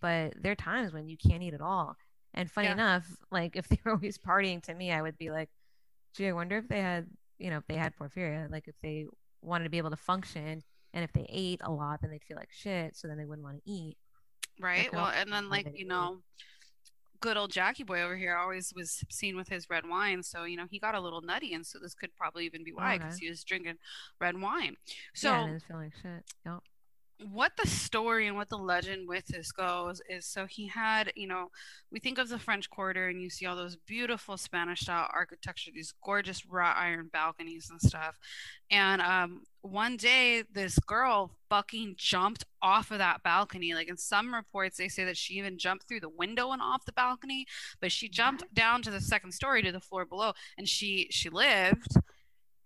But 0.00 0.34
there 0.42 0.52
are 0.52 0.56
times 0.56 0.92
when 0.92 1.08
you 1.08 1.16
can't 1.16 1.42
eat 1.42 1.54
at 1.54 1.60
all. 1.60 1.96
And 2.34 2.50
funny 2.50 2.68
Yeah. 2.68 2.72
enough, 2.74 3.06
like 3.30 3.56
if 3.56 3.68
they 3.68 3.78
were 3.84 3.92
always 3.92 4.18
partying 4.18 4.62
to 4.64 4.74
me, 4.74 4.90
I 4.92 5.02
would 5.02 5.18
be 5.18 5.30
like, 5.30 5.50
gee, 6.14 6.28
I 6.28 6.32
wonder 6.32 6.56
if 6.58 6.68
they 6.68 6.80
had, 6.80 7.06
you 7.38 7.50
know, 7.50 7.58
if 7.58 7.66
they 7.66 7.76
had 7.76 7.94
porphyria, 7.96 8.50
like 8.50 8.68
if 8.68 8.74
they 8.82 9.06
wanted 9.42 9.64
to 9.64 9.70
be 9.70 9.78
able 9.78 9.90
to 9.90 9.96
function, 9.96 10.62
and 10.94 11.04
if 11.04 11.12
they 11.12 11.26
ate 11.28 11.60
a 11.62 11.70
lot, 11.70 12.00
then 12.00 12.10
they'd 12.10 12.24
feel 12.24 12.36
like 12.36 12.50
shit, 12.50 12.96
so 12.96 13.06
then 13.06 13.18
they 13.18 13.26
wouldn't 13.26 13.44
want 13.44 13.62
to 13.62 13.70
eat. 13.70 13.96
right 14.60 14.92
well 14.92 15.06
and 15.06 15.32
then 15.32 15.48
like 15.48 15.78
you 15.78 15.86
know 15.86 16.18
good 17.20 17.36
old 17.36 17.50
jackie 17.50 17.82
boy 17.84 18.00
over 18.00 18.16
here 18.16 18.36
always 18.36 18.72
was 18.76 19.04
seen 19.10 19.36
with 19.36 19.48
his 19.48 19.68
red 19.68 19.84
wine 19.88 20.22
so 20.22 20.44
you 20.44 20.56
know 20.56 20.66
he 20.70 20.78
got 20.78 20.94
a 20.94 21.00
little 21.00 21.20
nutty 21.20 21.52
and 21.54 21.66
so 21.66 21.78
this 21.78 21.94
could 21.94 22.14
probably 22.16 22.44
even 22.46 22.62
be 22.64 22.72
why 22.72 22.96
because 22.98 23.14
Okay. 23.14 23.24
he 23.24 23.28
was 23.30 23.42
drinking 23.44 23.76
red 24.20 24.40
wine 24.40 24.76
so 25.14 25.28
yeah, 25.30 25.44
and 25.46 25.62
feeling 25.62 25.92
shit. 26.00 26.24
Yep. 26.46 26.62
What 27.32 27.52
the 27.56 27.68
story 27.68 28.26
and 28.26 28.36
what 28.36 28.48
the 28.48 28.56
legend 28.56 29.08
with 29.08 29.26
this 29.26 29.50
goes 29.50 30.00
is 30.08 30.24
so 30.24 30.46
he 30.46 30.68
had 30.68 31.12
you 31.16 31.26
know 31.26 31.48
we 31.90 31.98
think 31.98 32.16
of 32.18 32.28
the 32.28 32.38
french 32.38 32.70
quarter 32.70 33.08
and 33.08 33.20
you 33.20 33.28
see 33.28 33.44
all 33.44 33.56
those 33.56 33.76
beautiful 33.76 34.36
spanish 34.36 34.80
style 34.80 35.08
architecture 35.12 35.70
these 35.74 35.92
gorgeous 36.04 36.46
wrought 36.46 36.76
iron 36.76 37.08
balconies 37.12 37.70
and 37.70 37.80
stuff. 37.80 38.16
And 38.70 39.00
um, 39.00 39.42
one 39.62 39.96
day 39.96 40.44
this 40.52 40.78
girl 40.78 41.32
fucking 41.48 41.94
jumped 41.96 42.44
off 42.62 42.90
of 42.90 42.98
that 42.98 43.22
balcony. 43.22 43.74
Like 43.74 43.88
in 43.88 43.96
some 43.96 44.34
reports 44.34 44.76
they 44.76 44.88
say 44.88 45.04
that 45.04 45.16
she 45.16 45.34
even 45.34 45.58
jumped 45.58 45.88
through 45.88 46.00
the 46.00 46.08
window 46.08 46.52
and 46.52 46.62
off 46.62 46.84
the 46.84 46.92
balcony 46.92 47.46
but 47.80 47.92
she 47.92 48.08
jumped 48.08 48.52
down 48.54 48.82
to 48.82 48.90
the 48.90 49.00
second 49.00 49.32
story 49.32 49.62
to 49.62 49.72
the 49.72 49.80
floor 49.80 50.04
below 50.04 50.32
and 50.56 50.68
she 50.68 51.08
she 51.10 51.28
lived 51.28 51.92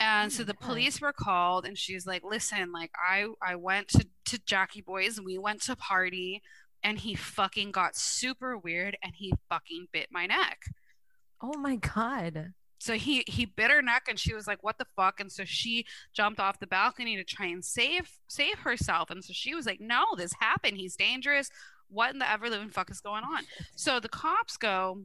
and 0.03 0.33
Oh 0.33 0.37
so 0.37 0.45
the 0.45 0.55
police 0.55 1.01
were 1.01 1.13
called 1.13 1.65
and 1.65 1.79
she's 1.79 2.07
like 2.07 2.23
listen 2.25 2.73
like 2.73 2.91
i 2.97 3.27
i 3.41 3.55
went 3.55 3.89
to 3.89 4.07
to 4.25 4.39
jackie 4.47 4.81
boys 4.81 5.17
and 5.17 5.27
we 5.27 5.39
went 5.39 5.63
to 5.63 5.77
party 5.77 6.43
and 6.83 6.99
he 6.99 7.15
fucking 7.15 7.71
got 7.71 7.97
super 7.97 8.59
weird 8.59 8.97
and 9.03 9.15
he 9.17 9.33
fucking 9.49 9.87
bit 9.93 10.09
my 10.11 10.27
neck. 10.27 10.63
Oh 11.41 11.57
my 11.59 11.77
god. 11.77 12.53
so 12.79 12.95
he 12.95 13.25
he 13.27 13.45
bit 13.45 13.71
her 13.71 13.83
neck 13.83 14.05
and 14.09 14.19
she 14.19 14.35
was 14.35 14.47
like 14.47 14.63
what 14.63 14.79
the 14.79 14.87
fuck? 14.97 15.21
And 15.21 15.31
so 15.31 15.45
she 15.45 15.87
jumped 16.15 16.41
off 16.41 16.59
the 16.59 16.67
balcony 16.67 17.17
to 17.17 17.25
try 17.25 17.47
and 17.47 17.65
save 17.65 18.11
save 18.29 18.59
herself. 18.61 19.11
And 19.11 19.25
so 19.25 19.33
she 19.33 19.55
was 19.55 19.67
like 19.67 19.81
no 19.81 20.05
this 20.17 20.33
happened. 20.41 20.77
He's 20.77 20.97
dangerous. 20.97 21.49
What 21.89 22.13
in 22.13 22.19
the 22.19 22.31
ever 22.31 22.49
living 22.49 22.71
fuck 22.71 22.91
is 22.91 23.01
going 23.01 23.25
on? 23.25 23.43
So 23.77 24.01
the 24.01 24.09
cops 24.09 24.57
go 24.57 25.03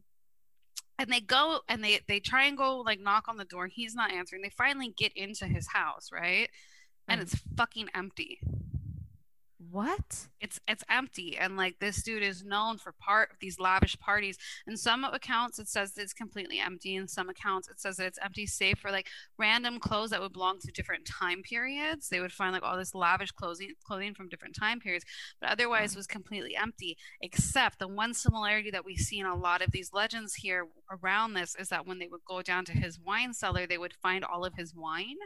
and 1.00 1.10
they 1.12 1.20
go 1.20 1.60
and 1.70 1.84
they 1.84 2.00
they 2.08 2.20
try 2.20 2.45
and 2.45 2.58
go 2.58 2.80
like 2.80 3.00
knock 3.00 3.26
on 3.28 3.38
the 3.38 3.45
door 3.45 3.68
he's 3.68 3.95
not 3.95 4.12
answering. 4.12 4.41
They 4.41 4.50
finally 4.50 4.93
get 4.98 5.12
into 5.16 5.45
his 5.45 5.68
house 5.68 6.10
right? 6.12 6.50
And 7.08 7.20
Mm. 7.20 7.24
it's 7.24 7.36
fucking 7.56 7.89
empty 7.95 8.39
What? 9.72 10.28
it's 10.39 10.59
it's 10.68 10.84
empty 10.89 11.38
and 11.38 11.57
like 11.57 11.80
this 11.80 12.03
dude 12.03 12.22
is 12.22 12.43
known 12.43 12.78
for 12.78 12.91
part 12.91 13.32
of 13.32 13.38
these 13.39 13.59
lavish 13.59 13.97
parties 13.99 14.38
in 14.68 14.78
some 14.78 15.03
accounts 15.03 15.57
it 15.59 15.68
says 15.68 15.97
it's 15.97 16.13
completely 16.13 16.59
empty 16.59 16.95
in 16.95 17.07
some 17.07 17.30
accounts 17.30 17.68
it 17.68 17.80
says 17.80 17.97
that 17.97 18.05
it's 18.05 18.20
empty 18.24 18.45
save 18.45 18.78
for 18.78 18.91
like 18.91 19.07
random 19.38 19.80
clothes 19.80 20.11
that 20.11 20.22
would 20.22 20.34
belong 20.34 20.59
to 20.59 20.72
different 20.72 21.05
time 21.05 21.41
periods 21.41 22.09
they 22.09 22.20
would 22.20 22.32
find 22.32 22.53
like 22.53 22.63
all 22.63 22.78
this 22.78 22.93
lavish 22.93 23.32
clothing 23.32 23.74
clothing 23.84 24.13
from 24.13 24.30
different 24.30 24.55
time 24.55 24.80
periods 24.80 25.05
but 25.41 25.49
otherwise 25.49 25.95
Wow. 25.95 25.99
was 25.99 26.07
completely 26.07 26.55
empty 26.55 26.97
except 27.22 27.80
the 27.80 27.88
one 27.88 28.13
similarity 28.13 28.72
that 28.72 28.86
we 28.86 28.95
see 28.95 29.20
in 29.20 29.26
a 29.26 29.36
lot 29.36 29.61
of 29.61 29.72
these 29.72 29.91
legends 29.93 30.36
here 30.36 30.68
around 30.91 31.34
this 31.34 31.55
is 31.55 31.70
that 31.70 31.88
when 31.88 31.99
they 31.99 32.07
would 32.07 32.26
go 32.26 32.41
down 32.41 32.65
to 32.65 32.74
his 32.74 32.99
wine 32.99 33.34
cellar 33.34 33.65
they 33.65 33.78
would 33.78 33.93
find 33.93 34.24
all 34.24 34.45
of 34.45 34.53
his 34.55 34.76
wine 34.76 35.18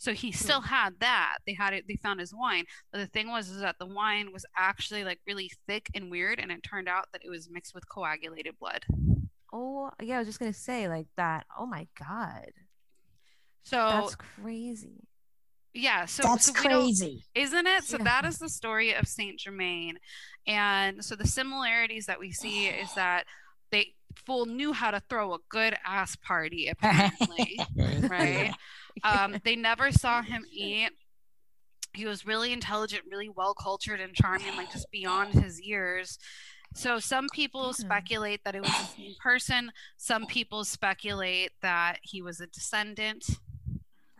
so 0.00 0.14
he 0.14 0.30
hmm. 0.30 0.34
still 0.34 0.62
had 0.62 0.94
that. 1.00 1.38
They 1.46 1.52
had 1.52 1.74
it. 1.74 1.84
They 1.86 1.96
found 1.96 2.20
his 2.20 2.34
wine. 2.34 2.64
But 2.90 3.00
the 3.00 3.06
thing 3.06 3.28
was, 3.28 3.50
is 3.50 3.60
that 3.60 3.78
the 3.78 3.86
wine 3.86 4.32
was 4.32 4.46
actually 4.56 5.04
like 5.04 5.20
really 5.26 5.52
thick 5.68 5.90
and 5.94 6.10
weird, 6.10 6.40
and 6.40 6.50
it 6.50 6.62
turned 6.62 6.88
out 6.88 7.08
that 7.12 7.22
it 7.22 7.28
was 7.28 7.50
mixed 7.50 7.74
with 7.74 7.86
coagulated 7.86 8.58
blood. 8.58 8.86
Oh 9.52 9.90
yeah, 10.00 10.16
I 10.16 10.18
was 10.20 10.26
just 10.26 10.38
gonna 10.38 10.54
say 10.54 10.88
like 10.88 11.08
that. 11.18 11.44
Oh 11.56 11.66
my 11.66 11.86
god, 11.98 12.50
So 13.62 13.76
that's 13.76 14.16
crazy. 14.16 15.06
yeah, 15.74 16.06
so 16.06 16.22
That's 16.22 16.46
so 16.46 16.54
crazy. 16.54 17.24
isn't 17.34 17.66
it? 17.66 17.84
So 17.84 17.98
Yeah. 17.98 18.04
that 18.04 18.24
is 18.24 18.38
the 18.38 18.48
story 18.48 18.94
of 18.94 19.06
Saint 19.06 19.38
Germain, 19.38 19.98
and 20.46 21.04
so 21.04 21.14
the 21.14 21.26
similarities 21.28 22.06
that 22.06 22.18
we 22.18 22.32
see 22.32 22.68
is 22.68 22.88
that 22.94 23.26
they 23.70 23.92
fool 24.24 24.46
knew 24.46 24.72
how 24.72 24.92
to 24.92 25.00
throw 25.10 25.34
a 25.34 25.38
good 25.50 25.76
ass 25.84 26.16
party 26.16 26.68
apparently. 26.72 27.60
right? 28.08 28.54
Um, 29.04 29.36
they 29.44 29.56
never 29.56 29.92
saw 29.92 30.22
him 30.22 30.44
eat. 30.52 30.90
He 31.94 32.06
was 32.06 32.24
really 32.26 32.52
intelligent, 32.52 33.02
really 33.10 33.28
well 33.28 33.54
cultured 33.54 34.00
and 34.00 34.14
charming, 34.14 34.56
like 34.56 34.72
just 34.72 34.90
beyond 34.90 35.34
his 35.34 35.60
years. 35.60 36.18
So 36.74 37.00
some 37.00 37.26
people 37.34 37.72
speculate 37.72 38.44
that 38.44 38.54
it 38.54 38.62
was 38.62 38.70
the 38.70 38.96
same 38.96 39.14
person. 39.20 39.72
Some 39.96 40.26
people 40.26 40.64
speculate 40.64 41.50
that 41.62 41.98
he 42.02 42.22
was 42.22 42.40
a 42.40 42.46
descendant, 42.46 43.24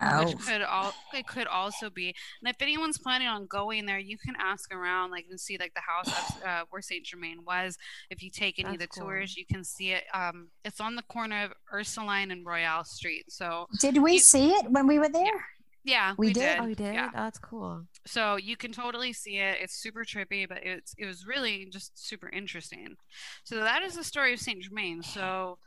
Oh, 0.02 0.24
which 0.26 0.38
could 0.38 0.62
all 0.62 0.94
it 1.14 1.26
could 1.26 1.46
also 1.46 1.90
be. 1.90 2.14
And 2.42 2.48
if 2.54 2.60
anyone's 2.62 2.98
planning 2.98 3.28
on 3.28 3.46
going 3.46 3.86
there, 3.86 3.98
you 3.98 4.16
can 4.18 4.34
ask 4.38 4.72
around, 4.74 5.10
like 5.10 5.26
and 5.28 5.38
see 5.38 5.58
like 5.58 5.74
the 5.74 5.80
house 5.80 6.32
uh, 6.44 6.62
where 6.70 6.82
Saint 6.82 7.04
Germain 7.04 7.44
was. 7.46 7.76
If 8.10 8.22
you 8.22 8.30
take 8.30 8.58
any 8.58 8.74
of 8.74 8.78
the 8.80 8.86
cool. 8.88 9.06
tours, 9.06 9.36
you 9.36 9.44
can 9.46 9.62
see 9.64 9.90
it. 9.92 10.04
Um, 10.14 10.48
it's 10.64 10.80
on 10.80 10.96
the 10.96 11.02
corner 11.02 11.44
of 11.44 11.52
Ursuline 11.72 12.30
and 12.30 12.46
Royale 12.46 12.84
Street. 12.84 13.24
So 13.28 13.66
did 13.80 13.98
we 13.98 14.14
You- 14.14 14.18
see 14.20 14.50
it 14.52 14.70
when 14.70 14.86
we 14.86 14.98
were 14.98 15.08
there? 15.08 15.44
yeah, 15.84 16.14
We 16.18 16.28
we, 16.28 16.32
did? 16.32 16.40
did. 16.40 16.58
Oh, 16.60 16.66
you 16.66 16.74
did? 16.74 16.94
Yeah. 16.94 17.08
Oh, 17.14 17.16
that's 17.24 17.38
cool. 17.38 17.86
So 18.06 18.36
you 18.36 18.56
can 18.56 18.72
totally 18.72 19.12
see 19.12 19.38
it. 19.38 19.58
It's 19.60 19.74
super 19.74 20.04
trippy, 20.04 20.48
but 20.48 20.58
it's 20.62 20.94
it 20.98 21.06
was 21.06 21.26
really 21.26 21.66
just 21.70 21.92
super 22.08 22.28
interesting. 22.28 22.96
So 23.44 23.56
that 23.60 23.82
is 23.82 23.94
the 23.94 24.04
story 24.04 24.32
of 24.34 24.40
Saint 24.40 24.62
Germain. 24.62 25.02
So 25.02 25.58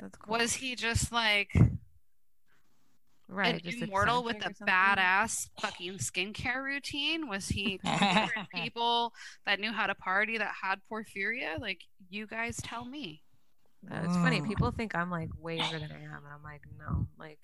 That's 0.00 0.16
cool. 0.18 0.32
was 0.38 0.54
he 0.54 0.74
just 0.76 1.10
like 1.12 1.50
right? 3.32 3.54
an 3.54 3.60
just 3.62 3.82
immortal 3.82 4.22
with 4.22 4.44
a 4.44 4.50
badass 4.64 5.48
fucking 5.60 5.94
skincare 5.94 6.62
routine? 6.62 7.28
Was 7.28 7.48
he 7.48 7.80
people 8.54 9.12
that 9.46 9.60
knew 9.60 9.72
how 9.72 9.86
to 9.86 9.94
party 9.94 10.38
that 10.38 10.52
had 10.62 10.80
porphyria? 10.90 11.58
Like 11.60 11.80
you 12.10 12.26
guys 12.26 12.56
tell 12.62 12.84
me. 12.84 13.22
Uh, 13.90 14.00
It's 14.04 14.14
funny. 14.16 14.40
Mm. 14.40 14.46
People 14.46 14.70
think 14.70 14.94
I'm 14.94 15.10
like 15.10 15.30
way 15.40 15.56
younger 15.56 15.78
than 15.80 15.90
I 15.90 15.96
am, 16.04 16.22
and 16.24 16.32
I'm 16.32 16.42
like, 16.44 16.62
no, 16.78 17.06
like 17.18 17.40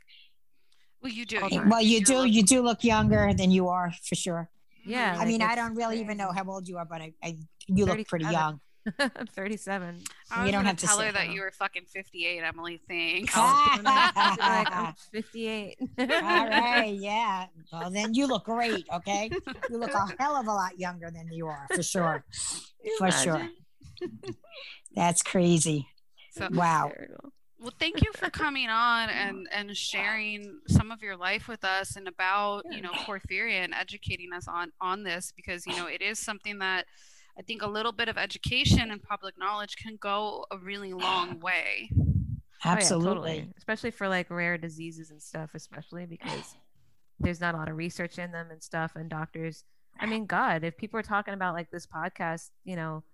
Well, 1.02 1.12
you 1.12 1.24
do. 1.26 1.40
Hold 1.40 1.52
you- 1.52 1.62
Well, 1.66 1.82
you 1.82 2.04
do 2.04 2.18
look- 2.18 2.30
you 2.30 2.42
do 2.42 2.62
look 2.62 2.84
younger 2.84 3.32
than 3.34 3.50
you 3.50 3.68
are 3.68 3.92
for 4.04 4.14
sure. 4.14 4.48
Yeah, 4.84 5.16
Mhm. 5.16 5.18
I 5.20 5.24
mean, 5.26 5.42
I 5.42 5.54
don't 5.54 5.74
really 5.74 6.00
even 6.00 6.16
know 6.16 6.30
how 6.32 6.44
old 6.44 6.68
you 6.68 6.78
are, 6.78 6.84
but 6.84 7.02
I, 7.02 7.12
I 7.22 7.36
you 7.66 7.84
look 7.86 8.06
pretty 8.06 8.24
young. 8.26 8.60
I'm 8.98 9.26
37. 9.26 10.02
I 10.30 10.38
you 10.38 10.42
was 10.44 10.52
don't 10.52 10.60
gonna 10.60 10.68
have 10.68 10.76
to 10.78 10.86
tell 10.86 10.98
her 11.00 11.12
that 11.12 11.26
how. 11.26 11.32
you 11.32 11.40
were 11.42 11.50
fucking 11.50 11.84
58, 11.86 12.40
Emily. 12.42 12.80
Thanks. 12.88 13.36
Like, 13.36 14.70
I'm 14.72 14.94
58. 15.12 15.76
All 15.98 16.06
right, 16.06 16.94
yeah. 16.98 17.46
Well, 17.72 17.90
then 17.90 18.14
you 18.14 18.26
look 18.26 18.44
great. 18.44 18.86
Okay, 18.92 19.30
you 19.70 19.78
look 19.78 19.92
a 19.92 20.06
hell 20.18 20.36
of 20.36 20.46
a 20.46 20.52
lot 20.52 20.78
younger 20.78 21.10
than 21.10 21.30
you 21.32 21.46
are 21.46 21.66
for 21.74 21.82
sure. 21.82 22.24
You 22.82 22.94
For 22.98 23.10
sure. 23.10 23.48
That's 24.94 25.22
crazy. 25.22 25.88
So, 26.32 26.48
Wow. 26.52 26.88
Hysterical. 26.88 27.32
well, 27.60 27.72
thank 27.78 28.02
you 28.04 28.12
for 28.14 28.30
coming 28.30 28.68
on 28.68 29.10
and 29.10 29.48
and 29.52 29.76
sharing 29.76 30.60
some 30.68 30.90
of 30.90 31.02
your 31.02 31.16
life 31.16 31.48
with 31.48 31.64
us 31.64 31.96
and 31.96 32.06
about 32.08 32.62
you 32.70 32.80
know 32.80 32.90
porphyria 32.92 33.64
and 33.64 33.74
educating 33.74 34.32
us 34.32 34.46
on 34.48 34.70
on 34.80 35.02
this 35.02 35.32
because 35.36 35.66
you 35.66 35.74
know 35.76 35.86
it 35.86 36.00
is 36.00 36.18
something 36.18 36.58
that 36.58 36.86
I 37.38 37.42
think 37.42 37.62
a 37.62 37.68
little 37.68 37.92
bit 37.92 38.08
of 38.08 38.18
education 38.18 38.90
and 38.90 39.02
public 39.02 39.34
knowledge 39.38 39.76
can 39.76 39.96
go 40.00 40.44
a 40.50 40.58
really 40.58 40.92
long 40.92 41.38
way. 41.40 41.90
Oh, 42.64 42.70
yeah, 42.70 42.72
Absolutely. 42.72 43.08
totally. 43.08 43.52
Especially 43.56 43.90
for 43.90 44.08
like 44.08 44.30
rare 44.30 44.58
diseases 44.58 45.10
and 45.10 45.22
stuff, 45.22 45.50
especially 45.54 46.06
because 46.06 46.56
there's 47.20 47.40
not 47.40 47.54
a 47.54 47.58
lot 47.58 47.68
of 47.68 47.76
research 47.76 48.18
in 48.18 48.32
them 48.32 48.48
and 48.50 48.62
stuff. 48.62 48.92
And 48.96 49.08
doctors, 49.08 49.62
I 50.00 50.06
mean, 50.06 50.26
God, 50.26 50.64
if 50.64 50.76
people 50.76 50.98
are 50.98 51.04
talking 51.04 51.34
about 51.34 51.54
like 51.54 51.70
this 51.70 51.86
podcast, 51.86 52.50
you 52.64 52.76
know, 52.76 53.04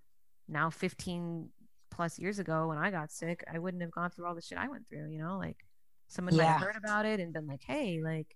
now 0.47 0.69
15 0.69 1.49
plus 1.91 2.19
years 2.19 2.39
ago 2.39 2.67
when 2.67 2.77
I 2.77 2.89
got 2.91 3.11
sick, 3.11 3.43
I 3.51 3.59
wouldn't 3.59 3.83
have 3.83 3.91
gone 3.91 4.09
through 4.09 4.25
all 4.25 4.35
the 4.35 4.41
shit 4.41 4.57
I 4.57 4.67
went 4.67 4.87
through, 4.89 5.09
you 5.11 5.19
know, 5.19 5.37
like 5.37 5.57
someone 6.07 6.35
might 6.35 6.45
have 6.45 6.61
heard 6.61 6.75
about 6.75 7.05
it 7.05 7.19
and 7.19 7.33
been 7.33 7.47
like, 7.47 7.61
hey, 7.65 8.01
like, 8.03 8.35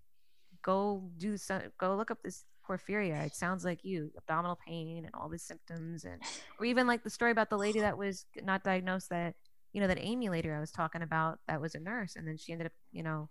go 0.62 1.10
do 1.18 1.38
some, 1.38 1.62
go 1.80 1.96
look 1.96 2.12
up 2.12 2.20
this 2.24 2.46
porphyria. 2.70 3.26
It 3.26 3.36
sounds 3.36 3.66
like 3.66 3.84
you, 3.84 4.12
abdominal 4.18 4.60
pain 4.68 5.06
and 5.06 5.16
all 5.16 5.30
these 5.30 5.44
symptoms. 5.44 6.06
And, 6.06 6.22
or 6.60 6.66
even 6.66 6.86
like 6.86 7.04
the 7.04 7.10
story 7.10 7.32
about 7.32 7.50
the 7.50 7.58
lady 7.58 7.80
that 7.80 7.98
was 7.98 8.26
not 8.44 8.64
diagnosed 8.64 9.10
that 9.10 9.36
you 9.72 9.82
know, 9.82 9.88
that 9.88 10.00
Amy 10.00 10.30
later 10.30 10.56
I 10.56 10.60
was 10.60 10.72
talking 10.72 11.02
about 11.02 11.40
that 11.48 11.62
was 11.62 11.76
a 11.76 11.80
nurse, 11.80 12.16
and 12.16 12.28
then 12.28 12.38
she 12.38 12.52
ended 12.52 12.68
up, 12.68 12.74
you 12.92 13.04
know, 13.04 13.30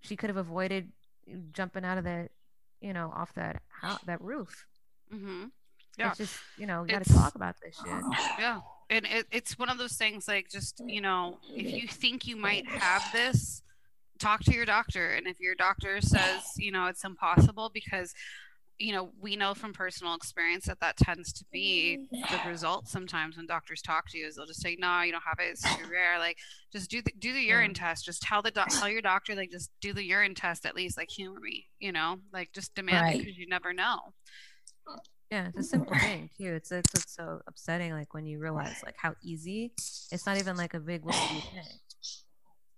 she 0.00 0.16
could 0.16 0.30
have 0.30 0.36
avoided 0.36 0.90
jumping 1.52 1.84
out 1.84 1.98
of 1.98 2.04
that, 2.04 2.30
you 2.80 2.92
know, 2.92 3.12
off 3.14 3.34
that 3.34 3.60
house, 3.68 4.00
that 4.06 4.20
roof. 4.22 4.66
Mm-hmm. 5.12 5.46
Yeah. 5.98 6.08
It's 6.08 6.18
just, 6.18 6.38
you 6.56 6.66
know, 6.66 6.84
got 6.88 7.04
to 7.04 7.12
talk 7.12 7.34
about 7.34 7.56
this 7.62 7.76
shit. 7.76 8.02
Yeah. 8.38 8.60
And 8.88 9.04
it, 9.04 9.26
it's 9.30 9.58
one 9.58 9.68
of 9.68 9.76
those 9.76 9.96
things 9.96 10.26
like 10.26 10.48
just, 10.50 10.80
you 10.86 11.00
know, 11.00 11.38
if 11.50 11.70
you 11.70 11.86
think 11.86 12.26
you 12.26 12.36
might 12.36 12.66
have 12.66 13.04
this, 13.12 13.62
talk 14.18 14.42
to 14.44 14.52
your 14.52 14.64
doctor. 14.64 15.10
And 15.10 15.26
if 15.26 15.40
your 15.40 15.54
doctor 15.54 16.00
says, 16.00 16.42
you 16.56 16.72
know, 16.72 16.86
it's 16.86 17.04
impossible 17.04 17.70
because, 17.72 18.14
you 18.80 18.92
know, 18.92 19.10
we 19.20 19.36
know 19.36 19.52
from 19.52 19.74
personal 19.74 20.14
experience 20.14 20.64
that 20.64 20.80
that 20.80 20.96
tends 20.96 21.34
to 21.34 21.44
be 21.52 21.98
the 22.10 22.18
mm. 22.18 22.48
result 22.48 22.88
sometimes 22.88 23.36
when 23.36 23.46
doctors 23.46 23.82
talk 23.82 24.08
to 24.08 24.18
you 24.18 24.26
is 24.26 24.36
they'll 24.36 24.46
just 24.46 24.62
say, 24.62 24.74
no, 24.80 25.02
you 25.02 25.12
don't 25.12 25.22
have 25.22 25.38
it. 25.38 25.50
It's 25.50 25.76
too 25.76 25.84
rare. 25.90 26.18
Like 26.18 26.38
just 26.72 26.90
do 26.90 27.02
the, 27.02 27.12
do 27.18 27.34
the 27.34 27.42
urine 27.42 27.74
test. 27.74 28.06
Just 28.06 28.22
tell 28.22 28.40
the 28.40 28.50
doc, 28.50 28.70
tell 28.70 28.88
your 28.88 29.02
doctor, 29.02 29.34
like 29.34 29.50
just 29.50 29.70
do 29.82 29.92
the 29.92 30.02
urine 30.02 30.34
test 30.34 30.64
at 30.64 30.74
least, 30.74 30.96
like 30.96 31.10
humor 31.10 31.40
me, 31.40 31.66
you 31.78 31.92
know, 31.92 32.16
like 32.32 32.52
just 32.54 32.74
demand 32.74 33.14
it 33.14 33.18
because 33.18 33.36
you 33.36 33.46
never 33.46 33.74
know. 33.74 33.98
Yeah, 35.30 35.48
it's 35.48 35.58
a 35.58 35.62
simple 35.62 35.94
mm. 35.94 36.00
thing 36.00 36.30
too. 36.38 36.54
It's 36.54 36.72
it's 36.72 36.92
what's 36.92 37.14
so 37.14 37.40
upsetting, 37.46 37.92
like 37.92 38.14
when 38.14 38.26
you 38.26 38.40
realize 38.40 38.82
like 38.84 38.96
how 38.96 39.14
easy. 39.22 39.72
It's 40.10 40.26
not 40.26 40.38
even 40.38 40.56
like 40.56 40.74
a 40.74 40.80
big 40.80 41.04
what 41.04 41.14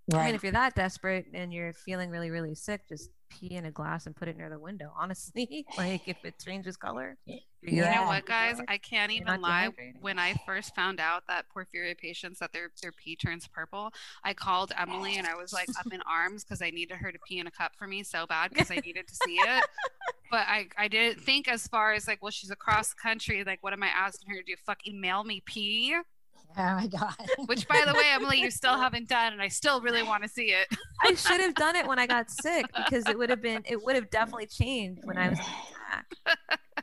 think. 0.09 0.21
I 0.21 0.25
mean, 0.27 0.35
if 0.35 0.43
you're 0.43 0.51
that 0.51 0.75
desperate 0.75 1.27
and 1.33 1.53
you're 1.53 1.73
feeling 1.73 2.09
really, 2.09 2.29
really 2.29 2.55
sick, 2.55 2.87
just 2.87 3.09
pee 3.33 3.55
in 3.55 3.65
a 3.65 3.71
glass 3.71 4.05
and 4.05 4.15
put 4.15 4.27
it 4.27 4.37
near 4.37 4.49
the 4.49 4.59
window. 4.59 4.91
Honestly, 4.99 5.65
like 5.77 6.07
if 6.07 6.17
it 6.23 6.35
changes 6.43 6.77
color, 6.77 7.17
you're 7.25 7.39
You 7.61 7.81
know 7.81 8.03
what, 8.05 8.25
guys? 8.25 8.59
I 8.67 8.77
can't 8.77 9.11
even 9.11 9.41
lie. 9.41 9.69
When 10.01 10.19
I 10.19 10.35
first 10.45 10.75
found 10.75 10.99
out 10.99 11.23
that 11.27 11.45
porphyria 11.55 11.97
patients 11.97 12.39
that 12.39 12.51
their 12.53 12.71
their 12.81 12.91
pee 12.91 13.15
turns 13.15 13.47
purple, 13.47 13.93
I 14.23 14.33
called 14.33 14.71
Emily 14.77 15.17
and 15.17 15.27
I 15.27 15.35
was 15.35 15.53
like 15.53 15.69
up 15.79 15.91
in 15.91 16.01
arms 16.01 16.43
because 16.43 16.61
I 16.61 16.69
needed 16.69 16.97
her 16.97 17.11
to 17.11 17.19
pee 17.27 17.39
in 17.39 17.47
a 17.47 17.51
cup 17.51 17.73
for 17.77 17.87
me 17.87 18.03
so 18.03 18.25
bad 18.25 18.51
because 18.51 18.71
I 18.71 18.75
needed 18.75 19.07
to 19.07 19.15
see 19.15 19.35
it. 19.35 19.65
But 20.31 20.47
I 20.47 20.67
I 20.79 20.87
didn't 20.87 21.21
think 21.21 21.47
as 21.47 21.67
far 21.67 21.93
as 21.93 22.07
like, 22.07 22.23
well, 22.23 22.31
she's 22.31 22.49
across 22.49 22.89
the 22.89 22.95
country. 22.95 23.43
Like, 23.43 23.61
what 23.61 23.71
am 23.71 23.83
I 23.83 23.89
asking 23.89 24.31
her 24.31 24.37
to 24.37 24.43
do? 24.43 24.55
Fucking 24.65 24.99
mail 24.99 25.23
me 25.23 25.43
pee? 25.45 25.95
Oh 26.57 26.75
my 26.75 26.87
God. 26.87 27.15
Which, 27.47 27.67
by 27.67 27.83
the 27.85 27.93
way, 27.93 28.03
Emily, 28.13 28.39
you 28.39 28.51
still 28.51 28.77
haven't 28.77 29.07
done, 29.09 29.33
and 29.33 29.41
I 29.41 29.47
still 29.47 29.81
really 29.81 30.03
want 30.03 30.23
to 30.23 30.29
see 30.29 30.51
it. 30.51 30.67
I 31.03 31.15
should 31.15 31.41
have 31.41 31.55
done 31.55 31.75
it 31.75 31.87
when 31.87 31.99
I 31.99 32.07
got 32.07 32.29
sick 32.29 32.65
because 32.75 33.07
it 33.07 33.17
would 33.17 33.29
have 33.29 33.41
been 33.41 33.63
it 33.65 33.83
would 33.83 33.95
have 33.95 34.09
definitely 34.09 34.45
changed 34.47 35.01
when 35.05 35.17
I 35.17 35.29
was 35.29 35.39
in 35.39 35.45
attack. 35.45 36.05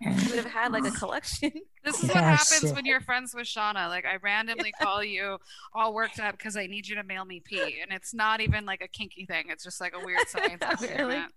You 0.03 0.31
would 0.31 0.39
have 0.45 0.53
had 0.53 0.73
like 0.73 0.85
a 0.87 0.91
collection. 0.91 1.53
This 1.83 1.99
is 1.99 2.09
what 2.11 2.17
Yeah, 2.17 2.37
happens 2.37 2.61
shit. 2.61 2.75
when 2.75 2.85
you're 2.85 3.01
friends 3.01 3.35
with 3.35 3.47
Shauna. 3.47 3.89
Like 3.89 4.05
I 4.05 4.17
randomly 4.23 4.71
call 4.73 5.03
you 5.03 5.39
all 5.75 5.95
worked 5.95 6.21
up 6.21 6.37
because 6.37 6.55
I 6.55 6.67
need 6.67 6.87
you 6.87 6.95
to 6.97 7.03
mail 7.03 7.25
me 7.25 7.41
pee, 7.43 7.81
and 7.83 7.91
it's 7.91 8.13
not 8.13 8.43
even 8.43 8.67
like 8.67 8.83
a 8.83 8.89
kinky 8.89 9.25
thing. 9.25 9.45
It's 9.49 9.65
just 9.65 9.81
like 9.81 9.95
a 9.95 10.05
weird 10.05 10.29
science 10.29 10.61
Really? 10.63 10.75
experiment. 10.93 11.33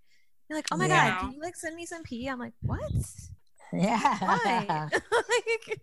You're 0.50 0.58
like, 0.58 0.66
oh 0.70 0.76
my 0.76 0.86
Yeah. 0.86 1.10
god, 1.12 1.20
can 1.20 1.32
you 1.32 1.40
like 1.40 1.56
send 1.56 1.74
me 1.76 1.86
some 1.86 2.02
pee? 2.02 2.26
I'm 2.28 2.38
like, 2.38 2.52
what? 2.60 2.82
Yeah. 3.72 4.18
Why? 4.18 4.88
Like, 4.92 5.80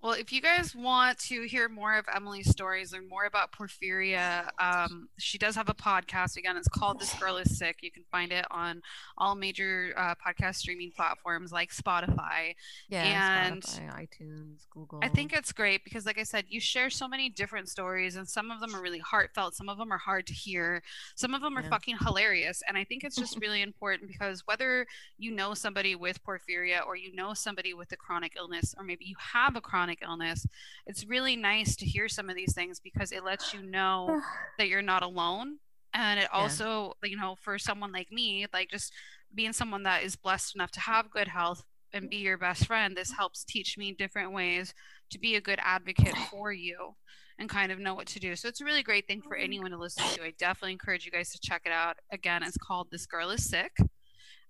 Well, 0.00 0.12
if 0.12 0.32
you 0.32 0.40
guys 0.40 0.76
want 0.76 1.18
to 1.26 1.42
hear 1.48 1.68
more 1.68 1.96
of 1.98 2.04
Emily's 2.14 2.48
stories 2.48 2.92
and 2.92 3.08
more 3.08 3.24
about 3.24 3.50
porphyria, 3.50 4.48
um, 4.60 5.08
she 5.18 5.38
does 5.38 5.56
have 5.56 5.68
a 5.68 5.74
podcast. 5.74 6.36
Again, 6.36 6.56
it's 6.56 6.68
called 6.68 7.00
This 7.00 7.12
Girl 7.14 7.36
Is 7.36 7.58
Sick. 7.58 7.78
You 7.82 7.90
can 7.90 8.04
find 8.12 8.30
it 8.30 8.44
on 8.52 8.80
all 9.16 9.34
major 9.34 9.92
uh, 9.96 10.14
podcast 10.24 10.54
streaming 10.54 10.92
platforms 10.94 11.50
like 11.50 11.72
Spotify. 11.74 12.54
yeah, 12.88 13.46
And 13.48 13.60
Spotify, 13.64 14.06
iTunes, 14.08 14.66
Google. 14.70 15.00
I 15.02 15.08
think 15.08 15.32
it's 15.32 15.50
great 15.50 15.82
because, 15.82 16.06
like 16.06 16.18
I 16.18 16.22
said, 16.22 16.44
you 16.48 16.60
share 16.60 16.90
so 16.90 17.08
many 17.08 17.28
different 17.28 17.68
stories, 17.68 18.14
and 18.14 18.28
some 18.28 18.52
of 18.52 18.60
them 18.60 18.76
are 18.76 18.80
really 18.80 19.00
heartfelt. 19.00 19.56
Some 19.56 19.68
of 19.68 19.78
them 19.78 19.90
are 19.90 19.98
hard 19.98 20.28
to 20.28 20.32
hear. 20.32 20.80
Some 21.16 21.34
of 21.34 21.42
them 21.42 21.58
are 21.58 21.62
Yeah. 21.62 21.70
fucking 21.70 21.96
hilarious. 22.06 22.62
And 22.68 22.78
I 22.78 22.84
think 22.84 23.02
it's 23.02 23.16
just 23.16 23.36
really 23.40 23.62
important 23.62 24.06
because 24.08 24.42
whether 24.46 24.86
you 25.18 25.32
know 25.32 25.54
somebody 25.54 25.96
with 25.96 26.22
porphyria 26.24 26.86
or 26.86 26.94
you 26.94 27.12
know 27.16 27.34
somebody 27.34 27.74
with 27.74 27.90
a 27.90 27.96
chronic 27.96 28.34
illness, 28.36 28.76
or 28.78 28.84
maybe 28.84 29.04
you 29.04 29.16
have 29.18 29.56
a 29.56 29.60
chronic 29.60 29.87
illness, 30.02 30.46
it's 30.86 31.06
really 31.06 31.36
nice 31.36 31.76
to 31.76 31.86
hear 31.86 32.08
some 32.08 32.28
of 32.28 32.36
these 32.36 32.54
things 32.54 32.80
because 32.80 33.12
it 33.12 33.24
lets 33.24 33.52
you 33.54 33.62
know 33.62 34.20
that 34.58 34.68
you're 34.68 34.82
not 34.82 35.02
alone. 35.02 35.58
And 35.94 36.20
it 36.20 36.28
Yeah. 36.32 36.38
also, 36.40 36.92
you 37.02 37.16
know, 37.16 37.36
for 37.40 37.58
someone 37.58 37.92
like 37.92 38.12
me, 38.12 38.46
like 38.52 38.68
just 38.70 38.92
being 39.34 39.52
someone 39.52 39.82
that 39.84 40.02
is 40.02 40.16
blessed 40.16 40.54
enough 40.54 40.70
to 40.72 40.80
have 40.80 41.10
good 41.10 41.28
health 41.28 41.62
and 41.92 42.10
be 42.10 42.16
your 42.18 42.36
best 42.36 42.66
friend, 42.66 42.94
this 42.96 43.12
helps 43.12 43.44
teach 43.44 43.78
me 43.78 43.92
different 43.92 44.32
ways 44.32 44.74
to 45.10 45.18
be 45.18 45.34
a 45.36 45.40
good 45.40 45.58
advocate 45.62 46.16
for 46.30 46.52
you 46.52 46.94
and 47.38 47.48
kind 47.48 47.72
of 47.72 47.78
know 47.78 47.94
what 47.94 48.06
to 48.08 48.20
do. 48.20 48.36
So 48.36 48.48
it's 48.48 48.60
a 48.60 48.64
really 48.64 48.82
great 48.82 49.06
thing 49.06 49.22
for 49.22 49.36
anyone 49.36 49.70
to 49.70 49.78
listen 49.78 50.04
to. 50.14 50.22
I 50.24 50.32
definitely 50.38 50.72
encourage 50.72 51.06
you 51.06 51.12
guys 51.12 51.30
to 51.30 51.38
check 51.40 51.62
it 51.64 51.72
out. 51.72 51.96
Again, 52.12 52.42
it's 52.42 52.58
called 52.58 52.88
This 52.90 53.06
Girl 53.06 53.30
is 53.30 53.48
Sick. 53.48 53.72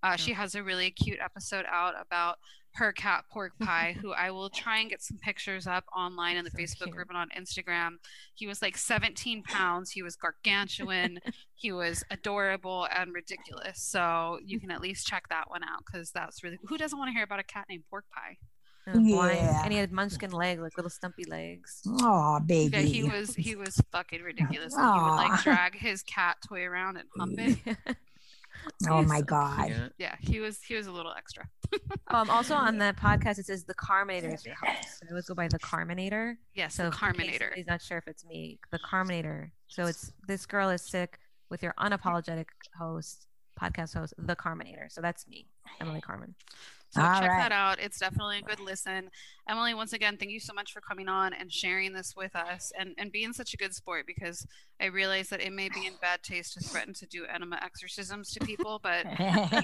Uh, 0.02 0.16
she 0.16 0.32
has 0.32 0.54
a 0.54 0.62
really 0.62 0.90
cute 0.90 1.18
episode 1.22 1.66
out 1.70 1.94
about 2.00 2.38
her 2.74 2.92
cat 2.92 3.24
pork 3.32 3.52
pie 3.60 3.96
who 4.00 4.12
i 4.12 4.30
will 4.30 4.50
try 4.50 4.78
and 4.78 4.90
get 4.90 5.02
some 5.02 5.18
pictures 5.18 5.66
up 5.66 5.84
online 5.96 6.36
in 6.36 6.44
the 6.44 6.50
So 6.50 6.58
facebook 6.58 6.84
cute. 6.84 6.90
group 6.96 7.08
and 7.08 7.18
on 7.18 7.28
instagram. 7.36 7.96
He 8.34 8.46
was 8.46 8.62
like 8.62 8.76
17 8.76 9.42
pounds. 9.42 9.90
He 9.90 10.02
was 10.02 10.16
gargantuan. 10.16 11.18
He 11.60 11.72
was 11.72 12.04
adorable 12.12 12.86
and 12.96 13.12
ridiculous. 13.12 13.82
So 13.82 14.38
you 14.44 14.60
can 14.60 14.70
at 14.70 14.80
least 14.80 15.08
check 15.08 15.24
that 15.28 15.50
one 15.50 15.64
out 15.64 15.80
because 15.84 16.12
that's 16.12 16.44
really 16.44 16.56
who 16.68 16.78
doesn't 16.78 16.96
want 16.96 17.08
to 17.08 17.12
hear 17.12 17.24
about 17.24 17.40
a 17.40 17.42
cat 17.42 17.64
named 17.68 17.82
pork 17.90 18.04
pie? 18.14 18.36
Oh, 18.86 18.92
and 18.92 19.06
blind, 19.08 19.38
Yeah. 19.38 19.62
and 19.64 19.72
he 19.72 19.78
had 19.80 19.90
munchkin 19.90 20.30
leg, 20.30 20.60
like 20.60 20.76
little 20.78 20.88
stumpy 20.88 21.24
legs. 21.24 21.82
Oh, 22.00 22.38
baby. 22.46 22.76
yeah 22.76 22.82
he 22.84 23.02
was 23.02 23.34
he 23.34 23.56
was 23.56 23.80
fucking 23.90 24.22
ridiculous. 24.22 24.72
Like, 24.74 24.94
he 24.94 25.00
would 25.00 25.16
like 25.16 25.42
drag 25.42 25.76
his 25.76 26.04
cat 26.04 26.36
toy 26.48 26.62
around 26.62 26.96
and 26.96 27.08
hump 27.18 27.34
it 27.38 27.58
oh 28.88 29.02
my 29.02 29.18
so 29.18 29.24
God. 29.24 29.66
cute. 29.66 29.92
yeah 29.98 30.14
he 30.20 30.40
was 30.40 30.60
he 30.62 30.74
was 30.74 30.86
a 30.86 30.92
little 30.92 31.12
extra 31.16 31.48
Um, 32.10 32.30
also 32.30 32.54
on 32.54 32.78
the 32.78 32.94
podcast, 32.98 33.38
it 33.38 33.44
says 33.44 33.64
the 33.64 33.74
Carminator 33.74 34.32
is 34.32 34.46
your 34.46 34.54
host. 34.54 35.02
I 35.04 35.10
always 35.10 35.26
go 35.26 35.34
by 35.34 35.46
the 35.48 35.58
Carminator. 35.58 36.36
yes 36.54 36.74
So 36.74 36.88
the 36.88 36.96
carminator 36.96 37.52
He's 37.54 37.66
not 37.66 37.82
sure 37.82 37.98
if 37.98 38.08
it's 38.08 38.24
me. 38.24 38.58
The 38.72 38.78
Carminator. 38.78 39.50
So 39.66 39.84
it's 39.84 40.10
this 40.26 40.46
girl 40.46 40.70
is 40.70 40.80
sick 40.80 41.18
with 41.50 41.62
your 41.62 41.74
unapologetic 41.78 42.46
host, 42.78 43.26
podcast 43.60 43.94
host, 43.94 44.14
the 44.16 44.34
Carminator. 44.34 44.90
So 44.90 45.02
that's 45.02 45.28
me, 45.28 45.48
Emily 45.80 46.00
Carmen. 46.00 46.34
So 46.90 47.02
All 47.02 47.20
check 47.20 47.28
right. 47.28 47.38
that 47.38 47.52
out. 47.52 47.78
It's 47.78 47.98
definitely 47.98 48.38
a 48.38 48.42
good 48.42 48.60
listen. 48.60 49.10
Emily, 49.48 49.74
once 49.74 49.92
again, 49.92 50.16
thank 50.16 50.30
you 50.30 50.40
so 50.40 50.54
much 50.54 50.72
for 50.72 50.80
coming 50.80 51.08
on 51.08 51.32
and 51.34 51.52
sharing 51.52 51.92
this 51.92 52.14
with 52.16 52.34
us 52.34 52.72
and, 52.78 52.94
and 52.96 53.12
being 53.12 53.32
such 53.32 53.52
a 53.52 53.56
good 53.56 53.74
sport 53.74 54.06
because 54.06 54.46
I 54.80 54.86
realize 54.86 55.28
that 55.28 55.40
it 55.40 55.52
may 55.52 55.68
be 55.68 55.86
in 55.86 55.94
bad 56.00 56.22
taste 56.22 56.54
to 56.54 56.60
threaten 56.60 56.94
to 56.94 57.06
do 57.06 57.26
enema 57.26 57.58
exorcisms 57.62 58.30
to 58.32 58.40
people, 58.40 58.80
but 58.82 59.04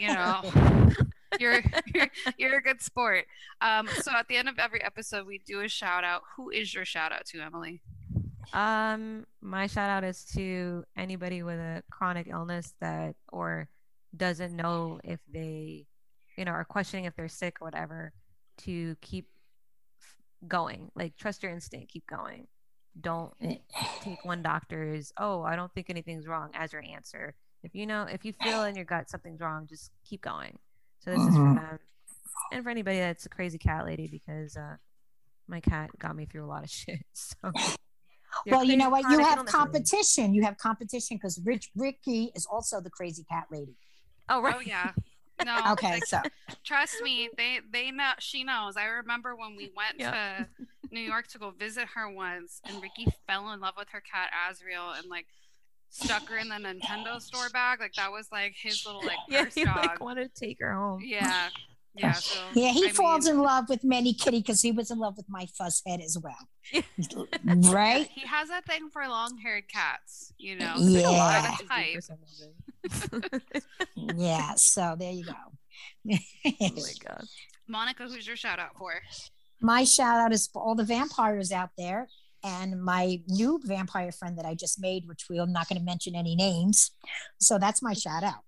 you 0.01 0.09
know, 0.09 0.43
you're, 1.41 1.63
you're 1.95 2.11
you're 2.39 2.59
a 2.59 2.63
good 2.63 2.81
sport. 2.81 3.25
Um, 3.61 3.89
so 4.03 4.13
at 4.13 4.29
the 4.29 4.37
end 4.37 4.49
of 4.49 4.59
every 4.59 4.83
episode, 4.83 5.27
we 5.27 5.39
do 5.39 5.61
a 5.61 5.69
shout 5.69 6.05
out. 6.05 6.23
Who 6.37 6.51
is 6.51 6.75
your 6.75 6.85
shout 6.85 7.11
out 7.13 7.25
to, 7.27 7.41
Emily? 7.41 7.81
Um, 8.53 9.27
my 9.41 9.67
shout 9.67 9.91
out 9.91 10.05
is 10.05 10.25
to 10.37 10.85
anybody 10.97 11.43
with 11.43 11.59
a 11.59 11.83
chronic 11.91 12.29
illness 12.29 12.75
that 12.81 13.17
or 13.33 13.69
doesn't 14.17 14.55
know 14.55 15.01
if 15.03 15.19
they, 15.33 15.87
you 16.37 16.45
know, 16.45 16.53
are 16.53 16.65
questioning 16.65 17.05
if 17.05 17.15
they're 17.17 17.29
sick 17.29 17.57
or 17.61 17.67
whatever, 17.67 18.13
to 18.59 18.97
keep 19.01 19.29
going. 20.47 20.91
Like 20.95 21.17
trust 21.17 21.43
your 21.43 21.53
instinct, 21.53 21.93
keep 21.93 22.07
going. 22.07 22.47
Don't 23.01 23.33
take 24.01 24.25
one 24.25 24.43
doctor's, 24.43 25.13
oh, 25.19 25.43
I 25.43 25.57
don't 25.57 25.73
think 25.73 25.91
anything's 25.91 26.27
wrong 26.27 26.51
as 26.55 26.73
your 26.73 26.83
answer. 26.83 27.35
If 27.63 27.75
you 27.75 27.87
know, 27.87 28.03
if 28.03 28.25
you 28.25 28.33
feel 28.33 28.63
in 28.65 28.77
your 28.77 28.85
gut 28.85 29.09
something's 29.11 29.41
wrong, 29.41 29.67
just 29.69 29.91
keep 30.09 30.21
going. 30.23 30.59
So 31.01 31.11
this 31.11 31.27
is 31.27 31.37
for 31.37 31.49
Mhm. 31.51 31.55
them. 31.55 31.79
And 32.53 32.63
for 32.63 32.71
anybody 32.71 32.99
that's 32.99 33.27
a 33.27 33.29
crazy 33.29 33.59
cat 33.59 33.85
lady 33.87 34.07
because 34.07 34.57
uh 34.57 34.77
my 35.49 35.61
cat 35.61 35.91
got 35.99 36.15
me 36.17 36.27
through 36.27 36.45
a 36.45 36.47
lot 36.47 36.63
of 36.65 36.71
shit. 36.81 37.01
So 37.15 37.37
Your 38.45 38.57
well, 38.57 38.65
you 38.65 38.77
know 38.77 38.91
what? 38.91 39.03
You 39.11 39.19
have 39.19 39.39
illness 39.39 39.55
lady. 39.55 39.65
competition. 39.73 40.35
You 40.35 40.43
have 40.43 40.57
competition 40.59 41.17
because 41.17 41.41
Rich 41.45 41.71
Ricky 41.75 42.31
is 42.35 42.47
also 42.47 42.81
the 42.81 42.91
crazy 42.91 43.25
cat 43.25 43.45
lady. 43.51 43.77
Oh 44.29 44.41
right. 44.43 44.57
Oh 44.57 44.61
yeah. 44.61 44.93
No. 45.45 45.59
Okay, 45.73 45.93
like, 45.95 46.07
so 46.07 46.21
trust 46.65 47.01
me, 47.03 47.29
they 47.37 47.61
they 47.73 47.91
know 47.91 48.13
she 48.19 48.45
knows. 48.45 48.77
I 48.77 48.85
remember 48.87 49.35
when 49.35 49.57
we 49.57 49.71
went 49.77 49.99
Yeah. 49.99 50.45
to 50.45 50.65
New 50.93 51.01
York 51.01 51.27
to 51.29 51.39
go 51.39 51.51
visit 51.51 51.87
her 51.95 52.09
once, 52.11 52.61
and 52.65 52.81
Ricky 52.83 53.07
fell 53.27 53.51
in 53.53 53.61
love 53.61 53.75
with 53.77 53.89
her 53.91 54.01
cat 54.01 54.31
Azriel 54.49 54.97
and 54.99 55.09
like 55.09 55.27
stuck 55.91 56.29
her 56.29 56.37
in 56.37 56.49
the 56.49 56.57
Nintendo 56.57 57.21
store 57.21 57.49
bag. 57.51 57.81
Like 57.81 57.95
that 57.95 58.13
was 58.13 58.29
like 58.31 58.55
his 58.57 58.85
little 58.87 59.05
like 59.05 59.19
Yeah, 59.29 59.45
first 59.45 59.59
he 59.59 59.65
dog. 59.65 59.77
like 59.77 60.01
wanted 60.01 60.35
to 60.35 60.41
take 60.41 60.59
her 60.61 60.73
home. 60.73 61.03
Yeah. 61.05 61.49
Yeah. 61.97 62.13
So 62.13 62.41
yeah, 62.55 62.71
he 62.73 62.87
I 62.89 62.91
falls 62.91 63.27
mean, 63.27 63.35
in 63.37 63.41
love 63.43 63.69
with 63.69 63.85
Manny 63.85 64.15
Kitty 64.15 64.39
because 64.41 64.61
he 64.61 64.73
was 64.73 64.91
in 64.91 64.99
love 64.99 65.17
with 65.17 65.27
my 65.29 65.47
fuzz 65.57 65.81
head 65.87 66.01
as 66.01 66.19
well. 66.19 66.49
right? 67.73 68.09
He 68.13 68.27
has 68.27 68.49
that 68.49 68.67
thing 68.67 68.89
for 68.91 69.07
long 69.07 69.39
haired 69.39 69.69
cats, 69.69 70.33
you 70.39 70.57
know. 70.57 70.75
Yeah. 70.77 71.55
So 72.91 73.21
Yeah. 73.21 73.29
that's 73.33 73.47
a 73.47 73.51
type. 73.51 73.61
For 73.71 73.89
some 73.95 73.97
reason. 73.97 74.19
Yeah. 74.19 74.55
So 74.57 74.97
there 74.99 75.13
you 75.13 75.25
go. 75.25 75.33
oh 75.33 76.19
my 76.61 76.93
god. 77.07 77.25
Monica, 77.69 78.05
who's 78.09 78.27
your 78.27 78.37
shout 78.37 78.59
out 78.59 78.77
for? 78.79 78.93
my 79.61 79.85
shout 79.85 80.19
out 80.19 80.33
is 80.33 80.47
for 80.47 80.63
all 80.63 80.75
the 80.75 80.85
vampires 80.85 81.51
out 81.51 81.71
there 81.79 82.07
and 82.43 82.83
my 82.83 83.23
new 83.29 83.59
vampire 83.65 84.13
friend 84.13 84.37
that 84.37 84.45
I 84.45 84.55
just 84.55 84.79
made, 84.79 85.09
which 85.09 85.25
we're 85.31 85.47
not 85.47 85.69
going 85.69 85.79
to 85.79 85.85
mention 85.85 86.15
any 86.15 86.37
names. 86.37 86.91
So 87.41 87.59
that's 87.59 87.81
my 87.83 87.95
shout 87.95 88.23
out. 88.23 88.43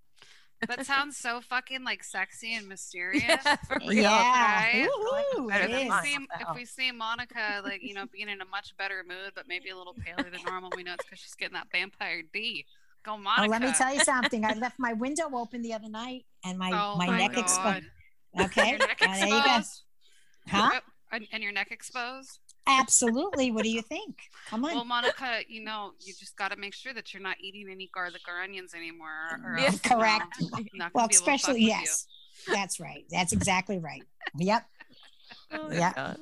That 0.69 0.85
sounds 0.85 1.17
so 1.17 1.41
fucking 1.41 1.85
like 1.85 2.03
sexy 2.05 2.55
and 2.55 2.67
mysterious. 2.69 3.23
Yeah. 3.45 3.57
Yeah. 3.83 4.09
right? 4.11 4.89
Woo-hoo, 5.35 5.49
Better 5.49 5.65
If 5.65 5.71
we, 5.71 5.91
see, 6.03 6.17
if 6.41 6.55
we 6.55 6.65
see 6.65 6.93
Monica 6.93 7.61
like 7.65 7.83
you 7.83 7.95
know 7.95 8.05
being 8.13 8.29
in 8.29 8.41
a 8.43 8.47
much 8.47 8.77
better 8.77 9.03
mood, 9.07 9.33
but 9.35 9.49
maybe 9.49 9.71
a 9.71 9.77
little 9.77 9.95
paler 9.95 10.29
than 10.31 10.41
normal, 10.47 10.71
we 10.77 10.83
know 10.83 10.95
it's 10.95 11.05
because 11.05 11.19
she's 11.21 11.35
getting 11.35 11.55
that 11.55 11.69
vampire 11.73 12.23
D. 12.33 12.65
Go 13.07 13.17
Monica. 13.17 13.45
Oh, 13.45 13.47
let 13.51 13.63
me 13.63 13.73
tell 13.73 13.95
you 13.95 14.01
something. 14.01 14.45
I 14.45 14.55
left 14.55 14.79
my 14.81 14.93
window 14.93 15.31
open 15.33 15.63
the 15.63 15.73
other 15.73 15.89
night 15.89 16.25
and 16.45 16.59
my, 16.59 16.71
Oh 16.73 16.97
my, 16.99 17.07
my 17.07 17.19
neck 17.19 17.35
God. 17.35 17.41
exposed. 17.45 17.87
Okay. 18.41 18.71
Your 18.71 18.79
neck 18.79 18.99
Uh, 19.01 19.15
there 19.15 19.29
you 19.29 19.43
go. 19.45 19.61
Huh? 20.49 20.81
And, 21.13 21.27
and 21.33 21.43
your 21.43 21.53
neck 21.53 21.69
exposed. 21.71 22.41
Absolutely. 22.67 23.53
What 23.53 23.63
do 23.63 23.71
you 23.71 23.81
think? 23.81 24.19
Come 24.49 24.65
on. 24.65 24.75
Well, 24.75 24.85
Monica, 24.85 25.39
you 25.47 25.63
know 25.63 25.93
you 26.01 26.13
just 26.19 26.37
got 26.37 26.51
to 26.51 26.57
make 26.57 26.75
sure 26.75 26.93
that 26.95 27.15
you're 27.15 27.23
not 27.23 27.37
eating 27.41 27.69
any 27.71 27.89
garlic 27.95 28.23
or 28.27 28.43
onions 28.43 28.75
anymore. 28.75 29.41
Or 29.45 29.57
Yeah. 29.57 29.67
else, 29.67 29.81
you 29.85 29.91
know, 29.91 29.97
Correct. 29.97 30.43
Not 30.75 30.95
well, 30.95 31.07
be 31.07 31.15
able 31.15 31.25
to 31.25 31.31
fuck 31.31 31.35
especially, 31.37 31.63
yes. 31.63 32.07
That's 32.49 32.81
right. 32.81 33.05
That's 33.11 33.33
exactly 33.33 33.79
right. 33.79 34.03
Yep. 34.37 34.65
Oh 35.53 35.71
Yeah. 35.71 35.93
God. 35.95 36.19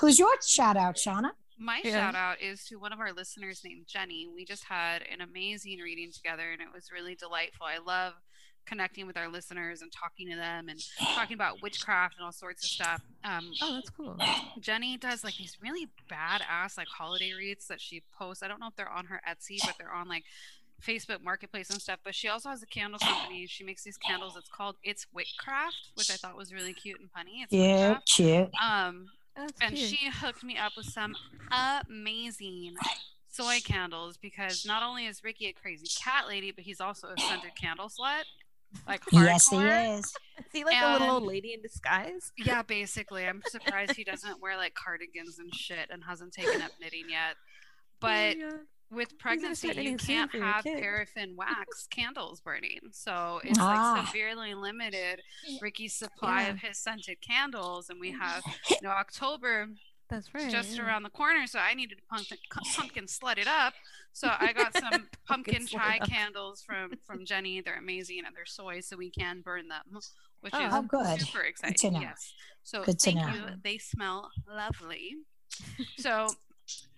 Who's 0.00 0.18
your 0.18 0.30
shout 0.46 0.76
out, 0.76 0.94
Shauna? 0.96 1.30
My 1.62 1.80
Yeah. 1.84 1.92
shout 1.92 2.14
out 2.14 2.40
is 2.40 2.64
to 2.66 2.76
one 2.76 2.92
of 2.92 3.00
our 3.00 3.12
listeners 3.12 3.62
named 3.62 3.86
Jenny. 3.86 4.26
We 4.34 4.44
just 4.46 4.64
had 4.64 5.02
an 5.02 5.20
amazing 5.20 5.78
reading 5.78 6.10
together 6.10 6.50
and 6.52 6.60
it 6.62 6.72
was 6.72 6.90
really 6.90 7.14
delightful. 7.14 7.66
I 7.66 7.76
love 7.78 8.14
connecting 8.66 9.06
with 9.06 9.16
our 9.18 9.28
listeners 9.28 9.82
and 9.82 9.92
talking 9.92 10.30
to 10.30 10.36
them 10.36 10.68
and 10.70 10.80
talking 11.14 11.34
about 11.34 11.60
witchcraft 11.60 12.16
and 12.16 12.24
all 12.24 12.32
sorts 12.32 12.64
of 12.64 12.70
stuff. 12.70 13.02
Um, 13.24 13.52
Oh, 13.60 13.74
that's 13.74 13.90
cool. 13.90 14.16
Jenny 14.58 14.96
does 14.96 15.22
like 15.22 15.36
these 15.36 15.58
really 15.60 15.88
badass 16.10 16.78
like 16.78 16.88
holiday 16.88 17.32
reads 17.32 17.66
that 17.66 17.80
she 17.80 18.02
posts. 18.18 18.42
I 18.42 18.48
don't 18.48 18.58
know 18.60 18.68
if 18.68 18.76
they're 18.76 18.88
on 18.88 19.06
her 19.06 19.20
Etsy, 19.28 19.58
but 19.64 19.76
they're 19.78 19.92
on 19.92 20.08
like 20.08 20.24
Facebook 20.82 21.22
Marketplace 21.22 21.68
and 21.68 21.80
stuff. 21.80 21.98
But 22.02 22.14
she 22.14 22.28
also 22.28 22.48
has 22.48 22.62
a 22.62 22.66
candle 22.66 22.98
company. 23.00 23.46
She 23.46 23.64
makes 23.64 23.82
these 23.84 23.98
candles. 23.98 24.34
It's 24.36 24.48
called 24.48 24.76
It's 24.82 25.06
Witchcraft, 25.12 25.90
which 25.94 26.10
I 26.10 26.14
thought 26.16 26.36
was 26.38 26.54
really 26.54 26.72
cute 26.72 27.00
and 27.00 27.10
funny. 27.10 27.42
It's 27.42 27.50
Cute, 27.50 27.62
witchcraft. 27.62 28.12
cute. 28.14 28.50
Um, 28.62 29.06
That's 29.40 29.60
and 29.60 29.74
cute. 29.74 29.88
she 29.88 30.08
hooked 30.10 30.44
me 30.44 30.56
up 30.56 30.72
with 30.76 30.86
some 30.86 31.14
amazing 31.50 32.74
soy 33.28 33.58
candles 33.64 34.16
because 34.16 34.66
not 34.66 34.82
only 34.82 35.06
is 35.06 35.22
Ricky 35.24 35.46
a 35.48 35.52
crazy 35.52 35.86
cat 36.02 36.28
lady, 36.28 36.50
but 36.50 36.64
he's 36.64 36.80
also 36.80 37.08
a 37.08 37.20
scented 37.20 37.54
candle 37.60 37.88
slut. 37.88 38.24
Like 38.86 39.04
hardcore. 39.06 39.24
Yes, 39.24 39.48
he 39.48 39.56
is. 39.56 40.04
Is 40.38 40.46
he 40.52 40.64
like 40.64 40.76
a 40.80 40.92
little 40.92 41.10
old 41.10 41.24
lady 41.24 41.54
in 41.54 41.62
disguise? 41.62 42.32
Yeah, 42.38 42.62
basically. 42.62 43.26
I'm 43.26 43.42
surprised 43.46 43.96
he 43.96 44.04
doesn't 44.04 44.40
wear 44.40 44.56
like 44.56 44.74
cardigans 44.74 45.38
and 45.38 45.52
shit 45.54 45.88
and 45.90 46.04
hasn't 46.04 46.32
taken 46.32 46.62
up 46.62 46.72
knitting 46.80 47.06
yet. 47.08 47.36
Oh 48.02 48.06
but 48.06 48.36
Oh, 48.36 48.38
yeah. 48.38 48.56
With 48.90 49.16
pregnancy, 49.18 49.68
you 49.76 49.96
can't 49.96 50.32
have 50.34 50.64
paraffin 50.64 51.36
wax 51.36 51.86
candles 51.88 52.40
burning. 52.40 52.80
So 52.92 53.40
it's 53.44 53.58
Ah. 53.60 53.94
like 53.98 54.06
severely 54.08 54.54
limited 54.54 55.22
Ricky's 55.60 55.94
supply 55.94 56.42
Yeah. 56.42 56.48
of 56.50 56.58
his 56.58 56.78
scented 56.78 57.20
candles. 57.20 57.88
And 57.90 58.00
we 58.00 58.10
have, 58.12 58.42
you 58.70 58.76
know, 58.82 58.90
October 58.90 59.68
that's 60.08 60.34
right. 60.34 60.50
just 60.50 60.76
yeah. 60.76 60.84
around 60.86 61.04
the 61.04 61.10
corner. 61.10 61.46
So 61.46 61.58
I 61.60 61.74
needed 61.74 61.98
to 61.98 62.04
pumpkin, 62.10 62.38
pumpkin 62.74 63.04
slut 63.06 63.38
it 63.38 63.46
up. 63.46 63.74
So 64.12 64.28
I 64.40 64.52
got 64.52 64.76
some 64.76 65.08
pumpkin 65.28 65.66
chai 65.68 66.00
candles 66.00 66.62
from 66.62 66.94
from 67.06 67.24
Jenny. 67.24 67.60
They're 67.60 67.78
amazing 67.78 68.22
and 68.26 68.34
they're 68.34 68.44
soy, 68.44 68.80
so 68.80 68.96
we 68.96 69.08
can 69.10 69.40
burn 69.40 69.68
them, 69.68 69.82
which 70.40 70.52
Oh, 70.52 70.66
is 70.66 70.72
Oh, 70.74 70.82
good. 70.82 71.20
super 71.20 71.42
exciting. 71.42 71.94
Yes. 72.02 72.32
So 72.64 72.82
Good 72.82 73.00
thank 73.00 73.20
you. 73.20 73.42
They 73.62 73.78
smell 73.78 74.30
lovely. 74.48 75.14
So 75.98 76.26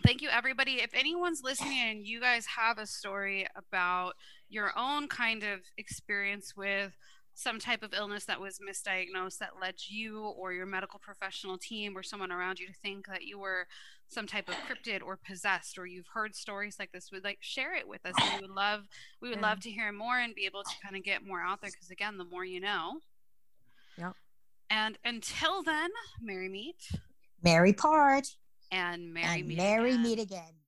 thank 0.05 0.23
you 0.23 0.29
everybody. 0.31 0.81
If 0.83 0.95
anyone's 0.95 1.43
listening 1.43 1.79
and 1.79 2.07
you 2.07 2.21
guys 2.21 2.47
have 2.47 2.79
a 2.79 2.87
story 2.87 3.47
about 3.57 4.15
your 4.49 4.73
own 4.77 5.09
kind 5.09 5.43
of 5.43 5.61
experience 5.79 6.55
with 6.57 6.93
some 7.35 7.59
type 7.59 7.83
of 7.83 7.95
illness 7.95 8.27
that 8.27 8.41
was 8.41 8.59
misdiagnosed 8.61 9.39
that 9.39 9.53
led 9.61 9.75
you 9.89 10.21
or 10.21 10.53
your 10.53 10.67
medical 10.67 10.99
professional 10.99 11.57
team 11.57 11.97
or 11.97 12.03
someone 12.03 12.31
around 12.31 12.59
you 12.59 12.67
to 12.67 12.75
think 12.83 13.07
that 13.07 13.23
you 13.23 13.39
were 13.39 13.67
some 14.09 14.27
type 14.27 14.49
of 14.51 14.55
cryptid 14.57 15.01
or 15.03 15.17
possessed 15.27 15.79
or 15.79 15.87
you've 15.87 16.09
heard 16.13 16.35
stories 16.35 16.77
like 16.79 16.93
this 16.93 17.11
would 17.11 17.25
like 17.25 17.39
share 17.41 17.75
it 17.75 17.89
with 17.89 18.05
us. 18.05 18.15
We 18.35 18.43
would 18.43 18.51
love 18.55 18.83
we 19.23 19.29
would 19.31 19.39
Yeah. 19.39 19.49
love 19.49 19.61
to 19.61 19.71
hear 19.71 19.91
more 19.93 20.19
and 20.19 20.35
be 20.35 20.45
able 20.45 20.63
to 20.63 20.75
kind 20.83 20.95
of 20.97 21.03
get 21.03 21.25
more 21.27 21.41
out 21.41 21.63
there 21.63 21.71
because 21.71 21.89
again 21.91 22.19
the 22.19 22.25
more 22.25 22.45
you 22.45 22.61
know. 22.61 23.01
Yeah 23.97 24.13
and 24.69 24.99
until 25.05 25.63
then 25.63 25.91
merry 26.21 26.51
meet. 26.51 26.91
Merry 27.43 27.73
part 27.73 28.27
and 28.73 29.15
marry 29.15 29.43
and 29.43 29.49
meet 29.49 29.59
Mary 29.59 29.95
again. 29.95 30.03
meet 30.03 30.19
again. 30.19 30.62